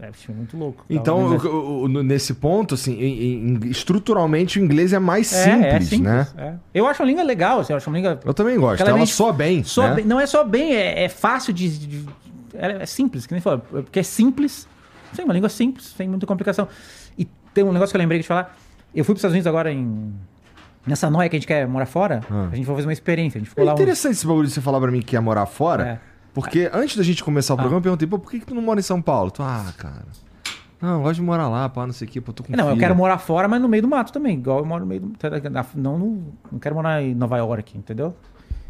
[0.00, 0.84] é, é muito louco.
[0.90, 5.32] Então, Mas é- o- o- nesse ponto, assim, em- em- estruturalmente o inglês é mais
[5.32, 6.28] é, simples, é simples, né?
[6.36, 6.54] é.
[6.74, 8.80] Eu acho a língua legal, assim, eu acho uma língua Eu também gosto.
[8.82, 9.64] Ela é Ela soa bem.
[9.64, 9.94] Soa né?
[9.96, 12.08] bem- Não é só bem, é, é fácil de, de-
[12.56, 13.58] É simples, que nem falou.
[13.60, 14.68] Porque é simples.
[15.12, 16.68] Sim, uma língua simples, sem muita complicação.
[17.18, 17.24] E
[17.54, 18.56] tem um negócio que eu lembrei de falar.
[18.94, 20.12] Eu fui para os Estados Unidos agora em.
[20.86, 22.48] Nessa noia que a gente quer morar fora, Ah.
[22.52, 23.38] a gente foi fazer uma experiência.
[23.38, 23.74] A gente ficou É lá.
[23.74, 25.86] uns- interessante esse bagulho de você falar pra mim que ia morar fora.
[25.86, 25.98] É.
[26.34, 28.62] Porque antes da gente começar o programa, eu perguntei, pô, por que, que tu não
[28.62, 29.30] mora em São Paulo?
[29.30, 30.02] Tu, ah, cara.
[30.82, 32.64] Não, eu gosto de morar lá, pá, não sei o quê, pô, tô com Não,
[32.64, 32.80] eu filho.
[32.80, 34.36] quero morar fora, mas no meio do mato também.
[34.36, 35.12] Igual eu moro no meio do.
[35.76, 38.14] Não, não, não quero morar em Nova York, entendeu?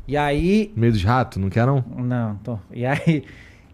[0.06, 0.70] E aí.
[0.76, 1.82] No meio dos ratos, não quer não?
[1.96, 2.58] Não, tô.
[2.70, 3.24] E aí.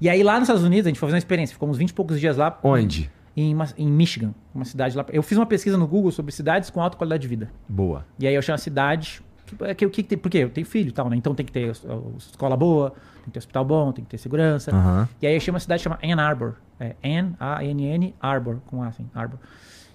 [0.01, 1.53] E aí lá nos Estados Unidos, a gente foi fazer uma experiência.
[1.53, 2.59] Ficamos 20 e poucos dias lá.
[2.63, 3.11] Onde?
[3.43, 5.05] Em, em Michigan, uma cidade lá.
[5.11, 7.51] Eu fiz uma pesquisa no Google sobre cidades com alta qualidade de vida.
[7.69, 8.05] Boa.
[8.19, 9.23] E aí eu achei uma cidade.
[9.47, 10.17] Que, é que, o que, que?
[10.17, 11.17] Porque eu tenho filho e tal, né?
[11.17, 11.73] Então tem que ter
[12.17, 14.71] escola boa, tem que ter hospital bom, tem que ter segurança.
[14.75, 15.09] Aham.
[15.21, 16.55] E aí eu achei uma cidade chamada Ann Arbor.
[16.79, 19.39] É N-A-N-N Arbor, com A assim, Arbor.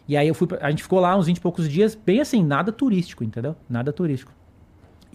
[0.08, 0.46] E aí eu fui.
[0.48, 3.56] pra- a gente ficou lá uns 20 e poucos dias, bem assim, nada turístico, entendeu?
[3.70, 4.32] Nada turístico.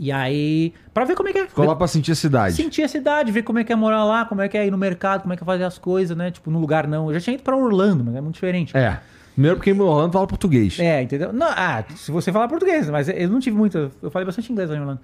[0.02, 0.72] E aí.
[0.94, 1.46] Pra ver como é que é.
[1.46, 2.54] Ficou lá pra sentir a cidade.
[2.54, 4.70] Sentir a cidade, ver como é que é morar lá, como é que é ir
[4.70, 6.30] no mercado, como é que é fazer as coisas, né?
[6.30, 7.08] Tipo, no lugar não.
[7.08, 8.74] Eu já tinha ido pra Orlando, mas é muito diferente.
[8.74, 8.98] É.
[9.34, 10.78] Primeiro porque em Orlando fala português.
[10.80, 11.34] É, entendeu?
[11.34, 13.92] Não, ah, se você falar português, mas eu não tive muito.
[14.00, 15.00] Eu falei bastante inglês lá em Orlando.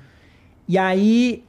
[0.67, 1.45] E aí,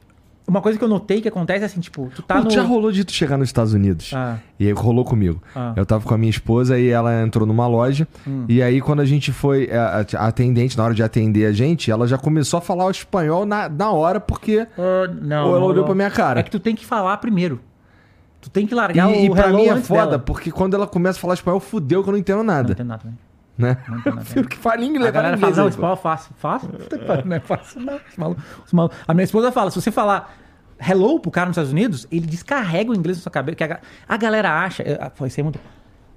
[0.48, 2.50] uma coisa que eu notei que acontece é assim, tipo, tu tá Pô, no.
[2.50, 4.10] Já rolou de tu chegar nos Estados Unidos.
[4.14, 5.40] Ah, E aí rolou comigo.
[5.54, 5.72] Ah.
[5.76, 8.08] Eu tava com a minha esposa e ela entrou numa loja.
[8.26, 8.44] Hum.
[8.48, 11.90] E aí, quando a gente foi, a, a atendente, na hora de atender a gente,
[11.90, 14.66] ela já começou a falar o espanhol na, na hora, porque.
[15.22, 15.44] não.
[15.46, 15.84] Ou ela não, olhou não.
[15.84, 16.40] pra minha cara.
[16.40, 17.60] É que tu tem que falar primeiro.
[18.40, 20.18] Tu tem que largar E, e o pra hello mim é foda, dela.
[20.20, 22.74] porque quando ela começa a falar espanhol, fudeu que eu não entendo Não nada.
[22.74, 23.12] tem nada, né?
[23.58, 23.76] Né?
[23.88, 24.26] Não tem nada.
[24.36, 26.32] Eu que falo inglês, A galera fala fala, não, aí, espanhol é fácil.
[26.36, 26.68] Fácil?
[27.24, 27.96] Não é fácil, não.
[28.08, 30.32] Os malu- os malu- A minha esposa fala, se você falar
[30.80, 33.56] hello pro cara nos Estados Unidos, ele descarrega o inglês na sua cabeça.
[33.56, 34.84] Que a, a galera acha...
[34.84, 35.58] eh, ah, isso é muito...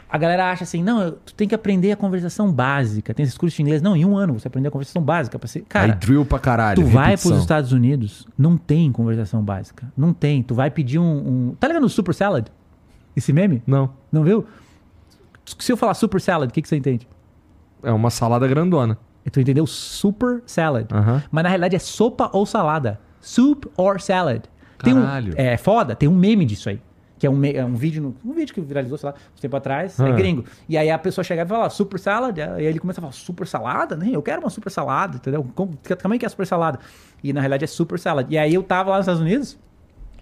[0.07, 3.13] A galera acha assim, não, tu tem que aprender a conversação básica.
[3.13, 3.81] Tem esses cursos de inglês.
[3.81, 5.39] Não, em um ano você aprender a conversação básica.
[5.39, 5.59] Pra ser...
[5.59, 6.75] Aí Cara, drill pra caralho.
[6.83, 7.31] tu vai repetição.
[7.31, 9.91] pros Estados Unidos, não tem conversação básica.
[9.97, 10.43] Não tem.
[10.43, 11.49] Tu vai pedir um...
[11.49, 11.55] um...
[11.57, 12.47] Tá ligado no Super Salad?
[13.15, 13.63] Esse meme?
[13.65, 13.89] Não.
[14.11, 14.45] Não viu?
[15.57, 17.07] Se eu falar Super Salad, o que, que você entende?
[17.83, 18.97] É uma salada grandona.
[19.31, 19.67] Tu entendeu?
[19.67, 20.87] Super Salad.
[21.31, 22.99] Mas na realidade é sopa ou salada.
[23.19, 24.43] Soup or salad.
[24.83, 25.33] Tem um, Caralho.
[25.37, 26.81] é foda, tem um meme disso aí.
[27.19, 29.55] Que é um, é um vídeo, no- um vídeo que viralizou, sei lá, um tempo
[29.55, 30.11] atrás, é Ah.
[30.11, 30.43] gringo.
[30.67, 33.13] E aí a pessoa chega e fala, super salad, e aí ele começa a falar,
[33.13, 33.95] super salada?
[33.95, 34.09] né?
[34.11, 35.45] eu quero uma super salada, entendeu?
[35.53, 36.79] Como, que tamanho que é super salada?
[37.23, 38.25] E na realidade é super salad.
[38.27, 39.55] E aí eu tava lá nos Estados Unidos,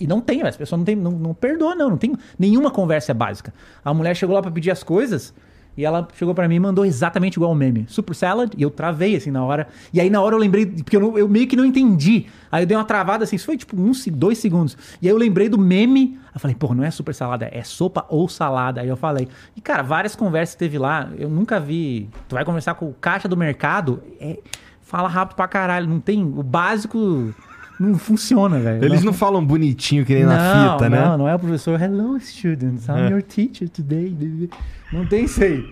[0.02, 1.90] E não tem, as pessoas não, tem, não, não perdoam, não.
[1.92, 3.54] Não tem nenhuma conversa básica.
[3.84, 5.34] A mulher chegou lá pra pedir as coisas
[5.80, 7.86] e ela chegou pra mim e mandou exatamente igual o meme.
[7.88, 8.52] Super salad.
[8.58, 9.68] E eu travei, assim, na hora.
[9.94, 10.66] E aí, na hora, eu lembrei...
[10.66, 12.26] Porque eu, não- eu meio que não entendi.
[12.52, 13.36] Aí eu dei uma travada, assim.
[13.38, 14.78] Isso foi, tipo, se- dois segundos.
[15.02, 16.20] E aí eu lembrei do meme.
[16.26, 17.50] Aí eu falei, pô, não é super salada.
[17.52, 18.82] É sopa ou salada.
[18.82, 19.28] Aí eu falei.
[19.56, 21.10] E, cara, várias conversas teve lá.
[21.18, 22.10] Eu nunca vi...
[22.28, 24.04] Tu vai conversar com o caixa do mercado...
[24.20, 24.38] É,
[24.82, 25.88] fala rápido pra caralho.
[25.88, 26.22] Não tem...
[26.24, 27.34] O básico...
[27.80, 28.84] Não funciona, velho.
[28.84, 31.06] Eles não falam bonitinho que nem na fita, né?
[31.06, 31.82] Não, não é o professor.
[31.82, 32.88] Hello, students.
[32.88, 33.10] I'm É.
[33.12, 34.50] your teacher today.
[34.92, 35.66] Não tem isso aí.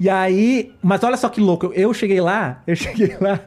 [0.00, 1.70] E aí, mas olha só que louco.
[1.74, 3.38] Eu, cheguei lá, eu cheguei lá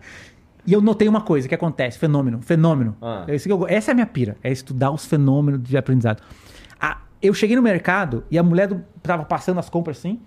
[0.65, 2.95] e eu notei uma coisa que acontece, fenômeno, fenômeno.
[3.01, 3.25] Ah.
[3.27, 3.35] É
[3.75, 6.21] essa é a minha pira, é estudar os fenômenos de aprendizado.
[7.19, 10.19] Eu cheguei no mercado e a mulher do, tava passando as compras assim,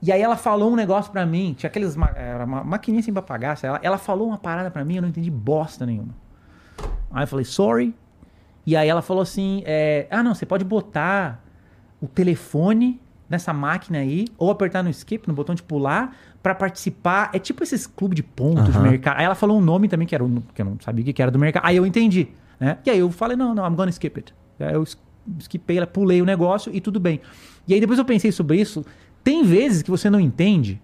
[0.00, 3.20] e aí ela falou um negócio pra mim, tinha aqueles era uma maquininha assim pra
[3.20, 3.78] pagar, lá.
[3.82, 6.14] ela falou uma parada pra mim, eu não entendi bosta nenhuma.
[7.12, 7.94] Aí eu falei, sorry.
[8.66, 11.42] E aí ela falou assim: é, ah, não, você pode botar
[12.00, 17.30] o telefone nessa máquina aí, ou apertar no skip, no botão de pular, pra participar.
[17.32, 19.18] É tipo esses clubes de pontos de mercado.
[19.18, 21.20] Aí ela falou um nome também que, era, um- que eu não sabia o que
[21.22, 21.64] era do mercado.
[21.66, 22.28] Aí eu entendi.
[22.60, 22.78] Né?
[22.86, 24.34] E aí eu falei: não, não, I'm gonna skip it.
[24.60, 24.84] Aí eu
[25.40, 27.20] skipei, ela, pulei o negócio e tudo bem.
[27.66, 28.84] E aí depois eu pensei sobre isso.
[29.24, 30.80] Tem vezes que você não entende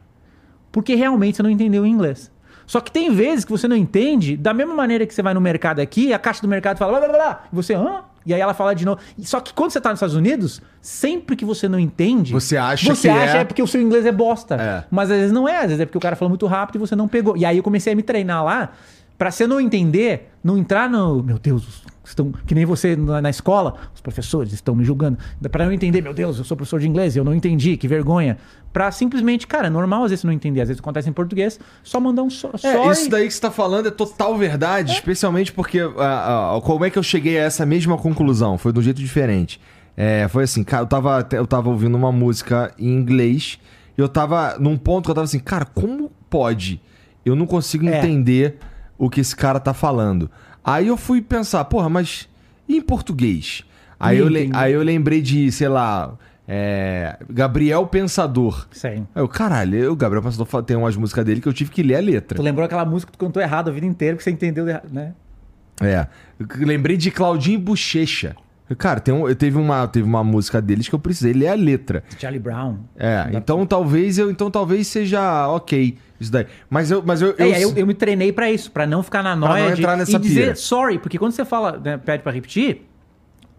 [0.70, 2.30] porque realmente você não entendeu o inglês.
[2.68, 5.40] Só que tem vezes que você não entende, da mesma maneira que você vai no
[5.40, 8.02] mercado aqui, a caixa do mercado fala blá blá blá, e você, hã?
[8.26, 9.00] E aí ela fala de novo.
[9.20, 12.94] Só que quando você tá nos Estados Unidos, sempre que você não entende, Você acha
[12.94, 14.54] você que acha é- é porque o seu inglês é bosta.
[14.56, 14.84] É.
[14.90, 16.78] Mas às vezes não é, às vezes é porque o cara falou muito rápido e
[16.78, 17.36] você não pegou.
[17.38, 18.68] E aí eu comecei a me treinar lá,
[19.16, 23.30] pra você não entender, não entrar no, meu Deus, estão que nem você na, na
[23.30, 25.18] escola, os professores estão me julgando.
[25.50, 28.36] Pra eu entender, meu Deus, eu sou professor de inglês, eu não entendi, que vergonha.
[28.72, 31.98] Pra simplesmente, cara, é normal às vezes não entender, às vezes acontece em português, só
[31.98, 35.80] mandar um so, É, isso daí que você tá falando é total verdade, especialmente porque
[35.80, 38.58] ah, ah, como é que eu cheguei a essa mesma conclusão?
[38.58, 39.60] Foi de um jeito diferente.
[39.96, 43.58] É, foi assim, cara, eu tava, eu tava ouvindo uma música em inglês
[43.96, 46.80] e eu tava num ponto que eu tava assim, cara, como pode?
[47.24, 47.98] Eu não consigo É.
[47.98, 48.58] entender
[48.96, 50.30] o que esse cara tá falando.
[50.72, 52.28] Aí eu fui pensar, porra, mas
[52.68, 53.64] e em português?
[53.98, 56.14] Aí, eu, le- aí eu lembrei de, sei lá,
[56.46, 58.66] é, Gabriel Pensador.
[58.70, 59.06] Sim.
[59.14, 61.96] Aí eu, caralho, o Gabriel Pensador tem umas músicas dele que eu tive que ler
[61.96, 62.36] a letra.
[62.36, 64.88] Tu lembrou aquela música que tu cantou errado a vida inteira, porque você entendeu errado,
[64.92, 65.14] né?
[65.80, 66.06] É.
[66.38, 68.36] Eu lembrei de Claudinho Bochecha.
[68.76, 72.04] Cara, tem um, teve, uma, teve uma música deles que eu precisei ler a letra.
[72.18, 72.78] Charlie Brown.
[72.96, 76.46] É, então talvez eu então talvez seja ok isso daí.
[76.68, 79.02] Mas eu mas eu, É, e aí eu, eu me treinei pra isso, pra não
[79.02, 80.54] ficar na noia não de, entrar nessa e dizer pira.
[80.56, 82.86] sorry, porque quando você fala, né, pede pra repetir,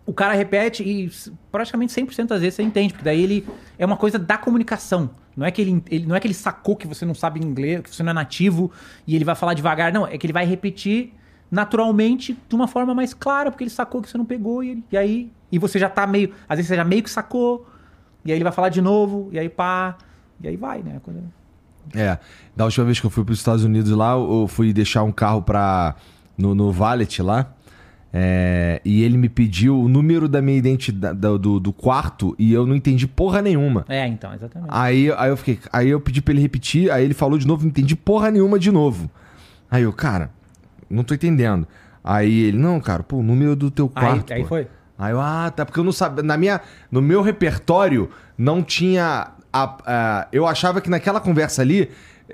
[0.06, 1.12] o cara repete e
[1.52, 3.46] praticamente 100% das vezes você entende, porque daí ele
[3.78, 5.10] é uma coisa da comunicação.
[5.36, 7.82] Não é que ele, ele não é que ele sacou que você não sabe inglês,
[7.82, 8.72] que você não é nativo
[9.08, 11.14] e ele vai falar devagar, não, é que ele vai repetir
[11.52, 14.84] naturalmente de uma forma mais clara, porque ele sacou que você não pegou e, ele-
[14.92, 17.68] e aí e você já tá meio, às vezes você já meio que sacou,
[18.24, 19.98] e aí ele vai falar de novo, e aí pá,
[20.42, 21.00] e aí vai, né?
[21.04, 21.24] Quando-
[21.96, 22.20] É,
[22.56, 25.12] da última vez que eu fui para os Estados Unidos lá, eu fui deixar um
[25.12, 25.96] carro pra,
[26.38, 27.52] no, no valet lá.
[28.12, 32.66] é, e ele me pediu o número da minha identidade do, do quarto e eu
[32.66, 33.86] não entendi porra nenhuma.
[33.88, 34.70] É, então, exatamente.
[34.72, 37.62] Aí, aí eu fiquei, aí eu pedi pra ele repetir, aí ele falou de novo,
[37.64, 39.10] não entendi porra nenhuma de novo.
[39.70, 40.32] Aí eu, cara,
[40.90, 41.68] não tô entendendo.
[42.04, 44.34] Aí ele, não, cara, pô, o número do teu Aí, quarto.
[44.34, 44.48] aí pô.
[44.48, 44.68] foi.
[44.98, 46.24] Aí eu, ah, tá, porque eu não sabia.
[46.24, 46.60] Na minha,
[46.92, 49.32] no meu repertório não tinha.
[49.52, 51.90] a- a- eu achava que naquela conversa ali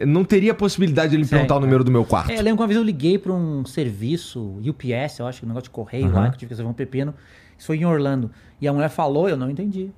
[0.06, 1.62] não teria possibilidade de ele Sim, perguntar o é.
[1.62, 2.30] número do meu quarto.
[2.32, 5.48] É, eu lembro que uma vez eu liguei pra um serviço UPS, eu acho um
[5.48, 6.14] negócio de correio Aham.
[6.16, 7.14] lá, que eu tive que resolver um pepino.
[7.58, 8.30] Isso foi em Orlando.
[8.60, 9.92] E a mulher falou, eu não entendi.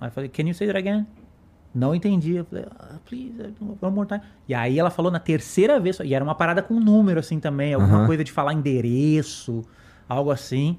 [0.00, 1.06] Aí eu falei, can you say that again?
[1.74, 2.34] Não entendi.
[2.36, 3.34] Eu falei, ah, please,
[3.80, 4.20] one more time.
[4.48, 7.74] E aí ela falou na terceira vez, e era uma parada com número assim também,
[7.74, 9.62] alguma coisa de falar endereço,
[10.08, 10.76] algo assim.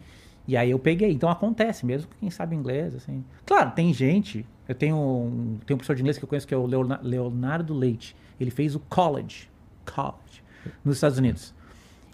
[0.47, 1.11] E aí eu peguei.
[1.11, 3.23] Então acontece, mesmo com quem sabe inglês, assim.
[3.45, 4.45] Claro, tem gente.
[4.67, 6.99] Eu tenho um, tenho um professor de inglês que eu conheço que é o Leona-
[7.03, 8.15] Leonardo Leite.
[8.39, 9.49] Ele fez o college,
[9.85, 10.43] college,
[10.83, 11.53] nos Estados Unidos.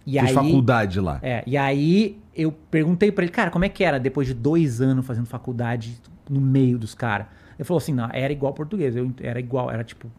[0.06, 1.20] E Fiz aí, faculdade lá.
[1.24, 4.80] é, e aí eu perguntei pra ele, cara, como é que era depois de dois
[4.82, 6.00] anos fazendo faculdade
[6.30, 7.28] no meio dos caras?
[7.58, 10.10] Ele falou assim, não, era igual português, eu, era igual, era tipo...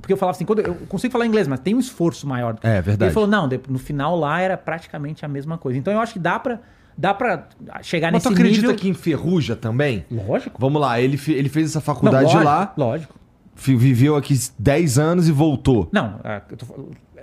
[0.00, 2.56] Porque eu falava assim, quando eu, consigo falar inglês, mas tem um esforço maior.
[2.62, 3.04] É, verdade.
[3.04, 5.78] Ele falou, não, no final lá era praticamente a mesma coisa.
[5.78, 6.60] Então eu acho que dá pra,
[6.96, 7.46] dá pra
[7.82, 8.76] chegar Mas nesse tu acredita nível...
[8.76, 10.06] que enferruja também?
[10.10, 10.58] Lógico.
[10.58, 13.14] Vamos lá, ele, ele fez essa Não, faculdade lógico, lá, Lógico.
[13.54, 15.90] viveu aqui 10 anos e voltou.
[15.92, 16.66] Não, é, tô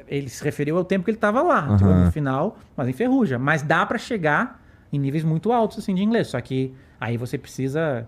[0.08, 3.38] ele se referiu ao tempo que ele estava lá, tipo, no final, mas enferruja.
[3.38, 7.38] Mas dá pra chegar em níveis muito altos assim de inglês, só que aí você
[7.38, 8.08] precisa,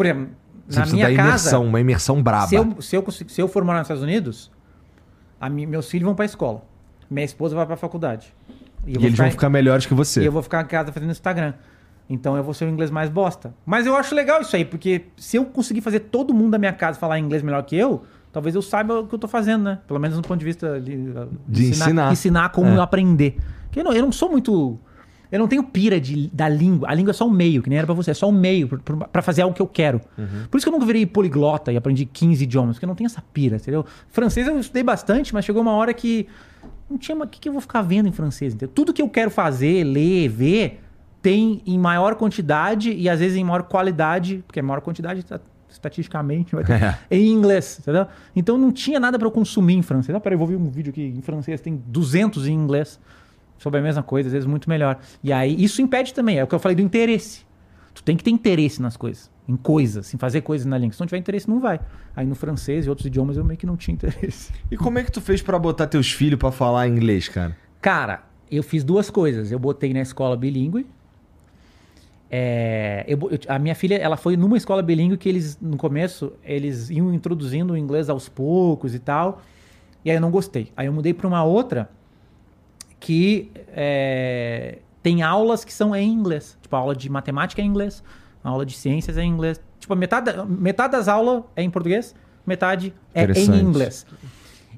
[0.00, 0.28] por exemplo,
[0.66, 2.46] Você na minha da casa, imersão, uma imersão braba.
[2.46, 4.50] se eu, se, eu, consigo- se eu for morar nos Estados Unidos,
[5.38, 6.62] a meus filhos vão pra escola,
[7.10, 8.34] minha esposa vai pra faculdade.
[8.86, 10.22] E eles vão ficar melhores que você.
[10.22, 11.52] E eu vou ficar em casa fazendo Instagram.
[12.08, 13.52] Então eu vou ser o inglês mais bosta.
[13.66, 16.72] Mas eu acho legal isso aí, porque se eu conseguir fazer todo mundo da minha
[16.72, 18.02] casa falar inglês melhor que eu,
[18.32, 19.80] talvez eu saiba o que eu tô fazendo, né?
[19.86, 20.96] Pelo menos no ponto de vista de,
[21.46, 22.10] De ensinar.
[22.10, 22.76] ensinar como É.
[22.76, 23.36] eu aprender.
[23.66, 24.78] Porque eu não, eu não sou muito.
[25.30, 26.88] Eu não tenho pira de, da língua.
[26.90, 28.10] A língua é só um meio, que nem era pra você.
[28.10, 28.68] É só um meio
[29.12, 30.00] pra fazer algo que eu quero.
[30.50, 33.06] Por isso que eu nunca virei poliglota e aprendi 15 idiomas, porque eu não tenho
[33.06, 33.84] essa pira, entendeu?
[34.08, 36.26] Francês eu estudei bastante, mas chegou uma hora que
[36.90, 37.28] não tinha mais.
[37.28, 38.54] O que, que eu vou ficar vendo em francês?
[38.54, 38.72] Entendeu?
[38.74, 40.80] Tudo que eu quero fazer, ler, ver,
[41.22, 45.38] tem em maior quantidade e às vezes em maior qualidade, porque a maior quantidade tá-
[45.70, 46.98] estatisticamente vai ter, É.
[47.10, 48.06] em inglês, entendeu?
[48.34, 50.14] Então não tinha nada para eu consumir em francês.
[50.14, 52.98] Ah, peraí, eu vou ver um vídeo aqui em francês, tem 200 em inglês
[53.60, 54.98] sobre a mesma coisa, às vezes muito melhor.
[55.22, 57.44] E aí isso impede também, é o que eu falei do interesse.
[57.92, 60.94] Tu tem que ter interesse nas coisas, em coisas, em fazer coisas na língua.
[60.94, 61.78] Se não tiver interesse, não vai.
[62.16, 64.50] Aí no francês e outros idiomas eu meio que não tinha interesse.
[64.70, 67.54] E como é que tu fez pra botar teus filhos pra falar inglês, cara?
[67.82, 69.52] Cara, eu fiz duas coisas.
[69.52, 70.86] Eu botei na escola bilíngue.
[72.30, 76.32] É, eu eu- a minha filha, ela foi numa escola bilíngue que eles, no começo,
[76.44, 79.42] eles iam introduzindo o inglês aos poucos e tal.
[80.04, 80.72] E aí eu não gostei.
[80.76, 81.90] Aí eu mudei para uma outra
[83.00, 86.56] que é, tem aulas que são em inglês.
[86.60, 88.04] Tipo, a aula de matemática é em inglês,
[88.44, 89.60] a aula de ciências é em inglês.
[89.80, 92.14] Tipo, metade, metade das aulas é em português,
[92.46, 94.06] metade é em inglês.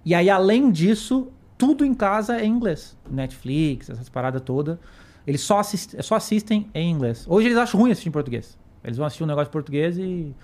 [0.05, 1.29] E aí, além disso,
[1.59, 2.97] tudo em casa é em inglês.
[3.11, 4.79] Netflix, essas paradas todas.
[5.27, 7.25] Eles só, assist, só assistem em inglês.
[7.29, 8.59] Hoje eles acham ruim assistir em português.
[8.83, 10.35] Eles vão assistir um negócio em português e.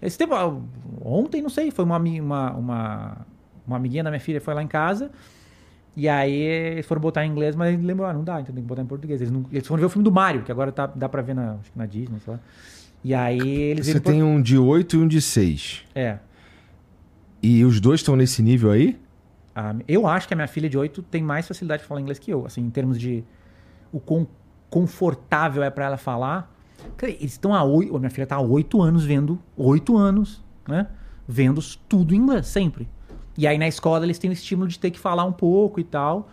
[0.00, 0.34] Esse tempo,
[1.04, 3.26] ontem, não sei, foi uma, uma, uma,
[3.66, 5.10] uma amiguinha da minha filha foi lá em casa.
[6.00, 8.62] E aí eles foram botar em inglês, mas ele lembrou, ah, não dá, então tem
[8.62, 9.20] que botar em português.
[9.20, 11.34] Eles, não, eles foram ver o filme do Mario, que agora tá, dá pra ver
[11.34, 12.40] na, acho que na Disney, sei lá.
[13.02, 15.82] E aí eles Você viram por- tem um de 8 e um de 6.
[15.96, 16.18] É.
[17.42, 18.96] E os dois estão nesse nível aí?
[19.56, 22.18] A- eu acho que a minha filha de 8 tem mais facilidade de falar inglês
[22.20, 23.24] que eu, assim, em termos de
[23.92, 24.24] o quão
[24.70, 26.54] confortável é pra ela falar.
[26.96, 30.44] Cara, eles estão há oito, a minha filha tá há 8 anos vendo, 8 anos,
[30.68, 30.86] né?
[31.26, 32.88] Vendo tudo em inglês, sempre.
[33.38, 35.84] E aí na escola eles têm o estímulo de ter que falar um pouco e
[35.84, 36.28] tal.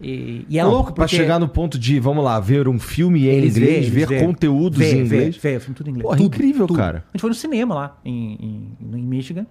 [0.00, 2.78] E, e é Não, louco Pra porque chegar no ponto de, vamos lá, ver um
[2.78, 4.24] filme em eles inglês, vê, ver vê.
[4.26, 5.36] conteúdos Vê, em inglês.
[5.36, 6.02] O filme tudo em inglês.
[6.04, 6.76] Porra, Tudo, incrível, tudo.
[6.78, 7.04] cara.
[7.08, 8.32] A gente foi no cinema lá em,
[8.80, 9.46] em, em Michigan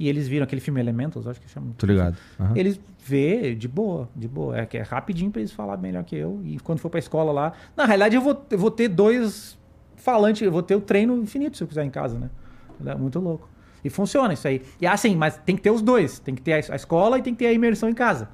[0.00, 1.68] e eles viram aquele filme Elementals, acho que chama.
[1.78, 2.16] Tô ligado.
[2.40, 2.52] Aham.
[2.56, 4.56] Eles vê de boa, de boa.
[4.58, 6.40] É que é rapidinho pra eles falar melhor que eu.
[6.42, 7.52] E quando for pra escola lá.
[7.76, 9.56] Na realidade, eu vou, eu vou ter dois
[9.96, 12.30] falantes, eu vou ter o treino infinito se eu quiser em casa, né?
[12.84, 13.48] É muito louco.
[13.84, 14.62] E funciona isso aí.
[14.80, 16.18] E assim, mas tem que ter os dois.
[16.18, 18.28] Tem que ter a escola e tem que ter a imersão em casa.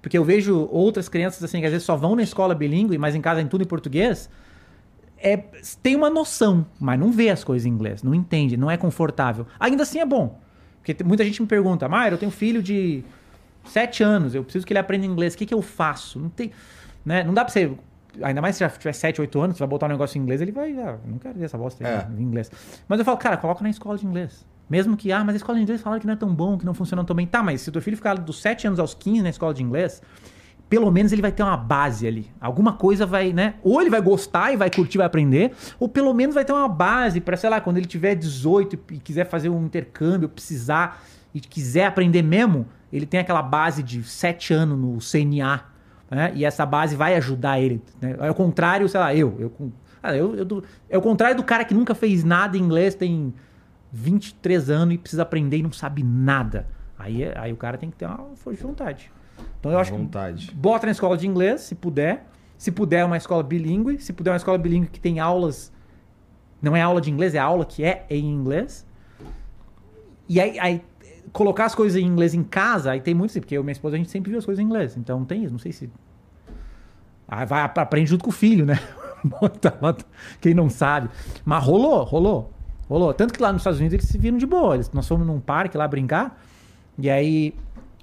[0.00, 3.14] Porque eu vejo outras crianças assim, que às vezes só vão na escola bilíngue, mas
[3.14, 4.30] em casa em tudo em português.
[5.18, 5.36] É,
[5.82, 9.46] tem uma noção, mas não vê as coisas em inglês, não entende, não é confortável.
[9.60, 10.40] Ainda assim é bom.
[10.82, 13.04] Porque muita gente me pergunta, Mairo, eu tenho filho de
[13.64, 16.18] sete anos, eu preciso que ele aprenda inglês, o que, que eu faço?
[16.18, 16.50] Não tem.
[17.04, 17.22] Né?
[17.22, 17.70] Não dá pra você.
[18.20, 20.40] Ainda mais se já tiver 7, 8 anos, você vai botar um negócio em inglês,
[20.42, 20.76] ele vai.
[20.78, 22.06] Ah, não quero ver essa bosta É.
[22.18, 22.50] em inglês.
[22.88, 24.44] Mas eu falo, cara, coloca na escola de inglês.
[24.72, 26.64] Mesmo que, ah, mas a escola de inglês falaram que não é tão bom, que
[26.64, 27.26] não funciona tão bem.
[27.26, 29.62] Tá, mas se o teu filho ficar dos 7 anos aos 15 na escola de
[29.62, 30.00] inglês,
[30.66, 32.30] pelo menos ele vai ter uma base ali.
[32.40, 33.56] Alguma coisa vai, né?
[33.62, 36.70] Ou ele vai gostar e vai curtir, vai aprender, ou pelo menos vai ter uma
[36.70, 41.04] base para, sei lá, quando ele tiver 18 e quiser fazer um intercâmbio, precisar
[41.34, 45.64] e quiser aprender mesmo, ele tem aquela base de 7 anos no CNA,
[46.10, 46.32] né?
[46.34, 47.82] E essa base vai ajudar ele.
[48.00, 48.16] Né?
[48.20, 49.36] É o contrário, sei lá, eu.
[49.38, 49.72] eu,
[50.02, 52.94] ah, eu, eu do- é o contrário do cara que nunca fez nada em inglês,
[52.94, 53.34] tem
[53.92, 56.66] 23 anos e precisa aprender e não sabe nada.
[56.98, 59.12] Aí, é- aí o cara tem que ter uma força de vontade.
[59.60, 60.50] Então eu acho que Vontade.
[60.54, 62.26] bota na escola de inglês, se puder.
[62.56, 63.98] Se puder, uma escola bilíngue.
[64.00, 65.72] Se puder, uma escola bilíngue que tem aulas.
[66.60, 68.86] Não é aula de inglês, é aula que é em inglês.
[70.28, 70.82] E aí, aí,
[71.32, 73.96] colocar as coisas em inglês em casa, aí tem muito, porque eu e minha esposa
[73.96, 74.96] a gente sempre viu as coisas em inglês.
[74.96, 75.90] Então tem isso, não sei se.
[77.26, 78.78] Ah, vai, aprende junto com o filho, né?
[80.40, 81.08] Quem não sabe.
[81.44, 82.51] Mas rolou, rolou.
[82.88, 83.12] Rolou.
[83.14, 84.74] Tanto que lá nos Estados Unidos eles se viram de boa.
[84.74, 86.40] Eles, nós fomos num parque lá brincar.
[86.98, 87.54] E aí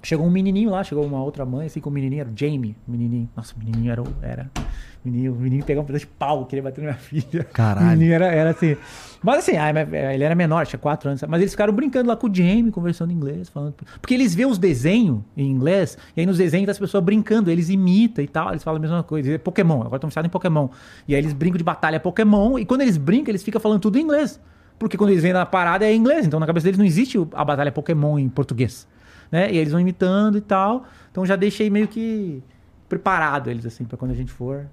[0.02, 2.74] chegou um menininho lá, chegou uma outra mãe, assim, com o menininho, era o Jamie,
[2.88, 3.28] o menininho.
[3.36, 4.02] Nossa, o menininho era.
[4.02, 6.94] o- era o menininho, o menininho pegou um pedaço de pau, queria bater na minha
[6.98, 7.44] filha.
[7.44, 7.86] Caralho.
[7.86, 8.76] O menininho era, era assim.
[9.22, 11.22] Mas assim, ah, eh, ele era menor, tinha 4 anos.
[11.28, 13.74] Mas eles ficaram brincando lá com o Jamie, conversando em inglês, falando.
[14.00, 17.68] Porque eles vêem os desenhos em inglês, e aí nos desenhos das pessoas brincando, eles
[17.68, 19.32] imitam e tal, eles falam a mesma coisa.
[19.32, 20.68] É Pokémon, agora estão viciados em Pokémon.
[21.06, 23.98] E aí eles brincam de batalha Pokémon, e quando eles brincam, eles ficam falando tudo
[23.98, 24.40] em inglês.
[24.80, 27.18] Porque quando eles vêm na parada é em inglês, então na cabeça deles não existe
[27.34, 28.88] a batalha Pokémon em português.
[29.30, 29.52] Né?
[29.52, 30.86] E eles vão imitando e tal.
[31.10, 32.42] Então já deixei meio que
[32.88, 34.66] preparado eles, assim, pra quando a gente for.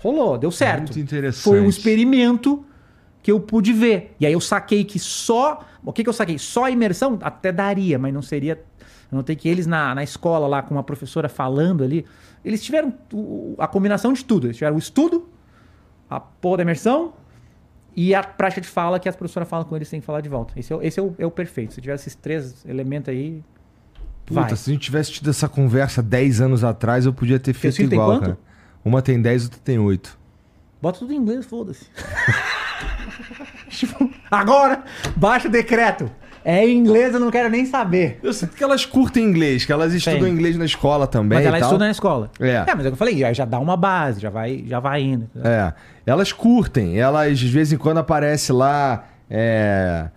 [0.00, 0.80] Rolou, deu certo.
[0.80, 1.42] Muito interessante.
[1.42, 2.62] Foi um experimento
[3.22, 4.14] que eu pude ver.
[4.20, 5.64] E aí eu saquei que só.
[5.82, 6.38] O que, que eu saquei?
[6.38, 8.62] Só a imersão até daria, mas não seria.
[9.10, 12.04] Eu notei que eles na, na escola lá, com uma professora falando ali,
[12.44, 12.92] eles tiveram
[13.56, 14.46] a combinação de tudo.
[14.46, 15.26] Eles tiveram o estudo,
[16.10, 17.14] a porra da imersão
[17.96, 20.52] E a prática de fala que as professoras falam com eles sem falar de volta.
[20.58, 21.74] Esse é, o- esse é, o, é o perfeito.
[21.74, 23.42] Se tiver esses três elementos aí,
[24.26, 24.56] Puta, vai.
[24.56, 28.18] se a gente tivesse tido essa conversa 10 anos atrás, eu podia ter feito igual,
[28.20, 28.38] cara.
[28.84, 30.18] Uma tem 10, outra tem 8.
[30.82, 31.86] Bota tudo em inglês, foda-se.
[33.70, 34.84] tipo, agora,
[35.16, 36.10] baixa o decreto.
[36.44, 38.18] É em inglês, eu não quero nem saber.
[38.22, 40.28] Eu sinto que elas curtem inglês, que elas estudam Sim.
[40.28, 41.38] inglês na escola também.
[41.38, 41.68] Mas e ela tal.
[41.68, 42.30] estuda na escola.
[42.38, 42.58] É.
[42.66, 45.28] mas é o que eu falei, já dá uma base, já vai, já vai indo.
[45.42, 45.72] É.
[46.04, 46.98] Elas curtem.
[46.98, 49.06] Elas, de vez em quando, aparece lá.
[49.30, 50.08] É.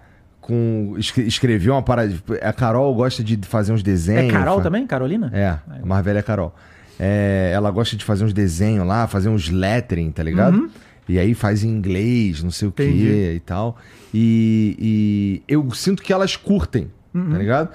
[0.42, 0.96] Com.
[0.98, 2.14] escre- Escreveu uma parada.
[2.42, 4.34] A Carol gosta de fazer uns É, desenhos.
[4.34, 4.86] Carol fa- também?
[4.86, 5.30] Carolina?
[5.34, 6.54] É, a mais velha é Carol.
[7.00, 10.70] É, ela gosta de fazer uns desenhos lá, fazer uns lettering, tá ligado?
[11.08, 12.98] E aí faz em inglês, não sei o Entendi.
[13.06, 13.78] quê e tal.
[14.14, 17.70] E, e eu sinto que elas curtem, tá ligado?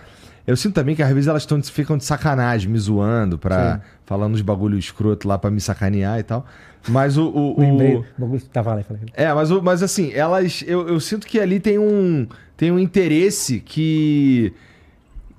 [0.47, 3.81] Eu sinto também que às vezes elas tão, ficam de sacanagem, me zoando, pra, Sim.
[4.05, 6.45] falando uns bagulho escroto lá pra me sacanear e tal.
[6.89, 7.29] Mas o.
[7.29, 7.95] o, Lembrei.
[7.97, 9.03] O bagulho tava lá e falei.
[9.15, 10.65] é, mas, o- mas assim, elas.
[10.67, 12.27] Eu, eu sinto que ali tem um,
[12.57, 14.53] tem um interesse que.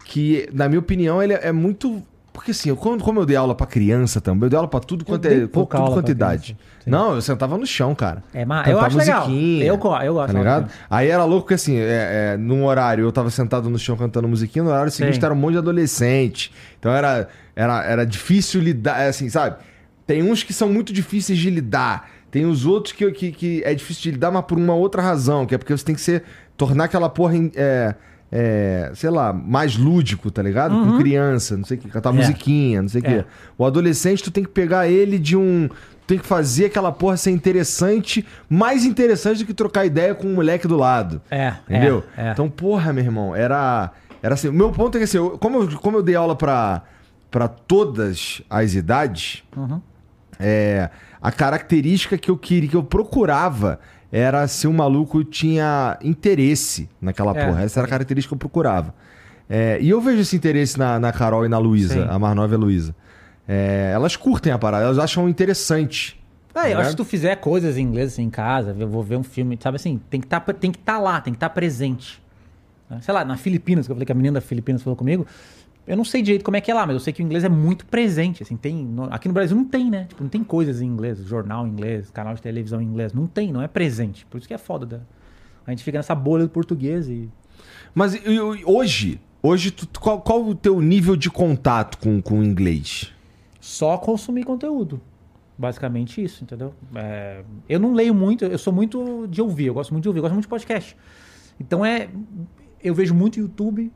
[0.05, 2.01] Que, na minha opinião, ele é muito.
[2.33, 4.79] Porque assim, eu, quando, como eu dei aula pra criança também, eu dei aula pra
[4.79, 5.45] tudo quanto é.
[5.45, 6.57] pouca tudo quanto pra idade.
[6.57, 6.73] criança.
[6.87, 8.23] Não, eu sentava no chão, cara.
[8.33, 9.27] É, mas eu acho legal.
[9.27, 10.33] musiquinha, Eu, eu gosto.
[10.33, 10.69] Tá ligado?
[10.89, 14.27] Aí era louco porque assim, é, é, num horário eu tava sentado no chão cantando
[14.27, 15.25] musiquinha, no horário seguinte Sim.
[15.25, 16.51] era um monte de adolescente.
[16.79, 19.57] Então era, era, era difícil lidar, é assim, sabe?
[20.07, 22.09] Tem uns que são muito difíceis de lidar.
[22.31, 25.45] Tem os outros que, que, que é difícil de lidar, mas por uma outra razão,
[25.45, 26.23] que é porque você tem que ser.
[26.57, 27.35] tornar aquela porra.
[27.55, 27.93] É,
[28.35, 30.73] é, sei lá, mais lúdico, tá ligado?
[30.73, 32.15] Com criança, não sei o que, cantar Uhum.
[32.15, 32.19] É.
[32.21, 33.09] musiquinha, não sei o É.
[33.21, 33.25] que.
[33.55, 35.67] O adolescente, tu tem que pegar ele de um.
[35.69, 40.27] Tu tem que fazer aquela porra ser interessante, mais interessante do que trocar ideia com
[40.27, 41.21] um moleque do lado.
[41.29, 42.03] É, Entendeu?
[42.17, 42.31] é, é.
[42.31, 43.91] Então, porra, meu irmão, era.
[44.21, 44.47] Era assim.
[44.47, 46.81] O meu ponto é que assim, eu- como, eu, como eu dei aula pra,
[47.29, 49.79] pra todas as idades, Uhum.
[50.39, 50.89] é,
[51.21, 53.79] a característica que eu queria, que eu procurava,
[54.15, 57.47] era se o maluco tinha interesse naquela É.
[57.47, 57.63] porra.
[57.63, 58.93] Essa era a característica que eu procurava.
[59.49, 62.53] É, e eu vejo esse interesse na, na Carol e na Luísa, a mais nova
[62.53, 62.95] é a Luísa.
[63.47, 66.21] É, elas curtem a parada, elas acham interessante.
[66.55, 68.87] É, eu Tá acho que se tu fizer coisas em inglês assim, em casa, eu
[68.87, 71.37] vou ver um filme, sabe assim, tem que tá, tem que estar lá, tem que
[71.37, 72.21] estar presente.
[73.01, 75.25] Sei lá, na Filipinas, que eu falei que a menina da Filipinas falou comigo,
[75.85, 77.43] eu não sei direito como é que é lá, mas eu sei que o inglês
[77.43, 80.05] é muito presente, assim, tem, aqui no Brasil não tem, né?
[80.05, 83.27] Tipo, não tem coisas em inglês, jornal em inglês, canal de televisão em inglês, não
[83.27, 84.25] tem, não é presente.
[84.27, 84.99] Por isso que é foda, da-
[85.65, 87.29] a gente fica nessa bolha do português e
[87.95, 88.17] Mas
[88.65, 93.11] hoje, hoje tu- qual, qual o teu nível de contato com, com o inglês?
[93.59, 94.99] só consumir conteúdo.
[95.57, 96.73] Basicamente isso, entendeu?
[96.95, 100.17] É, eu não leio muito, eu sou muito de ouvir, eu gosto muito de ouvir,
[100.19, 100.97] eu gosto muito de podcast.
[101.59, 102.09] Então é.
[102.83, 103.89] Eu vejo muito YouTube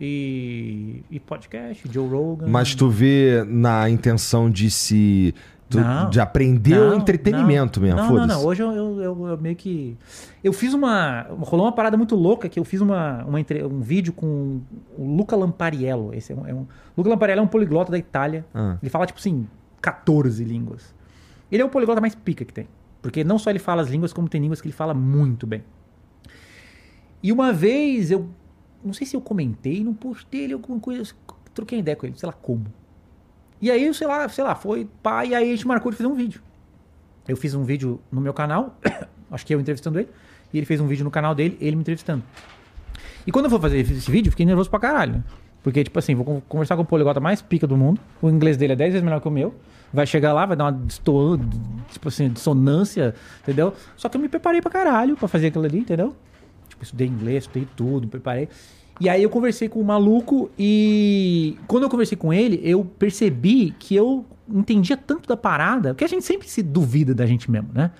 [0.00, 2.46] e, e podcast, Joe Rogan.
[2.48, 5.34] Mas tu vê na intenção de se.
[5.68, 6.08] tu- Não.
[6.08, 7.86] de aprender o Não, entretenimento não.
[7.86, 8.44] mesmo, Não, não, não.
[8.44, 9.96] Hoje eu, eu, eu- eu meio que.
[10.42, 11.22] Eu fiz uma.
[11.40, 14.60] Rolou uma parada muito louca que eu fiz uma, uma entre- um vídeo com
[14.96, 16.14] o Luca Lampariello.
[16.14, 16.66] Esse é um, é um-
[16.96, 18.46] Luca Lampariello é um poliglota da Itália.
[18.54, 18.76] Ah.
[18.82, 19.46] Ele fala, tipo assim,
[19.80, 20.94] 14 línguas.
[21.50, 22.66] Ele é o poliglota mais pica que tem.
[23.02, 25.62] Porque não só ele fala as línguas, como tem línguas que ele fala muito bem.
[27.22, 28.28] E uma vez eu.
[28.84, 31.12] Não sei se eu comentei, não postei ele alguma coisa.
[31.54, 32.66] Troquei ideia com ele, sei lá como.
[33.60, 36.08] E aí, sei lá, sei lá, foi pá, e aí a gente marcou de fazer
[36.08, 36.40] um vídeo.
[37.26, 38.76] Eu fiz um vídeo no meu canal,
[39.30, 40.08] acho que eu entrevistando ele,
[40.52, 42.22] e ele fez um vídeo no canal dele, ele me entrevistando.
[43.26, 45.24] E quando eu for fazer esse vídeo, fiquei nervoso pra caralho, né?
[45.62, 48.56] Porque, tipo assim, vou con- conversar com o poliglota mais pica do mundo, o inglês
[48.56, 49.54] dele é 10 vezes melhor que o meu,
[49.92, 50.80] vai chegar lá, vai dar uma
[51.90, 53.74] tipo assim, dissonância, entendeu?
[53.96, 56.14] Só que eu me preparei pra caralho pra fazer aquilo ali, entendeu?
[56.78, 58.48] Tipo, estudei inglês, estudei tudo, me preparei.
[59.00, 63.72] E aí eu conversei com o maluco e quando eu conversei com ele, eu percebi
[63.78, 67.68] que eu entendia tanto da parada, porque a gente sempre se duvida da gente mesmo,
[67.72, 67.90] né?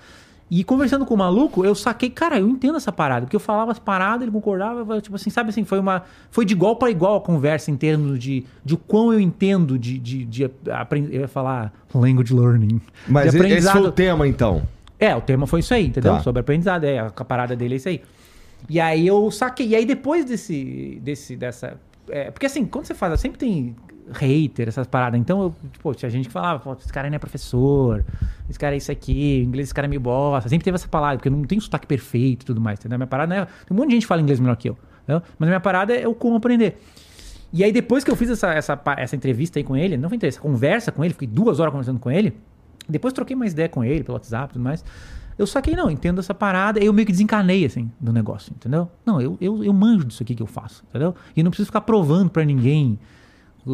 [0.51, 3.71] E conversando com o maluco, eu saquei, cara, eu entendo essa parada, porque eu falava
[3.71, 6.01] as paradas, ele concordava, tipo assim, sabe assim, foi uma
[6.31, 9.77] foi de igual para igual a conversa em termos de, de o quão eu entendo
[9.77, 12.81] de, de, de aprender, eu ia falar language learning.
[13.07, 14.63] Mas esse foi o tema, então.
[14.99, 16.13] é, o tema foi isso aí, entendeu?
[16.15, 16.21] Tá.
[16.21, 18.01] Sobre aprendizado, é, a parada dele é isso aí.
[18.67, 19.67] E aí eu saquei.
[19.67, 21.79] E aí depois desse, desse dessa...
[22.09, 23.75] é, porque assim, quando você faz, sempre tem
[24.11, 25.19] hater, essas paradas.
[25.19, 28.03] Então, eu, tipo, tinha gente que falava, pô, esse cara não é professor,
[28.49, 30.49] esse cara é isso aqui, inglês esse cara é meio bosta.
[30.49, 32.97] Sempre teve essa palavra, porque não tem sotaque perfeito e tudo mais, entendeu?
[32.97, 33.45] Minha parada é...
[33.45, 35.21] Tem um monte de gente que fala inglês melhor que eu, entendeu?
[35.37, 36.81] Mas a minha parada é o como aprender.
[37.51, 40.17] E aí, depois que eu fiz essa, essa, essa entrevista aí com ele, não foi
[40.17, 42.33] entrevista, conversa com ele, fiquei duas horas conversando com ele.
[42.87, 44.83] Depois troquei mais ideia com ele pelo WhatsApp e tudo mais.
[45.39, 46.83] Eu saquei, não, entendo essa parada.
[46.83, 48.91] Eu meio que desencanei, assim, do negócio, entendeu?
[49.05, 51.15] Não, eu, eu, eu manjo disso aqui que eu faço, entendeu?
[51.33, 52.99] E não preciso ficar provando pra ninguém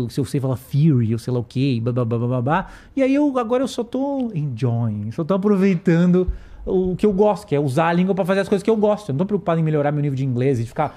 [0.10, 1.46] se eu sei falar theory, ou sei lá o
[1.82, 2.68] blá, blá.
[2.96, 6.32] E aí eu, agora eu só tô enjoying, só tô aproveitando
[6.66, 8.78] o que eu gosto, que é usar a língua pra fazer as coisas que eu
[8.78, 9.10] gosto.
[9.10, 10.96] Eu não tô preocupado em melhorar meu nível de inglês e ficar.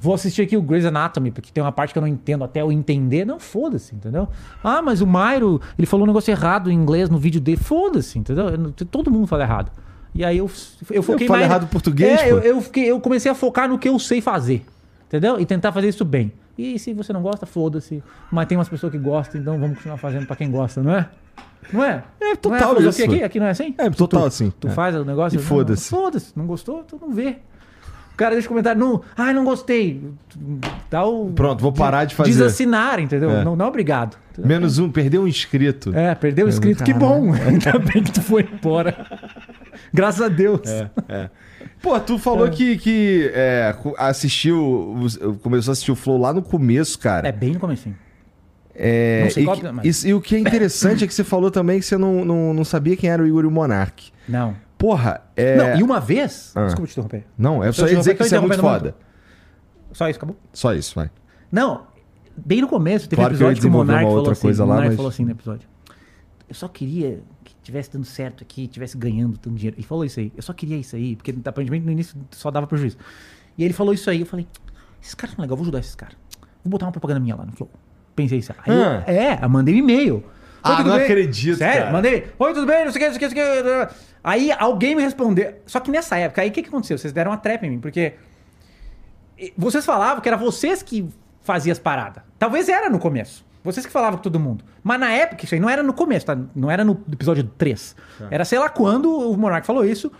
[0.00, 2.62] Vou assistir aqui o Grey's Anatomy, porque tem uma parte que eu não entendo até
[2.62, 3.24] eu entender.
[3.24, 4.28] Não, foda-se, entendeu?
[4.62, 7.58] Ah, mas o Mairo, ele falou um negócio errado em inglês no vídeo dele.
[7.58, 8.72] Foda-se, entendeu?
[8.90, 9.70] Todo mundo fala errado.
[10.14, 10.50] E aí eu,
[10.90, 11.50] eu foquei falei mais.
[11.52, 14.64] errado português, É, eu, eu, fiquei, eu comecei a focar no que eu sei fazer.
[15.08, 15.40] Entendeu?
[15.40, 16.32] E tentar fazer isso bem.
[16.58, 18.02] E se você não gosta, foda-se.
[18.30, 21.08] Mas tem umas pessoas que gostam, então vamos continuar fazendo pra quem gosta, não é?
[21.72, 22.02] Não é?
[22.20, 23.14] É, Não total a filosofia isso.
[23.14, 23.74] Aqui, aqui não é assim?
[23.78, 24.52] É, total assim.
[24.58, 24.70] Tu É.
[24.70, 25.38] faz o negócio.
[25.38, 25.92] E foda-se.
[25.92, 26.32] Não, Foda-se.
[26.36, 26.82] Não gostou?
[26.84, 27.36] Tu não vê.
[28.12, 28.78] O cara deixa comentário.
[28.78, 30.02] Não, ai, não gostei.
[30.90, 31.30] Dá o.
[31.32, 32.30] Pronto, vou parar de fazer.
[32.30, 33.30] Desassinar, entendeu?
[33.30, 33.44] É.
[33.44, 34.16] Não, não obrigado.
[34.38, 35.94] Menos um, perdeu um inscrito.
[35.96, 36.82] É, perdeu o inscrito.
[36.84, 37.32] Que bom.
[37.46, 38.94] Ainda bem que tu foi embora.
[39.92, 40.60] Graças a Deus.
[41.08, 41.30] É.
[41.82, 44.94] Pô, tu falou que, que é, assistiu,
[45.42, 47.26] começou a assistir o Flow lá no começo, cara.
[47.28, 47.96] É bem no comecinho.
[48.74, 51.12] É, Não sei e, qual- que- mas- isso- e o que é interessante é que
[51.12, 53.50] você falou também que você não, não, não sabia quem era o Igor e o
[53.50, 54.10] Monark.
[54.28, 54.54] Não.
[54.78, 55.56] Porra, é.
[55.56, 56.52] Não, e uma vez.
[56.54, 56.64] Ah.
[56.64, 57.24] Desculpa te interromper.
[57.36, 58.94] Não, é só eu ia dizer que isso é muito foda.
[59.92, 60.36] Só isso, acabou?
[60.52, 61.10] Só isso, vai.
[61.52, 61.86] Não,
[62.36, 64.42] bem no começo, teve Claro um que episódio que, o desenvolver Monark falou outra assim,
[64.42, 65.68] coisa o lá, Monark mas- falou assim no episódio.
[66.48, 67.39] Eu só queria que
[67.70, 69.76] tivesse dando certo aqui, tivesse ganhando tanto dinheiro.
[69.76, 70.32] Ele falou isso aí.
[70.36, 72.96] Eu só queria isso aí, porque aparentemente no início só dava prejuízo.
[73.56, 74.46] E ele falou isso aí, eu falei,
[75.02, 76.16] esses caras são legais, vou ajudar esses caras.
[76.64, 77.70] Vou botar uma propaganda minha lá no Flow.
[78.14, 78.52] Pensei isso.
[78.66, 79.04] Aí eu- Ah.
[79.06, 80.24] é, eu mandei um e-mail.
[80.62, 81.04] Ah, Oi, não bem?
[81.04, 81.92] acredito, Sério, cara.
[81.92, 82.26] mandei.
[82.38, 82.84] Oi, tudo bem?
[82.84, 83.94] Não sei o que, não sei o que, não sei o que.
[84.22, 85.54] Aí alguém me respondeu.
[85.64, 86.98] Só que nessa época, aí o que, que aconteceu?
[86.98, 88.12] Vocês deram uma trap em mim, porque
[89.56, 91.08] vocês falavam que era vocês que
[91.42, 92.22] faziam as paradas.
[92.38, 93.44] Talvez era no começo.
[93.62, 94.64] Vocês que falavam com todo mundo.
[94.82, 96.36] Mas na época, isso aí não era no começo, tá?
[96.54, 97.96] Não era no episódio 3.
[98.30, 100.10] Era sei lá quando o Monark falou isso.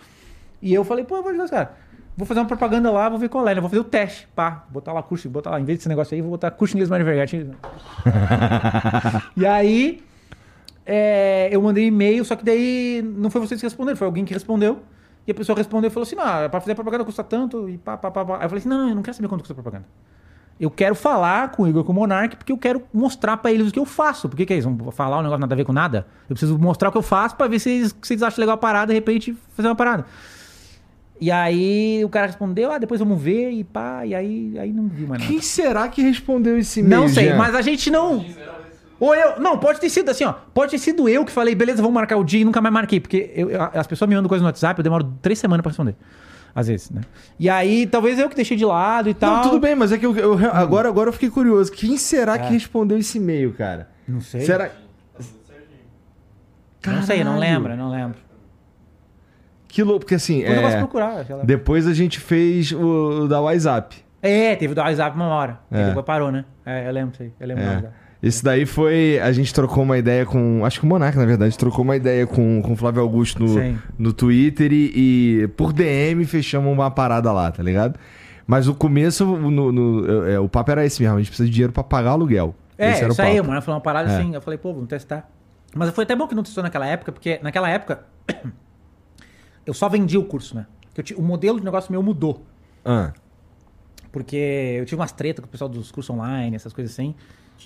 [0.61, 1.69] E eu falei, pô, eu vou ajudar os caras.
[2.15, 3.55] Vou fazer uma propaganda lá, vou ver qual é.
[3.55, 3.61] né?
[3.61, 4.27] Vou fazer o teste.
[4.35, 5.59] Pá, botar lá curso, botar lá.
[5.59, 7.49] Em vez desse negócio aí, vou botar curso de inglês mais verdade.
[9.35, 10.03] e aí,
[10.85, 14.33] é, eu mandei e-mail, só que daí não foi vocês que responderam, foi alguém que
[14.33, 14.83] respondeu.
[15.25, 17.97] E a pessoa respondeu e falou assim: não, pra fazer propaganda custa tanto e pá,
[17.97, 18.37] pá, pá, pá.
[18.37, 19.85] Aí eu falei assim: não, não, eu não quero saber quanto custa propaganda.
[20.61, 23.51] Eu quero falar com o Igor e com o Monark porque eu quero mostrar pra
[23.51, 24.29] eles o que eu faço.
[24.29, 24.69] Por que, que é isso?
[24.69, 26.05] Vão falar um negócio nada a ver com nada?
[26.29, 28.53] Eu preciso mostrar o que eu faço pra ver se eles, se eles acham legal
[28.53, 30.05] a parada de repente fazer uma parada.
[31.19, 34.87] E aí o cara respondeu: ah, depois vamos ver e pá, e aí, aí não
[34.87, 35.25] vi mais nada.
[35.31, 37.01] Quem será que respondeu esse e-mail?
[37.01, 38.23] Não sei, mas a gente não.
[38.99, 39.39] Ou eu.
[39.39, 40.33] Não, pode ter sido assim, ó.
[40.53, 42.99] Pode ter sido eu que falei, beleza, vamos marcar o dia e nunca mais marquei.
[42.99, 45.95] Porque eu- as pessoas me mandam coisa no WhatsApp, eu demoro três semanas pra responder.
[46.53, 47.01] Às vezes, né?
[47.39, 49.35] E aí, talvez eu que deixei de lado e tal.
[49.37, 51.71] Não, tudo bem, mas é que eu, eu- agora, agora eu fiquei curioso.
[51.71, 52.49] Quem será que É.
[52.49, 53.89] respondeu esse e-mail, cara?
[54.07, 54.41] Não sei.
[54.41, 54.69] Será.
[56.85, 57.39] Não sei, não Caralho.
[57.39, 58.17] lembro, não lembro.
[59.67, 60.39] Que louco, porque assim.
[60.39, 61.25] Depois eu posso É, procurar.
[61.25, 63.95] sei depois a gente fez o, o da WhatsApp.
[64.21, 65.59] É, teve o do WhatsApp uma hora.
[65.71, 65.81] É.
[65.81, 66.43] E depois parou, né?
[66.65, 67.31] É, eu lembro aí.
[67.39, 67.89] Eu lembro É.
[68.21, 69.19] Esse daí foi.
[69.19, 70.63] A gente trocou uma ideia com.
[70.63, 73.55] Acho que o Monarca, na verdade, trocou uma ideia com, com o Flávio Augusto no,
[73.97, 74.91] no Twitter e,
[75.43, 77.99] e por DM fechamos uma parada lá, tá ligado?
[78.45, 81.53] Mas o começo, no, no- é, o papo era esse mesmo, a gente precisa de
[81.53, 82.53] dinheiro pra pagar o aluguel.
[82.77, 83.49] É, esse era o isso aí, papo.
[83.49, 83.61] mano.
[83.61, 84.15] Falou uma parada É.
[84.17, 84.35] assim.
[84.35, 85.27] Eu falei, pô, vamos testar.
[85.75, 88.03] Mas foi até bom que não testou naquela época, porque naquela época
[89.65, 90.65] eu só vendi o curso, né?
[90.95, 92.45] Eu o modelo de negócio meu mudou.
[92.83, 93.13] Ah,
[94.11, 97.15] Porque eu tive umas tretas com o pessoal dos cursos online, essas coisas assim.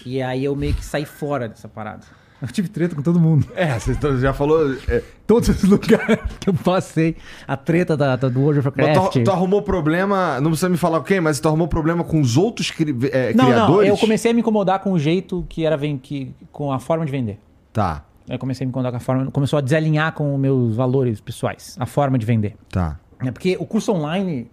[0.06, 2.02] E aí eu meio que saí fora dessa parada.
[2.42, 3.48] Eu tive treta com todo mundo.
[3.56, 4.76] É, você tá- já falou.
[4.88, 7.16] é, Todos os lugares que eu passei.
[7.48, 9.14] A treta da, da- do World of mas Warcraft.
[9.14, 10.40] tu, tu arrumou problema.
[10.42, 13.46] Não precisa me falar quem, mas tu arrumou problema com os outros cri- é, não,
[13.46, 13.88] criadores?
[13.88, 17.06] não, eu comecei a me incomodar com o jeito que era que, com a forma
[17.06, 17.40] de vender.
[17.72, 19.32] Tá, Eu comecei a me incomodar com a forma.
[19.32, 22.56] Começou a desalinhar com os meus valores pessoais, a forma de vender.
[22.70, 23.00] tá.
[23.26, 24.52] É porque o curso online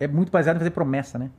[0.00, 1.30] é muito baseado em fazer promessa, né?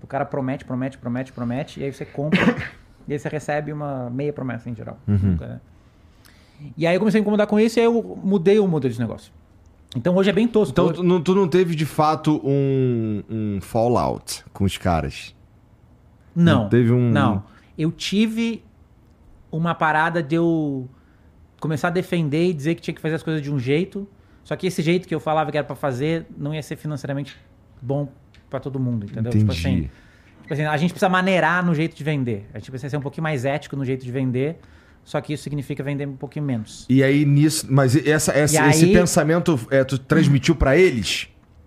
[0.00, 2.40] O cara promete, promete, promete, promete, e aí você compra,
[3.08, 4.98] e aí você recebe uma meia promessa em geral.
[5.06, 5.60] Nunca, né?
[6.76, 8.92] E aí eu comecei a me incomodar com isso e aí eu mudei o modelo
[8.94, 9.32] de negócio.
[9.96, 10.70] Então hoje é bem tosco.
[10.72, 15.34] Então tu não, tu não teve de fato um, um fallout com os caras.
[16.34, 16.62] Não.
[16.62, 17.42] Não teve um- Não.
[17.76, 18.64] Eu tive
[19.50, 20.88] uma parada de eu
[21.60, 24.08] começar a defender e dizer que tinha que fazer as coisas de um jeito.
[24.44, 27.36] Só que esse jeito que eu falava que era pra fazer não ia ser financeiramente
[27.80, 28.08] bom
[28.52, 29.32] pra todo mundo, entendeu?
[29.32, 29.58] Tipo Entendi.
[29.66, 29.90] assim,
[30.42, 32.46] tipo assim, a gente precisa maneirar no jeito de vender.
[32.54, 34.58] A gente precisa ser um pouquinho mais ético no jeito de vender.
[35.04, 36.86] Só que isso significa vender um pouquinho menos.
[36.88, 37.66] E aí nisso.
[37.68, 41.26] Mas essa, essa- E aí- esse pensamento é, tu transmitiu pra eles?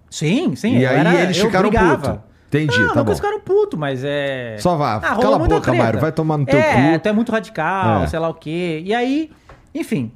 [0.09, 0.77] Sim, sim.
[0.77, 2.19] e aí era- eles ficaram putos.
[2.47, 3.15] Entendi, não, tá nunca bom.
[3.15, 4.55] ficaram putos, mas é.
[4.59, 4.99] Só vá.
[4.99, 5.73] rolou Cala a boca.
[5.73, 5.99] Mário.
[5.99, 6.99] Vai tomar no teu é, cu.
[7.03, 8.07] tu é muito radical, É.
[8.07, 8.81] sei lá o quê.
[8.85, 9.29] E aí,
[9.73, 10.11] enfim.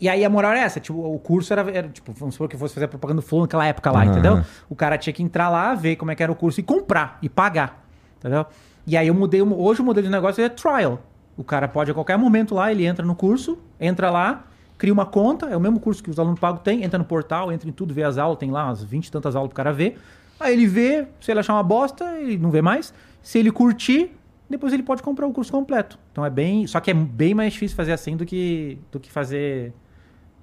[0.00, 2.56] E aí a moral era essa, tipo, o curso era, era, tipo, vamos supor que
[2.56, 4.10] fosse fazer propaganda do Flow naquela época lá, Aham.
[4.10, 4.44] entendeu?
[4.68, 7.18] O cara tinha que entrar lá, ver como é que era o curso e comprar
[7.22, 7.86] e pagar,
[8.18, 8.44] entendeu?
[8.86, 11.00] E aí eu mudei, hoje o modelo de negócio é trial.
[11.36, 14.44] O cara pode a qualquer momento lá, ele entra no curso, entra lá
[14.76, 17.52] cria uma conta, é o mesmo curso que os alunos pagos têm, entra no portal,
[17.52, 19.72] entra em tudo, vê as aulas, tem lá umas 20 e tantas aulas pro cara
[19.72, 19.98] ver.
[20.38, 22.92] Aí ele vê, se ele achar uma bosta, ele não vê mais.
[23.22, 24.10] Se ele curtir,
[24.50, 25.98] depois ele pode comprar o curso completo.
[26.12, 26.66] Então é bem.
[26.66, 29.72] Só que é bem mais difícil fazer assim do que, do que fazer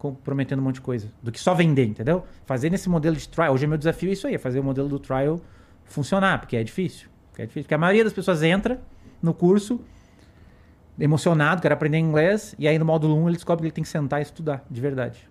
[0.02, 1.11] comprometendo um monte de coisa.
[1.22, 2.23] Do que só vender, entendeu?
[2.44, 3.53] Fazer nesse modelo de trial.
[3.53, 5.40] Hoje é meu desafio é isso aí, é fazer o modelo do trial
[5.86, 7.07] funcionar, porque é difícil.
[7.30, 7.65] Porque é difícil.
[7.65, 8.82] Porque a maioria das pessoas entra
[9.22, 9.80] no curso
[10.99, 13.90] emocionado, quer aprender inglês, e aí no módulo 1 ele descobre que ele tem que
[13.90, 15.30] sentar e estudar, de verdade.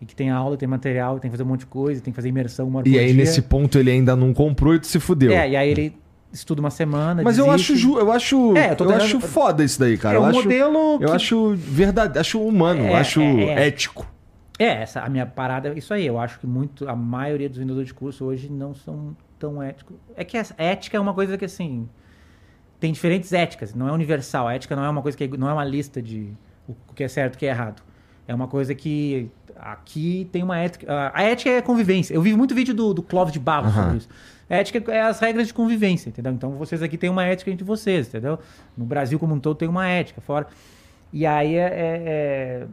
[0.00, 2.16] E que tem aula, tem material, tem que fazer um monte de coisa, tem que
[2.16, 3.14] fazer imersão uma E aí, dia.
[3.16, 5.32] nesse ponto, ele ainda não comprou e tu se fudeu.
[5.32, 5.96] É, e aí ele
[6.34, 7.22] estuda uma semana.
[7.22, 7.72] Mas eu desiste.
[7.72, 10.16] acho, ju- eu acho, É, eu eu acho foda isso daí, cara.
[10.16, 13.66] É eu um acho, modelo Eu que- acho verdade, acho humano, É, acho é, é.
[13.68, 14.06] ético.
[14.58, 16.06] É, essa, a minha parada é isso aí.
[16.06, 19.96] Eu acho que muito, a maioria dos vendedores de curso hoje não são tão éticos.
[20.16, 21.88] É que essa ética é uma coisa que, assim,
[22.78, 24.46] tem diferentes éticas, não é universal.
[24.48, 26.32] A ética não é uma coisa que não é uma lista de
[26.68, 27.82] o que é certo e o que é errado.
[28.28, 30.86] É uma coisa que aqui tem uma ética.
[30.92, 32.14] A a ética é convivência.
[32.14, 33.82] Eu vi muito vídeo do, do Clóvis de Barros Aham.
[33.82, 34.08] sobre isso.
[34.48, 36.32] Ética é as regras de convivência, entendeu?
[36.32, 38.38] Então vocês aqui têm uma ética entre vocês, entendeu?
[38.76, 40.46] No Brasil como um todo tem uma ética fora.
[41.12, 42.66] E aí é, é- é-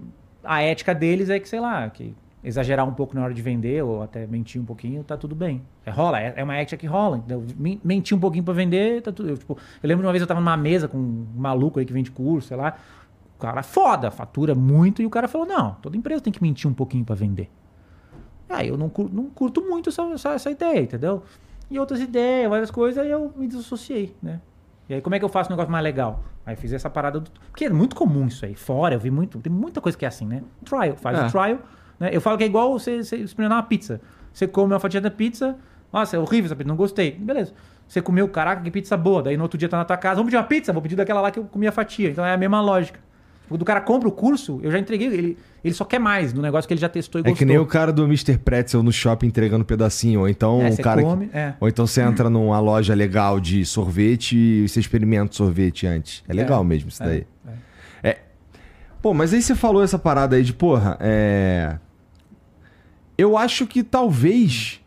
[0.43, 3.83] a ética deles é que, sei lá, que exagerar um pouco na hora de vender
[3.83, 5.61] ou até mentir um pouquinho, tá tudo bem.
[5.85, 7.17] É, rola, é, é uma ética que rola.
[7.17, 7.45] Entendeu?
[7.55, 9.29] Men- Mentir um pouquinho pra vender, tá tudo.
[9.29, 9.53] Eu, tipo,
[9.83, 12.09] eu lembro de uma vez eu tava numa mesa com um maluco aí que vende
[12.11, 12.75] curso, sei lá.
[13.37, 16.69] O cara foda, fatura muito, e o cara falou: não, toda empresa tem que mentir
[16.69, 17.47] um pouquinho pra vender.
[18.49, 21.23] Aí eu não curto, não curto muito essa, essa, essa ideia, entendeu?
[21.71, 24.39] E outras ideias, várias coisas, aí eu me desassociei, né?
[24.89, 26.21] E aí como é que eu faço um negócio mais legal?
[26.45, 27.31] Aí fiz essa parada do...
[27.49, 28.53] Porque é muito comum isso aí.
[28.55, 29.39] Fora, eu vi muito...
[29.39, 30.43] Tem muita coisa que é assim, né?
[30.65, 30.97] Trial.
[30.97, 31.25] Faz É.
[31.27, 31.59] o trial.
[31.99, 32.09] Né?
[32.11, 34.01] Eu falo que é igual você, você experimentar uma pizza.
[34.33, 35.55] Você come uma fatia da pizza...
[35.93, 37.11] Nossa, é horrível essa pizza, não gostei.
[37.11, 37.53] Beleza.
[37.87, 39.21] Você comeu, caraca, que pizza boa.
[39.21, 40.71] Daí no outro dia tá na tua casa, vamos pedir uma pizza?
[40.73, 42.09] Vou pedir daquela lá que eu comi a fatia.
[42.09, 42.99] Então é a mesma lógica.
[43.51, 45.07] Quando o cara compra o curso, eu já entreguei.
[45.07, 47.37] Ele, ele só quer mais do negócio que ele já testou e É gostou.
[47.37, 48.37] que nem o cara do Mr.
[48.37, 50.21] Pretzel no shopping entregando pedacinho.
[50.21, 51.01] Ou então É, cara.
[51.01, 51.53] que- come, é.
[51.59, 56.23] Ou então você entra numa loja legal de sorvete e você experimenta sorvete antes.
[56.27, 57.27] É legal É, mesmo isso é, daí.
[58.03, 58.17] É.
[59.01, 61.77] Pô, mas aí você falou essa parada aí de, porra, é.
[63.17, 64.79] Eu acho que talvez.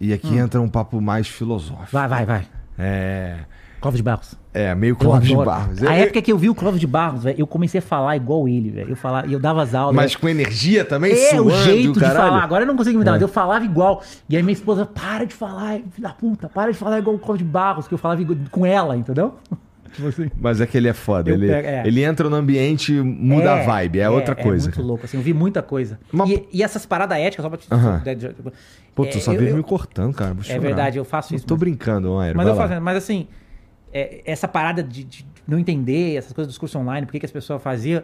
[0.00, 0.38] E aqui Hum.
[0.38, 1.88] entra um papo mais filosófico.
[1.92, 2.46] Vai, vai, vai.
[2.78, 3.38] É.
[3.80, 4.34] Clóvis de Barros.
[4.56, 5.34] É, meio Clóvis de.
[5.34, 5.82] Barros.
[5.82, 8.14] A É- época que eu vi o Clóvis de Barros, velho, eu comecei a falar
[8.16, 8.90] igual ele, velho.
[8.90, 9.96] Eu falava, e eu dava as aulas.
[9.96, 12.18] Mas com energia também, é, o suando, jeito de caralho.
[12.30, 12.44] falar.
[12.44, 13.14] Agora eu não consigo me dar, É.
[13.14, 14.00] mas eu falava igual.
[14.28, 17.18] E aí minha esposa, para de falar, filho da puta, para de falar igual o
[17.18, 19.34] Clóvis de Barros, que eu falava igual- com ela, entendeu?
[19.92, 20.30] Tipo assim.
[20.40, 21.30] Mas é que ele é foda.
[21.30, 21.86] Eu Ele, pego- é.
[21.86, 24.68] ele entra no ambiente, muda a vibe, é, outra coisa.
[24.68, 25.98] É muito louco, assim, eu vi muita coisa.
[26.12, 27.68] Mas- E, e essas paradas éticas, só pra te...
[28.04, 28.34] De- de-
[28.94, 30.34] Pô, tu é, só eu- vive eu- me cortando, cara.
[30.40, 30.60] É chorar.
[30.60, 31.46] verdade, eu faço Não isso.
[31.46, 32.36] tô mas- brincando, Aero.
[32.36, 33.26] Mas eu fazendo, mas assim,
[33.94, 37.30] é, essa parada de, de não entender essas coisas dos cursos online, por que, as
[37.30, 38.02] pessoas faziam,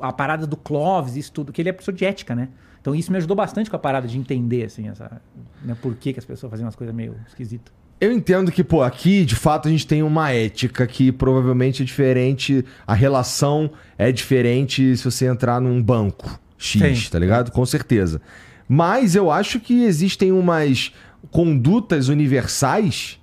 [0.00, 2.48] a parada do Clóvis, isso tudo, que ele é professor de ética, né?
[2.80, 5.20] Então isso me ajudou bastante com a parada de entender, assim, essa,
[5.62, 7.72] né, por que, que as pessoas faziam umas coisas meio esquisitas.
[8.00, 11.84] Eu entendo que, pô, aqui de fato a gente tem uma ética que provavelmente é
[11.84, 17.10] diferente, a relação é diferente se você entrar num banco X, Sim.
[17.10, 17.50] tá ligado?
[17.50, 18.22] Com certeza.
[18.68, 20.92] Mas eu acho que existem umas
[21.30, 23.17] condutas universais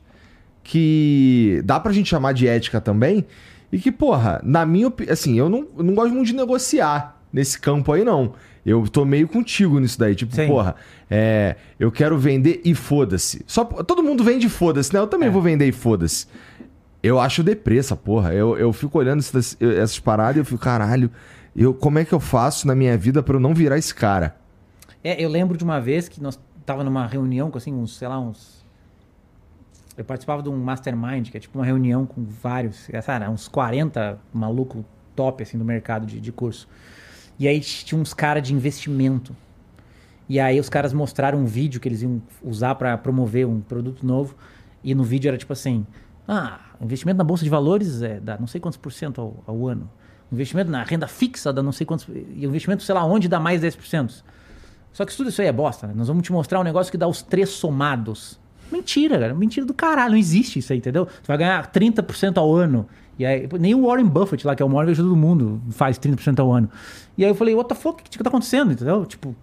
[0.66, 3.24] que dá pra gente chamar de ética também
[3.72, 7.22] e que, porra, na minha opinião, assim, eu não, eu não gosto muito de negociar
[7.32, 8.34] nesse campo aí, não.
[8.66, 10.16] Eu tô meio contigo nisso daí.
[10.16, 10.48] Tipo, Sim.
[10.48, 10.76] porra,
[11.10, 13.44] é, eu quero vender e foda-se.
[13.46, 15.00] Só Todo mundo vende e foda-se, né?
[15.00, 15.32] Eu também É.
[15.32, 16.26] vou vender e foda-se.
[17.04, 18.34] Eu acho deprê essa porra.
[18.34, 21.12] Eu, eu fico olhando essas, essas paradas e eu fico, caralho,
[21.56, 24.36] eu, como é que eu faço na minha vida pra eu não virar esse cara?
[25.04, 28.08] É, eu lembro de uma vez que nós tava numa reunião com, assim, uns, sei
[28.08, 28.65] lá, uns...
[29.98, 34.20] Eu participava de um mastermind, que é tipo uma reunião com vários, sabe, uns 40
[34.34, 34.84] maluco
[35.16, 36.68] top, assim, do mercado de, de curso.
[37.40, 39.36] E aí tinha uns caras de investimento.
[40.28, 44.06] E aí os caras mostraram um vídeo que eles iam usar para promover um produto
[44.06, 44.36] novo.
[44.84, 45.86] E no vídeo era tipo assim:
[46.28, 49.68] ah, investimento na bolsa de valores é, dá não sei quantos por cento ao, ao
[49.68, 49.90] ano.
[50.32, 52.08] Investimento na renda fixa dá não sei quantos.
[52.10, 54.24] E investimento, sei lá, onde dá mais 10%.
[54.92, 55.94] Só que tudo isso aí é bosta, né?
[55.96, 58.40] Nós vamos te mostrar um negócio que dá os três somados.
[58.72, 59.34] Mentira, cara.
[59.34, 60.12] Mentira do caralho.
[60.12, 61.06] Não existe isso aí, entendeu?
[61.06, 62.88] Você vai ganhar 30% ao ano.
[63.18, 65.98] E aí, nem o Warren Buffett lá, que é o maior investidor do mundo, faz
[65.98, 66.70] 30% ao ano.
[67.18, 68.02] E aí eu falei, what the fuck?
[68.02, 69.06] O que, tá acontecendo, entendeu?
[69.06, 69.36] Tipo,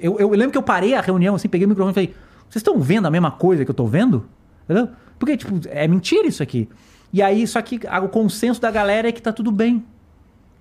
[0.00, 2.14] eu, eu lembro que eu parei a reunião, assim, peguei o microfone e falei,
[2.48, 4.26] vocês estão vendo a mesma coisa que eu tô vendo?
[4.64, 4.88] Entendeu?
[5.18, 6.68] Porque, tipo, é mentira isso aqui.
[7.12, 9.84] E aí, só que o consenso da galera é que tá tudo bem.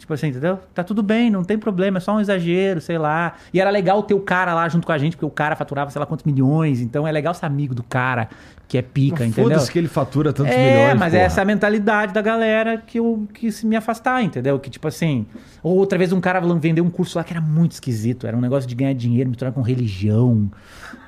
[0.04, 0.60] Tipo assim, entendeu?
[0.74, 3.36] Tá tudo bem, não tem problema, é só um exagero, sei lá.
[3.54, 5.90] E era legal ter o cara lá junto com a gente, porque o cara faturava
[5.92, 6.82] sei lá quantos milhões.
[6.82, 8.28] Então é legal ser amigo do cara,
[8.68, 9.52] que é pica, entendeu?
[9.52, 11.00] Foda-se que ele fatura tantos é, milhões.
[11.00, 11.24] mas porra.
[11.24, 14.60] essa é a mentalidade da galera que eu quis me afastar, entendeu?
[14.60, 15.26] Que tipo assim,
[15.64, 18.42] ou outra vez um cara vendeu um curso lá que era muito esquisito, era um
[18.42, 20.52] negócio de ganhar dinheiro misturar com religião.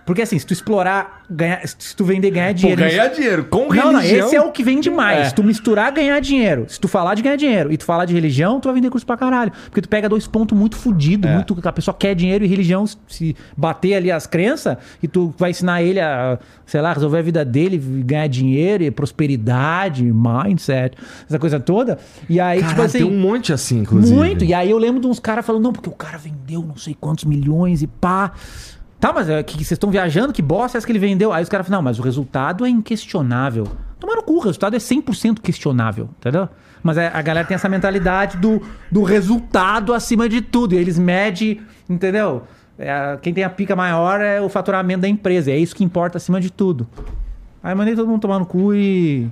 [0.06, 2.82] Porque assim, se tu explorar, ganhar, se tu vender ganhar Pô, dinheiro.
[2.82, 4.27] ganhar dinheiro com Não, não, religião...
[4.27, 5.19] esse é o que vende mais.
[5.19, 5.25] É.
[5.30, 6.66] Se tu misturar, ganhar dinheiro.
[6.69, 9.06] Se tu falar de ganhar dinheiro e tu falar de religião, tu vai vender curso
[9.06, 9.51] pra caralho.
[9.66, 11.34] Porque tu pega dois pontos muito fudidos, É.
[11.34, 11.58] muito.
[11.67, 15.82] A pessoa quer dinheiro e religião, se bater ali as crenças, e tu vai ensinar
[15.82, 20.95] ele a, sei lá, resolver a vida dele, ganhar dinheiro e prosperidade, mindset,
[21.27, 21.98] essa coisa toda.
[22.30, 22.98] E aí, Caralho, tipo assim.
[23.00, 24.16] tem um monte assim, inclusive.
[24.16, 24.45] Muito.
[24.45, 26.95] E aí eu lembro de uns caras falando, não, porque o cara vendeu não sei
[27.00, 28.32] quantos milhões e pá.
[29.06, 30.34] Tá, mas é, que vocês estão viajando?
[30.34, 31.32] Que bosta é essa que ele vendeu?
[31.32, 33.67] Aí os caras falam, não, mas o resultado é inquestionável.
[34.00, 36.50] Tomar no cu, o resultado é 100% questionável, entendeu?
[36.82, 38.59] Mas é- a galera tem essa mentalidade do,
[38.92, 40.74] do resultado acima de tudo.
[40.74, 42.48] E eles medem, entendeu?
[42.80, 45.51] É, quem tem a pica maior é o faturamento da empresa.
[45.51, 46.88] É isso que importa acima de tudo.
[47.61, 49.30] Aí mandei todo mundo tomar no cu e.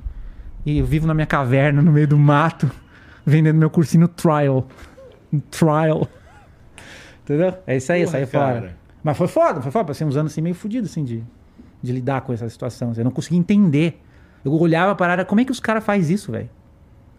[0.67, 2.69] E eu vivo na minha caverna, no meio do mato,
[3.25, 4.67] vendendo meu cursinho trial.
[5.49, 6.07] Trial.
[7.25, 7.55] Entendeu?
[7.65, 8.53] É isso aí, Porra, saí cara.
[8.53, 8.82] fora.
[9.03, 9.85] Mas foi foda, foi foda.
[9.85, 11.23] Passei uns anos assim meio fudido, assim, de,
[11.81, 12.91] de lidar com essa situação.
[12.91, 13.01] assim.
[13.01, 14.01] Eu não conseguia entender.
[14.45, 16.49] Eu olhava para área, como é que os caras fazem isso, velho?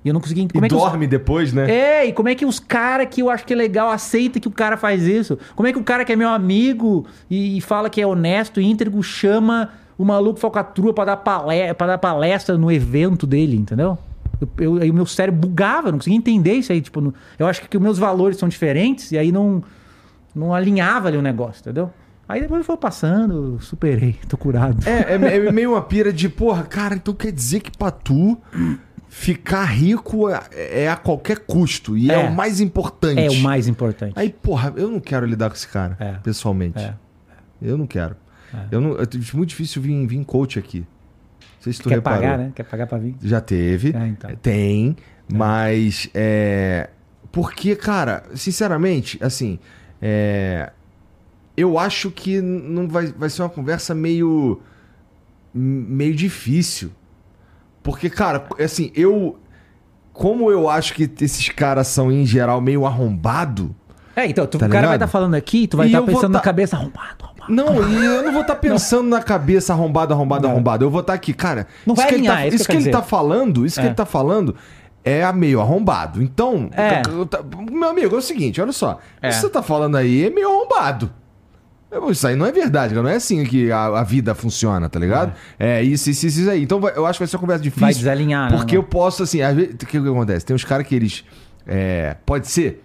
[0.05, 0.65] E eu não conseguia entender.
[0.65, 1.71] E é que os- dorme depois, né?
[1.71, 4.47] é, e como é que os caras que eu acho que é legal aceita que
[4.49, 5.39] o cara faz isso?
[5.55, 8.61] Como é que o cara que é meu amigo e, e fala que é honesto
[8.61, 13.57] e íntegro chama o maluco falcatrua pra dar, palestra, pra dar palestra no evento dele,
[13.57, 13.97] entendeu?
[14.41, 16.83] Eu, eu- aí o meu cérebro bugava, eu não conseguia entender isso aí.
[16.83, 19.63] Tipo, eu acho que os meus valores são diferentes e aí não,
[20.35, 21.91] não alinhava ali o negócio, entendeu?
[22.29, 24.79] Aí depois foi passando, superei, tô curado.
[24.89, 28.39] É, é, é meio uma pira de, porra, cara, então quer dizer que pra tu
[29.09, 30.41] ficar rico é,
[30.85, 32.19] é a qualquer custo e é, É.
[32.29, 33.21] o mais importante.
[33.21, 34.13] É o mais importante.
[34.17, 36.13] Aí, porra, eu não quero lidar com esse cara, É.
[36.23, 36.79] pessoalmente.
[36.83, 36.95] É.
[37.63, 38.17] Eu não quero.
[38.71, 39.05] Eu não, é
[39.35, 40.81] muito difícil vir, vir coach aqui.
[40.81, 40.87] Não
[41.61, 42.21] sei se tu Quer reparou.
[42.21, 42.53] pagar, né?
[42.55, 43.17] Quer pagar pra vir?
[43.23, 43.93] Já teve.
[43.97, 44.31] É, então.
[44.37, 44.97] Tem,
[45.33, 46.89] mas é.
[47.33, 49.59] Porque, cara, sinceramente, assim,
[50.07, 50.71] é,
[51.57, 54.61] eu acho que não vai, vai ser uma conversa meio.
[55.55, 56.91] meio difícil.
[57.83, 59.39] Porque, cara, assim, eu.
[60.13, 63.75] Como eu acho que esses caras são, em geral, meio arrombado.
[64.15, 65.09] É, então, tu- Tá o cara vai ligado?
[65.09, 67.53] estar falando aqui, tu vai estar vou pensando tá- na cabeça arrombado, arrombado.
[67.53, 70.85] Não, e eu não vou estar pensando na cabeça arrombado, arrombado, arrombado.
[70.85, 71.67] Eu vou estar aqui, cara.
[71.85, 73.03] Não isso vai que ele alinhar, tá, é isso isso que que ele quero tá
[73.03, 73.89] falando, isso que É.
[73.89, 74.55] ele tá falando
[75.05, 76.23] é meio arrombado.
[76.23, 77.03] Então, É.
[77.09, 77.29] eu-
[77.71, 78.99] meu amigo, é o seguinte, olha só.
[79.21, 79.29] É.
[79.29, 81.11] Isso que você tá falando aí é meio arrombado.
[82.11, 83.05] Isso aí não é verdade, cara.
[83.05, 85.33] Não é assim que a, a vida funciona, tá ligado?
[85.57, 86.61] É, isso, isso, isso aí.
[86.63, 87.87] Então vai- eu acho que vai ser uma conversa difícil.
[87.87, 88.85] Vai desalinhar, né, Porque mano?
[88.85, 90.45] eu posso, assim, às vezes, o que, que acontece?
[90.45, 91.25] Tem uns caras que eles.
[91.67, 92.83] é, pode ser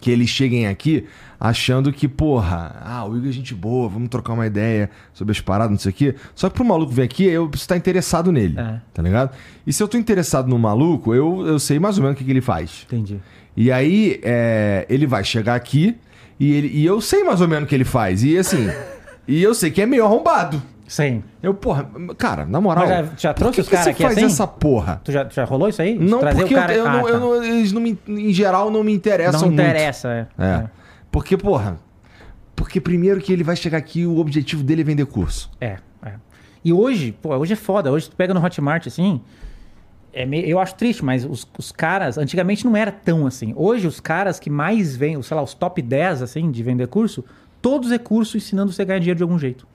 [0.00, 1.06] que eles cheguem aqui
[1.38, 5.40] achando que, porra, ah, o Igor é gente boa, vamos trocar uma ideia sobre as
[5.40, 6.14] paradas, não sei o quê.
[6.34, 8.80] Só que pro maluco vir aqui, eu preciso estar interessado nele, É.
[8.92, 9.30] tá ligado?
[9.66, 12.24] E se eu tô interessado no maluco, eu, eu sei mais ou menos o que,
[12.24, 12.84] que ele faz.
[12.86, 13.18] Entendi.
[13.56, 15.96] E aí, é, ele vai chegar aqui
[16.38, 18.22] e, ele, e eu sei mais ou menos o que ele faz.
[18.22, 18.68] E assim,
[19.26, 20.62] e eu sei que é meio arrombado.
[20.90, 21.22] Sim.
[21.40, 21.88] Eu, porra,
[22.18, 22.84] cara, na moral.
[22.84, 24.26] Mas já- já trouxe os que cara você aqui faz assim?
[24.26, 25.00] essa porra?
[25.04, 25.96] Tu já, já rolou isso aí?
[25.96, 26.72] Não, Trazer porque cara...
[26.74, 27.20] eu, eu Ah, não, eu tá.
[27.20, 29.60] não- eles não me, em geral não me interessam Não muito.
[29.62, 30.26] interessa, é.
[30.44, 30.64] É.
[31.12, 31.78] Porque, porra,
[32.56, 35.48] porque primeiro que ele vai chegar aqui, o objetivo dele é vender curso.
[35.60, 36.14] É, é.
[36.64, 37.92] E hoje, pô, hoje é foda.
[37.92, 39.20] Hoje tu pega no Hotmart, assim...
[40.12, 42.18] É meio, eu acho triste, mas os, os caras...
[42.18, 43.52] Antigamente não era tão assim.
[43.56, 47.24] Hoje os caras que mais vêm, sei lá, os top 10, assim, de vender curso...
[47.62, 49.68] Todos é curso ensinando você a ganhar dinheiro de algum jeito.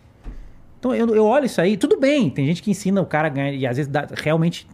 [0.85, 3.29] Então eu, eu olho isso aí, tudo bem, tem gente que ensina o cara a
[3.31, 4.67] ganhar, e às vezes dá- realmente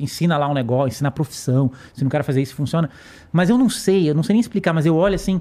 [0.00, 2.90] ensina lá um negócio, ensina a profissão, ensina o cara fazer isso funciona.
[3.32, 5.40] Mas eu não sei, eu não sei nem explicar, mas eu olho assim,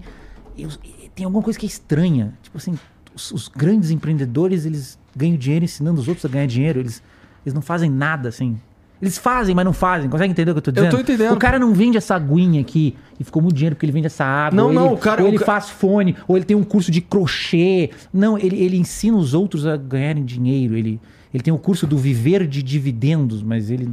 [0.56, 0.70] eu-
[1.16, 2.38] tem alguma coisa que é estranha.
[2.44, 2.78] Tipo assim,
[3.16, 7.02] os, os grandes empreendedores, eles ganham dinheiro ensinando os outros a ganhar dinheiro, eles,
[7.44, 8.62] eles não fazem nada assim.
[9.02, 10.10] Eles fazem, mas não fazem.
[10.10, 10.92] Consegue entender o que eu tô Eu dizendo?
[10.92, 11.34] tô entendendo.
[11.34, 14.24] O cara não vende essa aguinha aqui e ficou muito dinheiro porque ele vende essa
[14.24, 14.56] água.
[14.56, 16.64] Não, ou não, ele, o cara- Ou ele ca- faz fone, ou ele tem um
[16.64, 17.90] curso de crochê.
[18.14, 20.76] Não, ele, ele ensina os outros a ganharem dinheiro.
[20.78, 21.00] Ele,
[21.34, 23.92] ele tem o curso do viver de dividendos, mas ele,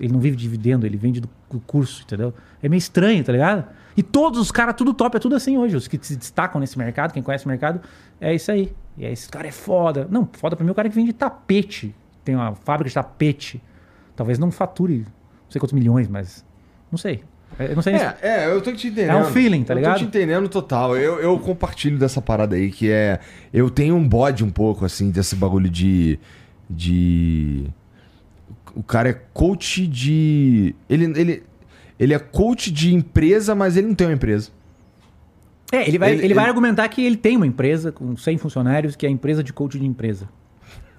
[0.00, 2.32] ele não vive de dividendo, ele vende do, do curso, entendeu?
[2.62, 3.64] É meio estranho, tá ligado?
[3.96, 5.76] E todos os caras, tudo top, é tudo assim hoje.
[5.76, 7.80] Os que se destacam nesse mercado, quem conhece o mercado,
[8.20, 8.72] é isso aí.
[8.96, 10.06] E aí, esse cara é foda.
[10.10, 11.94] Não, foda pra mim é o cara que vende tapete.
[12.24, 13.60] Tem uma fábrica de tapete.
[14.18, 16.44] Talvez não fature não sei quantos milhões, mas.
[16.92, 17.22] Não sei.
[17.58, 17.94] Eu não sei.
[17.94, 19.10] É, é, eu tô te entendendo.
[19.12, 19.92] É um feeling, tá Eu ligado?
[19.94, 20.94] tô te entendendo total.
[20.96, 23.20] Eu, eu compartilho dessa parada aí, que é.
[23.54, 26.18] Eu tenho um bode um pouco, assim, desse bagulho de.
[26.68, 27.64] De.
[28.74, 30.74] O cara é coach de.
[30.90, 31.04] Ele.
[31.18, 31.42] ele
[31.98, 34.50] Ele é coach de empresa, mas ele não tem uma empresa.
[35.72, 38.36] É, ele vai, Ele- ele, vai ele- argumentar que ele tem uma empresa com 100
[38.38, 40.28] funcionários, que é a empresa de coach de empresa.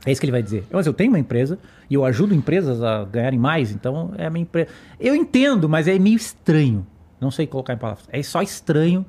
[0.05, 0.65] É isso que ele vai dizer.
[0.71, 4.29] Mas eu tenho uma empresa e eu ajudo empresas a ganharem mais, então é a
[4.29, 4.69] minha empresa.
[4.99, 6.85] Eu entendo, mas é meio estranho.
[7.19, 8.05] Não sei colocar em palavras.
[8.11, 9.05] É só estranho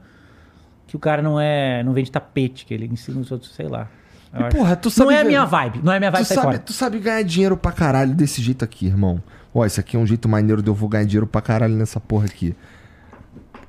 [0.86, 3.88] que o cara não é, não vende tapete, que ele ensina os outros, sei lá.
[4.34, 6.28] E, porra, tu não sabe é a minha vibe, não é a minha vibe, Tu
[6.28, 6.58] sabe, fora.
[6.58, 9.22] tu sabe ganhar dinheiro pra caralho desse jeito aqui, irmão.
[9.54, 11.98] Ó, isso aqui é um jeito maneiro de eu vou ganhar dinheiro pra caralho nessa
[12.00, 12.54] porra aqui.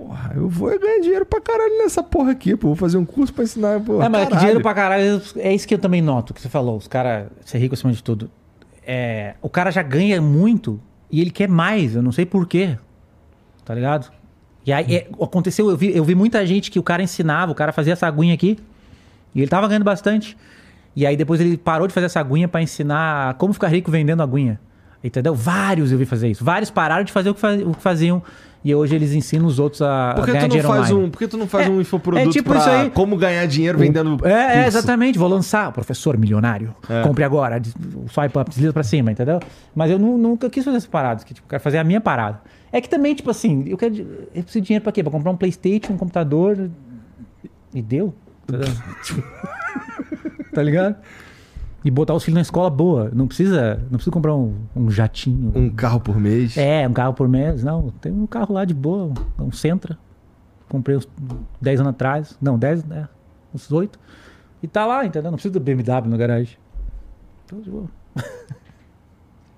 [0.01, 2.69] Porra, eu vou ganhar dinheiro pra caralho nessa porra aqui, pô.
[2.69, 4.01] Vou fazer um curso pra ensinar, pô.
[4.01, 4.39] É, mas é que caralho.
[4.39, 7.59] dinheiro pra caralho, é isso que eu também noto, que você falou, os caras, ser
[7.59, 8.30] rico acima de tudo.
[8.85, 10.81] É, o cara já ganha muito
[11.11, 12.77] e ele quer mais, eu não sei porquê,
[13.63, 14.11] tá ligado?
[14.65, 17.55] E aí, é, aconteceu, eu vi, eu vi muita gente que o cara ensinava, o
[17.55, 18.57] cara fazia essa aguinha aqui,
[19.35, 20.35] e ele tava ganhando bastante.
[20.95, 24.23] E aí depois ele parou de fazer essa aguinha pra ensinar como ficar rico vendendo
[24.23, 24.59] aguinha.
[25.03, 25.33] Entendeu?
[25.33, 26.43] Vários eu vi fazer isso.
[26.43, 28.21] Vários pararam de fazer o que, fa- o que faziam.
[28.63, 31.07] E hoje eles ensinam os outros a, Por que ganhar tu não dinheiro faz online.
[31.07, 32.89] um, por que tu não faz É, um infoproduto é tipo pra isso aí.
[32.91, 35.17] como ganhar dinheiro vendendo É, é, exatamente.
[35.17, 35.71] Vou lançar.
[35.71, 36.75] Professor milionário.
[36.88, 37.01] É.
[37.01, 37.59] Compre agora.
[38.11, 39.39] Swipe up, desliza pra cima, entendeu?
[39.73, 41.23] Mas eu nu- nunca quis fazer essa parada.
[41.23, 42.39] Que, tipo, quero fazer a minha parada.
[42.71, 43.95] É que também, tipo assim, eu quero.
[43.95, 45.01] Eu preciso de dinheiro pra quê?
[45.01, 46.69] Pra comprar um Playstation, um computador.
[47.73, 48.13] E deu.
[50.53, 50.97] Tá ligado?
[51.84, 53.10] E botar os filhos na escola boa.
[53.14, 55.51] Não precisa, não precisa comprar um, um jatinho.
[55.56, 56.56] Um carro por mês.
[56.56, 57.64] É, um carro por mês.
[57.64, 59.98] Não, tem um carro lá de boa, um, Sentra.
[60.69, 61.08] Comprei uns
[61.60, 62.38] 10 anos atrás.
[62.40, 63.10] Não, 10, né?
[63.53, 64.00] Uns 8.
[64.61, 65.32] E tá lá, entendeu?
[65.32, 66.58] Não precisa do BMW na garagem.
[67.45, 67.88] Então, de boa.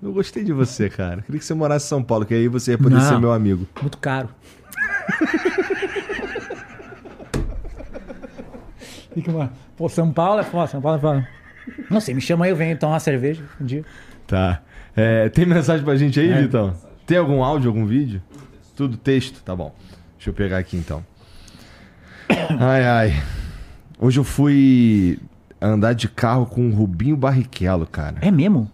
[0.02, 1.22] Eu gostei de você, cara.
[1.22, 3.02] Queria que você morasse em São Paulo, que aí você ia poder Não.
[3.02, 3.66] ser meu amigo.
[3.80, 4.28] Muito caro.
[9.14, 9.52] Fica uma...
[9.76, 11.28] Pô, São Paulo é foda, São Paulo é foda.
[11.90, 13.84] Não sei, me chama aí, eu venho tomar uma cerveja um dia.
[14.26, 14.60] Tá.
[14.96, 16.42] É, tem mensagem pra gente aí, É.
[16.42, 16.74] Vitão?
[17.06, 18.22] Tem algum áudio, algum vídeo?
[18.76, 19.42] Tudo texto?
[19.42, 19.74] Tá bom.
[20.16, 21.04] Deixa eu pegar aqui então.
[22.58, 23.22] Ai, ai.
[23.98, 25.18] Hoje eu fui
[25.60, 28.16] andar de carro com o Rubinho Barrichello, cara.
[28.20, 28.70] É mesmo?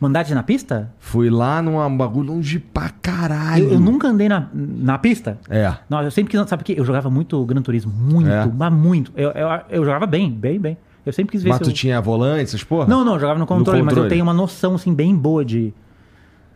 [0.00, 0.92] Mandade na pista?
[1.00, 3.64] Fui lá num bagulho longe pra caralho.
[3.64, 5.38] Eu, eu nunca andei na, na pista.
[5.50, 5.72] É.
[5.90, 6.74] Não, eu sempre quis, sabe por quê?
[6.78, 8.46] Eu jogava muito Gran Turismo, muito, É?
[8.46, 9.12] mas muito.
[9.16, 10.78] Eu, eu, eu jogava bem, bem, bem.
[11.08, 11.74] Eu sempre quis ver Mas se tu eu...
[11.74, 12.86] tinha volante, essas porra?
[12.86, 14.08] Não, não, eu jogava no controle, mas eu controle.
[14.10, 15.72] tenho uma noção, assim, bem boa de...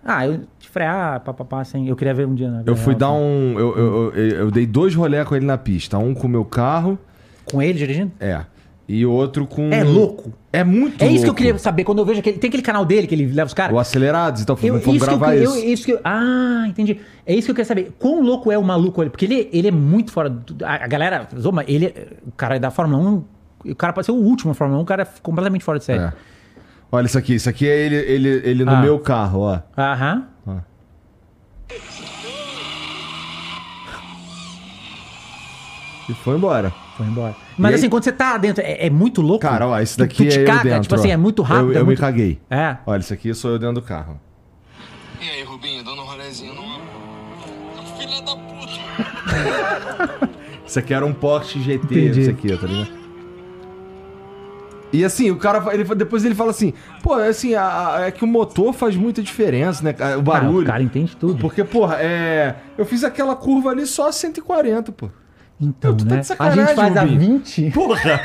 [0.05, 2.98] Ah, eu de frear, papapá, assim, eu queria ver um dia na Eu fui real,
[2.98, 3.16] dar assim.
[3.24, 3.58] um.
[3.58, 5.97] Eu, eu, eu, eu dei dois rolé com ele na pista.
[5.97, 6.98] Um com o meu carro,
[7.44, 8.10] Com ele dirigindo?
[8.18, 8.44] é.
[8.89, 9.70] E outro com.
[9.72, 10.32] É louco.
[10.52, 11.36] É muito É isso que eu louco.
[11.39, 12.36] queria saber, quando eu vejo aquele...
[12.36, 13.74] Tem aquele canal dele que ele leva os caras...
[13.74, 15.56] O Acelerados, então Eu, vamos isso, eu, gravar que- isso.
[15.56, 16.98] eu- isso que eu- Ah, entendi.
[17.24, 17.92] É isso que eu quero saber.
[17.98, 19.08] Quão louco é o maluco ali?
[19.08, 20.28] Porque ele, ele é muito fora.
[20.28, 21.26] do- A, a galera.
[21.39, 23.24] Zoma, ele é- O cara é da Fórmula 1.
[23.65, 25.84] O cara pode ser o último na Fórmula 1, o cara é completamente fora de
[25.84, 26.02] série.
[26.05, 26.12] É.
[26.91, 28.81] Olha isso aqui, isso aqui é ele, ele, ele no Ah.
[28.81, 29.60] meu carro, ó.
[29.76, 30.26] Aham.
[36.08, 36.73] E foi embora.
[36.97, 37.34] Foi embora.
[37.57, 39.41] Mas E assim, aí- quando você tá dentro, é, é muito louco.
[39.42, 41.12] Cara, ó, esse Tu- daqui tu te é eu caga, dentro, Tipo assim, ó.
[41.12, 41.73] é muito rápido.
[41.73, 41.99] Eu, é eu muito...
[41.99, 42.41] me caguei.
[42.50, 42.76] É.
[42.84, 44.20] Olha, isso aqui sou eu dentro do carro.
[45.20, 46.62] E aí, Rubinho, dando um rolezinho no.
[47.99, 50.28] Filha da puta!
[50.66, 52.20] Isso aqui era um Porsche GT, Entendi.
[52.23, 53.01] isso aqui, tá ligado?
[54.92, 58.22] E assim, o cara, ele, depois ele fala assim, pô, assim, a- a- é que
[58.22, 59.92] o motor faz muita diferença, né?
[59.94, 60.18] cara?
[60.18, 60.62] O barulho.
[60.62, 61.38] o cara entende tudo.
[61.40, 62.56] Porque, porra, é.
[62.76, 65.08] Eu fiz aquela curva ali só a 140, pô.
[65.60, 66.20] Então, tu tá né?
[66.20, 67.18] de sacanagem, a gente faz a Rubinho.
[67.38, 67.70] 20.
[67.70, 68.20] Porra!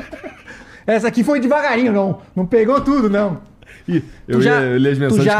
[0.86, 2.20] Essa aqui foi devagarinho, não.
[2.34, 3.40] Não pegou tudo, não.
[3.86, 5.38] Ih, eu, tu já, li as tu mensagens e já,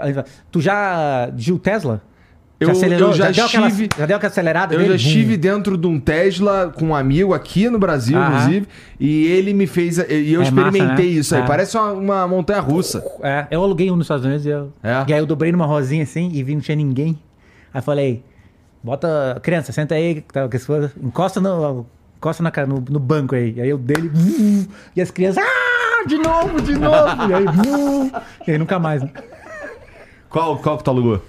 [0.00, 0.18] esqueci.
[0.18, 0.24] Ah.
[0.50, 2.02] tu já dirigiu Tesla?
[2.60, 3.08] Eu- acelerou?
[3.08, 4.90] eu já deu aquela, estive- já deu aquela acelerada Eu dele?
[4.90, 8.28] já estive dentro de um Tesla com um amigo aqui no Brasil, Aham.
[8.36, 8.68] inclusive,
[8.98, 9.98] e ele me fez.
[9.98, 11.02] E eu É experimentei massa, né?
[11.04, 11.42] isso aí.
[11.42, 11.46] É.
[11.46, 13.04] Parece uma, uma montanha russa.
[13.22, 15.04] É, eu aluguei um nos Estados Unidos e, eu, É?
[15.08, 17.18] e aí eu dobrei numa rosinha assim e vi não tinha ninguém.
[17.72, 18.22] Aí falei,
[18.82, 21.84] bota, criança, senta aí, tá, que se for, encosta no,
[22.16, 23.52] encosta na, no, no banco aí.
[23.56, 24.10] E aí eu dele,
[24.94, 27.08] e as crianças, ah, de novo, de novo.
[27.28, 27.44] e aí,
[28.46, 29.02] e aí nunca mais.
[29.02, 29.10] Né?
[30.30, 31.20] Qual, qual que tu alugou?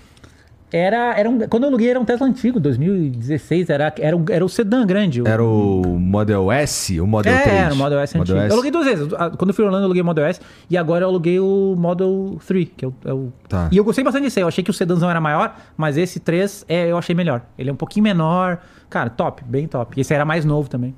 [0.74, 4.44] Era, era um, quando eu aluguei era um Tesla antigo, 2016, era, era, um, era
[4.44, 5.22] o sedã grande.
[5.22, 7.00] o- Era o Model S?
[7.00, 7.56] O Model é, 3?
[7.56, 8.38] era o Model S antigo.
[8.38, 9.08] Eu aluguei duas vezes.
[9.38, 10.42] Quando eu fui Orlando, eu aluguei o Model S.
[10.70, 12.94] E agora eu aluguei o Model 3, que é o...
[13.06, 13.70] é o- Tá.
[13.72, 14.44] E eu gostei bastante desse aí.
[14.44, 17.42] Eu achei que o sedãzão era maior, mas esse 3 é, eu achei melhor.
[17.58, 18.58] Ele é um pouquinho menor.
[18.90, 20.00] Cara, top, bem top.
[20.02, 20.94] Esse era mais novo também.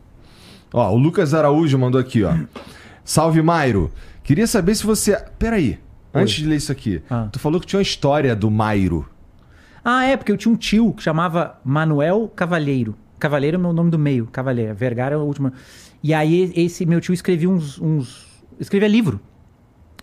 [0.73, 2.33] Ó, o Lucas Araújo mandou aqui, ó.
[3.03, 3.91] Salve, Mairo.
[4.23, 5.21] Queria saber se você.
[5.37, 5.77] Peraí,
[6.13, 7.01] antes de ler isso aqui.
[7.09, 7.27] Ah.
[7.31, 9.07] Tu falou que tinha uma história do Mairo.
[9.89, 12.93] Ah, é, porque eu tinha um tio que chamava Manuel Cavalheiro.
[13.17, 14.75] Cavalheiro é o meu nome do meio, Cavalheiro.
[14.75, 15.49] Vergara é o último.
[16.03, 17.79] E aí esse meu tio escrevia uns...
[17.79, 18.27] uns
[18.59, 19.17] escrevia livro.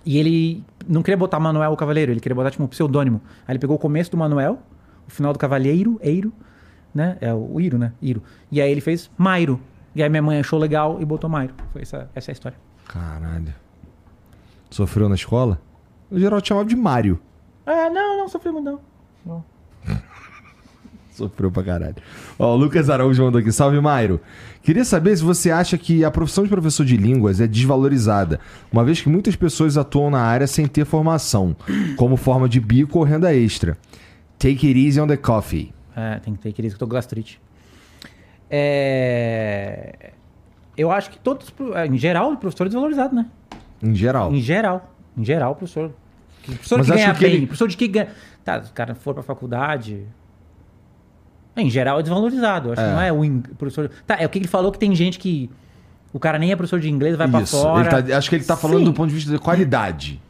[0.03, 3.21] E ele não queria botar Manuel Cavaleiro, ele queria botar tipo um pseudônimo.
[3.47, 4.59] Aí ele pegou o começo do Manuel,
[5.07, 6.33] o final do cavalheiro, eiro,
[6.95, 7.19] né?
[7.21, 7.93] É o Iro, né?
[8.01, 8.23] Iro.
[8.51, 9.61] E aí ele fez Mairo.
[9.95, 11.53] E aí minha mãe achou legal e botou Mairo.
[11.75, 12.59] Foi essa, essa é a história.
[12.87, 13.55] Caralho.
[14.71, 15.61] Sofreu na escola?
[16.11, 17.21] O geral te chamava de Mário.
[17.67, 18.81] É, não, não sofri muito não.
[19.27, 19.54] não.
[21.13, 21.95] Sofreu pra caralho.
[22.39, 23.53] Ó, o Lucas Araújo mandou aqui.
[23.53, 24.21] Salve, Mairo.
[24.63, 28.41] Queria saber se você acha que a profissão de professor de línguas é desvalorizada,
[28.73, 31.55] uma vez que muitas pessoas atuam na área sem ter formação,
[31.97, 33.77] como forma de bico ou renda extra.
[34.39, 35.73] Take it easy on the coffee.
[35.95, 37.41] É, tem que ter aqueles que eu tô com gastrite.
[38.51, 40.11] É...
[40.77, 41.53] Eu acho que todos,
[41.89, 43.27] em geral, o professor é desvalorizado, né?
[43.83, 44.33] Em geral.
[44.35, 44.93] Em geral.
[45.17, 45.93] Em geral, o professor.
[46.43, 48.09] O professor Mas que ganha que bem, ele- professor de que ganha.
[48.45, 50.05] Tá, se o cara for pra faculdade.
[51.57, 52.73] Em geral é desvalorizado.
[52.73, 52.85] Acho É.
[52.85, 53.91] que não é o in- professor.
[54.07, 55.51] Tá, é o que ele falou que tem gente que.
[56.13, 57.61] O cara nem é professor de inglês, vai pra Isso.
[57.61, 58.03] fora.
[58.03, 58.85] Tá- acho que ele tá falando Sim.
[58.85, 60.21] do ponto de vista da qualidade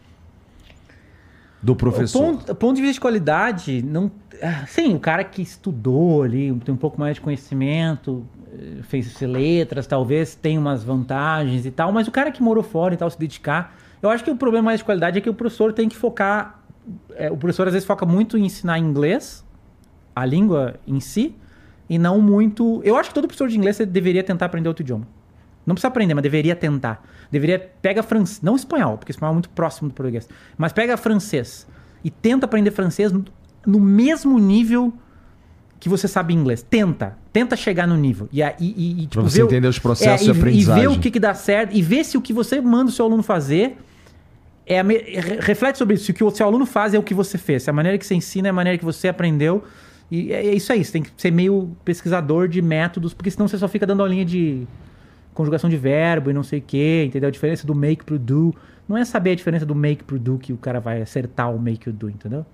[1.63, 2.23] do professor.
[2.35, 4.11] O ponto, ponto de vista de qualidade, não.
[4.43, 9.19] ah, Sim, o cara que estudou ali, tem um pouco mais de conhecimento, eh, fez
[9.21, 13.09] letras, talvez tenha umas vantagens e tal, mas o cara que morou fora e tal,
[13.11, 13.75] se dedicar.
[14.03, 16.61] Eu acho que o problema mais de qualidade é que o professor tem que focar.
[17.15, 19.45] Eh, o professor às vezes foca muito em ensinar inglês,
[20.15, 21.35] a língua em si,
[21.89, 22.81] e não muito.
[22.85, 25.07] Eu acho que todo professor de inglês deveria tentar aprender outro idioma.
[25.67, 27.03] Não precisa aprender, mas deveria tentar.
[27.31, 27.59] Deveria.
[27.81, 28.41] Pega francês.
[28.43, 30.29] Não espanhol, porque espanhol é muito próximo do português.
[30.59, 31.67] Mas pega francês.
[32.03, 33.25] E tenta aprender francês no,
[33.67, 34.93] no mesmo nível
[35.81, 36.63] que você sabe inglês.
[36.63, 37.17] Tenta.
[37.33, 38.29] Tenta chegar no nível.
[38.31, 40.85] E, aí- e, e, tipo, Pra você entender os processos é, de e- aprendizagem.
[40.85, 41.75] E ver o que, que dá certo.
[41.75, 43.79] E ver se o que você manda o seu aluno fazer.
[44.67, 46.05] É a me- re- reflete sobre isso.
[46.05, 47.63] Se o que o seu aluno faz é o que você fez.
[47.65, 49.63] Se a maneira que você ensina é a maneira que você aprendeu.
[50.11, 50.85] E é, é isso aí.
[50.85, 54.25] Você tem que ser meio pesquisador de métodos, porque senão você só fica dando aulinha
[54.25, 54.67] de
[55.35, 57.29] conjugação de verbo e não sei o quê, entendeu?
[57.29, 58.55] A diferença do make pro do.
[58.89, 61.59] Não é saber a diferença do make pro do que o cara vai acertar o
[61.59, 62.45] make e o do, entendeu?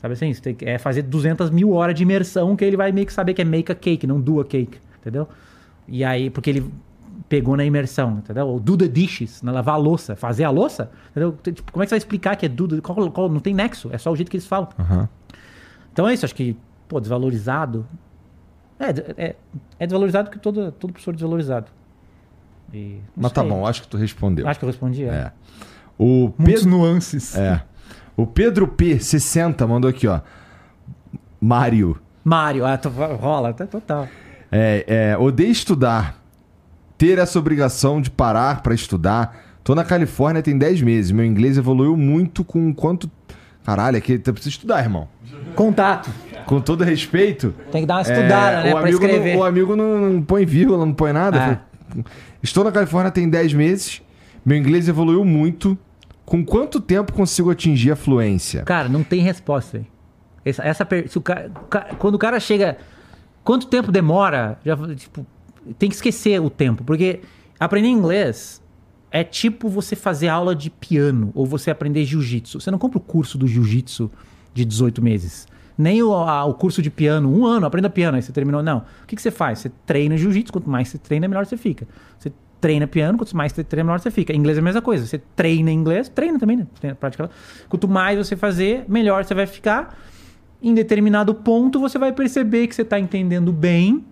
[0.00, 0.32] Sabe assim?
[0.32, 3.34] Você que- é fazer 200 mil horas de imersão que ele vai meio que saber
[3.34, 5.28] que é make a cake, não do a cake, entendeu?
[5.88, 6.64] E aí, porque ele
[7.34, 8.46] pegou na imersão, entendeu?
[8.46, 11.36] Ou do the dishes, na lavar a louça, fazer a louça, entendeu?
[11.42, 13.52] Tipo, como é que você vai explicar que é do, the- qual, qual- não tem
[13.54, 14.68] nexo, é só o jeito que eles falam.
[14.78, 15.08] Aham.
[15.92, 16.56] Então é isso, acho que,
[16.88, 17.86] pô, desvalorizado.
[18.78, 18.90] É,
[19.26, 19.36] é,
[19.78, 21.66] é desvalorizado porque todo, todo professor é desvalorizado.
[22.72, 24.46] E, Mas tá bom, acho que tu respondeu.
[24.48, 25.04] Acho que eu respondi.
[25.04, 25.08] É.
[25.08, 25.32] É.
[25.98, 27.36] O Muitas Pedro, nuances.
[27.36, 27.62] é.
[28.16, 30.20] O Pedro P60 mandou aqui, ó.
[31.40, 32.00] Mário.
[32.24, 34.08] Mário, ah, tô- rola, tá total.
[34.50, 36.22] É, é, odeio estudar.
[37.04, 39.36] Ter essa obrigação de parar pra estudar.
[39.62, 41.10] Tô na Califórnia tem 10 meses.
[41.12, 43.10] Meu inglês evoluiu muito com quanto.
[43.62, 45.06] Caralho, aqui tu precisa estudar, irmão.
[45.54, 46.08] Contato.
[46.46, 47.54] Com todo respeito.
[47.70, 48.68] Tem que dar uma estudada, é, né?
[48.70, 49.34] o Pra amigo escrever.
[49.34, 51.60] Não, o amigo não, não põe vírgula, não põe nada.
[51.94, 52.02] É.
[52.42, 54.00] Estou na Califórnia tem 10 meses.
[54.42, 55.76] Meu inglês evoluiu muito.
[56.24, 58.62] Com quanto tempo consigo atingir a fluência?
[58.62, 59.84] Cara, não tem resposta aí.
[60.42, 61.50] Essa, essa per- o cara,
[61.98, 62.78] quando o cara chega.
[63.42, 64.58] Quanto tempo demora?
[64.64, 65.26] Já, tipo,
[65.78, 66.84] tem que esquecer o tempo.
[66.84, 67.20] Porque
[67.58, 68.62] aprender inglês
[69.10, 72.60] é tipo você fazer aula de piano ou você aprender jiu-jitsu.
[72.60, 74.10] Você não compra o curso do jiu-jitsu
[74.52, 75.46] de 18 meses.
[75.76, 78.62] Nem o, a- o curso de piano, um ano, aprenda piano, aí você terminou.
[78.62, 78.78] Não.
[79.02, 79.58] O que, que você faz?
[79.60, 81.86] Você treina jiu-jitsu, quanto mais você treina, melhor você fica.
[82.18, 84.32] Você treina piano, quanto mais você treina, melhor você fica.
[84.34, 85.04] Inglês é a mesma coisa.
[85.06, 86.66] Você treina inglês, treina também, né?
[86.78, 87.28] Treina, pratica.
[87.68, 89.98] Quanto mais você fazer, melhor você vai ficar.
[90.62, 94.04] Em determinado ponto, você vai perceber que você está entendendo bem,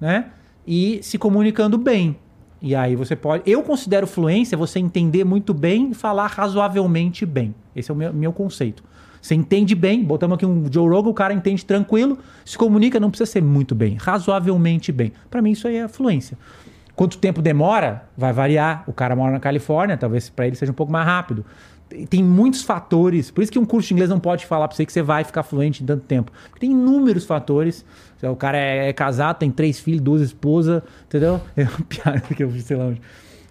[0.00, 0.26] né?
[0.72, 2.14] E se comunicando bem.
[2.62, 3.42] E aí você pode.
[3.44, 7.52] Eu considero fluência você entender muito bem e falar razoavelmente bem.
[7.74, 8.84] Esse é o meu, meu conceito.
[9.20, 13.10] Você entende bem, botamos aqui um Joe Rogan, o cara entende tranquilo, se comunica, não
[13.10, 15.12] precisa ser muito bem, razoavelmente bem.
[15.28, 16.38] Para mim, isso aí é fluência.
[16.94, 18.08] Quanto tempo demora?
[18.16, 18.84] Vai variar.
[18.86, 21.44] O cara mora na Califórnia, talvez para ele seja um pouco mais rápido.
[22.08, 23.28] Tem- muitos fatores.
[23.30, 25.24] Por isso que um curso de inglês não pode falar para você que você vai
[25.24, 26.30] ficar fluente em tanto tempo.
[26.60, 27.84] Tem inúmeros fatores.
[28.28, 31.40] O cara é, é casado, tem três filhos, duas esposas, entendeu?
[31.56, 33.00] É uma piada que eu vi, sei lá onde.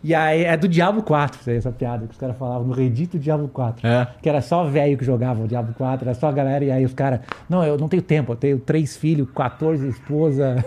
[0.03, 2.73] E aí é do Diablo 4, isso aí, essa piada que os caras falavam no
[2.73, 3.85] Reddit do Diablo 4.
[3.85, 4.07] É.
[4.21, 6.85] Que era só velho que jogava o Diablo 4, era só a galera, e aí
[6.85, 10.63] os caras, não, eu não tenho tempo, eu tenho três filhos, 14 esposa.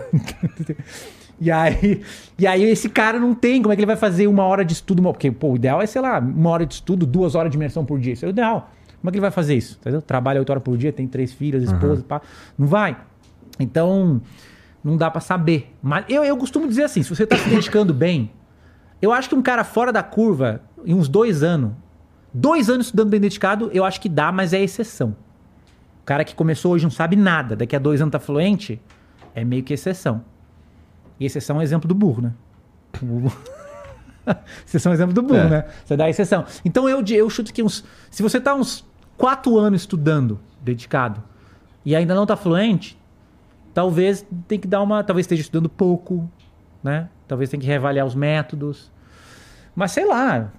[1.41, 2.03] e aí,
[2.37, 4.73] e aí esse cara não tem, como é que ele vai fazer uma hora de
[4.73, 5.01] estudo?
[5.01, 7.83] Porque, pô, o ideal é, sei lá, uma hora de estudo, duas horas de imersão
[7.83, 8.13] por dia.
[8.13, 8.69] Isso é o ideal.
[9.01, 9.77] Como é que ele vai fazer isso?
[9.81, 10.01] Entendeu?
[10.01, 12.21] Trabalha oito horas por dia, tem três filhos, esposa, pá.
[12.57, 12.95] Não vai.
[13.59, 14.21] Então,
[14.83, 15.75] não dá pra saber.
[15.81, 18.31] Mas eu, eu costumo dizer assim, se você tá se dedicando bem,
[19.01, 21.71] eu acho que um cara fora da curva, em uns dois anos,
[22.33, 25.15] dois anos estudando bem dedicado, eu acho que dá, mas é exceção.
[26.01, 28.81] O cara que começou hoje não sabe nada, daqui a dois anos tá fluente,
[29.35, 30.23] é meio que exceção.
[31.19, 32.33] E exceção é um exemplo do burro, né?
[33.01, 33.37] O burro-
[34.65, 35.49] exceção é um exemplo do burro, É.
[35.49, 35.65] né?
[35.85, 36.45] Você dá exceção.
[36.65, 37.83] Então eu, eu chuto que uns.
[38.09, 38.85] Se você tá uns
[39.17, 41.21] quatro anos estudando, dedicado,
[41.85, 42.97] e ainda não tá fluente,
[43.73, 45.03] talvez tem que dar uma.
[45.03, 46.29] Talvez esteja estudando pouco,
[46.83, 47.09] né?
[47.27, 48.91] Talvez tenha que reavaliar os métodos.
[49.75, 50.51] Mas sei lá.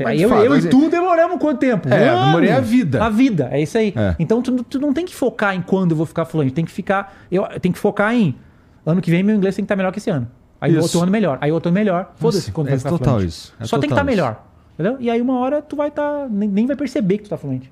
[0.00, 1.88] Mas, eu, fato, eu e tu demoramos quanto tempo?
[1.88, 3.04] É, demorei a vida.
[3.04, 3.94] A vida, é isso aí.
[3.94, 4.16] É.
[4.18, 6.52] Então tu, tu não tem que focar em quando eu vou ficar fluente.
[6.52, 7.16] Tem que ficar.
[7.30, 8.34] Eu tem que focar em.
[8.84, 10.28] Ano que vem meu inglês tem que estar melhor que esse ano.
[10.60, 10.82] Aí Isso.
[10.82, 11.38] outro ano melhor.
[11.40, 12.12] Aí outro ano melhor.
[12.16, 13.28] Foda-se quando é vai ficar total fluente.
[13.28, 14.22] isso, é Só tem que total estar isso.
[14.22, 14.44] melhor.
[14.74, 14.96] Entendeu?
[15.00, 16.28] E aí uma hora tu vai estar.
[16.28, 17.70] nem, nem vai perceber que tu tá fluente.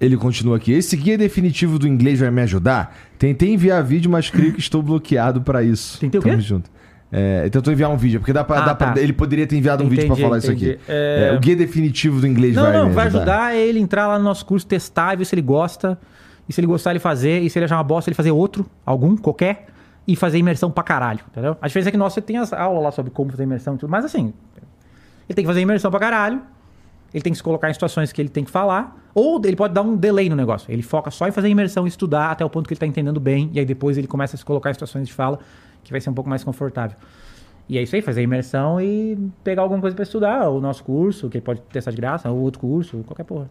[0.00, 0.72] Ele continua aqui.
[0.72, 2.94] Esse guia definitivo do inglês vai me ajudar?
[3.18, 5.98] Tentei enviar vídeo, mas creio que estou bloqueado para isso.
[5.98, 6.30] Tentei o quê?
[6.30, 6.70] Tamo junto.
[7.10, 9.00] É, tentou enviar um vídeo, porque dá pra, Ah, dá pra- tá.
[9.00, 10.70] ele poderia ter enviado um vídeo pra Entendi, falar isso entendi.
[10.72, 10.80] aqui.
[10.88, 13.22] É, É, o guia definitivo do inglês Não, vai não, me vai ajudar.
[13.46, 15.98] ajudar ele entrar lá no nosso curso, testar e ver se ele gosta.
[16.48, 17.40] E se ele gostar, ele fazer.
[17.42, 19.66] E se ele achar uma bosta, ele fazer outro, algum, qualquer.
[20.06, 21.56] E fazer imersão pra caralho, entendeu?
[21.60, 23.78] A diferença é que nós você tem as aulas lá sobre como fazer imersão e
[23.78, 23.90] tudo.
[23.90, 24.32] Mas assim,
[25.28, 26.40] ele tem que fazer imersão pra caralho.
[27.16, 28.94] Ele tem que se colocar em situações que ele tem que falar.
[29.14, 30.70] Ou ele pode dar um delay no negócio.
[30.70, 33.48] Ele foca só em fazer imersão estudar até o ponto que ele tá entendendo bem.
[33.54, 35.38] E aí depois ele começa a se colocar em situações de fala
[35.82, 36.94] que vai ser um pouco mais confortável.
[37.70, 40.50] E é isso aí, fazer imersão e pegar alguma coisa pra estudar.
[40.50, 43.48] O nosso curso, que ele pode testar de graça, ou outro curso, qualquer porra.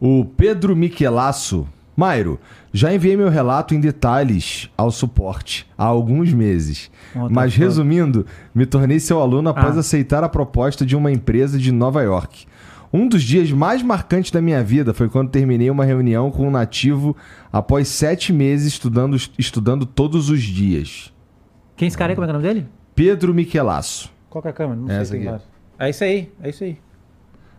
[0.00, 1.66] O Pedro Michelasso.
[2.00, 2.40] Mairo,
[2.72, 6.90] já enviei meu relato em detalhes ao suporte há alguns meses.
[7.12, 9.80] The Mas resumindo, me tornei seu aluno após Ah.
[9.80, 12.46] aceitar a proposta de uma empresa de Nova York.
[12.90, 16.50] Um dos dias mais marcantes da minha vida foi quando terminei uma reunião com um
[16.50, 17.14] nativo
[17.52, 21.12] após sete meses estudando, estudando todos os dias.
[21.76, 22.16] Quem é esse cara aí?
[22.16, 22.66] Como é é o nome dele?
[22.94, 24.10] Pedro Michelasso.
[24.30, 24.80] Qual que é a câmera?
[24.80, 25.38] Não Essa sei quem aqui.
[25.38, 25.50] faz.
[25.78, 26.78] É isso aí, é isso aí.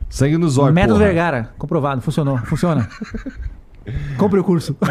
[0.10, 1.06] Sangue nos olhos, Método porra.
[1.06, 2.90] Vergara, comprovado, funcionou, funciona.
[4.18, 4.76] Compre o curso.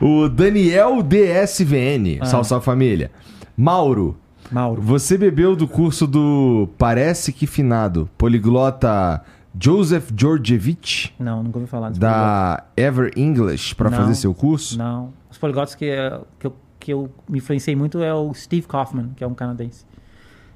[0.00, 2.18] O Daniel DSVN.
[2.20, 2.24] Ah.
[2.26, 3.10] Salve, salve família.
[3.56, 4.16] Mauro,
[4.50, 4.80] Mauro.
[4.80, 9.22] Você bebeu do curso do Parece que Finado, poliglota
[9.60, 14.76] Joseph Georgievich, Não, nunca ouvi falar da Ever English, para fazer seu curso?
[14.76, 15.00] poliglota.
[15.02, 15.12] Não.
[15.30, 19.10] Os poliglotas que, é- que, eu, que eu me influenciei muito é o Steve Kaufman,
[19.16, 19.84] que é um canadense.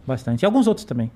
[0.07, 0.42] Bastante.
[0.42, 1.10] E alguns outros também.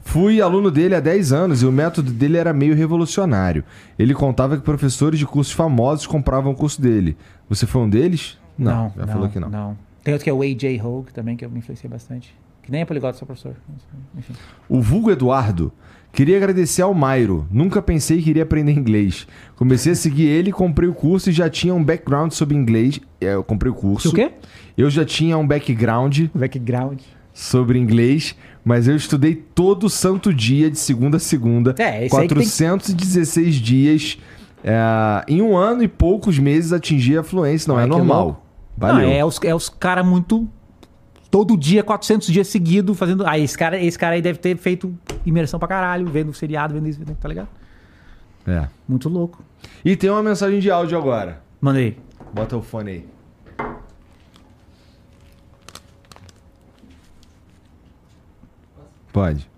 [0.00, 3.62] Fui aluno dele há 10 anos e o método dele era meio revolucionário.
[3.98, 7.16] Ele contava que professores de cursos famosos compravam o curso dele.
[7.48, 8.38] Você foi um deles?
[8.56, 9.76] Não, já falou que não.
[10.02, 12.34] Tem outro que é o AJ Hogue também, que eu me influenciei bastante.
[12.62, 13.54] Que nem é poliglota, sou professor.
[14.16, 14.32] Enfim.
[14.68, 15.72] O vulgo Eduardo.
[16.12, 17.46] Queria agradecer ao Mairo.
[17.50, 19.26] Nunca pensei que iria aprender inglês.
[19.56, 22.98] Comecei a seguir ele, comprei o curso e já tinha um background sobre inglês.
[23.20, 24.08] É, Eu comprei o curso.
[24.08, 24.32] O quê?
[24.76, 27.00] Eu já tinha um background Background.
[27.32, 28.34] sobre inglês,
[28.68, 31.70] mas eu estudei todo santo dia, de segunda a segunda.
[31.78, 34.18] É, que tem- 416 dias.
[34.62, 37.72] é, em um ano e poucos meses atingi a fluência.
[37.72, 38.44] Não é que normal.
[38.76, 39.06] Valeu.
[39.08, 40.46] Não, é os, é os caras muito.
[41.30, 43.26] Todo dia, 400 dias seguidos, fazendo.
[43.26, 44.94] Ah, esse cara, esse cara aí deve ter feito
[45.26, 47.48] imersão pra caralho, vendo seriado, vendo isso, vendo- tá ligado?
[48.46, 48.66] É.
[48.88, 49.42] Muito louco.
[49.84, 51.40] E tem uma mensagem de áudio agora.
[51.60, 51.96] Mandei.
[52.34, 53.04] Bota o fone aí.
[59.18, 59.50] Pode.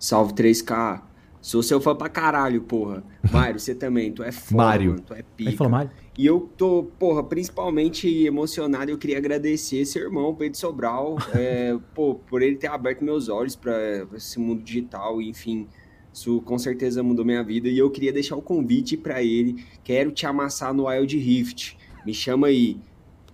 [0.00, 1.02] Salve 3K.
[1.40, 3.04] Sou seu fã pra caralho, porra.
[3.30, 4.90] Mário, você também, tu é foda, Mário.
[4.90, 5.50] mano, tu é pica.
[5.50, 5.90] Ele falou Mário?
[6.18, 8.90] E eu tô, porra, principalmente emocionado.
[8.90, 13.54] Eu queria agradecer esse irmão, Pedro Sobral, é, pô, por ele ter aberto meus olhos
[13.54, 13.72] pra
[14.14, 15.68] esse mundo digital, enfim.
[16.12, 17.68] Isso com certeza mudou minha vida.
[17.68, 19.64] E eu queria deixar o convite pra ele.
[19.84, 21.78] Quero te amassar no Wild Rift.
[22.04, 22.76] Me chama aí.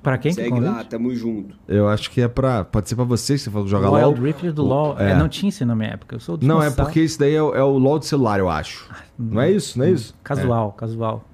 [0.07, 0.69] Pra quem que Segue convite?
[0.71, 1.57] lá, tamo junto.
[1.67, 2.63] Eu acho que é pra.
[2.63, 4.11] Pode ser pra você, que você falou que joga LOL.
[4.13, 4.95] Wild Rift do LoL.
[5.01, 5.11] É.
[5.11, 6.15] É, não tinha isso na minha época.
[6.15, 8.39] Eu sou do Não, é porque isso daí é, o- é o LOL do celular,
[8.39, 8.89] eu acho.
[9.19, 9.77] Não é isso?
[9.77, 10.15] Não é isso?
[10.23, 11.25] Casual, casual.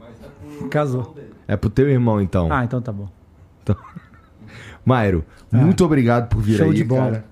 [0.70, 1.14] Casual.
[1.46, 2.48] É pro teu irmão, então.
[2.50, 3.08] Ah, então tá bom.
[4.84, 7.02] Mairo, muito obrigado por vir Show aí, de bola.
[7.10, 7.24] cara.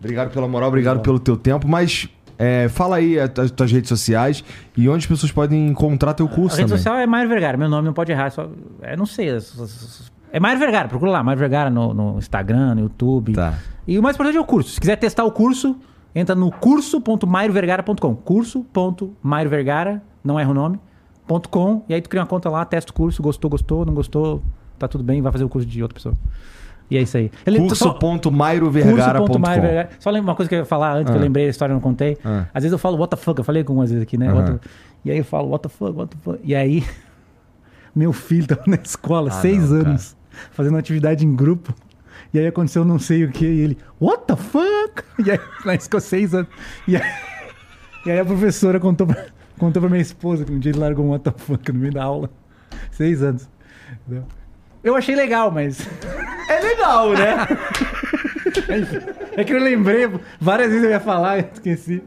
[0.00, 1.66] Obrigado pela moral, obrigado pelo teu tempo.
[1.68, 4.44] Mas é, fala aí as as tuas redes sociais
[4.76, 6.78] e onde as pessoas podem encontrar teu A curso rede também.
[6.82, 7.56] social é Mário Vergara.
[7.56, 8.30] Meu nome não pode errar.
[8.30, 8.48] Só,
[8.82, 9.28] é, não sei.
[10.32, 10.88] É Mário Vergara.
[10.88, 11.22] Procura lá.
[11.22, 13.32] Mário Vergara no, no Instagram, no YouTube.
[13.34, 13.54] Tá.
[13.86, 14.70] E o mais importante é o curso.
[14.70, 15.76] Se quiser testar o curso,
[16.14, 18.14] entra no curso.mairvergara.com.
[18.16, 20.78] Curso.mairvergara, não erra o nome,
[21.50, 21.82] .com.
[21.88, 23.22] E aí tu cria uma conta lá, testa o curso.
[23.22, 23.84] Gostou, gostou.
[23.86, 24.42] Não gostou,
[24.78, 25.20] tá tudo bem.
[25.22, 26.14] Vai fazer o curso de outra pessoa.
[26.90, 27.30] E é isso aí.
[27.44, 29.38] Curso.mairovergara.com.
[29.98, 31.24] Só lembra uma coisa que eu ia falar antes, que eu Ah.
[31.24, 32.16] lembrei a história e não contei.
[32.24, 32.46] Ah.
[32.54, 34.32] Às vezes eu falo what the fuck, eu falei algumas vezes aqui, né?
[34.32, 34.68] What the-
[35.04, 36.40] E aí eu falo what the fuck, what the fuck.
[36.42, 36.82] E aí,
[37.94, 40.16] meu filho tava na escola, Ah, seis não, anos,
[40.50, 41.74] fazendo atividade em grupo.
[42.32, 45.02] E aí aconteceu não sei o que, e ele, what the fuck?
[45.24, 46.48] E aí, na seis anos.
[46.86, 47.02] E aí,
[48.06, 49.26] e aí a professora contou pra,
[49.58, 51.92] contou pra minha esposa que um dia ele largou um what the fuck no meio
[51.92, 52.30] da aula.
[52.90, 53.48] Seis anos.
[54.06, 54.24] Entendeu?
[54.82, 55.88] Eu achei legal, mas.
[56.48, 57.46] É legal, né?
[59.36, 60.08] É que eu lembrei,
[60.40, 62.02] várias vezes eu ia falar, eu esqueci.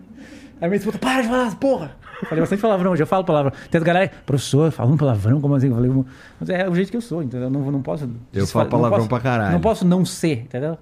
[0.59, 1.95] Aí minha esposa, para de falar, porra!
[2.27, 3.51] Falei bastante palavrão, hoje eu falo palavrão.
[3.69, 5.67] Tem as galera, professor, falando palavrão, como assim?
[5.69, 5.91] Eu falei,
[6.39, 7.47] mas é o jeito que eu sou, entendeu?
[7.47, 8.09] Eu não, não posso.
[8.33, 9.51] Eu falo palavrão posso- pra caralho.
[9.53, 10.77] Não posso não ser, entendeu?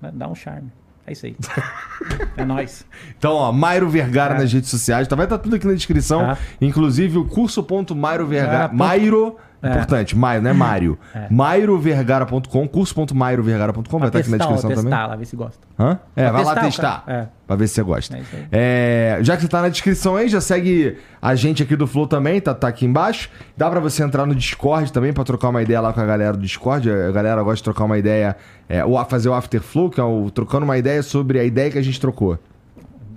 [0.00, 0.70] Mas Dá um charme.
[1.06, 1.36] É isso aí.
[2.36, 2.84] é nóis.
[3.16, 4.38] Então, ó, Mairo Vergara É.
[4.38, 5.06] nas redes sociais.
[5.06, 6.20] Tá, vai estar tudo aqui na descrição.
[6.20, 6.38] Tá.
[6.60, 8.68] Inclusive o curso.mairo Vergara.
[8.68, 9.36] Ponto- Mairo.
[9.62, 9.70] É.
[9.70, 10.98] Importante, Mairo, não é Mário.
[11.14, 11.26] É.
[11.30, 15.08] Mairovergara.com, curso.mairovergara.com, vai estar aqui na descrição testar também.
[15.08, 15.66] lá, ver se gosta.
[15.78, 15.98] Hã?
[16.14, 17.04] É, Pra vai lá testar o testar.
[17.06, 17.26] É.
[17.46, 18.16] Pra ver se você gosta.
[18.16, 18.22] É.
[18.52, 22.06] É, já que você tá na descrição aí, já segue a gente aqui do Flow
[22.06, 23.30] também, tá, tá aqui embaixo.
[23.56, 26.32] Dá pra você entrar no Discord também pra trocar uma ideia lá com a galera
[26.36, 26.90] do Discord.
[26.90, 28.36] A galera gosta de trocar uma ideia,
[28.68, 31.70] é, o, fazer o After Flow, que é o trocando uma ideia sobre a ideia
[31.70, 32.38] que a gente trocou.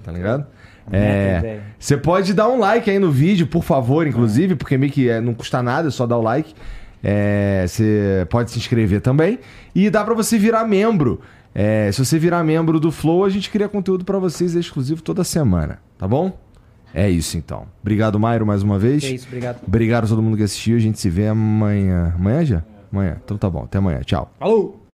[0.04, 0.46] Tá ligado?
[0.92, 5.10] É, você pode dar um like aí no vídeo, por favor, inclusive, porque meio que
[5.10, 6.54] é, não custa nada, é só dar o like.
[7.04, 9.40] É, você pode se inscrever também.
[9.74, 11.22] E dá pra você virar membro.
[11.54, 15.24] É, se você virar membro do Flow, a gente cria conteúdo pra vocês exclusivo toda
[15.24, 16.38] semana, tá bom?
[16.94, 17.68] É isso então.
[17.82, 19.04] Obrigado, Mairo, mais uma vez.
[19.04, 19.60] É isso, obrigado.
[19.66, 20.76] Obrigado a todo mundo que assistiu.
[20.76, 22.14] A gente se vê amanhã.
[22.16, 22.64] Amanhã já?
[22.92, 23.18] Amanhã.
[23.24, 23.64] Então tá bom.
[23.64, 24.02] Até amanhã.
[24.02, 24.32] Tchau.
[24.40, 24.89] Falou!